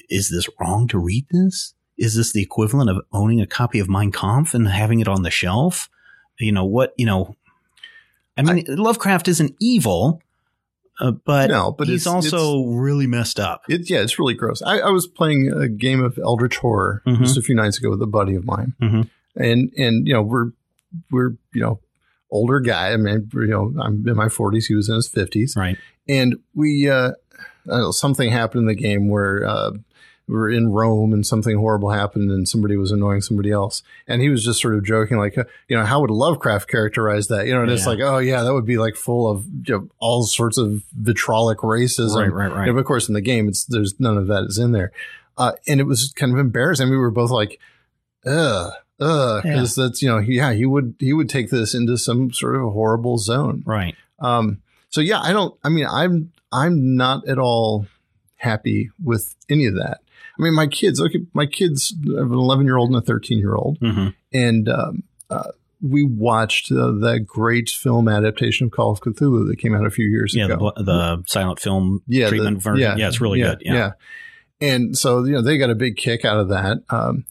is 0.08 0.30
this 0.30 0.48
wrong 0.60 0.88
to 0.88 0.98
read 0.98 1.26
this? 1.30 1.74
is 1.98 2.14
this 2.16 2.32
the 2.32 2.40
equivalent 2.40 2.88
of 2.88 2.98
owning 3.12 3.42
a 3.42 3.46
copy 3.46 3.78
of 3.78 3.86
Mein 3.86 4.10
Kampf 4.10 4.54
and 4.54 4.66
having 4.66 5.00
it 5.00 5.08
on 5.08 5.22
the 5.22 5.30
shelf? 5.30 5.90
You 6.38 6.50
know 6.50 6.64
what? 6.64 6.94
You 6.96 7.04
know, 7.04 7.36
I 8.38 8.42
mean, 8.42 8.64
Lovecraft 8.68 9.28
isn't 9.28 9.54
evil, 9.60 10.22
uh, 10.98 11.10
but, 11.10 11.50
No, 11.50 11.72
but 11.72 11.88
he's 11.88 12.06
it's- 12.06 12.32
also 12.32 12.64
really 12.68 13.06
messed 13.06 13.38
up. 13.38 13.64
It, 13.68 13.90
yeah, 13.90 13.98
it's 14.00 14.18
really 14.18 14.32
gross. 14.32 14.62
I, 14.62 14.78
I 14.78 14.88
was 14.88 15.06
playing 15.06 15.52
a 15.52 15.68
game 15.68 16.02
of 16.02 16.18
Eldritch 16.18 16.56
Horror 16.56 17.02
Mhm. 17.06 17.18
just 17.18 17.36
a 17.36 17.42
few 17.42 17.54
nights 17.54 17.76
ago 17.76 17.90
with 17.90 18.00
a 18.00 18.06
buddy 18.06 18.34
of 18.34 18.46
mine, 18.46 18.72
Mhm. 18.80 19.10
and 19.36 19.70
and 19.76 20.06
you 20.08 20.14
know 20.14 20.22
we're 20.22 20.52
we're 21.10 21.30
you 21.52 21.60
know 21.60 21.80
older 22.30 22.60
guy. 22.60 22.92
I 22.92 22.96
mean, 22.96 23.28
you 23.32 23.46
know, 23.46 23.74
I'm 23.80 24.06
in 24.06 24.14
my 24.16 24.26
40s. 24.26 24.66
He 24.66 24.74
was 24.74 24.88
in 24.88 24.94
his 24.94 25.08
50s, 25.08 25.56
Right. 25.56 25.76
and 26.08 26.36
we 26.54 26.88
uh, 26.88 27.12
know, 27.66 27.90
something 27.90 28.30
happened 28.30 28.60
in 28.62 28.66
the 28.66 28.74
game 28.74 29.08
where 29.08 29.44
uh, 29.44 29.72
we 30.28 30.34
were 30.36 30.48
in 30.48 30.68
Rome 30.70 31.12
and 31.12 31.26
something 31.26 31.56
horrible 31.58 31.90
happened 31.90 32.30
and 32.30 32.48
somebody 32.48 32.76
was 32.76 32.92
annoying 32.92 33.20
somebody 33.20 33.50
else, 33.50 33.82
and 34.06 34.22
he 34.22 34.28
was 34.28 34.44
just 34.44 34.60
sort 34.60 34.76
of 34.76 34.84
joking 34.84 35.18
like, 35.18 35.36
uh, 35.36 35.44
you 35.66 35.76
know, 35.76 35.84
how 35.84 36.00
would 36.00 36.10
Lovecraft 36.10 36.70
characterize 36.70 37.26
that? 37.28 37.46
You 37.46 37.54
know, 37.54 37.62
and 37.62 37.70
it's 37.72 37.86
like, 37.86 37.98
oh 38.00 38.18
yeah, 38.18 38.44
that 38.44 38.54
would 38.54 38.64
be 38.66 38.78
like 38.78 38.94
full 38.94 39.28
of 39.28 39.44
you 39.66 39.74
know, 39.74 39.88
all 39.98 40.22
sorts 40.22 40.56
of 40.56 40.84
vitrolic 41.00 41.56
racism. 41.56 42.14
Right, 42.16 42.32
right, 42.32 42.52
right. 42.52 42.68
And 42.68 42.78
of 42.78 42.84
course, 42.84 43.08
in 43.08 43.14
the 43.14 43.20
game, 43.20 43.48
it's 43.48 43.64
there's 43.64 43.98
none 43.98 44.16
of 44.16 44.28
that 44.28 44.44
is 44.44 44.56
in 44.56 44.70
there, 44.70 44.92
uh, 45.36 45.52
and 45.66 45.80
it 45.80 45.84
was 45.84 46.12
kind 46.14 46.32
of 46.32 46.38
embarrassing. 46.38 46.90
We 46.90 46.96
were 46.96 47.10
both 47.10 47.30
like, 47.32 47.58
ugh. 48.24 48.72
Ugh, 49.00 49.42
Yeah. 49.44 49.52
because 49.52 49.74
that's 49.74 50.02
you 50.02 50.08
know 50.08 50.18
he, 50.18 50.34
yeah 50.34 50.52
he 50.52 50.66
would 50.66 50.94
he 50.98 51.12
would 51.12 51.28
take 51.28 51.50
this 51.50 51.74
into 51.74 51.96
some 51.98 52.32
sort 52.32 52.56
of 52.56 52.62
horrible 52.72 53.18
zone 53.18 53.62
Right. 53.66 53.94
um, 54.18 54.60
so 54.90 55.00
yeah, 55.00 55.20
I 55.20 55.32
don't. 55.32 55.54
I 55.62 55.68
mean, 55.68 55.86
I'm 55.88 56.32
I'm 56.52 56.96
not 56.96 57.26
at 57.28 57.38
all 57.38 57.86
happy 58.36 58.90
with 59.02 59.36
any 59.48 59.66
of 59.66 59.74
that. 59.74 60.00
I 60.38 60.42
mean, 60.42 60.54
my 60.54 60.66
kids. 60.66 61.00
Okay, 61.00 61.20
my 61.32 61.46
kids 61.46 61.94
I 62.16 62.18
have 62.20 62.32
an 62.32 62.38
11 62.38 62.64
year 62.66 62.76
old 62.76 62.88
and 62.90 62.98
a 62.98 63.00
13 63.00 63.38
year 63.38 63.54
old, 63.54 63.78
hmm 63.80 64.08
and 64.32 64.68
um, 64.68 65.02
uh, 65.30 65.50
we 65.80 66.02
watched 66.02 66.72
uh, 66.72 66.90
that 67.02 67.24
great 67.26 67.70
film 67.70 68.08
adaptation 68.08 68.66
of 68.66 68.72
Call 68.72 68.90
of 68.90 69.00
Cthulhu 69.00 69.46
that 69.48 69.56
came 69.58 69.74
out 69.76 69.86
a 69.86 69.90
few 69.90 70.06
years 70.08 70.34
Yeah, 70.34 70.46
ago. 70.46 70.56
bl- 70.74 70.82
the 70.82 71.22
silent 71.26 71.60
film 71.60 72.02
yeah, 72.08 72.24
the- 72.24 72.30
treatment 72.30 72.60
version. 72.62 72.98
Yeah, 72.98 73.06
it's 73.08 73.20
really 73.20 73.40
good. 73.40 73.62
Yeah. 73.64 73.92
And 74.60 74.98
so 74.98 75.24
you 75.24 75.32
know 75.34 75.42
they 75.42 75.56
got 75.56 75.70
a 75.70 75.74
big 75.76 75.96
kick 75.96 76.24
out 76.24 76.38
of 76.40 76.48
that. 76.48 76.82
Um, 76.90 77.24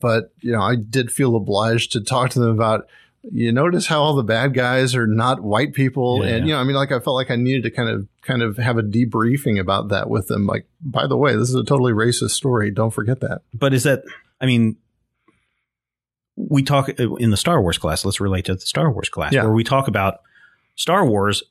but 0.00 0.32
you 0.40 0.52
know, 0.52 0.60
I 0.62 0.76
did 0.76 1.10
feel 1.10 1.36
obliged 1.36 1.92
to 1.92 2.00
talk 2.00 2.30
to 2.30 2.40
them 2.40 2.50
about. 2.50 2.86
You 3.32 3.50
notice 3.50 3.88
how 3.88 4.02
all 4.02 4.14
the 4.14 4.22
bad 4.22 4.54
guys 4.54 4.94
are 4.94 5.08
not 5.08 5.42
white 5.42 5.74
people, 5.74 6.24
Yeah, 6.24 6.36
and 6.36 6.46
you 6.46 6.54
know, 6.54 6.60
I 6.60 6.64
mean, 6.64 6.76
like 6.76 6.92
I 6.92 7.00
felt 7.00 7.16
like 7.16 7.28
I 7.28 7.34
needed 7.34 7.64
to 7.64 7.72
kind 7.72 7.88
of, 7.88 8.06
kind 8.22 8.40
of 8.40 8.56
have 8.56 8.78
a 8.78 8.82
debriefing 8.84 9.58
about 9.58 9.88
that 9.88 10.08
with 10.08 10.28
them. 10.28 10.46
Like, 10.46 10.68
by 10.80 11.08
the 11.08 11.16
way, 11.16 11.32
this 11.34 11.48
is 11.48 11.56
a 11.56 11.64
totally 11.64 11.92
racist 11.92 12.30
story. 12.30 12.70
Don't 12.70 12.92
forget 12.92 13.18
that. 13.22 13.40
But 13.52 13.74
is 13.74 13.82
that? 13.82 14.04
I 14.40 14.46
mean, 14.46 14.76
we 16.36 16.62
talk 16.62 16.88
uh, 17.00 17.14
in 17.16 17.30
the 17.30 17.36
Star 17.36 17.60
Wars 17.60 17.78
class. 17.78 18.04
Let's 18.04 18.20
relate 18.20 18.44
to 18.44 18.54
the 18.54 18.60
Star 18.60 18.92
Wars 18.92 19.08
class, 19.08 19.32
Yeah. 19.32 19.42
where 19.42 19.52
we 19.52 19.64
talk 19.64 19.88
about 19.88 20.20
Star 20.74 21.04
Wars 21.04 21.42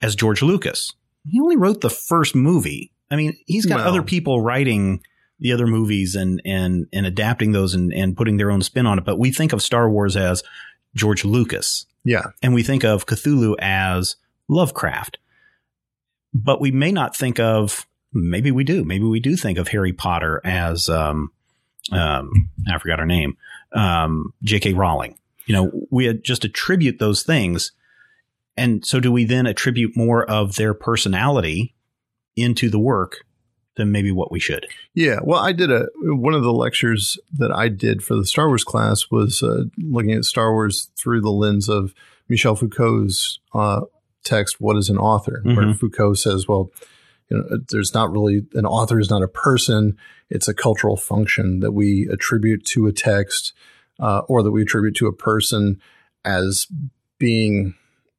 as 0.00 0.14
George 0.16 0.42
Lucas. 0.42 0.92
He 1.26 1.40
only 1.40 1.56
wrote 1.56 1.80
the 1.80 1.90
first 1.90 2.34
movie. 2.34 2.92
I 3.10 3.16
mean, 3.16 3.36
he's 3.46 3.66
got 3.66 3.78
Well- 3.78 3.88
other 3.88 4.02
people 4.02 4.40
writing 4.42 5.02
the 5.42 5.52
other 5.52 5.66
movies 5.66 6.14
and 6.14 6.40
and 6.44 6.86
and 6.92 7.04
adapting 7.04 7.50
those 7.52 7.74
and 7.74 7.92
and 7.92 8.16
putting 8.16 8.36
their 8.36 8.50
own 8.50 8.62
spin 8.62 8.86
on 8.86 8.96
it. 8.98 9.04
But 9.04 9.18
we 9.18 9.32
think 9.32 9.52
of 9.52 9.60
Star 9.60 9.90
Wars 9.90 10.16
as 10.16 10.42
George 10.94 11.24
Lucas, 11.24 11.84
Yeah, 12.04 12.26
and 12.42 12.54
we 12.54 12.62
think 12.62 12.84
of 12.84 13.06
Cthulhu 13.06 13.56
as 13.58 14.16
Lovecraft. 14.48 15.18
But 16.32 16.60
we 16.60 16.70
may 16.70 16.92
not 16.92 17.16
think 17.16 17.40
of 17.40 17.86
maybe 18.12 18.52
we 18.52 18.62
do. 18.62 18.84
Maybe 18.84 19.04
we 19.04 19.20
do 19.20 19.36
think 19.36 19.58
of 19.58 19.68
Harry 19.68 19.92
Potter 19.92 20.40
as 20.44 20.88
um 20.88 21.32
um 21.90 22.48
I 22.72 22.78
forgot 22.78 23.00
her 23.00 23.06
name. 23.06 23.36
Um 23.74 24.32
J.K. 24.44 24.74
Rowling. 24.74 25.18
You 25.46 25.54
know, 25.56 25.86
we 25.90 26.12
just 26.14 26.44
attribute 26.44 27.00
those 27.00 27.24
things. 27.24 27.72
And 28.56 28.86
so 28.86 29.00
do 29.00 29.10
we 29.10 29.24
then 29.24 29.46
attribute 29.46 29.96
more 29.96 30.24
of 30.24 30.54
their 30.54 30.72
personality 30.72 31.74
into 32.36 32.70
the 32.70 32.78
work 32.78 33.24
than 33.76 33.90
maybe 33.92 34.12
what 34.12 34.30
we 34.30 34.38
should? 34.38 34.66
Yeah, 34.94 35.20
well, 35.22 35.40
I 35.40 35.52
did 35.52 35.70
a 35.70 35.86
one 36.02 36.34
of 36.34 36.42
the 36.42 36.52
lectures 36.52 37.18
that 37.38 37.50
I 37.50 37.68
did 37.68 38.02
for 38.04 38.14
the 38.14 38.26
Star 38.26 38.48
Wars 38.48 38.64
class 38.64 39.10
was 39.10 39.42
uh, 39.42 39.64
looking 39.78 40.12
at 40.12 40.24
Star 40.24 40.52
Wars 40.52 40.90
through 40.98 41.22
the 41.22 41.30
lens 41.32 41.68
of 41.68 41.94
Michel 42.28 42.54
Foucault's 42.56 43.38
uh, 43.54 43.82
text 44.24 44.60
"What 44.60 44.76
is 44.76 44.88
an 44.88 44.98
author?" 44.98 45.40
where 45.44 45.66
Mhm. 45.66 45.78
Foucault 45.78 46.14
says, 46.14 46.46
"Well, 46.46 46.70
you 47.30 47.38
know, 47.38 47.58
there's 47.70 47.94
not 47.94 48.12
really 48.12 48.42
an 48.54 48.66
author 48.66 49.00
is 49.00 49.10
not 49.10 49.22
a 49.22 49.28
person; 49.28 49.96
it's 50.28 50.48
a 50.48 50.54
cultural 50.54 50.96
function 50.96 51.60
that 51.60 51.72
we 51.72 52.08
attribute 52.10 52.64
to 52.66 52.86
a 52.86 52.92
text 52.92 53.52
uh, 53.98 54.20
or 54.28 54.42
that 54.42 54.50
we 54.50 54.62
attribute 54.62 54.96
to 54.96 55.06
a 55.06 55.12
person 55.12 55.80
as 56.24 56.66
being 57.18 57.74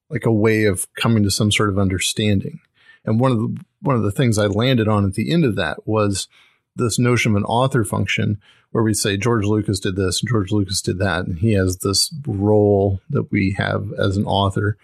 like 0.09 0.25
a 0.25 0.31
way 0.31 0.65
of 0.65 0.87
coming 0.95 1.23
to 1.23 1.31
some 1.31 1.51
sort 1.51 1.69
of 1.69 1.77
understanding." 1.77 2.59
And 3.05 3.19
one 3.19 3.31
of 3.31 3.37
the 3.37 3.57
one 3.81 3.95
of 3.95 4.03
the 4.03 4.11
things 4.11 4.37
I 4.37 4.45
landed 4.45 4.87
on 4.87 5.05
at 5.05 5.13
the 5.15 5.31
end 5.31 5.43
of 5.45 5.55
that 5.57 5.85
was 5.87 6.27
this 6.75 6.97
notion 6.97 7.31
of 7.33 7.37
an 7.37 7.43
author 7.43 7.83
function 7.83 8.39
where 8.71 8.83
we 8.83 8.93
say 8.93 9.17
George 9.17 9.45
Lucas 9.45 9.79
did 9.79 9.95
this, 9.95 10.21
George 10.21 10.51
Lucas 10.51 10.81
did 10.81 10.97
that, 10.99 11.25
and 11.27 11.37
he 11.39 11.53
has 11.53 11.77
this 11.79 12.13
role 12.25 13.01
that 13.09 13.31
we 13.31 13.55
have 13.57 13.91
as 13.99 14.17
an 14.17 14.25
author. 14.25 14.77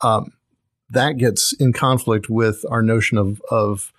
Um, 0.00 0.32
that 0.88 1.18
gets 1.18 1.52
in 1.52 1.72
conflict 1.72 2.28
with 2.28 2.64
our 2.70 2.82
notion 2.82 3.18
of 3.18 3.40
of 3.50 3.92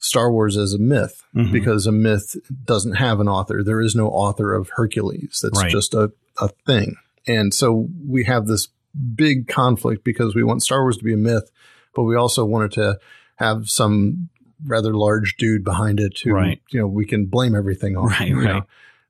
Star 0.00 0.30
Wars 0.30 0.56
as 0.58 0.74
a 0.74 0.78
myth 0.78 1.22
Mhm. 1.34 1.50
because 1.52 1.86
a 1.86 1.92
myth 1.92 2.36
doesn't 2.66 2.96
have 2.96 3.20
an 3.20 3.28
author. 3.28 3.62
There 3.62 3.80
is 3.80 3.94
no 3.94 4.08
author 4.08 4.52
of 4.52 4.68
Hercules. 4.76 5.40
That's 5.42 5.62
Right. 5.62 5.70
just 5.70 5.94
a, 5.94 6.12
a 6.38 6.48
thing. 6.66 6.96
And 7.26 7.54
so 7.54 7.88
we 8.06 8.24
have 8.24 8.46
this 8.46 8.68
big 9.14 9.48
conflict 9.48 10.04
because 10.04 10.34
we 10.34 10.42
want 10.44 10.62
Star 10.62 10.82
Wars 10.82 10.98
to 10.98 11.04
be 11.04 11.14
a 11.14 11.16
myth, 11.16 11.50
but 11.94 12.04
we 12.04 12.16
also 12.16 12.44
wanted 12.44 12.72
to 12.72 12.98
have 13.36 13.68
some 13.68 14.28
rather 14.66 14.94
large 14.94 15.36
dude 15.36 15.64
behind 15.64 16.00
it 16.00 16.18
who 16.20 16.32
Right. 16.32 16.60
you 16.70 16.80
know 16.80 16.86
we 16.86 17.04
can 17.06 17.26
blame 17.26 17.54
everything 17.54 17.96
on. 17.96 18.06
Right, 18.08 18.32
right. 18.34 18.62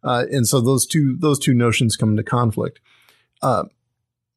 Uh, 0.03 0.25
and 0.31 0.47
so 0.47 0.61
those 0.61 0.85
two 0.87 1.17
those 1.19 1.39
two 1.39 1.55
notions 1.55 1.97
come 1.97 2.11
into 2.11 2.23
conflict. 2.23 2.81
Uh, 3.43 3.65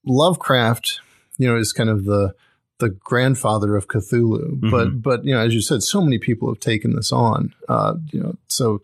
Lovecraft, 0.06 1.02
you 1.38 1.48
know, 1.48 1.58
is 1.58 1.74
kind 1.74 1.90
of 1.90 2.06
the 2.06 2.34
the 2.80 2.90
grandfather 2.90 3.76
of 3.76 3.88
Cthulhu, 3.88 4.70
but 4.70 5.02
but 5.02 5.26
you 5.26 5.34
know, 5.34 5.42
as 5.42 5.54
you 5.54 5.62
said, 5.62 5.82
so 5.84 6.02
many 6.02 6.20
people 6.20 6.48
have 6.48 6.60
taken 6.60 6.96
this 6.96 7.12
on. 7.12 7.54
Uh, 7.68 7.96
you 8.12 8.22
know, 8.22 8.36
so 8.48 8.82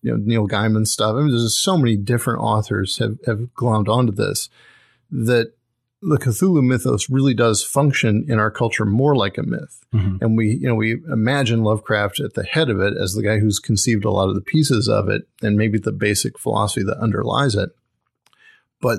you 0.00 0.10
know 0.10 0.16
Neil 0.16 0.46
Gaiman 0.48 0.86
stuff. 0.86 1.14
I 1.14 1.18
mean, 1.20 1.28
there's 1.30 1.42
just 1.42 1.62
so 1.62 1.76
many 1.76 1.96
different 1.96 2.40
authors 2.40 2.98
have 2.98 3.18
have 3.26 3.40
glommed 3.54 3.88
onto 3.88 4.12
this 4.12 4.48
that 5.10 5.52
the 6.04 6.18
Cthulhu 6.18 6.62
mythos 6.64 7.08
really 7.08 7.32
does 7.32 7.62
function 7.62 8.24
in 8.28 8.38
our 8.40 8.50
culture 8.50 8.84
more 8.84 9.14
like 9.14 9.38
a 9.38 9.42
myth. 9.44 9.84
Mhm. 9.94 10.20
And 10.20 10.36
we, 10.36 10.54
you 10.60 10.66
know, 10.66 10.74
we 10.74 11.00
imagine 11.10 11.62
Lovecraft 11.62 12.18
at 12.18 12.34
the 12.34 12.42
head 12.42 12.68
of 12.70 12.80
it 12.80 12.96
as 12.96 13.14
the 13.14 13.22
guy 13.22 13.38
who's 13.38 13.60
conceived 13.60 14.04
a 14.04 14.10
lot 14.10 14.28
of 14.28 14.34
the 14.34 14.40
pieces 14.40 14.88
of 14.88 15.08
it 15.08 15.28
and 15.42 15.56
maybe 15.56 15.78
the 15.78 15.92
basic 15.92 16.38
philosophy 16.40 16.82
that 16.84 16.98
underlies 16.98 17.54
it. 17.54 17.70
But 18.80 18.98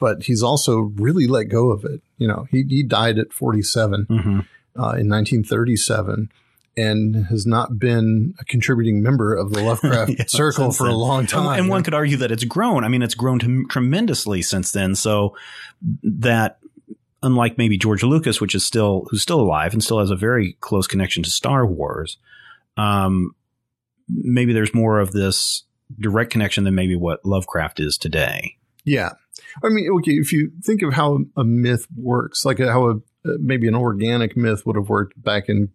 but 0.00 0.24
he's 0.24 0.42
also 0.42 0.78
really 0.96 1.26
let 1.28 1.44
go 1.44 1.70
of 1.70 1.84
it. 1.84 2.00
You 2.18 2.26
know, 2.26 2.46
he 2.50 2.64
he 2.68 2.82
died 2.82 3.18
at 3.18 3.32
47 3.32 4.06
Mhm. 4.10 4.46
uh, 4.76 4.96
in 4.98 5.08
1937 5.08 6.30
and 6.80 7.26
has 7.26 7.46
not 7.46 7.78
been 7.78 8.34
a 8.40 8.44
contributing 8.44 9.02
member 9.02 9.34
of 9.34 9.52
the 9.52 9.62
Lovecraft 9.64 10.12
Yeah, 10.18 10.24
circle 10.26 10.72
for 10.72 10.86
a 10.86 10.90
then. 10.90 10.96
long 10.98 11.20
And- 11.20 11.28
time. 11.28 11.58
And 11.60 11.68
one 11.68 11.82
could 11.82 11.94
argue 11.94 12.16
that 12.18 12.30
it's 12.32 12.44
grown. 12.44 12.84
I 12.84 12.88
mean, 12.88 13.02
it's 13.02 13.14
grown 13.14 13.38
to, 13.40 13.64
tremendously 13.68 14.42
since 14.42 14.72
then. 14.72 14.94
So 14.94 15.36
that, 16.02 16.58
unlike 17.22 17.58
maybe 17.58 17.76
George 17.78 18.02
Lucas, 18.02 18.40
which 18.40 18.54
is 18.54 18.64
still 18.64 19.06
who's 19.10 19.22
still 19.22 19.40
alive 19.40 19.72
and 19.72 19.82
still 19.84 19.98
has 20.00 20.10
a 20.10 20.16
very 20.16 20.56
close 20.60 20.86
connection 20.86 21.22
to 21.22 21.30
Star 21.30 21.66
Wars, 21.66 22.16
um, 22.76 23.34
maybe 24.08 24.52
there's 24.52 24.74
more 24.74 24.98
of 25.00 25.12
this 25.12 25.64
direct 25.98 26.30
connection 26.30 26.64
than 26.64 26.74
maybe 26.74 26.96
what 26.96 27.24
Lovecraft 27.24 27.80
is 27.80 27.98
today. 27.98 28.56
Yeah. 28.84 29.10
I 29.64 29.68
mean, 29.68 29.88
okay, 29.98 30.12
if 30.12 30.32
you 30.32 30.52
think 30.62 30.82
of 30.82 30.94
how 30.94 31.20
a 31.36 31.44
myth 31.44 31.86
works, 31.96 32.44
like 32.44 32.58
how 32.58 32.88
a 32.90 32.94
maybe 33.24 33.66
an 33.68 33.74
organic 33.74 34.36
myth 34.36 34.64
would 34.64 34.76
have 34.76 34.88
worked 34.88 35.20
back 35.22 35.48
in 35.48 35.68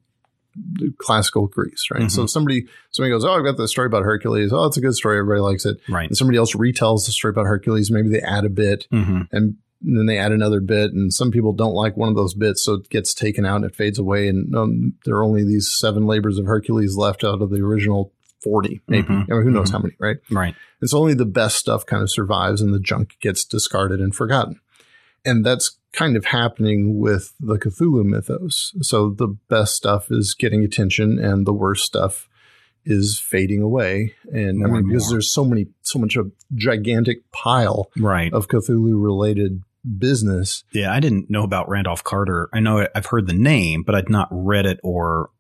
classical 0.98 1.48
Greece, 1.48 1.88
right? 1.92 2.04
Mhm. 2.04 2.12
So 2.12 2.26
somebody 2.26 2.66
somebody 2.92 3.12
goes, 3.12 3.26
"Oh, 3.26 3.32
I've 3.34 3.44
got 3.46 3.58
this 3.58 3.72
story 3.72 3.88
about 3.88 4.04
Hercules. 4.04 4.52
Oh, 4.54 4.66
it's 4.66 4.78
a 4.78 4.82
good 4.82 4.96
story. 4.96 5.18
Everybody 5.18 5.42
likes 5.42 5.66
it." 5.66 5.78
Right. 5.90 6.08
And 6.08 6.18
somebody 6.18 6.38
else 6.38 6.54
retells 6.54 7.06
the 7.06 7.12
story 7.12 7.32
about 7.32 7.46
Hercules. 7.46 7.92
Maybe 7.92 8.10
they 8.10 8.22
add 8.22 8.46
a 8.46 8.50
bit, 8.50 8.88
hmm 8.92 9.22
and 9.32 9.56
then 9.82 10.06
they 10.08 10.18
add 10.18 10.32
another 10.32 10.62
bit, 10.62 10.94
and 10.94 11.14
some 11.14 11.30
people 11.32 11.54
don't 11.54 11.74
like 11.76 11.96
one 11.98 12.10
of 12.10 12.16
those 12.16 12.34
bits, 12.34 12.64
so 12.64 12.76
it 12.76 12.90
gets 12.90 13.14
taken 13.14 13.46
out 13.46 13.58
and 13.58 13.66
it 13.66 13.76
fades 13.76 14.00
away, 14.00 14.28
and 14.28 14.56
um, 14.56 14.94
there 15.06 15.16
are 15.16 15.24
only 15.24 15.44
these 15.44 15.72
seven 15.72 16.08
labors 16.08 16.40
of 16.40 16.46
Hercules 16.46 16.96
left 16.96 17.24
out 17.24 17.42
of 17.42 17.50
the 17.52 17.62
original 17.62 18.12
forty, 18.42 18.82
maybe. 18.88 19.08
Mhm. 19.08 19.26
I 19.30 19.34
mean, 19.34 19.44
who 19.44 19.52
knows 19.52 19.70
Mhm. 19.70 19.74
how 19.74 19.80
many, 19.80 19.96
right? 20.00 20.18
Right. 20.32 20.56
It's 20.82 20.94
only 20.94 21.14
the 21.14 21.26
best 21.26 21.58
stuff 21.58 21.86
kind 21.86 22.02
of 22.04 22.10
survives 22.12 22.62
and 22.62 22.74
the 22.74 22.80
junk 22.80 23.16
gets 23.22 23.44
discarded 23.44 24.00
and 24.00 24.16
forgotten. 24.16 24.60
And 25.26 25.44
that's 25.46 25.78
kind 25.96 26.16
of 26.18 26.26
happening 26.26 27.00
with 27.00 27.34
the 27.40 27.58
Cthulhu 27.58 28.04
mythos. 28.06 28.74
So 28.82 29.10
the 29.10 29.28
best 29.50 29.76
stuff 29.76 30.12
is 30.12 30.34
getting 30.38 30.64
attention 30.64 31.18
and 31.20 31.46
the 31.48 31.54
worst 31.54 31.86
stuff 31.86 32.28
is 32.88 33.20
fading 33.20 33.62
away, 33.64 34.14
and 34.32 34.60
More 34.60 34.68
I 34.68 34.72
mean 34.72 34.78
and 34.82 34.88
because 34.90 35.10
there's 35.10 35.34
so 35.34 35.44
many, 35.44 35.68
so 35.82 35.98
much 35.98 36.16
a 36.16 36.26
gigantic 36.54 37.32
pile 37.32 37.90
Right. 37.98 38.32
of 38.32 38.48
Cthulhu 38.48 39.02
related 39.02 39.62
business. 39.98 40.64
Yeah, 40.72 40.94
I 40.94 41.00
didn't 41.00 41.30
know 41.30 41.44
about 41.44 41.68
Randolph 41.70 42.04
Carter. 42.04 42.48
I 42.54 42.60
know 42.60 42.88
I've 42.94 43.08
heard 43.08 43.26
the 43.28 43.34
name, 43.34 43.82
but 43.84 43.96
I'd 43.96 44.10
not 44.10 44.28
read 44.32 44.66
it 44.68 44.80
or 44.84 45.32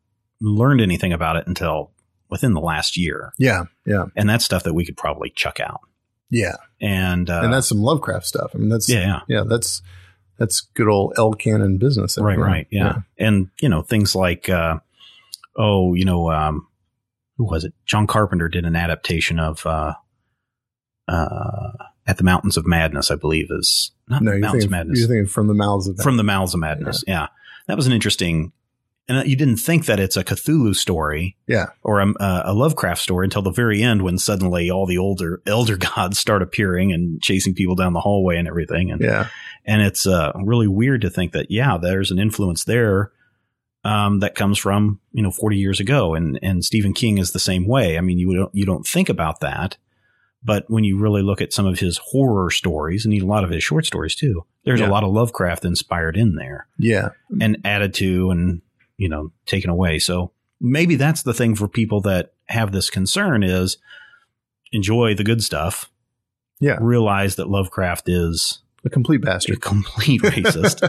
learned 0.42 0.82
anything 0.82 1.14
about 1.14 1.36
it 1.36 1.46
until 1.48 1.92
within 2.30 2.54
the 2.54 2.62
last 2.62 2.98
year. 2.98 3.32
Yeah, 3.38 3.66
yeah, 3.86 4.06
And 4.16 4.28
that's 4.30 4.44
stuff 4.46 4.64
that 4.64 4.74
we 4.74 4.84
could 4.86 4.98
probably 4.98 5.30
chuck 5.30 5.60
out. 5.60 5.82
yeah, 6.32 6.56
And 6.82 7.30
uh, 7.30 7.42
and 7.44 7.54
that's 7.54 7.68
some 7.70 7.78
Lovecraft 7.80 8.26
stuff. 8.26 8.52
I 8.56 8.58
mean, 8.58 8.70
that's 8.70 8.90
yeah, 8.90 9.00
yeah. 9.06 9.20
yeah, 9.28 9.44
that's 9.48 9.84
that's 10.38 10.62
good 10.74 10.88
old 10.88 11.14
L 11.18 11.34
canon 11.34 11.78
business. 11.78 12.18
Right, 12.18 12.38
right, 12.38 12.68
yeah. 12.72 13.00
And 13.18 13.50
you 13.62 13.70
know 13.70 13.82
things 13.82 14.16
like, 14.16 14.50
uh, 14.50 14.80
oh, 15.56 15.94
you 15.94 16.06
know, 16.06 16.32
um, 16.32 16.68
who 17.38 17.46
was 17.46 17.64
it? 17.64 17.74
John 17.86 18.08
Carpenter 18.08 18.48
did 18.50 18.66
an 18.66 18.76
adaptation 18.76 19.40
of 19.40 19.66
uh, 19.66 19.94
uh, 21.08 21.72
"At 22.08 22.18
the 22.18 22.24
Mountains 22.24 22.58
of 22.58 22.66
Madness," 22.66 23.12
I 23.12 23.16
believe 23.16 23.48
is 23.50 23.92
not 24.08 24.22
No, 24.22 24.38
Mountains 24.38 24.66
of 24.66 24.72
Madness 24.72 25.00
you're 25.00 25.08
thinking 25.08 25.28
from 25.28 25.48
the 25.48 25.54
mouths 25.54 25.88
of 25.88 25.98
from 26.00 26.18
the 26.18 26.24
Mouths 26.24 26.54
of 26.54 26.60
Madness. 26.60 27.04
Yeah. 27.08 27.28
that 27.68 27.78
was 27.78 27.88
an 27.88 27.94
interesting. 27.94 28.52
And 29.08 29.28
you 29.30 29.36
didn't 29.36 29.58
think 29.58 29.86
that 29.86 30.00
it's 30.00 30.18
a 30.18 30.24
Cthulhu 30.24 30.76
story, 30.76 31.38
Yeah. 31.46 31.68
or 31.84 32.00
a, 32.00 32.12
a 32.20 32.54
Lovecraft 32.56 33.00
story 33.00 33.28
until 33.28 33.44
the 33.44 33.52
very 33.52 33.84
end, 33.84 34.02
when 34.02 34.18
suddenly 34.18 34.72
all 34.72 34.88
the 34.88 34.98
older 34.98 35.44
elder 35.46 35.78
gods 35.96 36.18
start 36.18 36.42
appearing 36.42 36.92
and 36.92 37.22
chasing 37.22 37.54
people 37.54 37.76
down 37.76 37.94
the 37.94 38.00
hallway 38.00 38.36
and 38.38 38.48
everything. 38.48 38.90
And 38.90 39.02
yeah, 39.02 39.28
and 39.66 39.82
it's 39.82 40.06
uh, 40.08 40.32
really 40.44 40.68
weird 40.68 41.02
to 41.02 41.10
think 41.10 41.32
that 41.34 41.50
yeah 41.50 41.78
there's 41.78 42.12
an 42.12 42.20
influence 42.20 42.64
there 42.64 43.12
um, 43.84 44.20
that 44.20 44.36
comes 44.36 44.58
from 44.58 45.00
you 45.12 45.22
know 45.24 45.32
40 45.32 45.58
years 45.58 45.80
ago. 45.80 46.14
And 46.16 46.40
and 46.42 46.64
Stephen 46.66 46.94
King 46.94 47.18
is 47.18 47.32
the 47.32 47.40
same 47.40 47.68
way. 47.68 47.98
I 47.98 48.02
mean 48.02 48.18
you 48.20 48.34
don't 48.36 48.54
you 48.56 48.66
don't 48.66 48.86
think 48.88 49.10
about 49.10 49.40
that. 49.42 49.78
But 50.44 50.66
when 50.68 50.84
you 50.84 51.00
really 51.00 51.24
look 51.24 51.42
at 51.42 51.54
some 51.54 51.66
of 51.66 51.80
his 51.80 51.98
horror 52.12 52.52
stories 52.52 53.04
and 53.04 53.14
a 53.16 53.26
lot 53.26 53.44
of 53.44 53.50
his 53.50 53.64
short 53.64 53.86
stories 53.86 54.16
too 54.16 54.46
there's 54.64 54.80
Yeah. 54.80 54.90
a 54.90 54.92
lot 54.92 55.04
of 55.04 55.12
Lovecraft 55.12 55.64
inspired 55.66 56.18
in 56.18 56.36
there. 56.36 56.68
Yeah, 56.80 57.10
and 57.40 57.58
added 57.64 57.94
to 57.96 58.32
and 58.32 58.62
you 58.98 59.10
know 59.10 59.32
taken 59.46 59.70
away. 59.70 60.00
So 60.00 60.32
maybe 60.62 60.96
that's 60.96 61.22
the 61.24 61.34
thing 61.34 61.54
for 61.56 61.68
people 61.68 62.02
that 62.02 62.34
have 62.48 62.72
this 62.72 62.90
concern 62.90 63.44
is 63.44 63.78
enjoy 64.72 65.14
the 65.16 65.24
good 65.24 65.44
stuff. 65.44 65.92
Yeah. 66.62 66.78
realize 66.80 67.36
that 67.36 67.50
Lovecraft 67.50 68.08
is 68.08 68.62
A 68.86 68.90
complete 68.90 69.22
bastard. 69.22 69.58
a 69.58 69.60
complete 69.60 70.22
racist, 70.22 70.80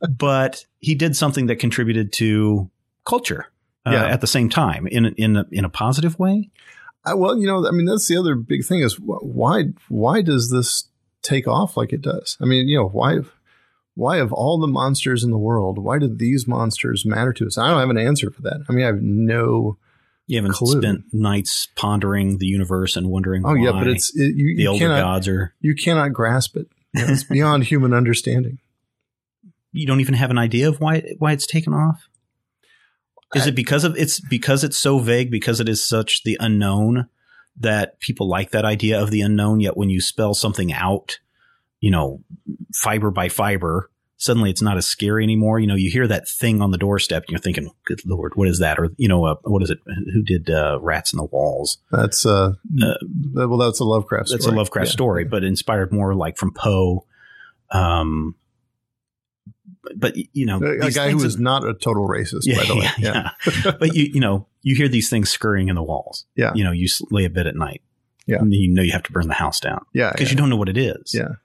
but 0.18 0.64
he 0.78 0.94
did 0.94 1.16
something 1.16 1.46
that 1.46 1.56
contributed 1.56 2.12
to 2.14 2.70
culture 3.06 3.46
uh, 3.86 3.92
Yeah. 3.92 4.06
at 4.06 4.20
the 4.20 4.26
same 4.26 4.48
time 4.50 4.86
in 4.86 5.06
in 5.16 5.36
a, 5.36 5.46
in 5.50 5.64
a 5.64 5.70
positive 5.70 6.18
way. 6.18 6.50
I, 7.04 7.14
well, 7.14 7.38
you 7.38 7.46
know, 7.46 7.66
I 7.66 7.70
mean, 7.70 7.86
that's 7.86 8.06
the 8.08 8.18
other 8.18 8.34
big 8.34 8.64
thing 8.64 8.80
is 8.82 9.00
why 9.00 9.64
why 9.88 10.20
does 10.22 10.50
this 10.50 10.84
take 11.22 11.48
off 11.48 11.76
like 11.76 11.92
it 11.94 12.02
does? 12.02 12.36
I 12.40 12.44
mean, 12.44 12.68
you 12.68 12.76
know, 12.78 12.88
why 12.88 13.20
why 13.94 14.18
of 14.18 14.32
all 14.32 14.58
the 14.58 14.66
monsters 14.68 15.24
in 15.24 15.30
the 15.30 15.38
world, 15.38 15.78
why 15.78 15.98
do 15.98 16.08
these 16.14 16.46
monsters 16.46 17.04
matter 17.06 17.32
to 17.32 17.46
us? 17.46 17.56
I 17.58 17.68
don't 17.70 17.80
have 17.80 17.90
an 17.90 17.98
answer 17.98 18.30
for 18.30 18.42
that. 18.42 18.62
I 18.68 18.72
mean, 18.72 18.84
I 18.84 18.88
have 18.88 19.00
no. 19.02 19.78
You 20.26 20.36
haven't 20.36 20.52
Clue. 20.52 20.80
spent 20.80 21.04
nights 21.12 21.68
pondering 21.74 22.38
the 22.38 22.46
universe 22.46 22.96
and 22.96 23.08
wondering. 23.10 23.44
Oh 23.44 23.54
yeah, 23.54 23.72
but 23.72 23.88
it's 23.88 24.14
it, 24.14 24.36
you, 24.36 24.56
the 24.56 24.62
you 24.62 24.68
older 24.68 24.78
cannot 24.84 25.00
gods 25.00 25.26
are. 25.26 25.54
you 25.60 25.74
cannot 25.74 26.12
grasp 26.12 26.56
it. 26.56 26.68
You 26.94 27.06
know, 27.06 27.12
it's 27.12 27.24
beyond 27.24 27.64
human 27.64 27.92
understanding. 27.92 28.58
You 29.72 29.86
don't 29.86 30.00
even 30.00 30.14
have 30.14 30.30
an 30.30 30.38
idea 30.38 30.68
of 30.68 30.80
why 30.80 31.14
why 31.18 31.32
it's 31.32 31.46
taken 31.46 31.72
off. 31.72 32.08
Is 33.34 33.44
I- 33.46 33.50
it 33.50 33.54
because 33.54 33.84
of 33.84 33.96
it's 33.96 34.20
because 34.20 34.64
it's 34.64 34.78
so 34.78 34.98
vague 34.98 35.30
because 35.30 35.60
it 35.60 35.68
is 35.68 35.84
such 35.86 36.22
the 36.24 36.36
unknown 36.40 37.08
that 37.56 38.00
people 38.00 38.28
like 38.28 38.50
that 38.50 38.64
idea 38.64 39.00
of 39.00 39.10
the 39.10 39.20
unknown 39.20 39.60
yet 39.60 39.76
when 39.76 39.90
you 39.90 40.00
spell 40.00 40.34
something 40.34 40.72
out 40.72 41.18
you 41.80 41.90
know 41.90 42.22
fiber 42.74 43.10
by 43.10 43.28
fiber 43.28 43.89
suddenly 44.22 44.50
it's 44.50 44.60
not 44.62 44.76
as 44.76 44.86
scary 44.86 45.24
anymore 45.24 45.58
you 45.58 45.66
know 45.66 45.74
you 45.74 45.90
hear 45.90 46.06
that 46.06 46.28
thing 46.28 46.60
on 46.60 46.70
the 46.70 46.78
doorstep 46.78 47.22
and 47.24 47.30
you're 47.30 47.40
thinking 47.40 47.70
good 47.86 48.00
lord 48.04 48.32
what 48.36 48.46
is 48.46 48.58
that 48.58 48.78
or 48.78 48.90
you 48.98 49.08
know 49.08 49.24
uh, 49.24 49.34
what 49.44 49.62
is 49.62 49.70
it 49.70 49.78
who 50.12 50.22
did 50.22 50.50
uh, 50.50 50.78
rats 50.82 51.12
in 51.12 51.16
the 51.16 51.24
walls 51.24 51.78
That's 51.90 52.24
uh, 52.26 52.52
Uh, 52.82 52.94
well, 53.34 53.56
that's 53.56 53.80
a 53.80 53.84
Lovecraft. 53.84 54.28
that's 54.30 54.42
story. 54.44 54.54
a 54.54 54.58
lovecraft 54.58 54.88
Yeah. 54.88 54.92
story 54.92 55.24
but 55.24 55.42
inspired 55.42 55.90
more 55.92 56.14
like 56.14 56.36
from 56.36 56.52
poe 56.52 57.06
um 57.72 58.34
but 59.96 60.14
you 60.34 60.44
know 60.46 60.58
A, 60.62 60.90
guy 60.90 61.10
who 61.10 61.24
is 61.24 61.38
not 61.38 61.64
a 61.66 61.72
total 61.72 62.06
racist, 62.06 62.42
yeah, 62.44 62.56
by 62.58 62.64
the 62.66 62.76
way. 62.76 62.86
yeah, 62.98 63.30
yeah. 63.64 63.70
but 63.80 63.94
you 63.94 64.04
you 64.12 64.20
know 64.20 64.46
you 64.62 64.76
hear 64.76 64.88
these 64.88 65.08
things 65.08 65.30
scurrying 65.30 65.68
in 65.70 65.74
the 65.76 65.82
walls. 65.82 66.26
Yeah. 66.36 66.52
You 66.54 66.64
know 66.64 66.70
you 66.72 66.86
lay 67.10 67.24
a 67.24 67.30
bed 67.30 67.46
at 67.46 67.56
night. 67.56 67.80
Yeah. 68.26 68.36
And 68.40 68.52
you 68.52 68.68
know 68.68 68.82
you 68.82 68.92
have 68.92 69.02
to 69.04 69.12
burn 69.12 69.26
the 69.28 69.34
house 69.34 69.58
down 69.58 69.84
yeah, 69.94 70.12
because 70.12 70.30
you 70.30 70.36
don't 70.36 70.50
know 70.50 70.56
what 70.56 70.68
it 70.68 70.76
is. 70.76 71.14
Yeah. 71.14 71.36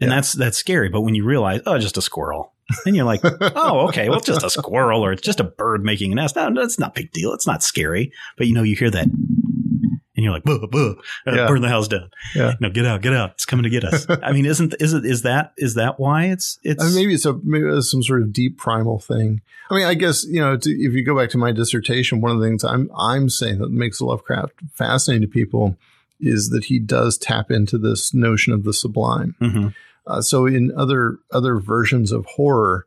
And 0.00 0.08
Yeah. 0.10 0.16
that's 0.16 0.32
that's 0.32 0.56
scary. 0.58 0.88
But 0.88 1.02
when 1.02 1.14
you 1.14 1.24
realize, 1.24 1.60
oh, 1.66 1.78
just 1.78 1.96
a 1.98 2.02
squirrel, 2.02 2.54
and 2.86 2.94
you're 2.96 3.04
like, 3.04 3.20
oh, 3.24 3.88
okay, 3.88 4.08
well, 4.08 4.18
it's 4.18 4.26
just 4.26 4.44
a 4.44 4.50
squirrel 4.50 5.04
or 5.04 5.12
it's 5.12 5.22
just 5.22 5.40
a 5.40 5.44
bird 5.44 5.84
making 5.84 6.12
a 6.12 6.14
nest. 6.14 6.36
No, 6.36 6.52
that's 6.54 6.78
not 6.78 6.90
a 6.96 7.00
big 7.02 7.12
deal. 7.12 7.32
It's 7.32 7.46
not 7.46 7.62
scary. 7.62 8.12
But 8.38 8.46
you 8.46 8.54
know, 8.54 8.62
you 8.62 8.76
hear 8.76 8.90
that, 8.90 9.06
and 9.06 10.24
you're 10.24 10.32
like, 10.32 10.44
buh, 10.44 10.66
buh, 10.66 10.94
uh, 11.26 11.34
Yeah. 11.34 11.46
burn 11.48 11.62
the 11.62 11.68
house 11.68 11.88
down. 11.88 12.10
Yeah. 12.34 12.54
No, 12.60 12.70
get 12.70 12.86
out, 12.86 13.00
get 13.02 13.12
out. 13.14 13.32
It's 13.32 13.44
coming 13.44 13.64
to 13.64 13.70
get 13.70 13.84
us. 13.84 14.06
I 14.22 14.32
mean, 14.32 14.46
isn't 14.46 14.74
is 14.80 14.92
it 14.92 15.04
is 15.04 15.22
that 15.22 15.52
is 15.56 15.74
that 15.74 15.98
why 15.98 16.26
it's 16.26 16.58
it's 16.62 16.82
I 16.82 16.86
mean, 16.86 16.94
maybe 16.96 17.14
it's 17.14 17.24
a 17.26 17.34
maybe 17.42 17.66
it's 17.66 17.90
some 17.90 18.02
sort 18.02 18.22
of 18.22 18.32
deep 18.32 18.58
primal 18.58 18.98
thing. 19.00 19.40
I 19.70 19.74
mean, 19.74 19.86
I 19.86 19.94
guess 19.94 20.24
you 20.24 20.40
know, 20.40 20.56
to, 20.56 20.70
if 20.70 20.92
you 20.92 21.04
go 21.04 21.16
back 21.16 21.30
to 21.30 21.38
my 21.38 21.52
dissertation, 21.52 22.20
one 22.20 22.32
of 22.32 22.40
the 22.40 22.46
things 22.46 22.64
I'm 22.64 22.90
I'm 22.96 23.28
saying 23.28 23.58
that 23.58 23.70
makes 23.70 24.00
Lovecraft 24.00 24.52
fascinating 24.74 25.28
to 25.28 25.32
people 25.32 25.76
is 26.20 26.50
that 26.50 26.64
he 26.64 26.78
does 26.78 27.16
tap 27.16 27.50
into 27.50 27.78
this 27.78 28.12
notion 28.12 28.52
of 28.52 28.64
the 28.64 28.74
sublime. 28.74 29.34
Mhm. 29.40 29.74
Uh, 30.10 30.20
so 30.20 30.46
in 30.46 30.72
other 30.76 31.18
other 31.30 31.56
versions 31.58 32.10
of 32.12 32.26
horror, 32.26 32.84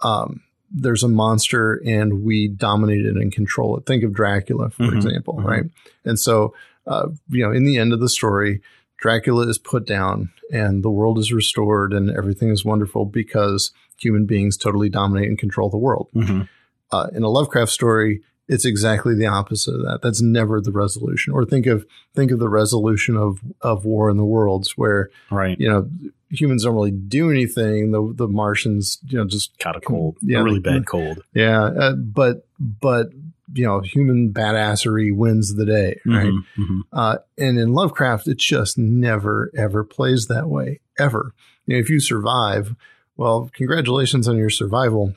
um, 0.00 0.42
there's 0.70 1.02
a 1.02 1.08
monster 1.08 1.80
and 1.86 2.22
we 2.24 2.48
dominate 2.48 3.06
it 3.06 3.16
and 3.16 3.32
control 3.32 3.76
it. 3.78 3.86
Think 3.86 4.04
of 4.04 4.12
Dracula, 4.12 4.70
for 4.70 4.84
Mhm, 4.84 4.96
example, 4.96 5.34
mhm. 5.34 5.44
right? 5.44 5.64
And 6.04 6.18
so, 6.18 6.54
uh, 6.86 7.08
you 7.30 7.42
know, 7.42 7.52
in 7.52 7.64
the 7.64 7.78
end 7.78 7.92
of 7.92 8.00
the 8.00 8.08
story, 8.08 8.60
Dracula 8.98 9.46
is 9.48 9.58
put 9.58 9.86
down 9.86 10.30
and 10.52 10.82
the 10.82 10.90
world 10.90 11.18
is 11.18 11.32
restored 11.32 11.92
and 11.92 12.10
everything 12.10 12.50
is 12.50 12.64
wonderful 12.64 13.06
because 13.06 13.72
human 13.96 14.26
beings 14.26 14.56
totally 14.56 14.88
dominate 14.90 15.28
and 15.28 15.38
control 15.38 15.70
the 15.70 15.78
world. 15.78 16.08
Mhm. 16.14 16.48
Uh, 16.90 17.08
in 17.14 17.22
a 17.22 17.28
Lovecraft 17.28 17.70
story, 17.70 18.22
it's 18.48 18.64
exactly 18.64 19.14
the 19.14 19.26
opposite 19.26 19.74
of 19.74 19.82
that. 19.82 20.00
That's 20.02 20.22
never 20.22 20.60
the 20.60 20.72
resolution. 20.72 21.32
Or 21.32 21.44
think 21.44 21.66
of 21.66 21.86
think 22.14 22.30
of 22.30 22.38
the 22.38 22.48
resolution 22.48 23.16
of 23.16 23.40
of 23.60 23.84
War 23.84 24.10
in 24.10 24.16
the 24.16 24.24
Worlds, 24.24 24.76
where 24.76 25.10
right. 25.30 25.58
you 25.60 25.68
know 25.68 25.88
humans 26.30 26.64
don't 26.64 26.74
really 26.74 26.90
do 26.90 27.30
anything. 27.30 27.90
The 27.92 28.12
the 28.14 28.28
Martians, 28.28 28.98
you 29.08 29.18
know, 29.18 29.24
just 29.26 29.58
Caught 29.58 29.76
a 29.76 29.80
cold, 29.80 30.16
Yeah, 30.22 30.40
a 30.40 30.44
really 30.44 30.60
bad 30.60 30.86
cold. 30.86 31.22
yeah. 31.34 31.64
Uh, 31.64 31.92
but 31.94 32.46
but 32.58 33.08
you 33.54 33.64
know, 33.64 33.80
human 33.80 34.30
badassery 34.30 35.14
wins 35.14 35.54
the 35.54 35.64
day, 35.64 35.98
right? 36.04 36.26
Mhm, 36.32 36.44
mhm. 36.58 36.80
Uh, 36.92 37.16
and 37.38 37.58
in 37.58 37.72
Lovecraft, 37.72 38.28
it 38.28 38.38
just 38.38 38.76
never 38.76 39.50
ever 39.56 39.84
plays 39.84 40.26
that 40.26 40.48
way 40.48 40.80
ever. 40.98 41.32
You 41.66 41.74
know, 41.76 41.80
if 41.80 41.88
you 41.88 41.98
survive, 42.00 42.74
well, 43.16 43.50
congratulations 43.54 44.28
on 44.28 44.36
your 44.36 44.50
survival. 44.50 45.14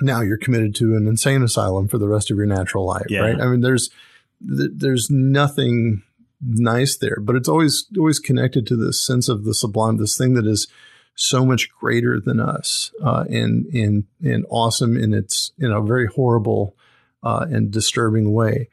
Now 0.00 0.20
you're 0.22 0.38
committed 0.38 0.74
to 0.76 0.96
an 0.96 1.06
insane 1.06 1.42
asylum 1.42 1.86
for 1.88 1.98
the 1.98 2.08
rest 2.08 2.30
of 2.30 2.36
your 2.36 2.46
natural 2.46 2.84
life, 2.84 3.06
Yeah. 3.08 3.20
right? 3.20 3.40
I 3.40 3.46
mean, 3.46 3.60
there's 3.60 3.90
th- 4.46 4.70
there's 4.74 5.08
nothing 5.10 6.02
nice 6.40 6.96
there, 6.96 7.18
but 7.20 7.36
it's 7.36 7.48
always 7.48 7.86
always 7.98 8.18
connected 8.18 8.66
to 8.66 8.76
this 8.76 9.04
sense 9.04 9.28
of 9.28 9.44
the 9.44 9.54
sublime, 9.54 9.96
this 9.96 10.16
thing 10.16 10.34
that 10.34 10.46
is 10.46 10.68
so 11.14 11.44
much 11.44 11.68
greater 11.80 12.20
than 12.20 12.38
us, 12.40 12.92
uh, 13.02 13.24
and 13.28 13.66
and 13.74 14.04
and 14.22 14.46
awesome 14.50 14.96
in 14.96 15.12
its 15.14 15.52
in 15.58 15.70
a 15.72 15.80
very 15.82 16.06
horrible 16.06 16.76
uh, 17.22 17.46
and 17.50 17.70
disturbing 17.70 18.32
way. 18.32 18.68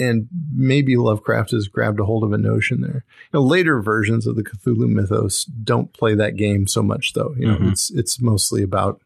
And 0.00 0.28
maybe 0.54 0.96
Lovecraft 0.96 1.50
has 1.50 1.66
grabbed 1.66 1.98
a 1.98 2.04
hold 2.04 2.22
of 2.22 2.32
a 2.32 2.38
notion 2.38 2.82
there. 2.82 3.04
You 3.32 3.40
know, 3.40 3.42
later 3.42 3.82
versions 3.82 4.28
of 4.28 4.36
the 4.36 4.44
Cthulhu 4.44 4.88
mythos 4.88 5.44
don't 5.44 5.92
play 5.92 6.14
that 6.14 6.36
game 6.36 6.68
so 6.68 6.84
much, 6.84 7.14
though. 7.14 7.34
You 7.36 7.48
know, 7.48 7.56
Mhm. 7.56 7.72
it's 7.72 7.90
it's 7.90 8.20
mostly 8.22 8.62
about 8.62 9.00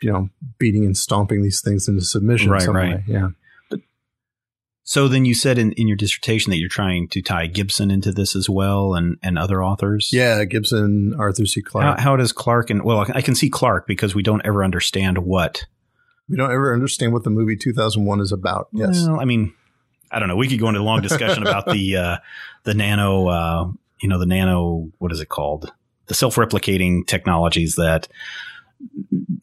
you 0.00 0.12
know 0.12 0.28
beating 0.58 0.84
and 0.84 0.96
stomping 0.96 1.42
these 1.42 1.60
things 1.60 1.88
into 1.88 2.02
submission. 2.02 2.50
Right, 2.50 2.62
some 2.62 2.76
right. 2.76 2.94
way. 2.98 3.04
Yeah. 3.08 3.28
So 4.86 5.08
then 5.08 5.24
you 5.24 5.34
said 5.34 5.58
in, 5.58 5.72
in 5.72 5.88
your 5.88 5.96
dissertation 5.96 6.50
that 6.50 6.58
you're 6.58 6.68
trying 6.68 7.08
to 7.08 7.22
tie 7.22 7.46
Gibson 7.46 7.90
into 7.90 8.12
this 8.12 8.36
as 8.36 8.50
well 8.50 8.94
and, 8.94 9.16
and 9.22 9.38
other 9.38 9.64
authors. 9.64 10.10
Yeah, 10.12 10.44
Gibson, 10.44 11.14
Arthur 11.18 11.46
C. 11.46 11.62
How, 11.64 11.70
Clarke. 11.70 12.00
how 12.00 12.16
does 12.16 12.32
Clarke 12.32 12.68
and 12.68 12.84
well, 12.84 13.06
I 13.14 13.22
can 13.22 13.34
see 13.34 13.48
Clarke 13.48 13.86
because 13.86 14.14
we 14.14 14.22
don't 14.22 14.42
ever 14.44 14.62
understand 14.62 15.18
what. 15.18 15.64
we 16.28 16.36
don't 16.36 16.52
ever 16.52 16.74
understand 16.74 17.14
what 17.14 17.24
the 17.24 17.30
movie 17.30 17.56
2001 17.56 18.20
is 18.20 18.30
about. 18.30 18.68
Yes. 18.72 19.06
Well, 19.06 19.18
I 19.20 19.24
mean, 19.24 19.54
I 20.10 20.18
don't 20.18 20.28
know. 20.28 20.36
We 20.36 20.48
could 20.48 20.60
go 20.60 20.68
into 20.68 20.80
a 20.80 20.82
long 20.82 21.00
discussion 21.00 21.42
about 21.46 21.64
the 21.64 21.96
uh, 21.96 22.16
the 22.64 22.74
nano, 22.74 23.26
uh, 23.28 23.70
you 24.02 24.08
know, 24.10 24.18
the 24.18 24.26
nano. 24.26 24.90
What 24.98 25.12
is 25.12 25.20
it 25.20 25.30
called? 25.30 25.72
The 26.06 26.14
self 26.14 26.36
replicating 26.36 27.06
technologies 27.06 27.76
that 27.76 28.06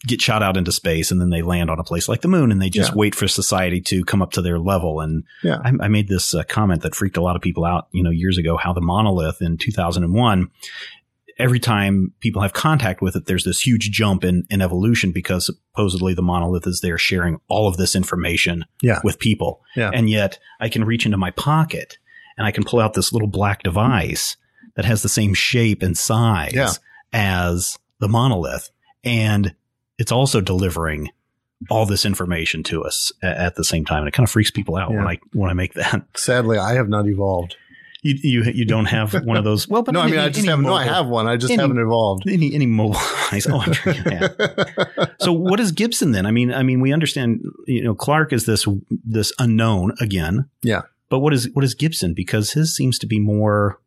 get 0.08 0.22
shot 0.22 0.42
out 0.44 0.58
into 0.58 0.72
space 0.72 1.12
and 1.12 1.22
then 1.22 1.30
they 1.30 1.42
land 1.42 1.70
on 1.70 1.80
a 1.80 1.84
place 1.84 2.10
like 2.10 2.22
the 2.22 2.28
moon 2.28 2.52
and 2.52 2.62
they 2.62 2.70
just 2.70 2.92
Yeah. 2.92 2.96
wait 2.98 3.16
for 3.16 3.28
society 3.28 3.82
to 3.82 4.04
come 4.04 4.22
up 4.22 4.32
to 4.32 4.42
their 4.42 4.58
level. 4.60 5.00
And 5.00 5.24
Yeah. 5.44 5.58
I, 5.64 5.72
I 5.82 5.88
made 5.88 6.08
this 6.08 6.34
uh, 6.34 6.44
comment 6.44 6.82
that 6.82 6.96
freaked 6.96 7.18
a 7.18 7.22
lot 7.22 7.36
of 7.36 7.42
people 7.42 7.66
out, 7.66 7.88
you 7.92 8.04
know, 8.04 8.10
years 8.10 8.38
ago, 8.38 8.58
how 8.58 8.74
the 8.74 8.82
monolith 8.82 9.42
in 9.42 9.58
2001, 9.58 10.50
every 11.40 11.60
time 11.60 12.14
people 12.20 12.42
have 12.42 12.54
contact 12.54 13.02
with 13.02 13.16
it, 13.16 13.26
there's 13.26 13.44
this 13.46 13.62
huge 13.66 13.90
jump 13.92 14.24
in, 14.24 14.46
in 14.50 14.62
evolution 14.62 15.12
because 15.12 15.46
supposedly 15.46 16.14
the 16.14 16.22
monolith 16.22 16.66
is 16.68 16.82
there 16.82 16.98
sharing 16.98 17.40
all 17.48 17.68
of 17.68 17.78
this 17.78 17.96
information 17.96 18.66
Yeah. 18.82 19.00
with 19.04 19.20
people. 19.20 19.62
And 19.76 20.10
yet 20.10 20.40
I 20.60 20.70
can 20.70 20.84
reach 20.84 21.06
into 21.06 21.18
my 21.18 21.32
pocket 21.32 21.98
and 22.38 22.46
I 22.48 22.52
can 22.52 22.64
pull 22.64 22.80
out 22.80 22.94
this 22.96 23.14
little 23.14 23.28
black 23.28 23.62
device 23.64 24.36
that 24.76 24.86
has 24.86 25.02
the 25.04 25.10
same 25.10 25.34
shape 25.34 25.82
and 25.84 25.98
size 25.98 26.80
as 27.14 27.78
the 28.00 28.08
monolith. 28.08 28.72
And 29.04 29.56
it's 29.98 30.12
also 30.12 30.42
delivering 30.42 31.10
all 31.70 31.86
this 31.86 32.06
information 32.06 32.64
to 32.64 32.84
us 32.84 33.12
at 33.22 33.56
the 33.56 33.64
same 33.64 33.86
time. 33.86 34.00
And 34.00 34.08
it 34.08 34.12
kind 34.12 34.26
of 34.26 34.32
freaks 34.32 34.52
people 34.52 34.76
out 34.76 34.92
when 34.92 35.08
I, 35.08 35.20
when 35.34 35.50
I 35.50 35.54
make 35.54 35.74
that. 35.76 36.06
Sadly, 36.16 36.58
I 36.58 36.74
have 36.74 36.90
not 36.90 37.08
evolved. 37.08 37.56
You, 38.04 38.16
you, 38.24 38.52
you 38.52 38.66
don't 38.66 38.86
have 38.86 39.14
one 39.14 39.38
of 39.38 39.44
those. 39.44 39.68
Well, 39.68 39.84
but 39.84 39.92
no, 39.94 40.02
I 40.02 40.08
mean, 40.08 40.20
I 40.20 40.30
just 40.30 40.40
any 40.40 40.48
have, 40.48 40.60
no, 40.60 40.74
I 40.74 40.86
have 40.86 41.08
one. 41.08 41.28
I 41.28 41.38
just 41.38 41.52
any- 41.52 41.62
haven't 41.62 41.78
evolved. 41.78 42.24
any 42.28 42.54
any 42.56 42.66
mobile. 42.66 42.96
Oh, 42.98 43.30
I'm 43.32 43.74
sure 43.74 43.94
you 43.94 44.02
have. 44.02 45.12
so 45.20 45.32
what 45.32 45.60
is 45.60 45.72
Gibson 45.72 46.12
then? 46.12 46.26
I 46.26 46.32
mean, 46.32 46.52
I 46.52 46.64
mean, 46.64 46.82
we 46.82 46.92
understand. 46.92 47.42
You 47.68 47.84
know, 47.84 47.94
Clarke 47.94 48.34
is 48.34 48.48
this 48.48 48.68
this 48.90 49.32
unknown 49.38 49.94
again. 50.02 50.50
Yeah. 50.64 50.82
But 51.10 51.20
what 51.20 51.32
is 51.34 51.50
what 51.54 51.64
is 51.64 51.76
Gibson? 51.76 52.16
Because 52.16 52.54
his 52.54 52.76
seems 52.76 52.98
to 53.00 53.06
be 53.06 53.20
more 53.20 53.80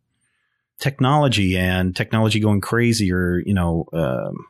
technology 0.78 1.57
and 1.57 1.97
technology 1.97 2.39
going 2.39 2.61
crazy, 2.61 3.11
or 3.11 3.43
you 3.45 3.55
know, 3.55 3.86
um, 3.93 4.47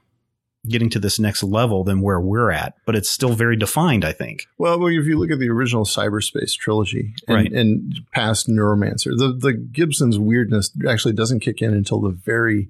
getting 0.68 0.88
to 0.90 0.98
this 0.98 1.18
next 1.18 1.42
level 1.42 1.84
than 1.84 2.00
where 2.00 2.20
we're 2.20 2.50
at. 2.50 2.74
But 2.86 2.96
it's 2.96 3.10
still 3.10 3.34
very 3.34 3.56
defined. 3.56 4.04
I 4.04 4.12
think. 4.12 4.46
Well, 4.58 4.84
if 4.86 5.06
you 5.06 5.18
look 5.18 5.30
at 5.30 5.38
the 5.38 5.50
original 5.50 5.84
cyberspace 5.84 6.52
trilogy 6.56 7.14
and, 7.28 7.34
Right. 7.36 7.52
and 7.52 8.00
past 8.12 8.48
Neuromancer, 8.48 9.16
the, 9.16 9.32
the 9.38 9.52
Gibson's 9.52 10.18
weirdness 10.18 10.70
actually 10.88 11.14
doesn't 11.14 11.40
kick 11.40 11.60
in 11.62 11.74
until 11.74 12.00
the 12.00 12.10
very 12.10 12.68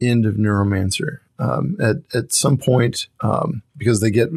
end 0.00 0.26
of 0.26 0.34
Neuromancer. 0.34 1.18
Um, 1.38 1.76
at 1.80 1.96
at 2.14 2.34
some 2.34 2.58
point, 2.58 3.06
um, 3.22 3.62
because 3.78 4.00
they 4.00 4.10
get 4.10 4.28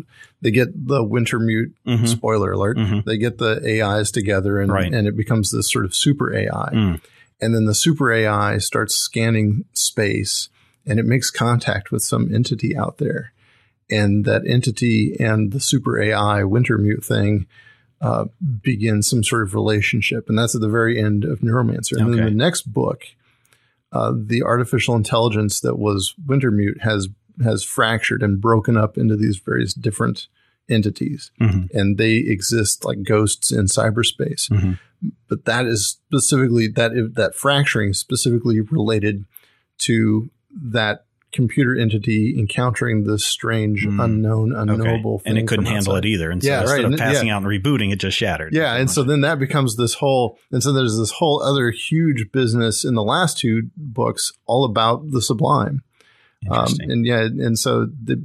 they 0.41 0.51
get 0.51 0.69
the 0.87 1.03
Wintermute 1.03 1.71
Mhm. 1.85 2.07
spoiler 2.07 2.51
alert, 2.53 2.77
Mhm. 2.77 3.03
they 3.05 3.17
get 3.17 3.37
the 3.39 3.61
AIs 3.65 4.09
together 4.11 4.59
and 4.59 4.71
Right. 4.71 4.93
and 4.93 5.05
it 5.07 5.17
becomes 5.17 5.51
this 5.51 5.69
sort 5.71 5.83
of 5.83 5.93
super 5.93 6.33
AI, 6.33 6.69
Mm. 6.73 7.01
and 7.41 7.53
then 7.55 7.65
the 7.65 7.75
super 7.75 8.09
AI 8.11 8.57
starts 8.57 8.95
scanning 8.95 9.65
space 9.73 10.47
and 10.85 10.99
it 10.99 11.05
makes 11.05 11.29
contact 11.29 11.91
with 11.91 12.03
some 12.03 12.33
entity 12.33 12.75
out 12.75 12.97
there 12.97 13.33
and 13.89 14.25
that 14.25 14.45
entity 14.47 15.15
and 15.19 15.51
the 15.51 15.59
super 15.59 16.01
AI 16.01 16.41
Wintermute 16.41 17.05
thing 17.05 17.45
uh, 18.01 18.25
begin 18.61 19.01
some 19.01 19.23
sort 19.23 19.43
of 19.43 19.53
relationship, 19.53 20.27
and 20.27 20.37
that's 20.37 20.55
at 20.55 20.61
the 20.61 20.67
very 20.69 21.01
end 21.01 21.23
of 21.23 21.39
Neuromancer. 21.39 21.97
And 21.97 22.13
then 22.13 22.25
the 22.25 22.31
next 22.31 22.63
book, 22.63 23.03
uh, 23.93 24.11
the 24.13 24.43
artificial 24.43 24.95
intelligence 24.95 25.61
that 25.61 25.77
was 25.77 26.13
Wintermute 26.25 26.81
has 26.81 27.07
has 27.43 27.63
fractured 27.63 28.21
and 28.21 28.39
broken 28.39 28.77
up 28.77 28.97
into 28.97 29.15
these 29.15 29.37
various 29.37 29.73
different 29.73 30.27
entities, 30.69 31.31
Mhm. 31.41 31.71
and 31.73 31.97
they 31.97 32.17
exist 32.17 32.85
like 32.85 33.03
ghosts 33.03 33.51
in 33.51 33.65
cyberspace. 33.65 34.49
Mhm. 34.49 34.79
But 35.27 35.45
that 35.45 35.65
is 35.65 35.87
specifically 35.87 36.67
that 36.67 36.91
that 37.15 37.35
fracturing 37.35 37.89
is 37.91 37.99
specifically 37.99 38.59
related 38.59 39.25
to 39.79 40.29
that 40.61 41.05
computer 41.31 41.75
entity 41.75 42.35
encountering 42.37 43.05
this 43.05 43.25
strange, 43.25 43.87
Mm. 43.87 44.03
unknown, 44.03 44.53
Okay. 44.55 44.71
unknowable 44.73 45.17
thing. 45.17 45.31
And 45.31 45.39
it 45.39 45.47
couldn't 45.47 45.65
handle 45.65 45.93
outside. 45.93 46.05
it 46.05 46.09
either. 46.09 46.29
And 46.29 46.43
so 46.43 46.47
Yeah, 46.47 46.61
instead 46.61 46.75
right. 46.75 46.85
of 46.85 46.91
And- 46.91 46.99
passing 46.99 47.27
yeah. 47.29 47.35
out 47.37 47.43
and 47.43 47.47
rebooting, 47.51 47.91
it 47.91 47.99
just 47.99 48.15
shattered. 48.17 48.53
Yeah, 48.53 48.75
and 48.75 48.87
so 48.89 49.01
then 49.01 49.21
that 49.21 49.39
becomes 49.39 49.75
this 49.75 49.95
whole, 49.95 50.37
and 50.51 50.61
so 50.61 50.71
there's 50.71 50.95
this 50.95 51.09
whole 51.09 51.41
other 51.41 51.71
huge 51.71 52.31
business 52.31 52.85
in 52.85 52.93
the 52.93 53.03
last 53.03 53.39
two 53.39 53.69
books, 53.75 54.31
all 54.45 54.63
about 54.63 55.09
the 55.09 55.23
sublime. 55.23 55.81
Um, 56.51 56.67
and 56.81 57.03
yeah, 57.03 57.21
and 57.21 57.57
so 57.57 57.85
the, 58.03 58.21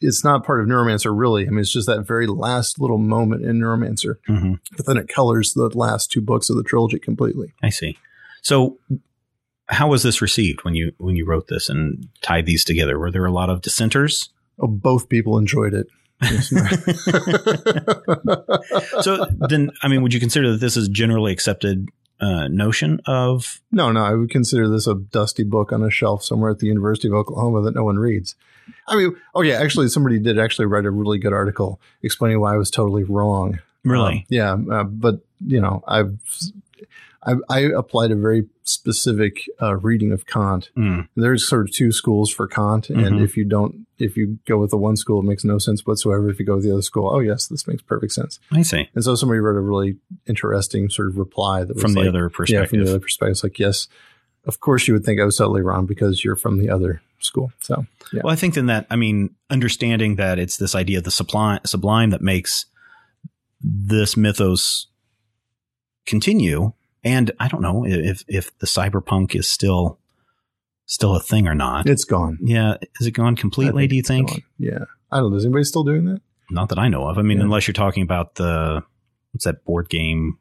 it's 0.00 0.24
not 0.24 0.46
part 0.46 0.60
of 0.60 0.66
Neuromancer 0.66 1.12
really. 1.14 1.46
I 1.46 1.50
mean, 1.50 1.58
it's 1.58 1.72
just 1.72 1.88
that 1.88 2.06
very 2.06 2.26
last 2.26 2.80
little 2.80 2.96
moment 2.98 3.44
in 3.44 3.58
Neuromancer, 3.60 4.14
Mhm. 4.30 4.60
but 4.78 4.86
then 4.86 4.96
it 4.96 5.08
colors 5.08 5.52
the 5.52 5.68
last 5.74 6.10
two 6.10 6.22
books 6.22 6.48
of 6.48 6.56
the 6.56 6.62
trilogy 6.62 6.98
completely. 7.00 7.52
I 7.62 7.68
see. 7.68 7.98
So, 8.40 8.78
how 9.68 9.88
was 9.88 10.02
this 10.02 10.22
received 10.22 10.64
when 10.64 10.74
you 10.74 10.92
when 10.98 11.16
you 11.16 11.26
wrote 11.26 11.48
this 11.48 11.68
and 11.68 12.08
tied 12.22 12.46
these 12.46 12.64
together? 12.64 12.98
Were 12.98 13.10
there 13.10 13.26
a 13.26 13.32
lot 13.32 13.50
of 13.50 13.62
dissenters? 13.62 14.30
Oh, 14.58 14.66
both 14.66 15.08
people 15.08 15.38
enjoyed 15.38 15.74
it. 15.74 15.88
So 19.02 19.26
then, 19.48 19.70
I 19.82 19.88
mean, 19.88 20.02
would 20.02 20.14
you 20.14 20.20
consider 20.20 20.52
that 20.52 20.60
this 20.60 20.76
is 20.76 20.88
generally 20.88 21.32
accepted 21.32 21.88
uh, 22.20 22.48
notion 22.48 23.00
of? 23.06 23.60
No, 23.70 23.92
no, 23.92 24.02
I 24.02 24.14
would 24.14 24.30
consider 24.30 24.68
this 24.68 24.86
a 24.86 24.94
dusty 24.94 25.44
book 25.44 25.72
on 25.72 25.82
a 25.82 25.90
shelf 25.90 26.24
somewhere 26.24 26.50
at 26.50 26.58
the 26.58 26.66
University 26.66 27.08
of 27.08 27.14
Oklahoma 27.14 27.62
that 27.62 27.74
no 27.74 27.84
one 27.84 27.98
reads. 27.98 28.34
I 28.88 28.96
mean, 28.96 29.16
oh 29.34 29.42
yeah, 29.42 29.60
actually, 29.60 29.88
somebody 29.88 30.18
did 30.18 30.38
actually 30.38 30.66
write 30.66 30.86
a 30.86 30.90
really 30.90 31.18
good 31.18 31.32
article 31.32 31.80
explaining 32.02 32.40
why 32.40 32.54
I 32.54 32.56
was 32.56 32.70
totally 32.70 33.04
wrong. 33.04 33.60
Really? 33.84 34.18
Um, 34.18 34.24
yeah, 34.28 34.54
uh, 34.54 34.84
but 34.84 35.20
you 35.44 35.60
know, 35.60 35.84
I've, 35.86 36.18
I've 37.26 37.40
I 37.50 37.60
applied 37.60 38.12
a 38.12 38.16
very 38.16 38.46
specific 38.62 39.38
uh, 39.60 39.76
reading 39.76 40.12
of 40.12 40.26
Kant. 40.26 40.70
Mm. 40.76 41.08
There's 41.16 41.48
sort 41.48 41.68
of 41.68 41.74
two 41.74 41.90
schools 41.92 42.30
for 42.30 42.46
Kant, 42.46 42.88
and 42.88 43.16
Mhm. 43.16 43.24
if 43.24 43.36
you 43.36 43.44
don't, 43.44 43.86
if 43.98 44.16
you 44.16 44.38
go 44.46 44.58
with 44.58 44.70
the 44.70 44.76
one 44.76 44.96
school, 44.96 45.20
it 45.20 45.24
makes 45.24 45.44
no 45.44 45.58
sense 45.58 45.84
whatsoever. 45.84 46.30
If 46.30 46.38
you 46.38 46.46
go 46.46 46.54
with 46.54 46.64
the 46.64 46.72
other 46.72 46.82
school, 46.82 47.08
oh 47.12 47.18
yes, 47.20 47.46
this 47.48 47.66
makes 47.66 47.82
perfect 47.82 48.12
sense. 48.12 48.38
I 48.52 48.62
see. 48.62 48.88
And 48.94 49.02
so 49.04 49.14
somebody 49.16 49.40
wrote 49.40 49.56
a 49.56 49.60
really 49.60 49.96
interesting 50.26 50.88
sort 50.88 51.08
of 51.08 51.18
reply 51.18 51.64
that 51.64 51.74
was 51.74 51.82
From 51.82 51.94
the 51.94 52.00
like, 52.00 52.08
other 52.08 52.30
yeah, 52.48 52.64
from 52.66 52.78
the 52.84 52.88
other 52.90 53.00
perspective. 53.00 53.32
It's 53.32 53.42
like, 53.42 53.58
yes, 53.58 53.88
of 54.44 54.60
course 54.60 54.86
you 54.86 54.94
would 54.94 55.04
think 55.04 55.20
I 55.20 55.24
was 55.24 55.36
totally 55.36 55.62
wrong 55.62 55.86
because 55.86 56.24
you're 56.24 56.36
from 56.36 56.58
the 56.58 56.70
other 56.70 57.02
school. 57.18 57.50
So 57.60 57.86
yeah, 58.12 58.20
Well, 58.22 58.32
I 58.32 58.36
think 58.36 58.54
then 58.54 58.66
that 58.66 58.86
I 58.90 58.96
mean, 58.96 59.30
understanding 59.50 60.16
that 60.16 60.38
it's 60.38 60.56
this 60.58 60.74
idea 60.76 60.98
of 60.98 61.04
the 61.04 61.10
sublime, 61.10 61.60
sublime 61.66 62.10
that 62.10 62.22
makes 62.22 62.66
this 63.60 64.16
mythos 64.16 64.86
continue. 66.06 66.72
And 67.06 67.30
I 67.40 67.48
don't 67.48 67.62
know 67.62 67.86
if 67.86 68.24
if 68.28 68.56
the 68.58 68.66
cyberpunk 68.66 69.34
is 69.34 69.48
still 69.48 69.98
still 70.86 71.14
a 71.16 71.20
thing 71.20 71.46
or 71.48 71.54
not. 71.54 71.86
it's 71.88 72.04
gone. 72.04 72.38
yeah, 72.42 72.74
is 73.00 73.06
it 73.06 73.12
gone 73.12 73.36
completely? 73.36 73.86
do 73.86 73.96
you 73.96 74.02
think? 74.02 74.28
gone. 74.28 74.42
Yeah, 74.58 74.84
I 75.10 75.18
don't 75.18 75.30
know. 75.30 75.36
Is 75.36 75.44
anybody 75.44 75.64
still 75.64 75.84
doing 75.84 76.04
that? 76.06 76.20
Not 76.50 76.68
that 76.68 76.78
I 76.78 76.88
know 76.88 77.08
of. 77.08 77.18
I 77.18 77.22
mean, 77.22 77.38
Yeah. 77.38 77.44
unless 77.44 77.66
you're 77.66 77.72
talking 77.74 78.02
about 78.02 78.34
the 78.36 78.82
what's 79.32 79.44
that 79.44 79.64
board 79.64 79.88
game? 79.88 80.38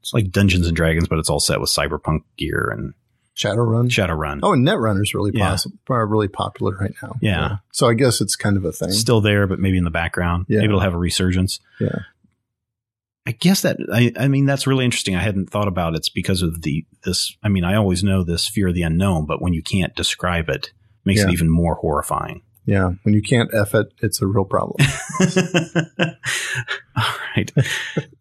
It's 0.00 0.12
like 0.14 0.30
Dungeons 0.30 0.66
and 0.66 0.74
Dragons, 0.76 1.08
but 1.08 1.18
it's 1.18 1.30
all 1.30 1.40
set 1.40 1.60
with 1.60 1.70
cyberpunk 1.70 2.20
gear 2.36 2.70
and 2.76 2.94
Shadowrun. 3.36 3.88
Shadowrun. 3.88 4.40
Oh, 4.42 4.52
and 4.52 4.66
Netrunner's 4.66 5.14
really 5.14 5.30
Yeah. 5.34 5.48
possible, 5.50 5.78
really 5.88 6.28
popular 6.28 6.76
right 6.78 6.92
now. 7.02 7.14
Yeah. 7.22 7.56
So 7.72 7.88
I 7.88 7.94
guess 7.94 8.20
it's 8.20 8.36
kind 8.36 8.56
of 8.58 8.64
a 8.64 8.72
thing. 8.72 8.90
Still 8.92 9.20
there, 9.22 9.46
but 9.46 9.58
maybe 9.58 9.78
in 9.78 9.84
the 9.84 9.90
background. 9.90 10.46
Yeah. 10.48 10.58
Maybe 10.58 10.68
it'll 10.70 10.80
have 10.80 10.92
a 10.94 10.98
resurgence. 10.98 11.58
Yeah. 11.80 12.00
I 13.26 13.32
guess 13.32 13.62
that 13.62 13.76
I, 13.92 14.12
I 14.18 14.26
mean 14.28 14.46
that's 14.46 14.66
really 14.66 14.84
interesting. 14.84 15.14
I 15.14 15.20
hadn't 15.20 15.48
thought 15.50 15.68
about 15.68 15.94
it. 15.94 15.98
It's 15.98 16.08
because 16.08 16.42
of 16.42 16.62
the 16.62 16.84
this. 17.04 17.36
I 17.42 17.48
mean, 17.48 17.62
I 17.64 17.76
always 17.76 18.02
know 18.02 18.24
this 18.24 18.48
fear 18.48 18.68
of 18.68 18.74
the 18.74 18.82
unknown, 18.82 19.26
but 19.26 19.40
when 19.40 19.52
you 19.54 19.62
can't 19.62 19.94
describe 19.94 20.48
it, 20.48 20.72
makes 21.04 21.20
Yeah. 21.20 21.28
it 21.28 21.32
even 21.32 21.48
more 21.48 21.76
horrifying. 21.76 22.42
yeah. 22.66 22.90
When 23.04 23.14
you 23.14 23.22
can't 23.22 23.52
F 23.54 23.74
it, 23.74 23.86
it's 24.02 24.20
a 24.22 24.26
real 24.26 24.44
problem. 24.44 24.84
All 26.96 27.04
right. 27.36 27.50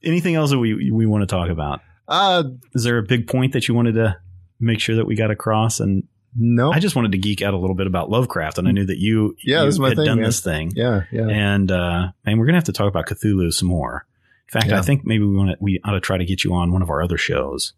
Anything 0.03 0.35
else 0.35 0.51
that 0.51 0.59
we 0.59 0.91
we 0.91 1.05
want 1.05 1.21
to 1.23 1.27
talk 1.27 1.49
about? 1.49 1.81
uh, 2.07 2.43
Is 2.73 2.83
there 2.83 2.97
a 2.97 3.03
big 3.03 3.27
point 3.27 3.53
that 3.53 3.67
you 3.67 3.73
wanted 3.73 3.93
to 3.95 4.17
make 4.59 4.79
sure 4.79 4.95
that 4.95 5.05
we 5.05 5.15
got 5.15 5.31
across? 5.31 5.79
And 5.79 6.03
no. 6.35 6.71
I 6.71 6.79
just 6.79 6.95
wanted 6.95 7.11
to 7.13 7.17
geek 7.17 7.41
out 7.41 7.53
a 7.53 7.57
little 7.57 7.75
bit 7.75 7.87
about 7.87 8.09
Lovecraft, 8.09 8.57
and 8.57 8.67
I 8.67 8.71
knew 8.71 8.85
that 8.85 8.97
you 8.99 9.35
Yeah, 9.43 9.61
you 9.61 9.65
this 9.65 9.75
is 9.75 9.79
my 9.79 9.89
had 9.89 9.97
thing, 9.97 10.05
done 10.05 10.17
man. 10.19 10.25
this 10.25 10.39
thing, 10.41 10.71
yeah. 10.75 11.01
Yeah. 11.11 11.27
and 11.27 11.71
uh, 11.71 12.07
and 12.25 12.39
we're 12.39 12.45
gonna 12.45 12.57
have 12.57 12.63
to 12.65 12.73
talk 12.73 12.87
about 12.87 13.07
Cthulhu 13.07 13.51
some 13.53 13.67
more. 13.67 14.05
In 14.53 14.59
fact, 14.59 14.71
Yeah. 14.71 14.79
I 14.79 14.81
think 14.81 15.05
maybe 15.05 15.23
we 15.23 15.35
want 15.35 15.51
to 15.51 15.57
we 15.61 15.79
ought 15.85 15.91
to 15.91 15.99
try 16.01 16.17
to 16.17 16.25
get 16.25 16.43
you 16.43 16.53
on 16.53 16.71
one 16.71 16.81
of 16.81 16.89
our 16.89 17.01
other 17.01 17.17
shows 17.17 17.73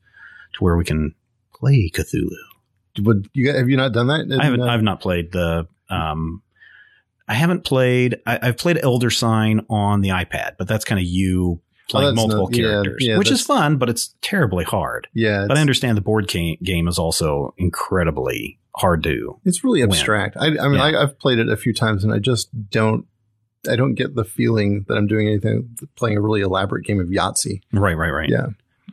to 0.55 0.63
where 0.63 0.75
we 0.75 0.83
can 0.83 1.13
play 1.53 1.89
Cthulhu. 1.93 2.29
Would 3.01 3.29
you 3.33 3.51
have 3.53 3.69
you 3.69 3.77
not 3.77 3.91
done 3.93 4.07
that? 4.07 4.37
I 4.39 4.43
haven't. 4.43 4.61
I've 4.61 4.81
not 4.83 4.99
played 5.01 5.31
the. 5.31 5.67
Um, 5.89 6.41
I 7.27 7.33
haven't 7.35 7.63
played. 7.63 8.17
I, 8.25 8.39
I've 8.41 8.57
played 8.57 8.79
Elder 8.83 9.09
Sign 9.09 9.61
on 9.69 10.01
the 10.01 10.09
iPad, 10.09 10.51
but 10.57 10.67
that's 10.67 10.83
kind 10.85 10.99
of 10.99 11.05
you 11.05 11.61
playing 11.89 12.11
Oh, 12.11 12.13
multiple 12.15 12.49
not- 12.49 12.53
characters, 12.53 12.97
yeah, 12.99 13.17
which 13.17 13.31
is 13.31 13.41
fun, 13.41 13.77
but 13.77 13.89
it's 13.89 14.15
terribly 14.21 14.63
hard. 14.63 15.07
yeah. 15.13 15.45
But 15.47 15.57
I 15.57 15.61
understand 15.61 15.97
the 15.97 16.01
board 16.01 16.27
game, 16.27 16.57
game 16.63 16.87
is 16.87 16.97
also 16.99 17.53
incredibly 17.57 18.59
hard 18.75 19.03
to. 19.03 19.39
it's 19.45 19.63
really 19.63 19.83
abstract. 19.83 20.35
I, 20.37 20.47
I 20.47 20.49
mean, 20.67 20.73
Yeah. 20.75 20.83
I, 20.83 21.03
I've 21.03 21.19
played 21.19 21.39
it 21.39 21.49
a 21.49 21.57
few 21.57 21.73
times, 21.73 22.03
and 22.03 22.13
I 22.13 22.19
just 22.19 22.49
don't. 22.69 23.05
I 23.69 23.75
don't 23.75 23.93
get 23.95 24.15
the 24.15 24.25
feeling 24.25 24.85
that 24.87 24.95
I'm 24.97 25.07
doing 25.07 25.27
anything 25.27 25.77
playing 25.95 26.17
a 26.17 26.21
really 26.21 26.41
elaborate 26.41 26.85
game 26.85 26.99
of 26.99 27.07
Yahtzee. 27.07 27.61
Right, 27.71 27.95
right, 27.97 28.09
right. 28.11 28.29
Yeah. 28.29 28.47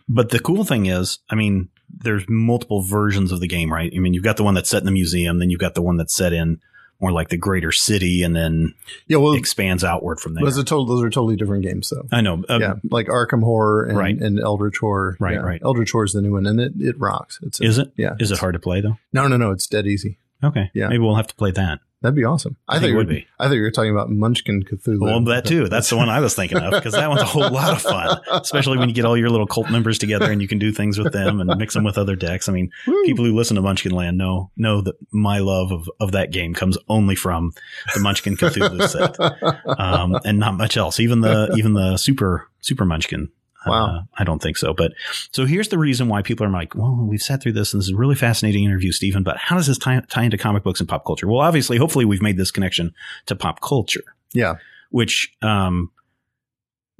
But 0.08 0.30
the 0.30 0.38
cool 0.40 0.64
thing 0.64 0.86
is, 0.86 1.18
I 1.30 1.34
mean, 1.34 1.68
there's 1.88 2.24
multiple 2.28 2.82
versions 2.82 3.32
of 3.32 3.40
the 3.40 3.48
game, 3.48 3.72
right? 3.72 3.92
I 3.94 3.98
mean, 3.98 4.14
you've 4.14 4.24
got 4.24 4.36
the 4.36 4.44
one 4.44 4.54
that's 4.54 4.70
set 4.70 4.78
in 4.82 4.86
the 4.86 4.92
museum, 4.92 5.38
then 5.38 5.50
you've 5.50 5.60
got 5.60 5.74
the 5.74 5.82
one 5.82 5.96
that's 5.96 6.14
set 6.14 6.32
in 6.32 6.60
more 7.00 7.12
like 7.12 7.30
the 7.30 7.36
greater 7.38 7.72
city, 7.72 8.22
and 8.22 8.36
then 8.36 8.74
Yeah, 9.08 9.16
well, 9.16 9.32
expands 9.32 9.82
outward 9.82 10.20
from 10.20 10.34
there. 10.34 10.44
those 10.44 10.58
are, 10.58 10.62
total, 10.64 10.84
those 10.84 11.02
are 11.02 11.08
totally 11.08 11.34
different 11.34 11.64
games, 11.64 11.88
though. 11.88 12.06
I 12.12 12.20
know. 12.20 12.44
Uh, 12.46 12.58
yeah, 12.60 12.74
like 12.90 13.06
Arkham 13.06 13.42
Horror 13.42 13.84
and, 13.84 13.96
Right. 13.96 14.16
and 14.20 14.38
Eldritch 14.38 14.76
Horror. 14.78 15.16
Right, 15.18 15.34
Yeah. 15.34 15.40
right. 15.40 15.60
Eldritch 15.64 15.92
Horror 15.92 16.04
is 16.04 16.12
the 16.12 16.20
new 16.20 16.32
one, 16.32 16.44
and 16.46 16.60
it, 16.60 16.72
it 16.78 16.98
rocks. 17.00 17.38
It's 17.42 17.58
Is 17.60 17.78
it? 17.78 17.92
Yeah. 17.96 18.16
Is 18.20 18.30
it 18.30 18.38
hard 18.38 18.52
to 18.52 18.58
play 18.60 18.82
though? 18.82 18.98
No, 19.14 19.26
no, 19.28 19.36
no. 19.38 19.50
It's 19.50 19.66
dead 19.66 19.86
easy. 19.86 20.18
Okay. 20.44 20.70
Yeah. 20.74 20.88
Maybe 20.88 20.98
we'll 20.98 21.16
have 21.16 21.26
to 21.28 21.34
play 21.34 21.50
that. 21.52 21.80
That'd 22.02 22.16
be 22.16 22.24
awesome. 22.24 22.56
I 22.66 22.76
I, 22.76 22.78
think 22.80 22.92
it 22.92 22.96
would 22.96 23.08
be. 23.08 23.26
I 23.38 23.46
thought 23.46 23.54
you 23.54 23.62
were 23.62 23.70
talking 23.70 23.90
about 23.90 24.08
Munchkin 24.08 24.62
Cthulhu. 24.62 25.00
Well, 25.00 25.22
that 25.24 25.44
too. 25.44 25.68
That's 25.68 25.90
the 25.90 25.98
one 25.98 26.08
I 26.08 26.20
was 26.20 26.34
thinking 26.34 26.56
of 26.56 26.70
because 26.70 26.94
that 26.94 27.08
one's 27.10 27.20
a 27.20 27.26
whole 27.26 27.50
lot 27.50 27.72
of 27.72 27.82
fun, 27.82 28.18
especially 28.30 28.78
when 28.78 28.88
you 28.88 28.94
get 28.94 29.04
all 29.04 29.18
your 29.18 29.28
little 29.28 29.46
cult 29.46 29.70
members 29.70 29.98
together 29.98 30.32
and 30.32 30.40
you 30.40 30.48
can 30.48 30.58
do 30.58 30.72
things 30.72 30.98
with 30.98 31.12
them 31.12 31.40
and 31.40 31.54
mix 31.58 31.74
them 31.74 31.84
with 31.84 31.98
other 31.98 32.16
decks. 32.16 32.48
I 32.48 32.52
mean, 32.52 32.70
Woo. 32.86 33.02
people 33.04 33.26
who 33.26 33.36
listen 33.36 33.56
to 33.56 33.62
Munchkin 33.62 33.92
Land 33.92 34.16
know 34.16 34.50
know 34.56 34.80
that 34.80 34.94
my 35.12 35.40
love 35.40 35.72
of, 35.72 35.90
of 36.00 36.12
that 36.12 36.30
game 36.30 36.54
comes 36.54 36.78
only 36.88 37.16
from 37.16 37.52
the 37.94 38.00
Munchkin 38.00 38.36
Cthulhu 38.36 38.88
set, 38.88 39.78
um, 39.78 40.18
and 40.24 40.38
not 40.38 40.54
much 40.54 40.78
else. 40.78 41.00
Even 41.00 41.20
the 41.20 41.54
even 41.58 41.74
the 41.74 41.98
super 41.98 42.48
super 42.60 42.86
Munchkin. 42.86 43.28
Uh, 43.66 43.70
Wow. 43.70 44.08
I 44.16 44.24
don't 44.24 44.40
think 44.40 44.56
so. 44.56 44.72
But 44.72 44.92
so 45.32 45.44
here's 45.44 45.68
the 45.68 45.78
reason 45.78 46.08
why 46.08 46.22
people 46.22 46.46
are 46.46 46.50
like, 46.50 46.74
well, 46.74 46.96
we've 47.02 47.20
sat 47.20 47.42
through 47.42 47.52
this 47.52 47.74
and 47.74 47.80
this 47.80 47.88
is 47.88 47.94
a 47.94 47.96
really 47.96 48.14
fascinating 48.14 48.64
interview, 48.64 48.92
Stephen, 48.92 49.22
but 49.22 49.36
how 49.36 49.56
does 49.56 49.66
this 49.66 49.78
tie, 49.78 50.00
tie 50.08 50.22
into 50.24 50.38
comic 50.38 50.62
books 50.62 50.80
and 50.80 50.88
pop 50.88 51.04
culture? 51.04 51.28
Well, 51.28 51.40
obviously, 51.40 51.76
hopefully 51.76 52.04
we've 52.04 52.22
made 52.22 52.36
this 52.36 52.50
connection 52.50 52.94
to 53.26 53.36
pop 53.36 53.60
culture 53.60 54.04
yeah. 54.32 54.56
which 54.90 55.34
um 55.42 55.90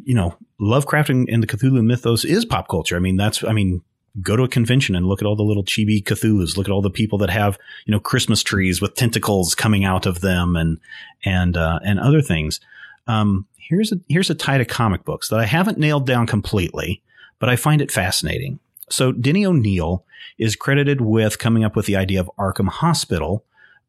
you 0.05 0.15
know 0.15 0.37
lovecraft 0.59 1.11
and, 1.11 1.29
and 1.29 1.43
the 1.43 1.47
cthulhu 1.47 1.85
mythos 1.85 2.25
is 2.25 2.45
pop 2.45 2.69
culture 2.69 2.97
i 2.97 2.99
mean 2.99 3.17
that's 3.17 3.45
i 3.45 3.53
mean 3.53 3.83
go 4.21 4.35
to 4.37 4.43
a 4.43 4.49
convention 4.49 4.97
and 4.97 5.07
look 5.07 5.23
at 5.23 5.27
all 5.27 5.37
the 5.37 5.43
little 5.43 5.65
chibi 5.65 6.03
cthulhus 6.03 6.57
look 6.57 6.67
at 6.67 6.73
all 6.73 6.83
the 6.83 6.91
people 6.91 7.19
that 7.19 7.31
have 7.31 7.59
you 7.87 7.93
know 7.93 8.01
christmas 8.01 8.43
trees 8.43 8.81
with 8.81 8.95
tentacles 8.95 9.55
coming 9.55 9.85
out 9.85 10.07
of 10.07 10.21
them 10.21 10.57
and 10.57 10.79
and 11.25 11.57
uh 11.57 11.79
and 11.85 12.01
other 12.01 12.23
things 12.23 12.61
um 13.07 13.47
here's 13.71 13.93
a 13.93 13.97
here's 14.09 14.31
a 14.31 14.35
tie 14.35 14.59
to 14.59 14.65
comic 14.65 15.05
books 15.05 15.29
that 15.29 15.41
i 15.41 15.47
haven't 15.47 15.79
nailed 15.79 16.07
down 16.07 16.27
completely 16.27 17.03
but 17.39 17.49
i 17.49 17.57
find 17.57 17.81
it 17.81 17.91
fascinating 17.91 18.59
so 18.91 19.13
denny 19.13 19.47
o'neil 19.47 20.05
is 20.39 20.57
credited 20.57 21.01
with 21.01 21.39
coming 21.39 21.65
up 21.65 21.77
with 21.77 21.87
the 21.87 21.97
idea 21.97 22.21
of 22.21 22.31
arkham 22.39 22.69
hospital 22.69 23.45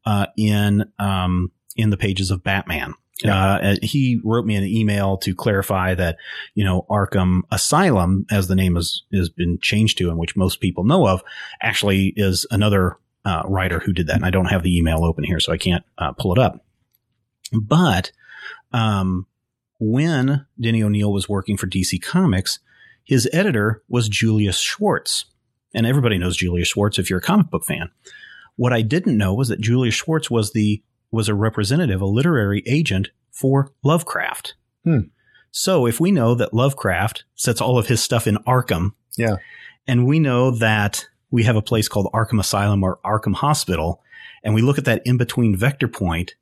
uh, 0.06 0.26
in 0.36 0.84
um, 0.98 1.50
in 1.76 1.90
the 1.90 1.96
pages 1.96 2.30
of 2.30 2.42
batman 2.42 2.94
uh, 3.24 3.76
he 3.82 4.20
wrote 4.24 4.44
me 4.44 4.56
an 4.56 4.64
email 4.64 5.16
to 5.18 5.34
clarify 5.34 5.94
that, 5.94 6.16
you 6.54 6.64
know, 6.64 6.84
Arkham 6.90 7.42
Asylum, 7.50 8.26
as 8.30 8.48
the 8.48 8.56
name 8.56 8.74
has, 8.74 9.02
has 9.12 9.28
been 9.28 9.58
changed 9.60 9.98
to 9.98 10.08
and 10.08 10.18
which 10.18 10.36
most 10.36 10.60
people 10.60 10.84
know 10.84 11.06
of, 11.06 11.22
actually 11.60 12.12
is 12.16 12.46
another 12.50 12.96
uh, 13.24 13.42
writer 13.46 13.78
who 13.78 13.92
did 13.92 14.08
that. 14.08 14.16
And 14.16 14.26
I 14.26 14.30
don't 14.30 14.46
have 14.46 14.62
the 14.62 14.76
email 14.76 15.04
open 15.04 15.24
here, 15.24 15.40
so 15.40 15.52
I 15.52 15.58
can't 15.58 15.84
uh, 15.98 16.12
pull 16.12 16.32
it 16.32 16.38
up. 16.38 16.64
But 17.52 18.10
um, 18.72 19.26
when 19.84 20.46
Denny 20.60 20.80
O'Neil 20.82 21.12
was 21.12 21.28
working 21.28 21.56
for 21.56 21.66
DC 21.66 22.00
Comics, 22.00 22.60
his 23.02 23.28
editor 23.32 23.82
was 23.88 24.08
Julius 24.08 24.60
Schwartz. 24.60 25.24
And 25.74 25.86
everybody 25.86 26.18
knows 26.18 26.36
Julius 26.36 26.68
Schwartz 26.68 26.98
if 27.00 27.10
you're 27.10 27.18
a 27.18 27.22
comic 27.22 27.50
book 27.50 27.64
fan. 27.64 27.90
What 28.56 28.72
I 28.72 28.82
didn't 28.82 29.16
know 29.16 29.34
was 29.34 29.48
that 29.48 29.60
Julius 29.60 29.94
Schwartz 29.94 30.30
was 30.30 30.52
the 30.52 30.82
was 31.10 31.28
a 31.28 31.34
representative, 31.34 32.00
a 32.00 32.06
literary 32.06 32.62
agent 32.66 33.08
for 33.32 33.72
Lovecraft. 33.82 34.54
Hmm. 34.84 35.00
So 35.50 35.86
if 35.86 35.98
we 36.00 36.10
know 36.12 36.34
that 36.36 36.54
Lovecraft 36.54 37.24
sets 37.34 37.60
all 37.60 37.76
of 37.76 37.88
his 37.88 38.00
stuff 38.02 38.26
in 38.26 38.36
Arkham, 38.46 38.92
Yeah. 39.18 39.36
and 39.86 40.06
we 40.06 40.18
know 40.20 40.50
that 40.52 41.06
we 41.30 41.42
have 41.42 41.56
a 41.56 41.60
place 41.62 41.88
called 41.88 42.08
Arkham 42.14 42.38
Asylum 42.40 42.82
or 42.84 42.98
Arkham 43.04 43.34
Hospital, 43.34 44.00
and 44.44 44.54
we 44.54 44.62
look 44.62 44.78
at 44.78 44.84
that 44.86 45.02
in 45.04 45.16
between 45.18 45.56
vector 45.56 45.88
point, 45.88 46.34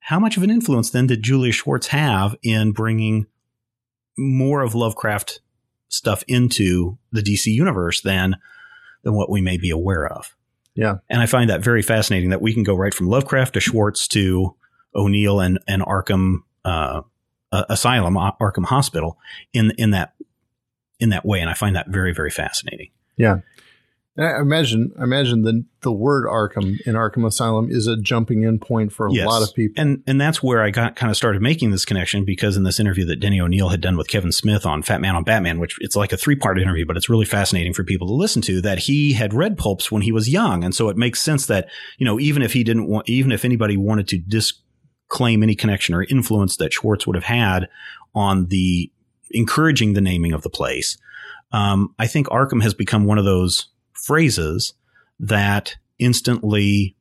how 0.00 0.18
much 0.18 0.36
of 0.36 0.42
an 0.42 0.50
influence 0.50 0.90
then 0.90 1.06
did 1.06 1.22
Julius 1.22 1.56
Schwartz 1.56 1.88
have 1.88 2.36
in 2.42 2.72
bringing 2.72 3.26
more 4.16 4.62
of 4.62 4.74
Lovecraft 4.74 5.40
stuff 5.88 6.22
into 6.28 6.98
the 7.12 7.22
DC 7.22 7.46
universe 7.46 8.00
than 8.00 8.36
than 9.02 9.14
what 9.14 9.30
we 9.30 9.40
may 9.40 9.56
be 9.56 9.70
aware 9.70 10.06
of? 10.06 10.34
Yeah. 10.74 10.98
And 11.10 11.20
I 11.20 11.26
find 11.26 11.50
that 11.50 11.62
very 11.62 11.82
fascinating 11.82 12.30
that 12.30 12.42
we 12.42 12.54
can 12.54 12.62
go 12.62 12.74
right 12.74 12.94
from 12.94 13.08
Lovecraft 13.08 13.54
to 13.54 13.60
Schwartz 13.60 14.06
to 14.08 14.54
O'Neil 14.94 15.40
and, 15.40 15.58
and 15.66 15.82
Arkham 15.82 16.38
uh, 16.64 17.02
Asylum, 17.52 18.14
Arkham 18.14 18.64
Hospital 18.64 19.18
in 19.52 19.72
in 19.78 19.90
that 19.92 20.14
in 21.00 21.10
that 21.10 21.24
way, 21.24 21.40
and 21.40 21.48
I 21.48 21.54
find 21.54 21.76
that 21.76 21.88
very 21.88 22.12
very 22.12 22.30
fascinating. 22.30 22.90
Yeah. 23.16 23.38
And 24.18 24.26
I 24.26 24.40
imagine, 24.40 24.92
I 24.98 25.04
imagine 25.04 25.42
the 25.42 25.64
the 25.82 25.92
word 25.92 26.24
Arkham 26.24 26.74
in 26.84 26.96
Arkham 26.96 27.24
Asylum 27.24 27.70
is 27.70 27.86
a 27.86 27.96
jumping 27.96 28.42
in 28.42 28.58
point 28.58 28.92
for 28.92 29.06
a 29.06 29.12
Yes. 29.12 29.28
lot 29.28 29.42
of 29.44 29.54
people. 29.54 29.80
And 29.80 30.02
and 30.08 30.20
that's 30.20 30.42
where 30.42 30.60
I 30.60 30.70
got 30.70 30.96
kind 30.96 31.08
of 31.08 31.16
started 31.16 31.40
making 31.40 31.70
this 31.70 31.84
connection 31.84 32.24
because 32.24 32.56
in 32.56 32.64
this 32.64 32.80
interview 32.80 33.04
that 33.06 33.20
Denny 33.20 33.40
O'Neil 33.40 33.68
had 33.68 33.80
done 33.80 33.96
with 33.96 34.08
Kevin 34.08 34.32
Smith 34.32 34.66
on 34.66 34.82
Fat 34.82 35.00
Man 35.00 35.14
on 35.14 35.22
Batman, 35.22 35.60
which 35.60 35.76
it's 35.80 35.94
like 35.94 36.12
a 36.12 36.16
three 36.16 36.34
part 36.34 36.58
interview, 36.58 36.84
but 36.84 36.96
it's 36.96 37.08
really 37.08 37.26
fascinating 37.26 37.72
for 37.72 37.84
people 37.84 38.08
to 38.08 38.12
listen 38.12 38.42
to. 38.42 38.60
That 38.60 38.80
he 38.80 39.12
had 39.12 39.32
read 39.32 39.56
pulps 39.56 39.92
when 39.92 40.02
he 40.02 40.10
was 40.10 40.28
young, 40.28 40.64
and 40.64 40.74
so 40.74 40.88
it 40.88 40.96
makes 40.96 41.22
sense 41.22 41.46
that 41.46 41.68
you 41.96 42.04
know 42.04 42.18
even 42.18 42.42
if 42.42 42.54
he 42.54 42.64
didn't 42.64 42.88
want, 42.88 43.08
even 43.08 43.30
if 43.30 43.44
anybody 43.44 43.76
wanted 43.76 44.08
to 44.08 44.18
disclaim 44.18 45.44
any 45.44 45.54
connection 45.54 45.94
or 45.94 46.02
influence 46.04 46.56
that 46.56 46.72
Schwartz 46.72 47.06
would 47.06 47.14
have 47.14 47.24
had 47.24 47.68
on 48.16 48.46
the 48.46 48.90
encouraging 49.30 49.92
the 49.92 50.00
naming 50.00 50.32
of 50.32 50.42
the 50.42 50.50
place, 50.50 50.98
um, 51.52 51.94
I 52.00 52.08
think 52.08 52.26
Arkham 52.28 52.62
has 52.64 52.74
become 52.74 53.04
one 53.04 53.18
of 53.18 53.24
those 53.24 53.68
phrases 53.98 54.74
that 55.20 55.76
instantly 55.98 56.96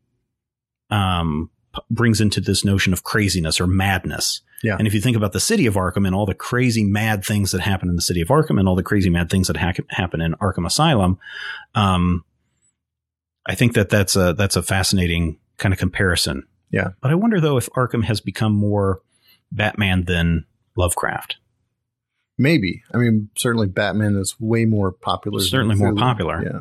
um, 0.89 1.49
p- 1.73 1.81
brings 1.89 2.21
into 2.21 2.41
this 2.41 2.65
notion 2.65 2.93
of 2.93 3.03
craziness 3.03 3.59
or 3.59 3.67
madness. 3.67 4.41
Yeah. 4.63 4.75
And 4.77 4.87
if 4.87 4.93
you 4.93 5.01
think 5.01 5.15
about 5.15 5.33
the 5.33 5.39
city 5.39 5.67
of 5.67 5.75
Arkham 5.75 6.05
and 6.07 6.15
all 6.15 6.25
the 6.25 6.33
crazy 6.33 6.83
mad 6.83 7.23
things 7.23 7.51
that 7.51 7.61
happen 7.61 7.89
in 7.89 7.95
the 7.95 8.01
city 8.01 8.21
of 8.21 8.29
Arkham 8.29 8.59
and 8.59 8.67
all 8.67 8.75
the 8.75 8.83
crazy 8.83 9.09
mad 9.09 9.29
things 9.29 9.47
that 9.47 9.57
ha- 9.57 9.73
happen 9.89 10.19
in 10.19 10.33
Arkham 10.35 10.65
Asylum, 10.65 11.19
um, 11.75 12.23
I 13.45 13.55
think 13.55 13.73
that 13.73 13.89
that's 13.89 14.15
a 14.15 14.33
that's 14.33 14.55
a 14.55 14.63
fascinating 14.63 15.39
kind 15.57 15.73
of 15.73 15.79
comparison. 15.79 16.43
Yeah. 16.71 16.89
But 17.01 17.11
I 17.11 17.15
wonder 17.15 17.39
though 17.39 17.57
if 17.57 17.69
Arkham 17.71 18.03
has 18.05 18.19
become 18.19 18.53
more 18.53 19.01
Batman 19.51 20.05
than 20.05 20.45
Lovecraft. 20.75 21.37
Maybe. 22.37 22.83
I 22.93 22.97
mean, 22.97 23.29
certainly 23.37 23.67
Batman 23.67 24.15
is 24.15 24.35
way 24.39 24.65
more 24.65 24.91
popular. 24.91 25.39
than 25.39 25.47
Certainly 25.47 25.75
more 25.75 25.95
popular. 25.95 26.43
Yeah. 26.43 26.59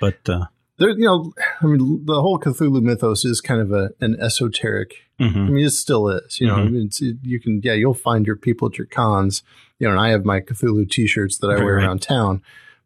But 0.00 0.28
uh, 0.28 0.46
There, 0.78 0.90
you 0.90 1.04
know, 1.04 1.32
I 1.60 1.66
mean, 1.66 2.04
the 2.06 2.20
whole 2.20 2.38
Cthulhu 2.38 2.82
mythos 2.82 3.24
is 3.24 3.40
kind 3.40 3.60
of 3.60 3.72
a, 3.72 3.90
an 4.00 4.16
esoteric 4.20 4.94
mhm. 5.20 5.36
I 5.36 5.50
mean, 5.50 5.66
it 5.66 5.70
still 5.72 6.08
is. 6.08 6.40
You 6.40 6.46
know, 6.46 6.56
Mhm. 6.56 6.66
I 6.66 6.68
mean, 6.70 6.86
it's, 6.86 7.02
it, 7.02 7.16
you 7.22 7.38
can, 7.40 7.60
yeah, 7.62 7.74
you'll 7.74 7.94
find 7.94 8.26
your 8.26 8.36
people 8.36 8.68
at 8.68 8.78
your 8.78 8.86
cons. 8.86 9.42
You 9.78 9.86
know, 9.86 9.92
and 9.92 10.00
I 10.00 10.08
have 10.10 10.24
my 10.24 10.40
Cthulhu 10.40 10.88
T-shirts 10.90 11.38
that 11.38 11.48
I 11.48 11.54
Right, 11.54 11.64
wear 11.64 11.76
right. 11.76 11.84
around 11.84 12.02
town, 12.02 12.42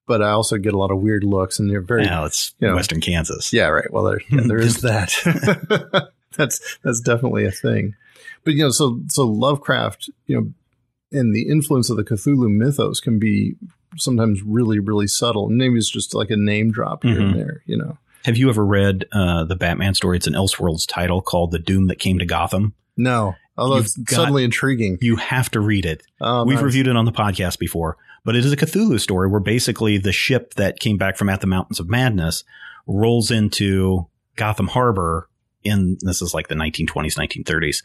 but 0.07 0.23
I 0.23 0.31
also 0.31 0.59
get 0.59 0.75
a 0.75 0.79
lot 0.79 0.91
of 0.93 1.01
weird 1.01 1.25
looks, 1.25 1.59
and 1.59 1.69
they're 1.71 1.81
very, 1.81 2.05
yeah, 2.05 2.19
well, 2.19 2.27
it's 2.27 2.55
you 2.61 2.69
know. 2.69 2.75
Western 2.77 3.01
Kansas. 3.01 3.53
Yeah, 3.53 3.69
right. 3.69 3.91
Well, 3.93 4.05
there, 4.05 4.21
yeah, 4.31 4.43
there 4.47 4.59
is 4.69 4.81
that. 4.83 5.11
that's 6.37 6.79
that's 6.83 7.01
definitely 7.01 7.45
a 7.47 7.51
thing. 7.51 7.95
But 8.45 8.55
you 8.55 8.65
know, 8.65 8.71
so 8.71 9.01
so 9.09 9.27
Lovecraft, 9.27 10.11
you 10.27 10.37
know, 10.41 11.19
and 11.19 11.35
the 11.35 11.49
influence 11.49 11.91
of 11.91 11.97
the 11.97 12.05
Cthulhu 12.05 12.51
mythos 12.51 13.01
can 13.01 13.19
be 13.19 13.55
sometimes 13.99 14.41
really, 14.45 14.79
really 14.79 15.07
subtle. 15.07 15.49
And 15.49 15.57
maybe 15.57 15.77
it's 15.77 15.91
just 15.91 16.15
like 16.15 16.31
a 16.31 16.37
name 16.37 16.71
drop 16.73 17.03
here 17.03 17.17
Mhm. 17.17 17.23
and 17.31 17.35
there. 17.35 17.63
You 17.67 17.77
know, 17.79 17.99
Have 18.25 18.37
you 18.39 18.49
ever 18.49 18.65
read 18.65 19.05
uh, 19.13 19.45
the 19.45 19.57
Batman 19.57 19.95
story? 19.95 20.17
It's 20.17 20.27
an 20.27 20.33
Elseworlds 20.35 20.87
title 20.89 21.21
called 21.21 21.51
"The 21.51 21.59
Doom 21.59 21.89
That 21.89 21.99
Came 21.99 22.19
to 22.19 22.27
Gotham." 22.27 22.75
no. 22.97 23.35
Although 23.57 23.77
You've 23.77 23.85
it's 23.85 23.97
got- 23.99 24.17
suddenly 24.17 24.43
intriguing. 24.43 24.99
You 25.01 25.15
have 25.15 25.49
to 25.53 25.61
read 25.61 25.87
it. 25.87 26.03
Oh, 26.21 26.45
We've 26.45 26.57
nice. 26.57 26.65
reviewed 26.65 26.89
it 26.89 26.97
on 26.97 27.05
the 27.05 27.13
podcast 27.13 27.61
before, 27.61 27.97
but 28.25 28.35
it 28.35 28.45
is 28.45 28.51
a 28.53 28.57
Cthulhu 28.57 28.99
story 28.99 29.29
where 29.29 29.39
basically 29.39 29.97
the 29.97 30.11
ship 30.11 30.55
that 30.55 30.81
came 30.81 30.99
back 30.99 31.17
from 31.17 31.29
At 31.29 31.41
the 31.41 31.47
Mountains 31.47 31.79
of 31.79 31.89
Madness 31.89 32.43
rolls 32.89 33.31
into 33.31 34.07
Gotham 34.35 34.67
Harbor 34.67 35.29
in 35.65 35.99
this 36.01 36.23
is 36.23 36.35
like 36.35 36.49
the 36.49 36.55
1920s, 36.55 37.17
1930s, 37.17 37.83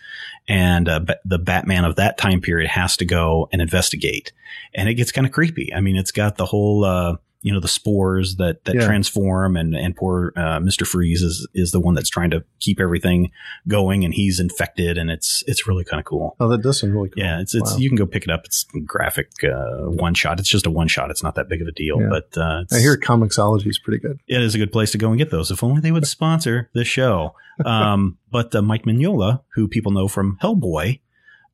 and 0.48 0.88
uh, 0.90 1.00
the 1.26 1.40
Batman 1.40 1.86
of 1.86 1.96
that 1.96 2.18
time 2.18 2.42
period 2.42 2.70
has 2.70 2.98
to 2.98 3.06
go 3.06 3.50
and 3.52 3.62
investigate, 3.62 4.32
and 4.76 4.90
it 4.90 4.96
gets 4.96 5.12
kind 5.12 5.26
of 5.26 5.34
creepy. 5.34 5.74
I 5.74 5.82
mean, 5.82 5.96
it's 5.96 6.12
got 6.12 6.38
the 6.38 6.46
whole. 6.46 6.86
Uh, 6.86 7.18
you 7.42 7.54
know 7.54 7.60
the 7.60 7.68
spores 7.70 8.36
that 8.36 8.66
that 8.66 8.76
Yeah. 8.76 8.86
transform 8.86 9.56
and 9.56 9.74
and 9.76 9.96
poor 9.96 10.34
uh, 10.36 10.60
Mister 10.60 10.84
Freeze 10.86 11.22
is 11.22 11.48
is 11.54 11.72
the 11.72 11.80
one 11.80 11.94
that's 11.96 12.10
trying 12.10 12.30
to 12.32 12.44
keep 12.60 12.80
everything 12.80 13.32
going 13.68 14.04
and 14.04 14.14
he's 14.14 14.40
infected 14.40 14.98
and 14.98 15.10
it's 15.10 15.44
it's 15.48 15.68
really 15.68 15.84
kind 15.86 16.00
of 16.00 16.06
cool. 16.06 16.36
Oh, 16.40 16.48
that 16.50 16.62
does 16.62 16.80
sound 16.82 16.94
really 16.94 17.10
cool. 17.10 17.24
Yeah, 17.24 17.40
it's 17.40 17.56
it's 17.56 17.72
Wow. 17.74 17.78
you 17.78 17.90
can 17.90 17.96
go 17.98 18.06
pick 18.06 18.24
it 18.24 18.30
up. 18.30 18.42
It's 18.46 18.66
graphic 18.86 19.32
uh, 19.44 19.86
one 19.90 20.14
shot. 20.14 20.40
It's 20.40 20.50
just 20.50 20.66
a 20.66 20.72
one 20.72 20.88
shot. 20.90 21.12
It's 21.12 21.24
not 21.24 21.36
that 21.36 21.48
big 21.48 21.62
of 21.62 21.68
a 21.68 21.72
deal, 21.72 22.02
Yeah. 22.02 22.10
but 22.10 22.38
uh, 22.38 22.64
I 22.74 22.80
hear 22.80 22.98
Comixology 22.98 23.68
is 23.68 23.80
pretty 23.80 24.00
good. 24.00 24.20
it 24.28 24.42
is 24.42 24.54
a 24.56 24.58
good 24.58 24.72
place 24.72 24.92
to 24.92 24.98
go 24.98 25.10
and 25.10 25.18
get 25.18 25.32
those. 25.32 25.50
If 25.52 25.64
only 25.64 25.82
they 25.82 25.92
would 25.92 26.08
sponsor 26.08 26.70
this 26.74 26.88
show. 26.88 27.34
Um, 27.66 28.18
but 28.32 28.56
uh, 28.56 28.62
Mike 28.62 28.84
Mignola, 28.86 29.42
who 29.54 29.68
people 29.68 29.92
know 29.92 30.08
from 30.08 30.38
Hellboy, 30.42 31.02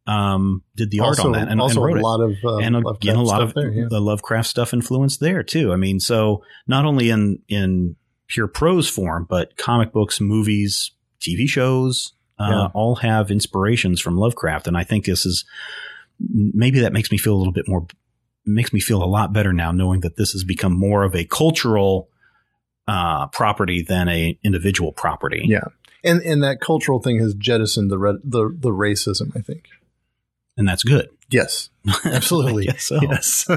um, 0.08 0.64
did 0.76 0.92
the 0.92 1.00
art 1.00 1.18
also, 1.20 1.28
on 1.28 1.32
that 1.34 1.48
and, 1.48 1.60
also 1.60 1.84
and 1.84 1.86
wrote 1.86 1.98
a 1.98 2.00
it. 2.00 2.04
lot 2.04 2.22
of 2.22 2.36
uh, 2.44 2.58
and 2.58 2.76
again, 2.76 3.16
a 3.16 3.24
lot 3.24 3.42
of 3.42 3.54
there, 3.54 3.72
yeah. 3.72 3.88
the 3.90 4.00
Lovecraft 4.00 4.48
stuff 4.48 4.74
influenced 4.74 5.20
there 5.20 5.44
too. 5.44 5.74
I 5.74 5.78
mean, 5.78 6.00
so 6.00 6.44
not 6.68 6.86
only 6.86 7.10
in 7.10 7.40
in 7.48 7.96
pure 8.28 8.48
prose 8.48 8.88
form, 8.88 9.26
but 9.30 9.58
comic 9.58 9.92
books, 9.92 10.22
movies, 10.22 10.92
TV 11.20 11.48
shows, 11.48 12.14
uh, 12.40 12.50
Yeah. 12.50 12.68
all 12.74 12.96
have 12.98 13.32
inspirations 13.32 14.00
from 14.00 14.18
Lovecraft, 14.18 14.68
and 14.68 14.78
I 14.78 14.84
think 14.84 15.06
this 15.06 15.26
is 15.26 15.46
maybe 16.20 16.80
that 16.80 16.94
makes 16.94 17.12
me 17.12 17.18
feel 17.18 17.34
a 17.34 17.38
little 17.38 17.54
bit 17.54 17.68
more 17.68 17.88
makes 18.46 18.72
me 18.72 18.80
feel 18.80 19.04
a 19.04 19.06
lot 19.06 19.34
better 19.34 19.52
now 19.52 19.72
knowing 19.72 20.02
that 20.02 20.18
this 20.18 20.32
has 20.34 20.44
become 20.44 20.72
more 20.72 21.04
of 21.04 21.16
a 21.16 21.26
cultural 21.26 22.10
uh, 22.88 23.26
property 23.28 23.82
than 23.82 24.08
a 24.08 24.38
individual 24.44 24.92
property. 24.92 25.44
Yeah. 25.46 25.66
And 26.04 26.22
and 26.22 26.44
that 26.44 26.62
cultural 26.62 27.02
thing 27.02 27.20
has 27.20 27.34
jettisoned 27.34 27.90
the 27.90 28.20
the 28.24 28.56
the 28.56 28.70
racism. 28.70 29.36
I 29.36 29.42
think. 29.42 29.64
And 30.58 30.68
that's 30.68 30.84
good. 30.84 31.10
Yes, 31.30 31.70
absolutely. 32.06 32.68
So. 32.78 33.00
Yes. 33.02 33.46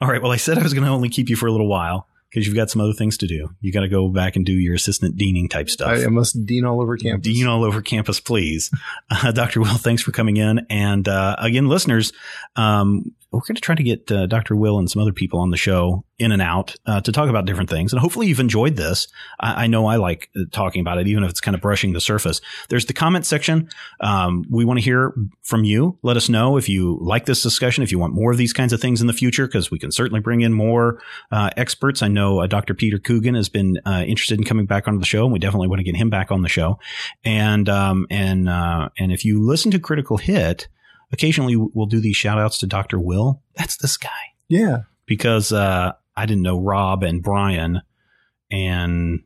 All 0.00 0.08
right. 0.08 0.20
Well, 0.20 0.32
I 0.32 0.36
said 0.36 0.58
I 0.58 0.62
was 0.62 0.74
going 0.74 0.84
to 0.84 0.90
only 0.90 1.08
keep 1.08 1.28
you 1.28 1.36
for 1.36 1.46
a 1.46 1.52
little 1.52 1.68
while 1.68 2.08
because 2.32 2.46
you've 2.46 2.56
got 2.56 2.70
some 2.70 2.80
other 2.80 2.92
things 2.92 3.18
to 3.18 3.26
do. 3.26 3.50
You 3.60 3.72
got 3.72 3.82
to 3.82 3.88
go 3.88 4.08
back 4.08 4.36
and 4.36 4.44
do 4.44 4.52
your 4.52 4.74
assistant 4.74 5.16
deaning 5.16 5.48
type 5.48 5.68
stuff. 5.68 5.88
I, 5.88 6.04
I 6.04 6.08
must 6.08 6.46
dean 6.46 6.64
all 6.64 6.80
over 6.80 6.96
campus. 6.96 7.24
Dean 7.24 7.46
all 7.46 7.62
over 7.62 7.82
campus, 7.82 8.20
please. 8.20 8.70
Uh, 9.10 9.30
Dr. 9.30 9.60
Will, 9.60 9.76
thanks 9.76 10.00
for 10.00 10.10
coming 10.10 10.38
in. 10.38 10.66
And 10.70 11.06
uh, 11.06 11.36
again, 11.38 11.68
listeners, 11.68 12.14
um, 12.56 13.12
we're 13.32 13.40
going 13.40 13.54
to 13.54 13.60
try 13.60 13.74
to 13.74 13.82
get 13.82 14.10
uh, 14.12 14.26
Dr. 14.26 14.54
Will 14.54 14.78
and 14.78 14.90
some 14.90 15.00
other 15.00 15.12
people 15.12 15.40
on 15.40 15.50
the 15.50 15.56
show 15.56 16.04
in 16.18 16.32
and 16.32 16.42
out 16.42 16.76
uh, 16.86 17.00
to 17.00 17.10
talk 17.10 17.28
about 17.28 17.46
different 17.46 17.70
things. 17.70 17.92
And 17.92 18.00
hopefully 18.00 18.26
you've 18.26 18.40
enjoyed 18.40 18.76
this. 18.76 19.08
I, 19.40 19.64
I 19.64 19.66
know 19.66 19.86
I 19.86 19.96
like 19.96 20.28
uh, 20.36 20.42
talking 20.52 20.80
about 20.80 20.98
it, 20.98 21.08
even 21.08 21.24
if 21.24 21.30
it's 21.30 21.40
kind 21.40 21.54
of 21.54 21.60
brushing 21.60 21.94
the 21.94 22.00
surface. 22.00 22.40
There's 22.68 22.86
the 22.86 22.92
comment 22.92 23.24
section. 23.26 23.70
Um, 24.00 24.44
we 24.50 24.64
want 24.64 24.78
to 24.78 24.84
hear 24.84 25.14
from 25.42 25.64
you. 25.64 25.98
Let 26.02 26.16
us 26.16 26.28
know 26.28 26.56
if 26.56 26.68
you 26.68 26.98
like 27.00 27.24
this 27.24 27.42
discussion, 27.42 27.82
if 27.82 27.90
you 27.90 27.98
want 27.98 28.14
more 28.14 28.30
of 28.30 28.38
these 28.38 28.52
kinds 28.52 28.72
of 28.72 28.80
things 28.80 29.00
in 29.00 29.06
the 29.06 29.12
future, 29.12 29.46
because 29.46 29.70
we 29.70 29.78
can 29.78 29.90
certainly 29.90 30.20
bring 30.20 30.42
in 30.42 30.52
more 30.52 31.00
uh, 31.30 31.50
experts. 31.56 32.02
I 32.02 32.08
know 32.08 32.40
uh, 32.40 32.46
Dr. 32.46 32.74
Peter 32.74 32.98
Coogan 32.98 33.34
has 33.34 33.48
been 33.48 33.80
uh, 33.86 34.04
interested 34.06 34.38
in 34.38 34.44
coming 34.44 34.66
back 34.66 34.86
onto 34.86 35.00
the 35.00 35.06
show, 35.06 35.24
and 35.24 35.32
we 35.32 35.38
definitely 35.38 35.68
want 35.68 35.80
to 35.80 35.84
get 35.84 35.96
him 35.96 36.10
back 36.10 36.30
on 36.30 36.42
the 36.42 36.48
show. 36.48 36.78
And 37.24 37.68
um, 37.68 38.06
and 38.10 38.48
uh, 38.48 38.90
and 38.98 39.10
if 39.10 39.24
you 39.24 39.42
listen 39.42 39.70
to 39.70 39.78
Critical 39.78 40.18
Hit, 40.18 40.68
occasionally 41.12 41.56
we'll 41.56 41.86
do 41.86 42.00
these 42.00 42.16
shout 42.16 42.38
outs 42.38 42.58
to 42.58 42.66
Dr. 42.66 42.98
Will. 42.98 43.42
That's 43.56 43.76
this 43.76 43.96
guy 43.96 44.08
yeah. 44.48 44.78
because 45.06 45.52
uh, 45.52 45.92
I 46.16 46.26
didn't 46.26 46.42
know 46.42 46.58
Rob 46.58 47.02
and 47.02 47.22
Brian 47.22 47.82
and 48.50 49.22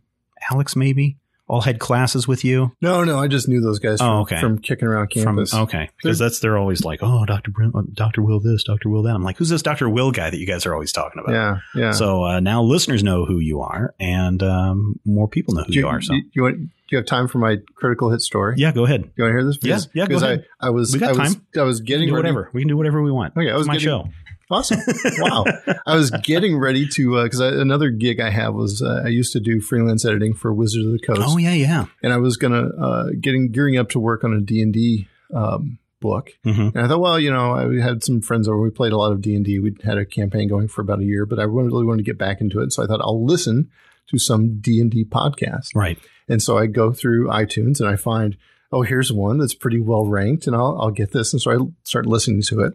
Alex 0.50 0.76
maybe 0.76 1.18
all 1.48 1.60
had 1.60 1.78
classes 1.78 2.26
with 2.26 2.44
you 2.44 2.72
No, 2.80 3.04
no. 3.04 3.18
I 3.18 3.28
just 3.28 3.48
knew 3.48 3.60
those 3.60 3.78
guys 3.78 3.98
from, 3.98 4.08
Oh, 4.08 4.20
okay. 4.22 4.40
from 4.40 4.58
kicking 4.58 4.88
around 4.88 5.12
from 5.12 5.22
campus. 5.22 5.54
okay 5.54 5.90
because 6.02 6.18
that's 6.18 6.40
they're 6.40 6.58
always 6.58 6.84
like 6.84 7.00
oh 7.02 7.24
Dr. 7.24 7.50
Br- 7.52 7.80
Dr. 7.92 8.22
Will 8.22 8.40
this 8.40 8.64
Dr. 8.64 8.88
Will 8.88 9.02
that 9.04 9.14
I'm 9.14 9.22
like 9.22 9.36
who's 9.38 9.48
this 9.48 9.62
Dr. 9.62 9.88
Will 9.88 10.10
guy 10.10 10.30
that 10.30 10.38
you 10.38 10.46
guys 10.46 10.66
are 10.66 10.74
always 10.74 10.92
talking 10.92 11.22
about 11.22 11.32
yeah, 11.32 11.80
yeah. 11.80 11.90
so 11.92 12.24
uh, 12.24 12.40
now 12.40 12.62
listeners 12.62 13.02
know 13.04 13.24
who 13.24 13.38
you 13.38 13.60
are 13.60 13.94
and 14.00 14.42
um, 14.42 14.98
more 15.04 15.28
people 15.28 15.54
know 15.54 15.62
who 15.64 15.72
do 15.72 15.78
you, 15.78 15.86
are 15.88 16.00
so 16.00 16.14
do 16.14 16.20
you 16.32 16.42
want? 16.42 16.58
Do 16.58 16.94
you 16.94 16.98
have 16.98 17.06
time 17.06 17.26
for 17.26 17.38
my 17.38 17.56
critical 17.74 18.10
hit 18.10 18.20
story? 18.20 18.54
yeah 18.58 18.70
go 18.72 18.84
ahead 18.84 19.10
You 19.16 19.24
want 19.24 19.32
to 19.32 19.38
hear 19.38 19.44
this? 19.44 19.58
Yeah, 19.62 19.74
Because- 19.74 19.88
yeah, 19.94 20.02
go 20.04 20.08
Because 20.08 20.22
ahead. 20.22 20.46
I, 20.60 20.66
I 20.68 20.70
was, 20.70 20.92
We 20.92 21.00
got 21.00 21.16
I 21.16 21.20
was, 21.20 21.34
time. 21.34 21.46
I 21.58 21.62
was 21.62 21.80
we 21.80 21.86
getting 21.86 22.08
ready. 22.08 22.16
whatever 22.16 22.50
we 22.52 22.60
can 22.60 22.68
do 22.68 22.76
whatever 22.76 23.02
we 23.02 23.10
want 23.10 23.36
Okay, 23.36 23.50
I 23.50 23.54
was 23.54 23.62
it's 23.62 23.68
my 23.68 23.74
getting- 23.74 23.88
show 23.88 24.08
Awesome! 24.50 24.80
wow, 25.18 25.44
I 25.86 25.96
was 25.96 26.10
getting 26.10 26.58
ready 26.58 26.86
to 26.88 27.22
because 27.24 27.40
another 27.40 27.90
gig 27.90 28.20
I 28.20 28.30
have 28.30 28.54
was 28.54 28.80
uh, 28.80 29.02
I 29.04 29.08
used 29.08 29.32
to 29.32 29.40
do 29.40 29.60
freelance 29.60 30.04
editing 30.04 30.34
for 30.34 30.54
Wizards 30.54 30.86
of 30.86 30.92
the 30.92 30.98
Coast, 31.00 31.22
oh 31.24 31.36
yeah 31.36 31.52
yeah 31.54 31.86
and 32.02 32.12
I 32.12 32.18
was 32.18 32.36
gonna 32.36 32.68
uh, 32.68 33.06
getting 33.20 33.50
gearing 33.50 33.76
up 33.76 33.88
to 33.90 33.98
work 33.98 34.22
on 34.22 34.32
a 34.32 34.40
D 34.40 34.62
and 34.62 34.72
D 34.72 35.08
um, 35.34 35.78
book. 36.00 36.30
hmm 36.44 36.68
And 36.74 36.78
I 36.78 36.88
thought, 36.88 37.00
well, 37.00 37.18
you 37.18 37.32
know, 37.32 37.54
I 37.54 37.82
had 37.82 38.04
some 38.04 38.20
friends 38.20 38.46
over. 38.48 38.60
We 38.60 38.70
played 38.70 38.92
a 38.92 38.96
lot 38.96 39.12
of 39.12 39.20
D 39.20 39.34
and 39.34 39.44
D. 39.44 39.58
We'd 39.58 39.82
had 39.82 39.98
a 39.98 40.06
campaign 40.06 40.48
going 40.48 40.68
for 40.68 40.80
about 40.80 41.00
a 41.00 41.04
year, 41.04 41.26
but 41.26 41.38
I 41.38 41.44
really 41.44 41.84
wanted 41.84 41.98
to 41.98 42.10
get 42.10 42.18
back 42.18 42.40
into 42.40 42.60
it. 42.60 42.72
So 42.72 42.82
I 42.82 42.86
thought 42.86 43.00
I'll 43.00 43.24
listen 43.24 43.70
to 44.08 44.18
some 44.18 44.60
D 44.60 44.80
and 44.80 44.90
D 44.90 45.04
podcast. 45.04 45.70
right 45.74 45.98
And 46.28 46.40
so 46.40 46.56
I 46.56 46.66
go 46.66 46.92
through 46.92 47.28
iTunes 47.28 47.80
and 47.80 47.88
I 47.88 47.96
find, 47.96 48.36
oh, 48.70 48.82
here's 48.82 49.12
one 49.12 49.38
that's 49.38 49.54
pretty 49.54 49.80
well 49.80 50.06
ranked, 50.06 50.46
and 50.46 50.54
I'll 50.54 50.78
I'll 50.80 50.90
get 50.90 51.12
this. 51.12 51.32
And 51.32 51.42
so 51.42 51.50
I 51.50 51.58
start 51.82 52.06
listening 52.06 52.42
to 52.42 52.60
it. 52.60 52.74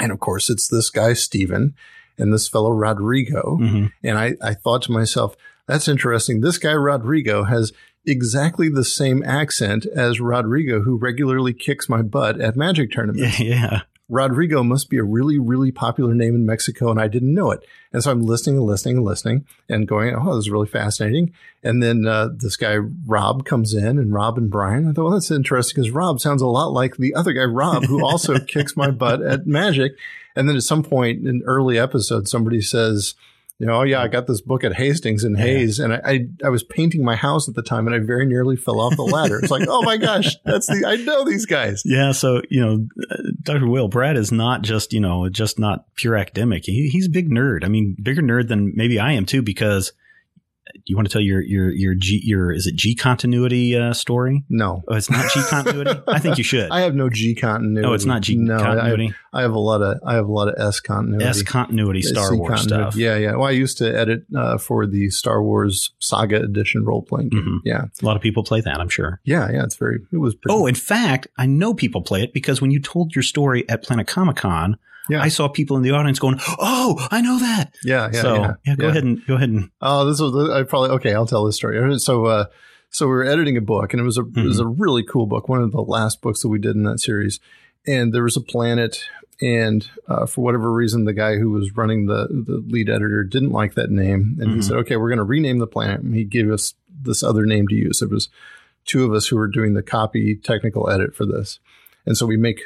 And 0.00 0.12
of 0.12 0.20
course, 0.20 0.50
it's 0.50 0.68
this 0.68 0.90
guy 0.90 1.12
Stephen 1.12 1.74
and 2.18 2.32
this 2.32 2.48
fellow 2.48 2.70
Rodrigo. 2.70 3.56
hmm 3.56 3.86
And 4.02 4.18
I, 4.18 4.34
I 4.42 4.54
thought 4.54 4.82
to 4.82 4.92
myself, 4.92 5.36
that's 5.66 5.88
interesting. 5.88 6.40
This 6.40 6.58
guy 6.58 6.72
Rodrigo 6.72 7.44
has 7.44 7.72
exactly 8.06 8.68
the 8.68 8.84
same 8.84 9.22
accent 9.22 9.86
as 9.86 10.20
Rodrigo, 10.20 10.80
who 10.80 10.96
regularly 10.96 11.52
kicks 11.52 11.88
my 11.88 12.02
butt 12.02 12.40
at 12.40 12.56
magic 12.56 12.92
tournaments. 12.92 13.38
yeah 13.40 13.82
Rodrigo 14.10 14.64
must 14.64 14.90
be 14.90 14.98
a 14.98 15.04
really, 15.04 15.38
really 15.38 15.70
popular 15.70 16.14
name 16.14 16.34
in 16.34 16.44
Mexico, 16.44 16.90
and 16.90 17.00
I 17.00 17.06
didn't 17.06 17.32
know 17.32 17.52
it. 17.52 17.64
And 17.92 18.02
so 18.02 18.10
I'm 18.10 18.22
listening 18.22 18.56
and 18.56 18.66
listening 18.66 18.96
and 18.96 19.06
listening 19.06 19.46
and 19.68 19.86
going, 19.86 20.14
oh, 20.14 20.34
this 20.34 20.46
is 20.46 20.50
really 20.50 20.66
fascinating. 20.66 21.32
And 21.62 21.82
then 21.82 22.06
uh, 22.06 22.28
this 22.36 22.56
guy, 22.56 22.76
Rob, 23.06 23.44
comes 23.44 23.72
in, 23.72 23.98
and 23.98 24.12
Rob 24.12 24.36
and 24.36 24.50
Brian. 24.50 24.88
I 24.88 24.92
thought, 24.92 25.04
well, 25.04 25.12
that's 25.14 25.30
interesting 25.30 25.80
because 25.80 25.92
Rob 25.92 26.20
sounds 26.20 26.42
a 26.42 26.46
lot 26.46 26.72
like 26.72 26.96
the 26.96 27.14
other 27.14 27.32
guy, 27.32 27.44
Rob, 27.44 27.84
who 27.84 28.04
also 28.04 28.38
kicks 28.46 28.76
my 28.76 28.90
butt 28.90 29.22
at 29.22 29.46
magic. 29.46 29.92
And 30.34 30.48
then 30.48 30.56
at 30.56 30.62
some 30.62 30.82
point 30.82 31.26
in 31.26 31.42
early 31.46 31.78
episode, 31.78 32.28
somebody 32.28 32.60
says, 32.60 33.14
you 33.60 33.66
know, 33.66 33.80
oh 33.80 33.82
yeah, 33.82 34.02
I 34.02 34.08
got 34.08 34.26
this 34.26 34.40
book 34.40 34.64
at 34.64 34.74
Hastings 34.74 35.22
in 35.22 35.36
Yeah. 35.36 35.42
Hays, 35.42 35.78
and 35.78 35.92
I, 35.92 36.00
I 36.02 36.20
I 36.46 36.48
was 36.48 36.62
painting 36.64 37.04
my 37.04 37.14
house 37.14 37.46
at 37.46 37.54
the 37.54 37.62
time, 37.62 37.86
and 37.86 37.94
I 37.94 37.98
very 37.98 38.24
nearly 38.24 38.56
fell 38.56 38.80
off 38.80 38.96
the 38.96 39.02
ladder. 39.02 39.38
It's 39.38 39.50
like, 39.50 39.68
oh 39.68 39.82
my 39.82 39.98
gosh, 39.98 40.34
that's 40.46 40.66
the 40.66 40.84
I 40.86 40.96
know 40.96 41.26
these 41.26 41.44
guys. 41.44 41.82
Yeah, 41.84 42.12
so 42.12 42.40
you 42.48 42.64
know, 42.64 42.88
uh, 43.10 43.16
Dr. 43.42 43.68
Will 43.68 43.88
Brad 43.88 44.16
is 44.16 44.32
not 44.32 44.62
just 44.62 44.94
you 44.94 45.00
know 45.00 45.28
just 45.28 45.58
not 45.58 45.94
pure 45.94 46.16
academic. 46.16 46.64
He, 46.64 46.88
he's 46.88 47.06
a 47.06 47.10
big 47.10 47.30
nerd. 47.30 47.62
I 47.62 47.68
mean, 47.68 47.96
bigger 48.02 48.22
nerd 48.22 48.48
than 48.48 48.72
maybe 48.74 48.98
I 48.98 49.12
am 49.12 49.26
too. 49.26 49.42
Because 49.42 49.92
do 50.74 50.80
you 50.86 50.96
want 50.96 51.08
to 51.08 51.12
tell 51.12 51.20
your 51.22 51.40
your 51.42 51.70
your 51.70 51.94
G 51.94 52.20
your 52.24 52.52
is 52.52 52.66
it 52.66 52.74
G 52.76 52.94
continuity 52.94 53.76
uh, 53.76 53.92
story? 53.92 54.44
No, 54.48 54.82
Oh, 54.88 54.94
it's 54.96 55.10
not 55.10 55.30
G 55.32 55.40
continuity. 55.48 56.00
I 56.08 56.18
think 56.18 56.38
you 56.38 56.44
should. 56.44 56.70
I 56.70 56.80
have 56.82 56.94
no 56.94 57.08
G 57.10 57.34
continuity. 57.34 57.86
no, 57.86 57.92
it's 57.94 58.04
not 58.04 58.22
G 58.22 58.36
no, 58.36 58.56
I- 58.56 58.60
continuity. 58.62 59.14
I, 59.32 59.42
have 59.42 59.52
a 59.52 59.58
lot 59.58 59.82
of 59.82 59.98
I 60.04 60.14
have 60.14 60.26
a 60.26 60.32
lot 60.32 60.48
of 60.48 60.54
S 60.58 60.80
continuity. 60.80 61.24
S 61.24 61.42
continuity 61.42 62.02
Star 62.02 62.30
C 62.30 62.36
Wars 62.36 62.50
continuity. 62.60 62.90
stuff. 62.92 62.96
Yeah, 62.96 63.16
yeah. 63.16 63.36
Well, 63.36 63.46
I 63.46 63.52
used 63.52 63.78
to 63.78 63.86
edit 63.96 64.24
uh, 64.36 64.58
for 64.58 64.86
the 64.86 65.10
Star 65.10 65.42
Wars 65.42 65.92
Saga 66.00 66.42
Edition 66.42 66.84
role 66.84 67.02
playing. 67.02 67.30
Mhm. 67.30 67.58
Yeah, 67.64 67.84
A 68.02 68.04
lot 68.04 68.16
of 68.16 68.22
people 68.22 68.42
play 68.42 68.60
that. 68.60 68.80
I'm 68.80 68.88
sure. 68.88 69.20
yeah, 69.24 69.50
yeah. 69.50 69.62
It's 69.64 69.76
very. 69.76 70.00
It 70.12 70.16
was. 70.18 70.34
Pretty, 70.34 70.54
Oh, 70.54 70.66
in 70.66 70.74
fact, 70.74 71.28
I 71.38 71.46
know 71.46 71.74
people 71.74 72.02
play 72.02 72.22
it 72.22 72.32
because 72.32 72.60
when 72.60 72.70
you 72.70 72.80
told 72.80 73.14
your 73.14 73.22
story 73.22 73.68
at 73.68 73.82
Planet 73.82 74.06
Comic 74.06 74.36
Con, 74.36 74.76
Yeah. 75.10 75.22
I 75.22 75.28
saw 75.28 75.48
people 75.48 75.76
in 75.76 75.82
the 75.82 75.90
audience 75.92 76.18
going, 76.18 76.38
"Oh, 76.58 77.06
I 77.10 77.20
know 77.20 77.38
that." 77.38 77.74
yeah, 77.84 78.10
yeah. 78.12 78.22
so 78.22 78.54
yeah, 78.66 78.76
go 78.76 78.88
ahead 78.88 79.04
and 79.04 79.24
go 79.26 79.34
ahead 79.34 79.48
and 79.50 79.70
Oh, 79.80 80.04
this 80.04 80.20
was 80.20 80.50
I 80.50 80.62
probably 80.64 80.90
okay. 80.90 81.14
I'll 81.14 81.26
tell 81.26 81.44
this 81.44 81.56
story. 81.56 81.98
So, 81.98 82.26
uh, 82.26 82.44
so 82.90 83.06
we 83.06 83.12
were 83.12 83.24
editing 83.24 83.56
a 83.56 83.60
book, 83.60 83.92
and 83.92 84.00
it 84.00 84.04
was 84.04 84.18
a 84.18 84.22
it 84.22 84.44
was 84.44 84.60
a 84.60 84.64
Mm-hmm. 84.64 84.82
really 84.82 85.02
cool 85.02 85.26
book. 85.26 85.48
One 85.48 85.62
of 85.62 85.72
the 85.72 85.80
last 85.82 86.20
books 86.22 86.42
that 86.42 86.48
we 86.48 86.58
did 86.58 86.76
in 86.76 86.82
that 86.84 87.00
series, 87.00 87.40
and 87.86 88.12
there 88.12 88.22
was 88.24 88.36
a 88.36 88.40
planet, 88.40 89.04
and 89.40 89.88
uh, 90.08 90.26
for 90.26 90.42
whatever 90.42 90.72
reason, 90.72 91.04
the 91.04 91.12
guy 91.12 91.36
who 91.36 91.50
was 91.50 91.76
running 91.76 92.06
the 92.06 92.26
the 92.30 92.62
lead 92.68 92.88
editor 92.88 93.22
didn't 93.24 93.50
like 93.52 93.74
that 93.74 93.90
name, 93.90 94.36
and 94.40 94.50
he 94.50 94.56
Mhm. 94.58 94.64
said, 94.64 94.76
"Okay, 94.78 94.96
we're 94.96 95.08
going 95.08 95.18
to 95.18 95.24
rename 95.24 95.58
the 95.58 95.66
planet." 95.66 96.00
And 96.02 96.14
he 96.14 96.24
gave 96.24 96.50
us 96.50 96.74
this 97.02 97.22
other 97.22 97.46
name 97.46 97.66
to 97.68 97.74
use. 97.74 98.02
It 98.02 98.10
was 98.10 98.28
two 98.84 99.04
of 99.04 99.12
us 99.12 99.26
who 99.28 99.36
were 99.36 99.48
doing 99.48 99.74
the 99.74 99.82
copy 99.82 100.34
technical 100.36 100.90
edit 100.90 101.14
for 101.14 101.24
this, 101.26 101.58
and 102.06 102.16
so 102.16 102.26
we 102.26 102.36
make 102.36 102.62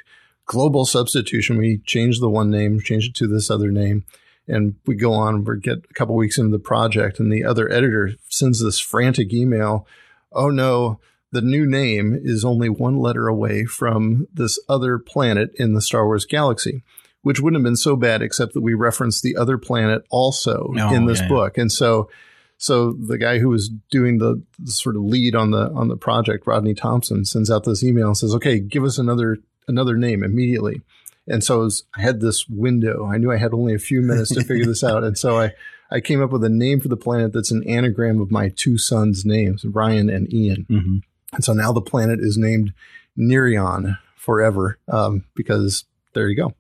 global 0.47 0.85
substitution. 0.85 1.57
We 1.59 1.79
change 1.79 2.21
the 2.21 2.31
one 2.31 2.51
name, 2.51 2.81
change 2.81 3.09
it 3.09 3.15
to 3.17 3.27
this 3.27 3.51
other 3.51 3.71
name 3.71 4.05
and 4.47 4.75
we 4.87 4.95
go 4.95 5.13
on 5.13 5.45
we 5.45 5.59
get 5.59 5.79
a 5.91 5.95
couple 5.95 6.15
weeks 6.15 6.39
into 6.39 6.51
the 6.51 6.59
project 6.63 7.19
and 7.19 7.33
the 7.33 7.45
other 7.45 7.71
editor 7.71 8.13
sends 8.29 8.63
this 8.63 8.79
frantic 8.79 9.33
email 9.33 9.87
oh 10.33 10.51
no 10.51 11.01
the 11.33 11.41
new 11.41 11.67
name 11.67 12.19
is 12.23 12.45
only 12.45 12.69
one 12.69 12.97
letter 12.97 13.27
away 13.27 13.65
from 13.65 14.27
this 14.33 14.59
other 14.69 14.99
planet 14.99 15.51
in 15.57 15.73
the 15.75 15.81
star 15.81 16.05
wars 16.07 16.25
galaxy 16.25 16.83
which 17.23 17.41
wouldn't 17.41 17.59
have 17.59 17.65
been 17.65 17.77
so 17.77 17.97
bad 17.97 18.21
except 18.21 18.53
that 18.53 18.61
we 18.61 18.75
referenced 18.75 19.23
the 19.23 19.37
other 19.37 19.57
planet 19.57 20.03
also 20.11 20.73
Oh, 20.77 20.95
in 20.95 21.07
this 21.07 21.21
yeah, 21.21 21.29
book 21.29 21.59
and 21.59 21.73
so 21.73 22.09
so 22.57 22.93
the 22.93 23.19
guy 23.19 23.41
who 23.41 23.49
was 23.49 23.69
doing 23.91 24.19
the, 24.19 24.43
the 24.59 24.71
sort 24.71 24.95
of 24.95 25.03
lead 25.03 25.35
on 25.35 25.51
the 25.51 25.71
on 25.73 25.89
the 25.89 25.97
project 25.97 26.47
rodney 26.47 26.75
thompson 26.75 27.25
sends 27.25 27.51
out 27.51 27.65
this 27.65 27.83
email 27.83 28.09
and 28.09 28.17
says 28.17 28.35
okay 28.35 28.59
give 28.61 28.85
us 28.85 28.99
another 28.99 29.39
another 29.69 29.97
name 29.97 30.23
immediately 30.23 30.83
and 31.27 31.43
so 31.43 31.61
was, 31.61 31.85
I 31.97 32.03
had 32.03 32.21
this 32.21 32.47
window. 32.51 33.07
I 33.11 33.17
knew 33.17 33.33
I 33.33 33.39
had 33.39 33.55
only 33.55 33.73
a 33.75 33.79
few 33.79 34.03
minutes 34.03 34.29
to 34.35 34.45
figure 34.45 34.67
this 34.67 34.85
out. 34.85 35.05
And 35.05 35.17
so 35.17 35.39
I, 35.41 35.53
I 35.91 36.01
came 36.01 36.23
up 36.23 36.31
with 36.31 36.45
a 36.45 36.51
name 36.51 36.81
for 36.81 36.89
the 36.89 36.99
planet 36.99 37.33
that's 37.33 37.51
an 37.51 37.67
anagram 37.67 38.21
of 38.21 38.31
my 38.31 38.51
two 38.51 38.77
sons' 38.77 39.25
names, 39.25 39.65
Ryan 39.65 40.11
and 40.11 40.31
Ian. 40.31 40.67
Mhm. 40.69 41.01
And 41.33 41.43
so 41.43 41.55
now 41.55 41.73
the 41.73 41.81
planet 41.81 42.21
is 42.21 42.37
named 42.37 42.75
Nerion 43.19 43.99
forever 44.17 44.79
um, 44.89 45.25
because 45.35 45.85
there 46.13 46.29
you 46.29 46.37
go. 46.37 46.53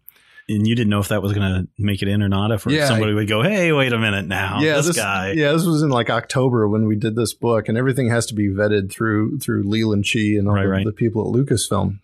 and 0.48 0.66
you 0.66 0.74
didn't 0.74 0.90
know 0.90 1.00
if 1.00 1.08
that 1.08 1.22
was 1.22 1.32
going 1.34 1.46
to 1.54 1.68
make 1.78 2.00
it 2.02 2.08
in 2.08 2.22
or 2.22 2.28
not. 2.28 2.50
If 2.50 2.66
Yeah, 2.66 2.86
somebody 2.88 3.12
would 3.14 3.28
go, 3.28 3.42
"Hey, 3.42 3.72
wait 3.72 3.92
a 3.92 3.98
minute 3.98 4.26
now, 4.26 4.60
this, 4.60 4.94
guy." 4.96 5.32
Yeah, 5.32 5.52
this 5.52 5.64
was 5.64 5.82
in 5.82 5.88
like 5.90 6.10
October 6.10 6.68
when 6.68 6.86
we 6.86 6.96
did 6.96 7.16
this 7.16 7.32
book, 7.32 7.68
and 7.68 7.78
everything 7.78 8.08
has 8.10 8.26
to 8.26 8.34
be 8.34 8.48
vetted 8.48 8.90
through 8.90 9.38
through 9.38 9.62
Leland 9.62 10.04
Chee 10.04 10.36
and 10.36 10.46
all 10.48 10.54
Right, 10.54 10.62
the, 10.64 10.68
right. 10.68 10.84
the 10.86 10.92
people 10.92 11.22
at 11.22 11.34
Lucasfilm. 11.34 11.98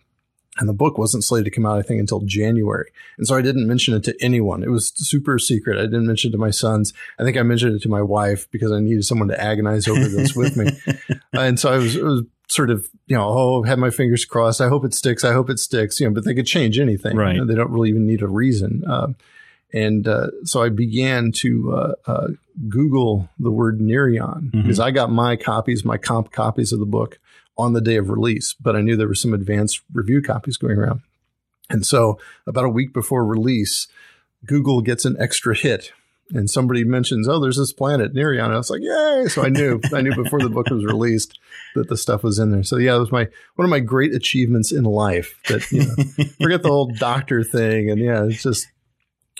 And 0.57 0.67
the 0.67 0.73
book 0.73 0.97
wasn't 0.97 1.23
slated 1.23 1.45
to 1.45 1.51
come 1.51 1.65
out, 1.65 1.79
I 1.79 1.81
think, 1.81 2.01
until 2.01 2.19
January. 2.21 2.91
And 3.17 3.25
so 3.25 3.35
I 3.37 3.41
didn't 3.41 3.67
mention 3.67 3.93
it 3.93 4.03
to 4.03 4.15
anyone. 4.21 4.63
It 4.63 4.69
was 4.69 4.91
super 4.95 5.39
secret. 5.39 5.77
I 5.77 5.83
didn't 5.83 6.05
mention 6.07 6.29
it 6.29 6.33
to 6.33 6.37
my 6.37 6.51
sons. 6.51 6.91
I 7.17 7.23
think 7.23 7.37
I 7.37 7.43
mentioned 7.43 7.73
it 7.75 7.81
to 7.83 7.89
my 7.89 8.01
wife 8.01 8.51
because 8.51 8.69
I 8.71 8.79
needed 8.81 9.05
someone 9.05 9.29
to 9.29 9.41
agonize 9.41 9.87
over 9.87 10.07
this 10.09 10.35
with 10.35 10.57
me. 10.57 10.71
And 11.33 11.57
so 11.57 11.71
I 11.71 11.77
was, 11.77 11.95
it 11.95 12.03
was 12.03 12.23
sort 12.49 12.69
of, 12.69 12.89
you 13.07 13.15
know, 13.15 13.23
oh, 13.29 13.63
had 13.63 13.79
my 13.79 13.89
fingers 13.91 14.25
crossed. 14.25 14.59
I 14.59 14.67
hope 14.67 14.83
it 14.83 14.93
sticks. 14.93 15.23
I 15.23 15.31
hope 15.31 15.49
it 15.49 15.57
sticks. 15.59 16.01
You 16.01 16.07
know, 16.09 16.13
but 16.13 16.25
they 16.25 16.33
could 16.35 16.45
change 16.45 16.77
anything. 16.77 17.15
Right. 17.15 17.35
You 17.35 17.39
know, 17.41 17.47
they 17.47 17.55
don't 17.55 17.71
really 17.71 17.87
even 17.89 18.05
need 18.05 18.21
a 18.21 18.27
reason. 18.27 18.83
Um, 18.85 19.15
and 19.73 20.05
uh, 20.05 20.27
so 20.43 20.61
I 20.61 20.67
began 20.67 21.31
to 21.37 21.73
uh, 21.73 21.93
uh, 22.05 22.27
Google 22.67 23.29
the 23.39 23.51
word 23.51 23.79
Nerion 23.79 24.51
Mhm. 24.51 24.63
because 24.63 24.81
I 24.81 24.91
got 24.91 25.09
my 25.09 25.37
copies, 25.37 25.85
my 25.85 25.95
comp 25.97 26.33
copies 26.33 26.73
of 26.73 26.79
the 26.79 26.85
book 26.85 27.19
on 27.61 27.73
the 27.73 27.81
day 27.81 27.95
of 27.95 28.09
release, 28.09 28.53
but 28.53 28.75
I 28.75 28.81
knew 28.81 28.95
there 28.95 29.07
were 29.07 29.15
some 29.15 29.33
advanced 29.33 29.81
review 29.93 30.21
copies 30.21 30.57
going 30.57 30.77
around. 30.77 31.01
And 31.69 31.85
so 31.85 32.19
about 32.45 32.65
a 32.65 32.69
week 32.69 32.93
before 32.93 33.25
release, 33.25 33.87
Google 34.45 34.81
gets 34.81 35.05
an 35.05 35.15
extra 35.19 35.55
hit. 35.55 35.93
And 36.33 36.49
somebody 36.49 36.85
mentions, 36.85 37.27
"Oh, 37.27 37.41
there's 37.41 37.57
this 37.57 37.73
planet 37.73 38.13
Nerion." 38.13 38.51
I 38.51 38.57
was 38.57 38.69
like, 38.69 38.81
"Yay!" 38.81 39.27
So 39.27 39.43
I 39.43 39.49
knew, 39.49 39.81
I 39.93 39.99
knew 39.99 40.15
before 40.15 40.39
the 40.39 40.49
book 40.49 40.69
was 40.69 40.85
released 40.85 41.37
that 41.75 41.89
the 41.89 41.97
stuff 41.97 42.23
was 42.23 42.39
in 42.39 42.51
there. 42.51 42.63
So 42.63 42.77
yeah, 42.77 42.95
it 42.95 42.99
was 42.99 43.11
my 43.11 43.27
one 43.55 43.65
of 43.65 43.69
my 43.69 43.81
great 43.81 44.13
achievements 44.13 44.71
in 44.71 44.85
life. 44.85 45.37
That 45.49 45.69
you 45.71 45.85
know, 45.85 46.25
forget 46.41 46.63
the 46.63 46.69
whole 46.69 46.87
doctor 46.87 47.43
thing, 47.43 47.89
and 47.89 47.99
yeah, 47.99 48.23
it's 48.23 48.43
just 48.43 48.67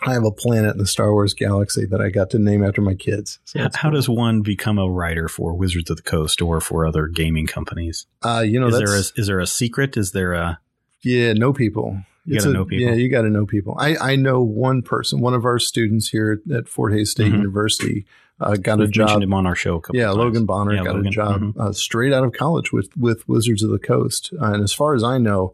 I 0.03 0.13
have 0.13 0.23
a 0.25 0.31
planet 0.31 0.71
in 0.73 0.77
the 0.79 0.87
Star 0.87 1.11
Wars 1.11 1.33
galaxy 1.33 1.85
that 1.85 2.01
I 2.01 2.09
got 2.09 2.29
to 2.31 2.39
name 2.39 2.63
after 2.63 2.81
my 2.81 2.95
kids. 2.95 3.39
So 3.45 3.59
How, 3.59 3.69
cool. 3.89 3.91
does 3.91 4.09
one 4.09 4.41
become 4.41 4.77
a 4.79 4.89
writer 4.89 5.27
for 5.27 5.53
Wizards 5.53 5.89
of 5.89 5.97
the 5.97 6.03
Coast 6.03 6.41
or 6.41 6.59
for 6.59 6.85
other 6.85 7.07
gaming 7.07 7.45
companies? 7.47 8.07
uh, 8.23 8.39
you 8.45 8.59
know 8.59 8.67
is 8.67 8.77
there 8.77 8.95
a, 8.95 8.99
is 9.21 9.27
there 9.27 9.39
a 9.39 9.47
secret? 9.47 9.97
Is 9.97 10.11
there 10.11 10.33
a 10.33 10.59
yeah 11.03 11.33
know 11.33 11.53
people. 11.53 12.01
You 12.25 12.35
It's 12.35 12.45
gotta 12.45 12.55
a- 12.55 12.59
know 12.59 12.65
people. 12.65 12.87
Yeah, 12.87 12.93
you 12.95 13.09
got 13.09 13.23
to 13.23 13.29
know 13.29 13.45
people. 13.45 13.75
I 13.79 13.95
I 13.97 14.15
know 14.15 14.41
one 14.43 14.81
person, 14.81 15.19
one 15.19 15.33
of 15.33 15.45
our 15.45 15.59
students 15.59 16.09
here 16.09 16.39
at, 16.53 16.67
Fort 16.67 16.93
Hays 16.93 17.09
State 17.11 17.31
Mhm. 17.31 17.37
University, 17.37 18.05
uh, 18.39 18.55
got 18.57 18.73
a 18.79 18.83
we've 18.83 18.87
mentioned 18.89 18.93
job. 19.07 19.21
him 19.23 19.33
on 19.33 19.45
our 19.47 19.55
show 19.55 19.75
a 19.77 19.81
couple 19.81 19.99
Yeah, 19.99 20.05
times. 20.07 20.17
Logan 20.17 20.45
Bonner 20.45 20.73
Yeah, 20.75 20.83
got 20.83 20.95
Logan. 20.95 21.07
a 21.07 21.11
job 21.11 21.41
Mhm. 21.41 21.57
uh, 21.59 21.71
straight 21.73 22.13
out 22.13 22.23
of 22.23 22.33
college 22.33 22.71
with 22.71 22.89
with 22.97 23.27
Wizards 23.27 23.63
of 23.63 23.69
the 23.71 23.79
Coast, 23.79 24.31
uh, 24.41 24.45
and 24.53 24.63
as 24.63 24.71
far 24.73 24.93
as 24.95 25.03
I 25.03 25.17
know, 25.17 25.53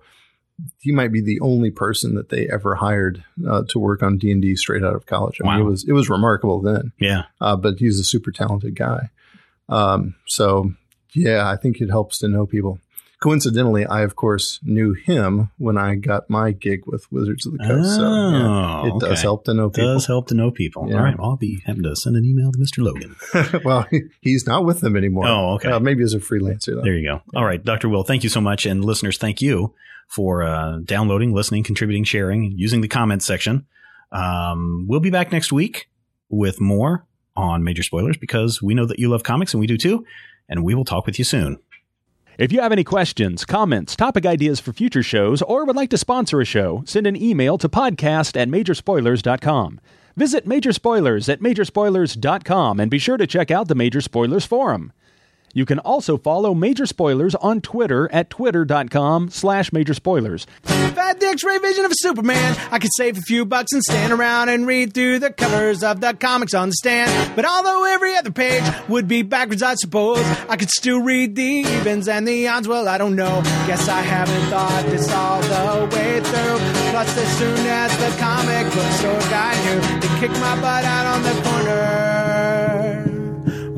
he 0.79 0.91
might 0.91 1.11
be 1.11 1.21
the 1.21 1.39
only 1.41 1.69
person 1.71 2.15
that 2.15 2.29
they 2.29 2.47
ever 2.49 2.75
hired 2.75 3.23
uh, 3.47 3.63
to 3.69 3.79
work 3.79 4.01
on 4.01 4.17
D 4.17 4.31
and 4.31 4.41
D 4.41 4.55
straight 4.55 4.83
out 4.83 4.95
of 4.95 5.05
college. 5.05 5.39
I 5.41 5.47
mean, 5.47 5.53
Wow. 5.55 5.67
it 5.67 5.69
was 5.69 5.85
it 5.87 5.93
was 5.93 6.09
remarkable 6.09 6.61
then, 6.61 6.91
Yeah, 6.99 7.23
uh, 7.41 7.55
but 7.55 7.79
he's 7.79 7.99
a 7.99 8.03
super 8.03 8.31
talented 8.31 8.75
guy. 8.75 9.09
Um, 9.69 10.15
so 10.25 10.71
yeah, 11.13 11.49
I 11.49 11.55
think 11.57 11.81
it 11.81 11.89
helps 11.89 12.19
to 12.19 12.27
know 12.27 12.45
people. 12.45 12.79
Coincidentally, 13.19 13.83
I 13.83 14.01
of 14.01 14.15
course 14.15 14.59
knew 14.63 14.93
him 14.93 15.49
when 15.57 15.75
I 15.75 15.95
got 15.95 16.29
my 16.29 16.51
gig 16.51 16.83
with 16.85 17.11
Wizards 17.11 17.47
of 17.47 17.53
the 17.53 17.59
Coast. 17.65 17.95
so 17.95 18.01
yeah, 18.03 18.81
Oh, 18.83 18.95
it 18.95 18.99
does 18.99 19.23
help 19.23 19.45
to 19.45 19.55
know 19.55 19.69
people. 19.71 19.93
does 19.95 20.05
help 20.05 20.27
to 20.27 20.35
know 20.35 20.51
people. 20.51 20.87
Yeah. 20.87 20.97
All 20.97 21.03
right, 21.03 21.17
well, 21.17 21.29
I'll 21.31 21.35
be 21.37 21.59
having 21.65 21.81
to 21.83 21.95
send 21.95 22.15
an 22.15 22.25
email 22.25 22.51
to 22.51 22.59
Mr. 22.59 22.83
Logan. 22.83 23.15
well, 23.65 23.87
he's 24.21 24.45
not 24.45 24.65
with 24.65 24.81
them 24.81 24.95
anymore. 24.95 25.27
Oh, 25.27 25.53
okay. 25.55 25.69
Uh, 25.71 25.79
maybe 25.79 26.03
as 26.03 26.13
a 26.13 26.19
freelancer 26.19 26.75
though. 26.75 26.81
There 26.83 26.93
you 26.93 27.07
go. 27.09 27.21
All 27.35 27.43
right, 27.45 27.63
Dr. 27.63 27.89
Will, 27.89 28.03
thank 28.03 28.23
you 28.23 28.29
so 28.29 28.39
much. 28.39 28.67
And 28.67 28.85
listeners, 28.85 29.17
thank 29.17 29.41
you 29.41 29.73
for 30.07 30.43
uh, 30.43 30.79
downloading, 30.83 31.33
listening, 31.33 31.63
contributing, 31.63 32.03
sharing, 32.03 32.53
using 32.55 32.81
the 32.81 32.87
comments 32.87 33.25
section. 33.25 33.65
Um, 34.11 34.85
we'll 34.87 34.99
be 34.99 35.09
back 35.09 35.31
next 35.31 35.51
week 35.51 35.89
with 36.29 36.59
more 36.59 37.05
on 37.35 37.63
major 37.63 37.83
spoilers 37.83 38.17
because 38.17 38.61
we 38.61 38.73
know 38.73 38.85
that 38.85 38.99
you 38.99 39.09
love 39.09 39.23
comics 39.23 39.53
and 39.53 39.61
we 39.61 39.67
do 39.67 39.77
too. 39.77 40.05
And 40.49 40.63
we 40.63 40.73
will 40.73 40.85
talk 40.85 41.05
with 41.05 41.19
you 41.19 41.25
soon. 41.25 41.59
If 42.37 42.51
you 42.51 42.61
have 42.61 42.71
any 42.71 42.83
questions, 42.83 43.45
comments, 43.45 43.95
topic 43.95 44.25
ideas 44.25 44.59
for 44.59 44.71
future 44.71 45.01
shows, 45.01 45.41
or 45.41 45.65
would 45.65 45.75
like 45.75 45.89
to 45.89 45.97
sponsor 45.97 46.39
a 46.39 46.45
show, 46.45 46.83
send 46.85 47.07
an 47.07 47.21
email 47.21 47.57
to 47.57 47.67
podcast 47.67 48.39
at 48.39 48.47
majorspoilers.com. 48.47 49.79
Visit 50.15 50.47
Major 50.47 50.71
Spoilers 50.71 51.29
at 51.29 51.41
majorspoilers.com 51.41 52.79
and 52.79 52.91
be 52.91 52.99
sure 52.99 53.17
to 53.17 53.27
check 53.27 53.51
out 53.51 53.67
the 53.67 53.75
Major 53.75 54.01
Spoilers 54.01 54.45
Forum. 54.45 54.93
You 55.57 55.65
can 55.65 55.79
also 55.79 56.17
follow 56.19 56.53
Major 56.53 56.85
Spoilers 56.85 57.33
on 57.33 57.61
Twitter 57.61 58.07
at 58.13 58.29
twitter.com 58.29 59.31
slash 59.31 59.73
major 59.73 59.95
spoilers. 59.95 60.45
Had 60.65 61.19
the 61.19 61.25
X-ray 61.25 61.57
vision 61.57 61.83
of 61.83 61.91
Superman, 61.95 62.55
I 62.69 62.77
could 62.77 62.91
save 62.95 63.17
a 63.17 63.21
few 63.21 63.43
bucks 63.43 63.71
and 63.71 63.81
stand 63.81 64.13
around 64.13 64.49
and 64.49 64.67
read 64.67 64.93
through 64.93 65.17
the 65.17 65.31
covers 65.31 65.81
of 65.81 65.99
the 65.99 66.13
comics 66.13 66.53
on 66.53 66.69
the 66.69 66.75
stand. 66.75 67.35
But 67.35 67.45
although 67.45 67.85
every 67.85 68.15
other 68.15 68.29
page 68.29 68.61
would 68.87 69.07
be 69.07 69.23
backwards, 69.23 69.63
I 69.63 69.73
suppose 69.73 70.19
I 70.47 70.57
could 70.57 70.69
still 70.69 71.01
read 71.01 71.35
the 71.35 71.41
evens 71.41 72.07
and 72.07 72.27
the 72.27 72.47
odds. 72.49 72.67
Well, 72.67 72.87
I 72.87 72.99
don't 72.99 73.15
know. 73.15 73.41
Guess 73.65 73.89
I 73.89 74.01
haven't 74.01 74.51
thought 74.51 74.85
this 74.85 75.11
all 75.11 75.41
the 75.41 75.95
way 75.95 76.19
through. 76.19 76.91
Plus, 76.91 77.17
as 77.17 77.37
soon 77.39 77.65
as 77.65 77.97
the 77.97 78.15
comic 78.19 78.71
book 78.75 78.91
store 78.91 79.31
guy 79.31 79.55
knew, 79.65 79.81
he 80.07 80.19
kicked 80.19 80.39
my 80.39 80.61
butt 80.61 80.85
out 80.85 81.15
on 81.15 81.23
the 81.23 81.41
corner. 81.41 82.16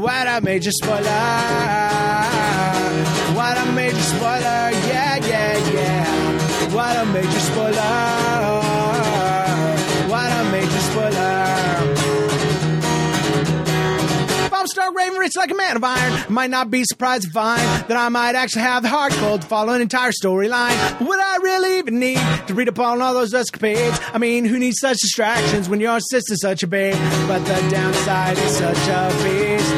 What 0.00 0.26
a 0.26 0.40
major 0.40 0.70
spoiler! 0.72 1.04
What 3.36 3.58
a 3.58 3.66
major 3.72 4.00
spoiler! 4.00 4.70
Yeah, 4.88 5.16
yeah, 5.16 5.70
yeah! 5.74 6.74
What 6.74 6.96
a 6.96 7.04
major 7.04 7.40
spoiler! 7.40 8.69
If 14.72 14.78
I'm 14.78 14.96
Raven 14.96 15.18
rich 15.18 15.32
like 15.36 15.50
a 15.50 15.54
man 15.54 15.76
of 15.76 15.82
iron, 15.82 16.32
might 16.32 16.50
not 16.50 16.70
be 16.70 16.84
surprised 16.84 17.24
to 17.24 17.30
find 17.30 17.60
that 17.88 17.96
I 17.96 18.08
might 18.08 18.36
actually 18.36 18.62
have 18.62 18.84
the 18.84 18.88
heart 18.88 19.12
cold 19.14 19.42
to 19.42 19.46
follow 19.48 19.72
an 19.72 19.82
entire 19.82 20.12
storyline. 20.12 21.00
Would 21.00 21.18
I 21.18 21.36
really 21.42 21.78
even 21.78 21.98
need 21.98 22.20
to 22.46 22.54
read 22.54 22.68
upon 22.68 23.02
all 23.02 23.12
those 23.12 23.34
escapades? 23.34 23.98
I 24.12 24.18
mean, 24.18 24.44
who 24.44 24.58
needs 24.58 24.78
such 24.78 24.98
distractions 24.98 25.68
when 25.68 25.80
your 25.80 25.98
sister's 25.98 26.40
such 26.40 26.62
a 26.62 26.68
babe? 26.68 26.94
But 27.26 27.40
the 27.40 27.68
downside 27.68 28.38
is 28.38 28.56
such 28.58 28.88
a 28.88 29.08
beast. 29.24 29.74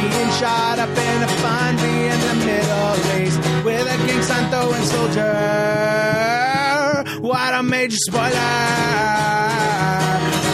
Being 0.00 0.30
shot 0.40 0.78
up 0.80 0.88
in 0.88 1.22
a 1.22 1.26
Humvee 1.26 2.10
in 2.12 2.20
the 2.28 2.34
Middle 2.44 2.96
East 3.22 3.38
with 3.64 3.86
a 3.86 3.96
king 4.06 4.22
sign 4.22 4.50
throwing 4.50 4.84
soldier. 4.84 5.22
What 7.20 7.54
a 7.54 7.62
major 7.62 7.96
spoiler! 7.96 8.30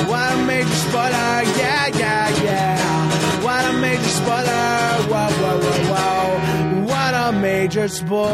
What 0.09 0.33
a 0.33 0.37
major 0.47 0.69
spoiler! 0.69 1.58
Spoiler! 4.29 5.09
Whoa, 5.09 5.33
whoa, 5.41 5.57
whoa, 5.65 5.81
whoa! 5.93 6.85
What 6.85 7.13
a 7.15 7.33
major 7.33 7.89
spoiler! 7.89 8.29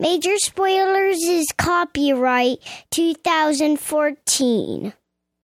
Major 0.00 0.36
Spoilers 0.38 1.22
is 1.22 1.46
copyright 1.56 2.58
2014. 2.90 4.92